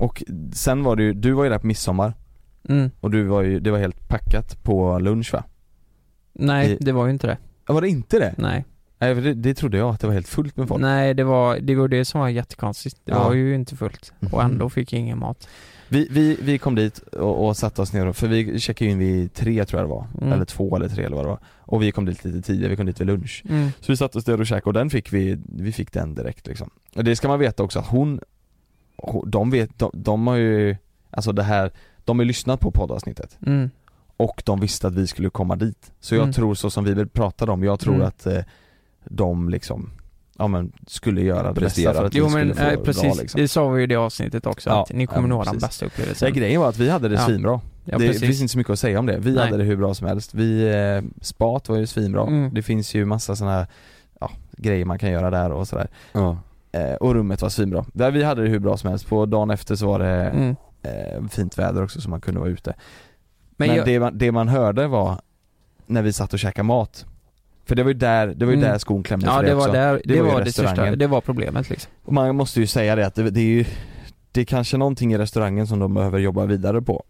och 0.00 0.22
sen 0.52 0.82
var 0.82 0.96
det 0.96 1.02
ju, 1.02 1.12
du 1.12 1.32
var 1.32 1.44
ju 1.44 1.50
där 1.50 1.58
på 1.58 1.66
midsommar 1.66 2.14
Mm. 2.68 2.90
och 3.00 3.10
du 3.10 3.22
var 3.24 3.42
ju, 3.42 3.60
det 3.60 3.70
var 3.70 3.78
helt 3.78 4.08
packat 4.08 4.62
på 4.62 4.98
lunch 4.98 5.32
va? 5.32 5.44
Nej, 6.32 6.70
I- 6.72 6.76
det 6.80 6.92
var 6.92 7.04
ju 7.06 7.10
inte 7.12 7.26
det. 7.26 7.38
Var 7.66 7.80
det 7.80 7.88
inte 7.88 8.18
det? 8.18 8.34
Nej. 8.38 8.64
Nej 8.98 9.14
för 9.14 9.22
det, 9.22 9.34
det 9.34 9.54
trodde 9.54 9.78
jag 9.78 9.94
att 9.94 10.00
det 10.00 10.06
var 10.06 10.14
helt 10.14 10.28
fullt 10.28 10.56
med 10.56 10.68
folk. 10.68 10.80
Nej, 10.82 11.14
det 11.14 11.24
var, 11.24 11.58
det 11.58 11.74
var 11.74 11.88
det 11.88 12.04
som 12.04 12.20
var 12.20 12.28
jättekonstigt. 12.28 12.96
Det 13.04 13.12
Ja. 13.12 13.24
var 13.24 13.34
ju 13.34 13.54
inte 13.54 13.76
fullt. 13.76 14.12
Och 14.20 14.42
Mhm. 14.42 14.52
ändå 14.52 14.70
fick 14.70 14.92
jag 14.92 15.00
ingen 15.00 15.18
mat. 15.18 15.48
Vi, 15.88 16.08
vi, 16.10 16.38
vi 16.42 16.58
kom 16.58 16.74
dit 16.74 16.98
och, 16.98 17.46
och 17.46 17.56
satte 17.56 17.82
oss 17.82 17.92
ner, 17.92 18.12
för 18.12 18.28
vi 18.28 18.60
checkade 18.60 18.90
in 18.90 18.98
vid 18.98 19.34
tre 19.34 19.64
tror 19.64 19.80
jag 19.80 19.88
det 19.90 19.94
var, 19.94 20.06
Mm. 20.20 20.32
eller 20.32 20.44
två 20.44 20.76
eller 20.76 20.88
tre 20.88 21.04
eller 21.04 21.16
vad 21.16 21.24
det 21.24 21.28
var 21.28 21.38
Och 21.58 21.82
vi 21.82 21.92
kom 21.92 22.04
dit 22.04 22.24
lite 22.24 22.42
tidigare, 22.42 22.70
vi 22.70 22.76
kom 22.76 22.86
dit 22.86 23.00
vid 23.00 23.06
lunch 23.06 23.42
Mm. 23.48 23.68
Så 23.80 23.92
vi 23.92 23.96
satte 23.96 24.18
oss 24.18 24.24
där 24.24 24.40
och 24.40 24.46
käkade 24.46 24.66
och 24.66 24.72
den 24.72 24.90
fick 24.90 25.12
vi, 25.12 25.38
vi 25.56 25.72
fick 25.72 25.92
den 25.92 26.14
direkt 26.14 26.46
liksom 26.46 26.70
Och 26.96 27.04
det 27.04 27.16
ska 27.16 27.28
man 27.28 27.38
veta 27.38 27.62
också 27.62 27.78
att 27.78 27.86
hon, 27.86 28.20
de 29.26 29.50
vet, 29.50 29.78
de, 29.78 29.90
de 29.94 30.26
har 30.26 30.36
ju, 30.36 30.76
alltså 31.10 31.32
det 31.32 31.42
här, 31.42 31.72
de 32.04 32.18
har 32.18 32.26
lyssnat 32.26 32.60
på 32.60 32.70
poddavsnittet 32.70 33.38
Mm. 33.46 33.70
och 34.16 34.42
de 34.46 34.60
visste 34.60 34.86
att 34.86 34.94
vi 34.94 35.06
skulle 35.06 35.30
komma 35.30 35.56
dit 35.56 35.92
Så 36.00 36.14
jag 36.14 36.22
Mm. 36.22 36.32
tror 36.32 36.54
så 36.54 36.70
som 36.70 36.84
vi 36.84 37.06
pratade 37.06 37.52
om, 37.52 37.64
jag 37.64 37.80
tror 37.80 37.94
Mm. 37.94 38.06
att 38.06 38.26
eh, 38.26 38.38
de 39.04 39.48
liksom, 39.48 39.90
ja 40.38 40.46
men 40.46 40.72
skulle 40.86 41.20
göra 41.22 41.52
det 41.52 41.60
Prestera. 41.60 41.90
bästa 41.90 42.00
för 42.00 42.06
att 42.06 42.14
Jo 42.14 42.26
vi 42.26 42.34
men 42.34 42.54
skulle 42.54 42.54
få 42.54 42.72
eh, 42.74 42.78
det 42.78 42.84
precis, 42.84 43.02
bra 43.02 43.14
liksom 43.14 43.40
det 43.40 43.48
sa 43.48 43.68
vi 43.68 43.78
ju 43.78 43.84
i 43.84 43.86
det 43.86 43.96
avsnittet 43.96 44.46
också, 44.46 44.70
Ja, 44.70 44.82
att 44.82 44.92
ni 44.92 45.06
kommer 45.06 45.28
ja, 45.28 45.34
nå 45.36 45.44
den 45.44 45.58
bästa 45.58 45.86
upplevelsen. 45.86 46.32
grejen 46.32 46.60
var 46.60 46.68
att 46.68 46.78
vi 46.78 46.90
hade 46.90 47.08
det 47.08 47.14
Ja. 47.14 47.20
svinbra 47.26 47.60
Ja, 47.84 47.98
det, 47.98 48.06
precis. 48.06 48.20
det 48.20 48.26
finns 48.26 48.40
inte 48.40 48.52
så 48.52 48.58
mycket 48.58 48.70
att 48.72 48.78
säga 48.78 48.98
om 48.98 49.06
det. 49.06 49.18
Vi 49.18 49.32
Nej. 49.34 49.44
hade 49.44 49.56
det 49.56 49.64
hur 49.64 49.76
bra 49.76 49.94
som 49.94 50.06
helst. 50.08 50.34
Vi, 50.34 50.68
eh, 50.68 51.10
spat 51.20 51.68
var 51.68 51.76
ju 51.76 51.86
svinbra. 51.86 52.22
Mm. 52.26 52.54
Det 52.54 52.62
finns 52.62 52.94
ju 52.94 53.04
massa 53.04 53.36
sådana 53.36 53.56
här, 53.56 53.66
ja, 54.20 54.30
grejer 54.56 54.84
man 54.84 54.98
kan 54.98 55.10
göra 55.10 55.30
där 55.30 55.52
och 55.52 55.68
sådär. 55.68 55.88
Ja. 56.12 56.38
Eh, 56.72 56.94
och 56.94 57.14
rummet 57.14 57.42
var 57.42 57.48
svinbra. 57.48 57.84
Där 57.92 58.10
vi 58.10 58.22
hade 58.22 58.42
det 58.42 58.48
hur 58.48 58.58
bra 58.58 58.76
som 58.76 58.90
helst. 58.90 59.08
På 59.08 59.26
dagen 59.26 59.50
efter 59.50 59.74
så 59.76 59.86
var 59.86 59.98
det 59.98 60.06
Mm. 60.30 60.56
eh, 60.82 61.28
fint 61.30 61.58
väder 61.58 61.82
också 61.84 62.00
så 62.00 62.10
man 62.10 62.20
kunde 62.20 62.40
vara 62.40 62.50
ute. 62.50 62.74
Men, 63.56 63.68
Men, 63.68 63.76
jag, 63.76 63.86
det, 63.86 64.00
man, 64.00 64.18
det 64.18 64.32
man 64.32 64.48
hörde 64.48 64.86
var 64.86 65.20
när 65.86 66.02
vi 66.02 66.12
satt 66.12 66.32
och 66.32 66.38
käkade 66.38 66.66
mat. 66.66 67.06
För 67.66 67.74
det 67.74 67.82
var 67.82 67.90
ju 67.90 67.94
där, 67.98 68.26
det 68.26 68.44
var 68.44 68.52
ju 68.52 68.58
Mm. 68.58 68.70
där 68.70 68.78
skon 68.78 69.02
klämde 69.02 69.26
ja 69.26 69.32
för 69.36 69.42
det 69.42 69.48
det 69.48 69.54
var 69.54 69.60
också. 69.62 69.72
där, 69.72 69.92
det, 70.04 70.14
Det 70.14 70.20
var 70.22 70.28
ju 70.28 70.34
var 70.34 70.44
det 70.44 70.52
största, 70.52 70.96
det 70.96 71.06
var 71.06 71.20
problemet 71.20 71.70
liksom. 71.70 71.92
Och 72.04 72.12
man 72.12 72.36
måste 72.36 72.60
ju 72.60 72.66
säga 72.66 72.96
det 72.96 73.06
att 73.06 73.14
det, 73.14 73.30
det 73.30 73.40
är 73.40 73.44
ju 73.44 73.64
det 74.32 74.40
är 74.40 74.44
kanske 74.44 74.76
någonting 74.76 75.12
i 75.12 75.18
restaurangen 75.18 75.66
som 75.66 75.78
de 75.78 75.94
behöver 75.94 76.18
jobba 76.18 76.46
vidare 76.46 76.82
på. 76.82 77.04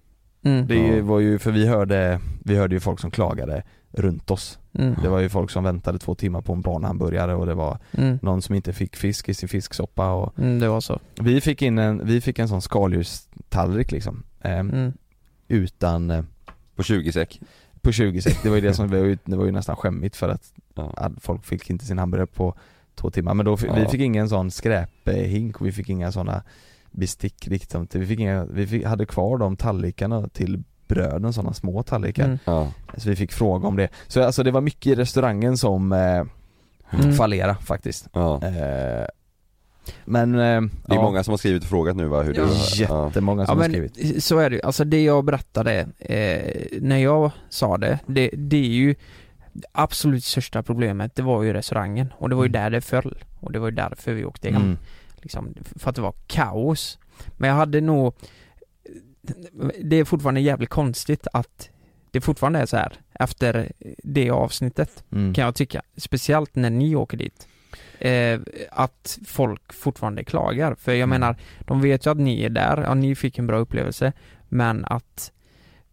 Mm. 0.44 0.66
Det 0.66 0.74
Ja. 0.96 1.02
var 1.02 1.20
ju, 1.20 1.38
för 1.38 1.50
vi 1.50 1.66
hörde, 1.66 2.20
vi 2.44 2.56
hörde 2.56 2.74
ju 2.74 2.80
folk 2.80 3.00
som 3.00 3.10
klagade 3.10 3.62
runt 3.92 4.30
oss. 4.30 4.58
Mm. 4.78 4.94
Det 5.02 5.08
var 5.08 5.18
ju 5.20 5.28
folk 5.28 5.50
som 5.50 5.64
väntade 5.64 5.98
två 5.98 6.14
timmar 6.14 6.40
på 6.40 6.52
en 6.52 6.60
barnhamburgare 6.60 7.34
och 7.34 7.46
det 7.46 7.54
var 7.54 7.78
Mm. 7.98 8.18
någon 8.22 8.42
som 8.42 8.54
inte 8.54 8.72
fick 8.72 8.96
fisk 8.96 9.28
i 9.28 9.34
sin 9.34 9.48
fisksoppa 9.48 10.10
och 10.12 10.38
Mm, 10.38 10.58
det 10.58 10.68
var 10.68 10.80
så. 10.80 11.00
Vi 11.20 11.40
fick 11.40 11.62
in 11.62 11.78
en, 11.78 12.06
vi 12.06 12.20
fick 12.20 12.38
en 12.38 12.48
sån 12.48 12.62
skaldjurstallrik 12.62 13.92
liksom 13.92 14.22
eh, 14.40 14.58
Mm. 14.58 14.92
Utan, 15.48 16.10
eh, 16.10 16.22
På 16.76 16.82
20 16.82 17.12
säck. 17.12 17.40
På 17.84 17.92
20 17.92 18.22
säck, 18.22 18.38
det 18.42 18.48
var 18.48 18.56
ju 18.56 18.62
det 18.62 18.74
som, 18.74 18.88
var 18.88 18.96
ju, 18.98 19.18
det 19.24 19.36
var 19.36 19.44
ju 19.44 19.52
nästan 19.52 19.76
skämmigt 19.76 20.16
för 20.16 20.28
att 20.28 20.52
Ja. 20.74 20.92
att 20.96 21.12
folk 21.20 21.44
fick 21.44 21.70
inte 21.70 21.84
sin 21.84 21.98
hamburgare 21.98 22.26
på 22.26 22.54
två 22.94 23.10
timmar 23.10 23.34
men 23.34 23.46
då, 23.46 23.56
fick- 23.56 23.70
vi 23.76 23.82
Ja. 23.82 23.88
fick 23.88 24.00
ingen 24.00 24.28
sån 24.28 24.50
skräphink 24.50 25.60
och 25.60 25.66
vi 25.66 25.72
fick 25.72 25.88
inga 25.88 26.12
såna 26.12 26.42
bestick 26.90 27.48
riktigt, 27.48 27.94
vi 27.94 28.06
fick 28.06 28.20
inga, 28.20 28.44
vi 28.44 28.66
fick, 28.66 28.84
hade 28.84 29.06
kvar 29.06 29.38
de 29.38 29.56
tallrikarna 29.56 30.28
till 30.28 30.62
bröden, 30.88 31.32
sådana 31.32 31.52
små 31.52 31.82
tallrikar 31.82 32.24
Mm. 32.24 32.38
Ja. 32.44 32.72
Så 32.96 33.08
vi 33.08 33.16
fick 33.16 33.32
fråga 33.32 33.68
om 33.68 33.76
det. 33.76 33.88
Så 34.08 34.22
alltså 34.22 34.42
det 34.42 34.50
var 34.50 34.60
mycket 34.60 34.86
i 34.86 34.94
restaurangen 34.94 35.56
som 35.58 35.92
eh, 35.92 36.22
Mm. 36.90 37.12
fallerade 37.14 37.54
faktiskt. 37.60 38.08
Ja. 38.12 38.42
Eh, 38.44 39.06
men 40.04 40.34
eh, 40.34 40.38
Det 40.40 40.44
är 40.46 40.94
ja, 40.94 41.02
många 41.02 41.24
som 41.24 41.32
har 41.32 41.38
skrivit 41.38 41.62
och 41.62 41.68
frågat 41.68 41.96
nu 41.96 42.06
va, 42.06 42.22
hur 42.22 42.34
Ja. 42.34 42.44
du 42.46 42.82
jättemånga 42.82 43.42
Ja 43.42 43.46
som 43.46 43.58
har 43.58 43.68
men 43.68 43.88
skrivit. 43.90 44.24
så 44.24 44.38
är 44.38 44.50
det. 44.50 44.62
Alltså 44.62 44.84
det 44.84 45.04
jag 45.04 45.24
berättade 45.24 45.86
eh, 45.98 46.54
när 46.80 46.96
jag 46.98 47.30
sa 47.48 47.78
det, 47.78 47.98
det, 48.06 48.30
det 48.32 48.56
är 48.56 48.68
ju 48.68 48.94
det 49.52 49.66
absolut 49.72 50.24
största 50.24 50.62
problemet, 50.62 51.14
det 51.16 51.22
var 51.22 51.42
ju 51.42 51.52
restaurangen 51.52 52.12
och 52.18 52.28
det 52.28 52.34
var 52.34 52.44
ju 52.44 52.48
Mm. 52.48 52.62
där 52.62 52.70
det 52.70 52.80
föll 52.80 53.24
och 53.40 53.52
det 53.52 53.58
var 53.58 53.68
ju 53.68 53.74
därför 53.74 54.12
vi 54.12 54.24
åkte 54.24 54.50
hem. 54.50 54.62
Mm. 54.62 54.76
Liksom, 55.16 55.54
för 55.76 55.90
att 55.90 55.96
det 55.96 56.02
var 56.02 56.14
kaos. 56.26 56.98
Men 57.36 57.48
jag 57.50 57.56
hade 57.56 57.80
nog 57.80 58.14
Det 59.82 59.96
är 59.96 60.04
fortfarande 60.04 60.40
jävligt 60.40 60.70
konstigt 60.70 61.26
att 61.32 61.70
det 62.10 62.20
fortfarande 62.20 62.58
är 62.58 62.66
så 62.66 62.76
här 62.76 62.92
efter 63.14 63.72
det 64.02 64.30
avsnittet 64.30 65.04
Mm. 65.12 65.34
kan 65.34 65.44
jag 65.44 65.54
tycka. 65.54 65.82
Speciellt 65.96 66.54
när 66.54 66.70
ni 66.70 66.96
åker 66.96 67.16
dit. 67.16 67.48
Eh, 67.98 68.40
att 68.70 69.18
folk 69.26 69.72
fortfarande 69.72 70.24
klagar. 70.24 70.74
För 70.74 70.92
jag 70.92 70.98
Mm. 70.98 71.10
menar, 71.10 71.36
de 71.60 71.80
vet 71.80 72.06
ju 72.06 72.10
att 72.10 72.18
ni 72.18 72.42
är 72.44 72.48
där, 72.50 72.82
ja 72.86 72.94
ni 72.94 73.14
fick 73.14 73.38
en 73.38 73.46
bra 73.46 73.58
upplevelse. 73.58 74.12
Men 74.48 74.84
att, 74.84 75.32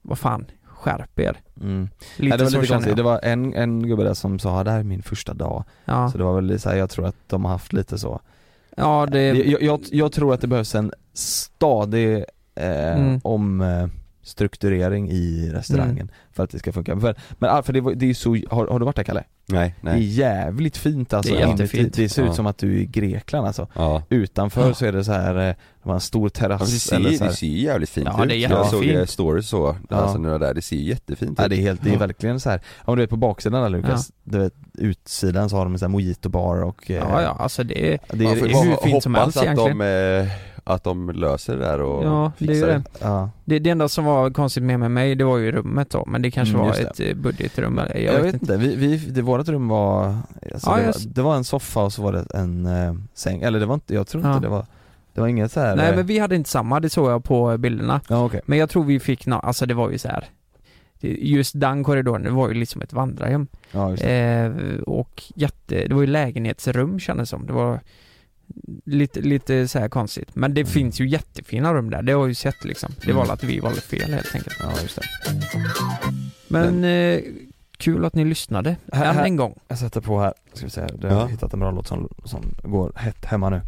vad 0.01 0.19
fan, 0.19 0.45
skärp 0.65 1.19
er. 1.19 1.37
Mm. 1.61 1.89
Lite 2.17 2.29
Nej, 2.29 2.37
det 2.37 2.43
var 2.43 2.61
lite 2.61 2.73
konstigt, 2.73 2.95
det 2.95 3.03
var 3.03 3.19
en, 3.23 3.53
en 3.53 3.87
gubbe 3.87 4.03
där 4.03 4.13
som 4.13 4.39
sa 4.39 4.63
det 4.63 4.71
här 4.71 4.79
är 4.79 4.83
min 4.83 5.01
första 5.03 5.33
dag. 5.33 5.63
Ja, 5.85 6.11
Så 6.11 6.17
det 6.17 6.23
var 6.23 6.41
väl 6.41 6.59
så 6.59 6.69
här, 6.69 6.77
jag 6.77 6.89
tror 6.89 7.05
att 7.05 7.15
de 7.27 7.45
har 7.45 7.51
haft 7.51 7.73
lite 7.73 7.97
så. 7.97 8.21
ja 8.77 9.05
det, 9.11 9.27
Jag, 9.27 9.61
jag, 9.61 9.79
jag 9.91 10.11
tror 10.11 10.33
att 10.33 10.41
det 10.41 10.47
behövs 10.47 10.75
en 10.75 10.91
stadig 11.13 12.15
eh, 12.55 12.97
Mm. 12.97 13.19
om 13.23 13.61
eh, 13.61 13.87
strukturering 14.23 15.09
i 15.11 15.49
restaurangen 15.53 15.91
Mm. 15.91 16.09
för 16.31 16.43
att 16.43 16.49
det 16.49 16.59
ska 16.59 16.71
funka. 16.71 16.99
För, 16.99 17.15
men 17.39 17.49
ah, 17.49 17.63
för 17.63 17.73
det, 17.73 17.81
var- 17.81 17.93
det 17.93 18.05
är 18.05 18.07
ju 18.07 18.13
så, 18.13 18.37
har, 18.49 18.67
har 18.67 18.79
du 18.79 18.85
varit 18.85 18.95
där 18.95 19.03
Kalle? 19.03 19.23
Nej, 19.45 19.75
Det 19.81 19.89
är 19.89 19.93
nej. 19.93 20.03
jävligt 20.03 20.77
fint 20.77 21.13
alltså. 21.13 21.33
Det 21.33 21.41
är 21.41 21.47
jättefint. 21.47 21.93
Det 21.93 22.09
ser 22.09 22.21
ut 22.21 22.27
Ja. 22.27 22.33
som 22.33 22.47
att 22.47 22.57
du 22.57 22.75
är 22.77 22.79
i 22.81 22.85
Grekland 22.85 23.47
alltså. 23.47 23.67
Ja. 23.75 24.03
Utanför 24.09 24.67
Ja. 24.67 24.73
så 24.73 24.85
är 24.85 24.91
det 24.91 25.03
så 25.03 25.11
här, 25.11 25.35
eh, 25.35 25.41
det 25.43 25.55
var 25.83 25.93
en 25.93 25.99
stor 25.99 26.21
Ja, 26.21 26.47
men 26.47 26.49
det, 26.49 26.57
terrass 26.57 26.81
ser, 26.83 26.95
eller 26.95 27.11
så 27.11 27.23
här. 27.23 27.29
det 27.31 27.35
ser 27.37 27.47
ju 27.47 27.57
jävligt 27.63 27.89
fint 27.89 28.07
Ja, 28.11 28.23
ut. 28.23 28.29
det 28.29 28.35
är 28.35 28.49
Jag 28.49 28.65
såg 28.67 28.83
jättefint. 28.83 28.99
eh, 28.99 29.05
stories 29.13 29.47
så, 29.49 29.75
Ja. 29.89 29.95
alltså 29.95 30.17
när 30.17 30.39
där, 30.39 30.53
det 30.53 30.61
ser 30.61 30.75
jättefint 30.75 31.35
Ja 31.39 31.43
ut. 31.45 31.49
det 31.49 31.55
är 31.55 31.61
helt, 31.61 31.83
det 31.83 31.89
är 31.89 31.93
Ja. 31.93 31.99
verkligen 31.99 32.39
så 32.39 32.49
här. 32.49 32.61
om 32.79 32.95
du 32.95 33.01
vet 33.03 33.09
på 33.09 33.17
baksidan 33.17 33.61
där 33.63 33.69
Lukas, 33.69 34.11
du 34.23 34.37
vet 34.39 34.53
utsidan 34.77 35.49
så 35.49 35.55
har 35.55 35.63
de 35.65 35.73
en 35.73 35.79
sån 35.79 35.85
här 35.85 35.91
mojito-bar 35.91 36.63
och 36.63 36.91
eh, 36.91 36.97
ja, 36.97 37.21
ja, 37.21 37.37
alltså 37.39 37.63
det 37.63 37.93
är, 37.93 37.99
det 38.09 38.25
är, 38.25 38.35
det 38.35 38.41
hur 38.59 38.75
fint 38.83 39.03
som 39.03 39.15
hoppas 39.15 39.23
helst 39.35 39.37
att 39.37 39.43
egentligen. 39.43 39.77
de, 39.77 40.21
eh, 40.25 40.27
att 40.63 40.83
de 40.83 41.09
löser 41.09 41.57
det 41.57 41.63
där 41.63 41.81
och 41.81 42.03
Ja, 42.05 42.31
det 42.37 42.45
är 42.45 42.47
ju 42.47 42.53
fixar 42.53 42.67
det. 42.67 42.83
ja. 43.01 43.29
det. 43.45 43.59
Det 43.59 43.69
enda 43.69 43.89
som 43.89 44.05
var 44.05 44.29
konstigt 44.31 44.63
med, 44.63 44.79
med 44.79 44.91
mig, 44.91 45.15
det 45.15 45.23
var 45.23 45.37
ju 45.37 45.51
rummet 45.51 45.89
då. 45.89 46.03
Men 46.07 46.21
det 46.21 46.31
kanske 46.31 46.53
Mm, 46.55 46.67
var 46.67 46.75
just 46.75 46.99
ett 46.99 46.99
eh, 46.99 47.13
budgetrum, 47.15 47.77
eller 47.79 47.95
jag, 47.97 48.15
Jag, 48.15 48.21
vet 48.23 48.33
inte. 48.33 48.57
vi, 48.57 48.75
vi, 48.75 48.97
det, 48.97 49.21
vårat 49.21 49.49
rum 49.49 49.67
var, 49.67 50.17
alltså 50.53 50.69
Ja, 50.69 50.75
det, 50.77 50.85
var 50.85 50.93
det 51.13 51.21
var 51.21 51.35
en 51.35 51.43
soffa 51.43 51.83
och 51.83 51.93
så 51.93 52.01
var 52.01 52.13
det 52.13 52.25
en 52.33 52.65
eh, 52.65 52.93
säng, 53.13 53.41
eller 53.41 53.59
det 53.59 53.65
var 53.65 53.73
inte, 53.73 53.93
jag 53.93 54.07
tror 54.07 54.23
Ja. 54.23 54.29
inte 54.35 54.45
det 54.47 54.51
var, 54.51 54.65
det 55.13 55.21
var 55.21 55.27
inget 55.27 55.51
så 55.51 55.59
här. 55.59 55.75
Nej 55.75 55.89
eh, 55.89 55.95
men 55.95 56.05
vi 56.05 56.19
hade 56.19 56.35
inte 56.35 56.49
samma, 56.49 56.79
det 56.79 56.89
såg 56.89 57.11
jag 57.11 57.23
på 57.23 57.57
bilderna. 57.57 58.01
Ja 58.09 58.25
okej. 58.25 58.41
Men 58.45 58.57
jag 58.57 58.69
tror 58.69 58.83
vi 58.83 58.99
fick 58.99 59.25
nå, 59.25 59.39
alltså 59.39 59.65
det 59.65 59.73
var 59.73 59.89
ju 59.89 59.97
så 59.97 60.07
här. 60.07 60.25
det- 60.99 61.07
Just 61.07 61.59
den 61.59 61.83
korridoren, 61.83 62.23
det 62.23 62.29
var 62.29 62.47
ju 62.47 62.53
liksom 62.53 62.81
ett 62.81 62.93
vandrarhem. 62.93 63.47
Ja 63.71 63.89
just 63.91 64.03
det. 64.03 64.53
Eh, 64.77 64.81
och 64.81 65.23
jätte, 65.35 65.87
det 65.87 65.93
var 65.93 66.01
ju 66.01 66.07
lägenhetsrum 66.07 66.99
kändes 66.99 67.29
som. 67.29 67.45
Det 67.47 67.53
var 67.53 67.79
lite, 68.85 69.21
lite 69.21 69.67
så 69.67 69.79
här 69.79 69.89
konstigt. 69.89 70.29
Men 70.35 70.53
det 70.53 70.61
Mm. 70.61 70.71
finns 70.73 71.01
ju 71.01 71.07
jättefina 71.09 71.73
rum 71.73 71.89
där, 71.89 72.01
det 72.01 72.11
har 72.11 72.19
jag 72.19 72.27
ju 72.27 72.33
sett 72.35 72.63
liksom. 72.63 72.91
Det 73.05 73.13
var 73.13 73.21
Mm. 73.23 73.33
att 73.33 73.43
vi 73.43 73.59
valde 73.59 73.81
fel 73.81 74.13
helt 74.13 74.35
enkelt. 74.35 74.55
Ja 74.59 74.71
just 74.81 74.95
det. 74.95 75.01
Men 76.47 76.83
eh, 76.83 77.19
kul 77.77 78.05
att 78.05 78.15
ni 78.15 78.25
lyssnade, 78.25 78.75
Här- 78.93 79.05
än 79.05 79.15
här- 79.15 79.23
en 79.25 79.35
gång. 79.35 79.59
Jag 79.67 79.77
sätter 79.77 80.01
på 80.01 80.19
här, 80.21 80.33
ska 80.53 80.65
vi 80.65 80.71
se, 80.71 80.87
du 80.99 81.07
har 81.07 81.15
Ja. 81.15 81.25
hittat 81.25 81.53
en 81.53 81.59
bra 81.59 81.71
låt 81.71 81.87
som, 81.87 82.09
som 82.23 82.41
går 82.63 82.91
hett 82.95 83.25
hemma 83.25 83.49
nu. 83.49 83.61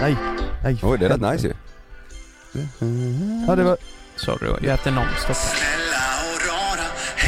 Nej, 0.00 0.16
nej. 0.62 0.78
Oj, 0.82 0.98
det 0.98 1.06
är 1.06 1.08
rätt 1.18 1.32
nice 1.32 1.46
ju. 1.46 1.52
Ja 3.48 3.56
det 3.56 3.62
var 3.64 3.76
Sorry, 4.16 4.48
jag 4.66 4.74
äter 4.74 4.90
nonstop 4.90 5.36
här. 5.36 5.87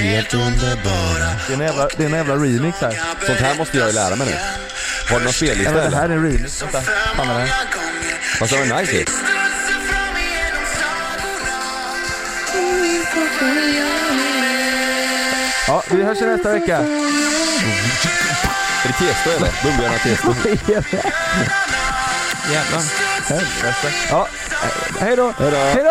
Helt 0.01 0.34
underbara. 0.34 1.28
Det 1.46 1.53
är 1.53 1.57
en 1.57 1.61
jävla, 1.61 1.88
det 1.96 2.03
är 2.03 2.07
en 2.07 2.12
jävla 2.12 2.34
remix 2.34 2.80
här. 2.80 3.01
Sånt 3.26 3.38
här 3.38 3.55
måste 3.55 3.78
jag 3.78 3.86
ju 3.86 3.92
lära 3.94 4.16
mig 4.16 4.26
nu. 4.26 4.34
Har 5.11 5.18
du 5.18 5.24
någon 5.24 5.32
spellista 5.32 5.72
men 5.72 5.90
det 5.90 5.96
här 5.96 6.05
eller? 6.05 6.14
är 6.14 6.18
en 6.18 6.32
remix, 6.32 6.62
vänta. 6.62 6.80
Fan 7.16 7.28
är 7.28 7.34
det 7.34 7.40
här? 7.40 7.66
Fast 8.38 8.53
det 8.53 8.59
var 8.59 8.80
nice 8.80 8.92
ju. 8.92 9.05
Ja, 15.66 15.82
vi 15.90 16.03
hörs 16.03 16.20
nästa 16.20 16.53
vecka. 16.53 16.78
Är 18.82 18.88
det 18.88 18.92
Tiesto 18.98 19.30
eller? 19.30 19.51
Bumbibjörnar 19.62 19.98
Tiesto. 19.98 20.34
Jävlar. 22.53 22.82
Helvete. 23.28 23.92
Ja, 24.11 24.28
Hej 25.01 25.16
då! 25.16 25.32
Hejdå! 25.38 25.57
Hej 25.57 25.84
då! 25.84 25.90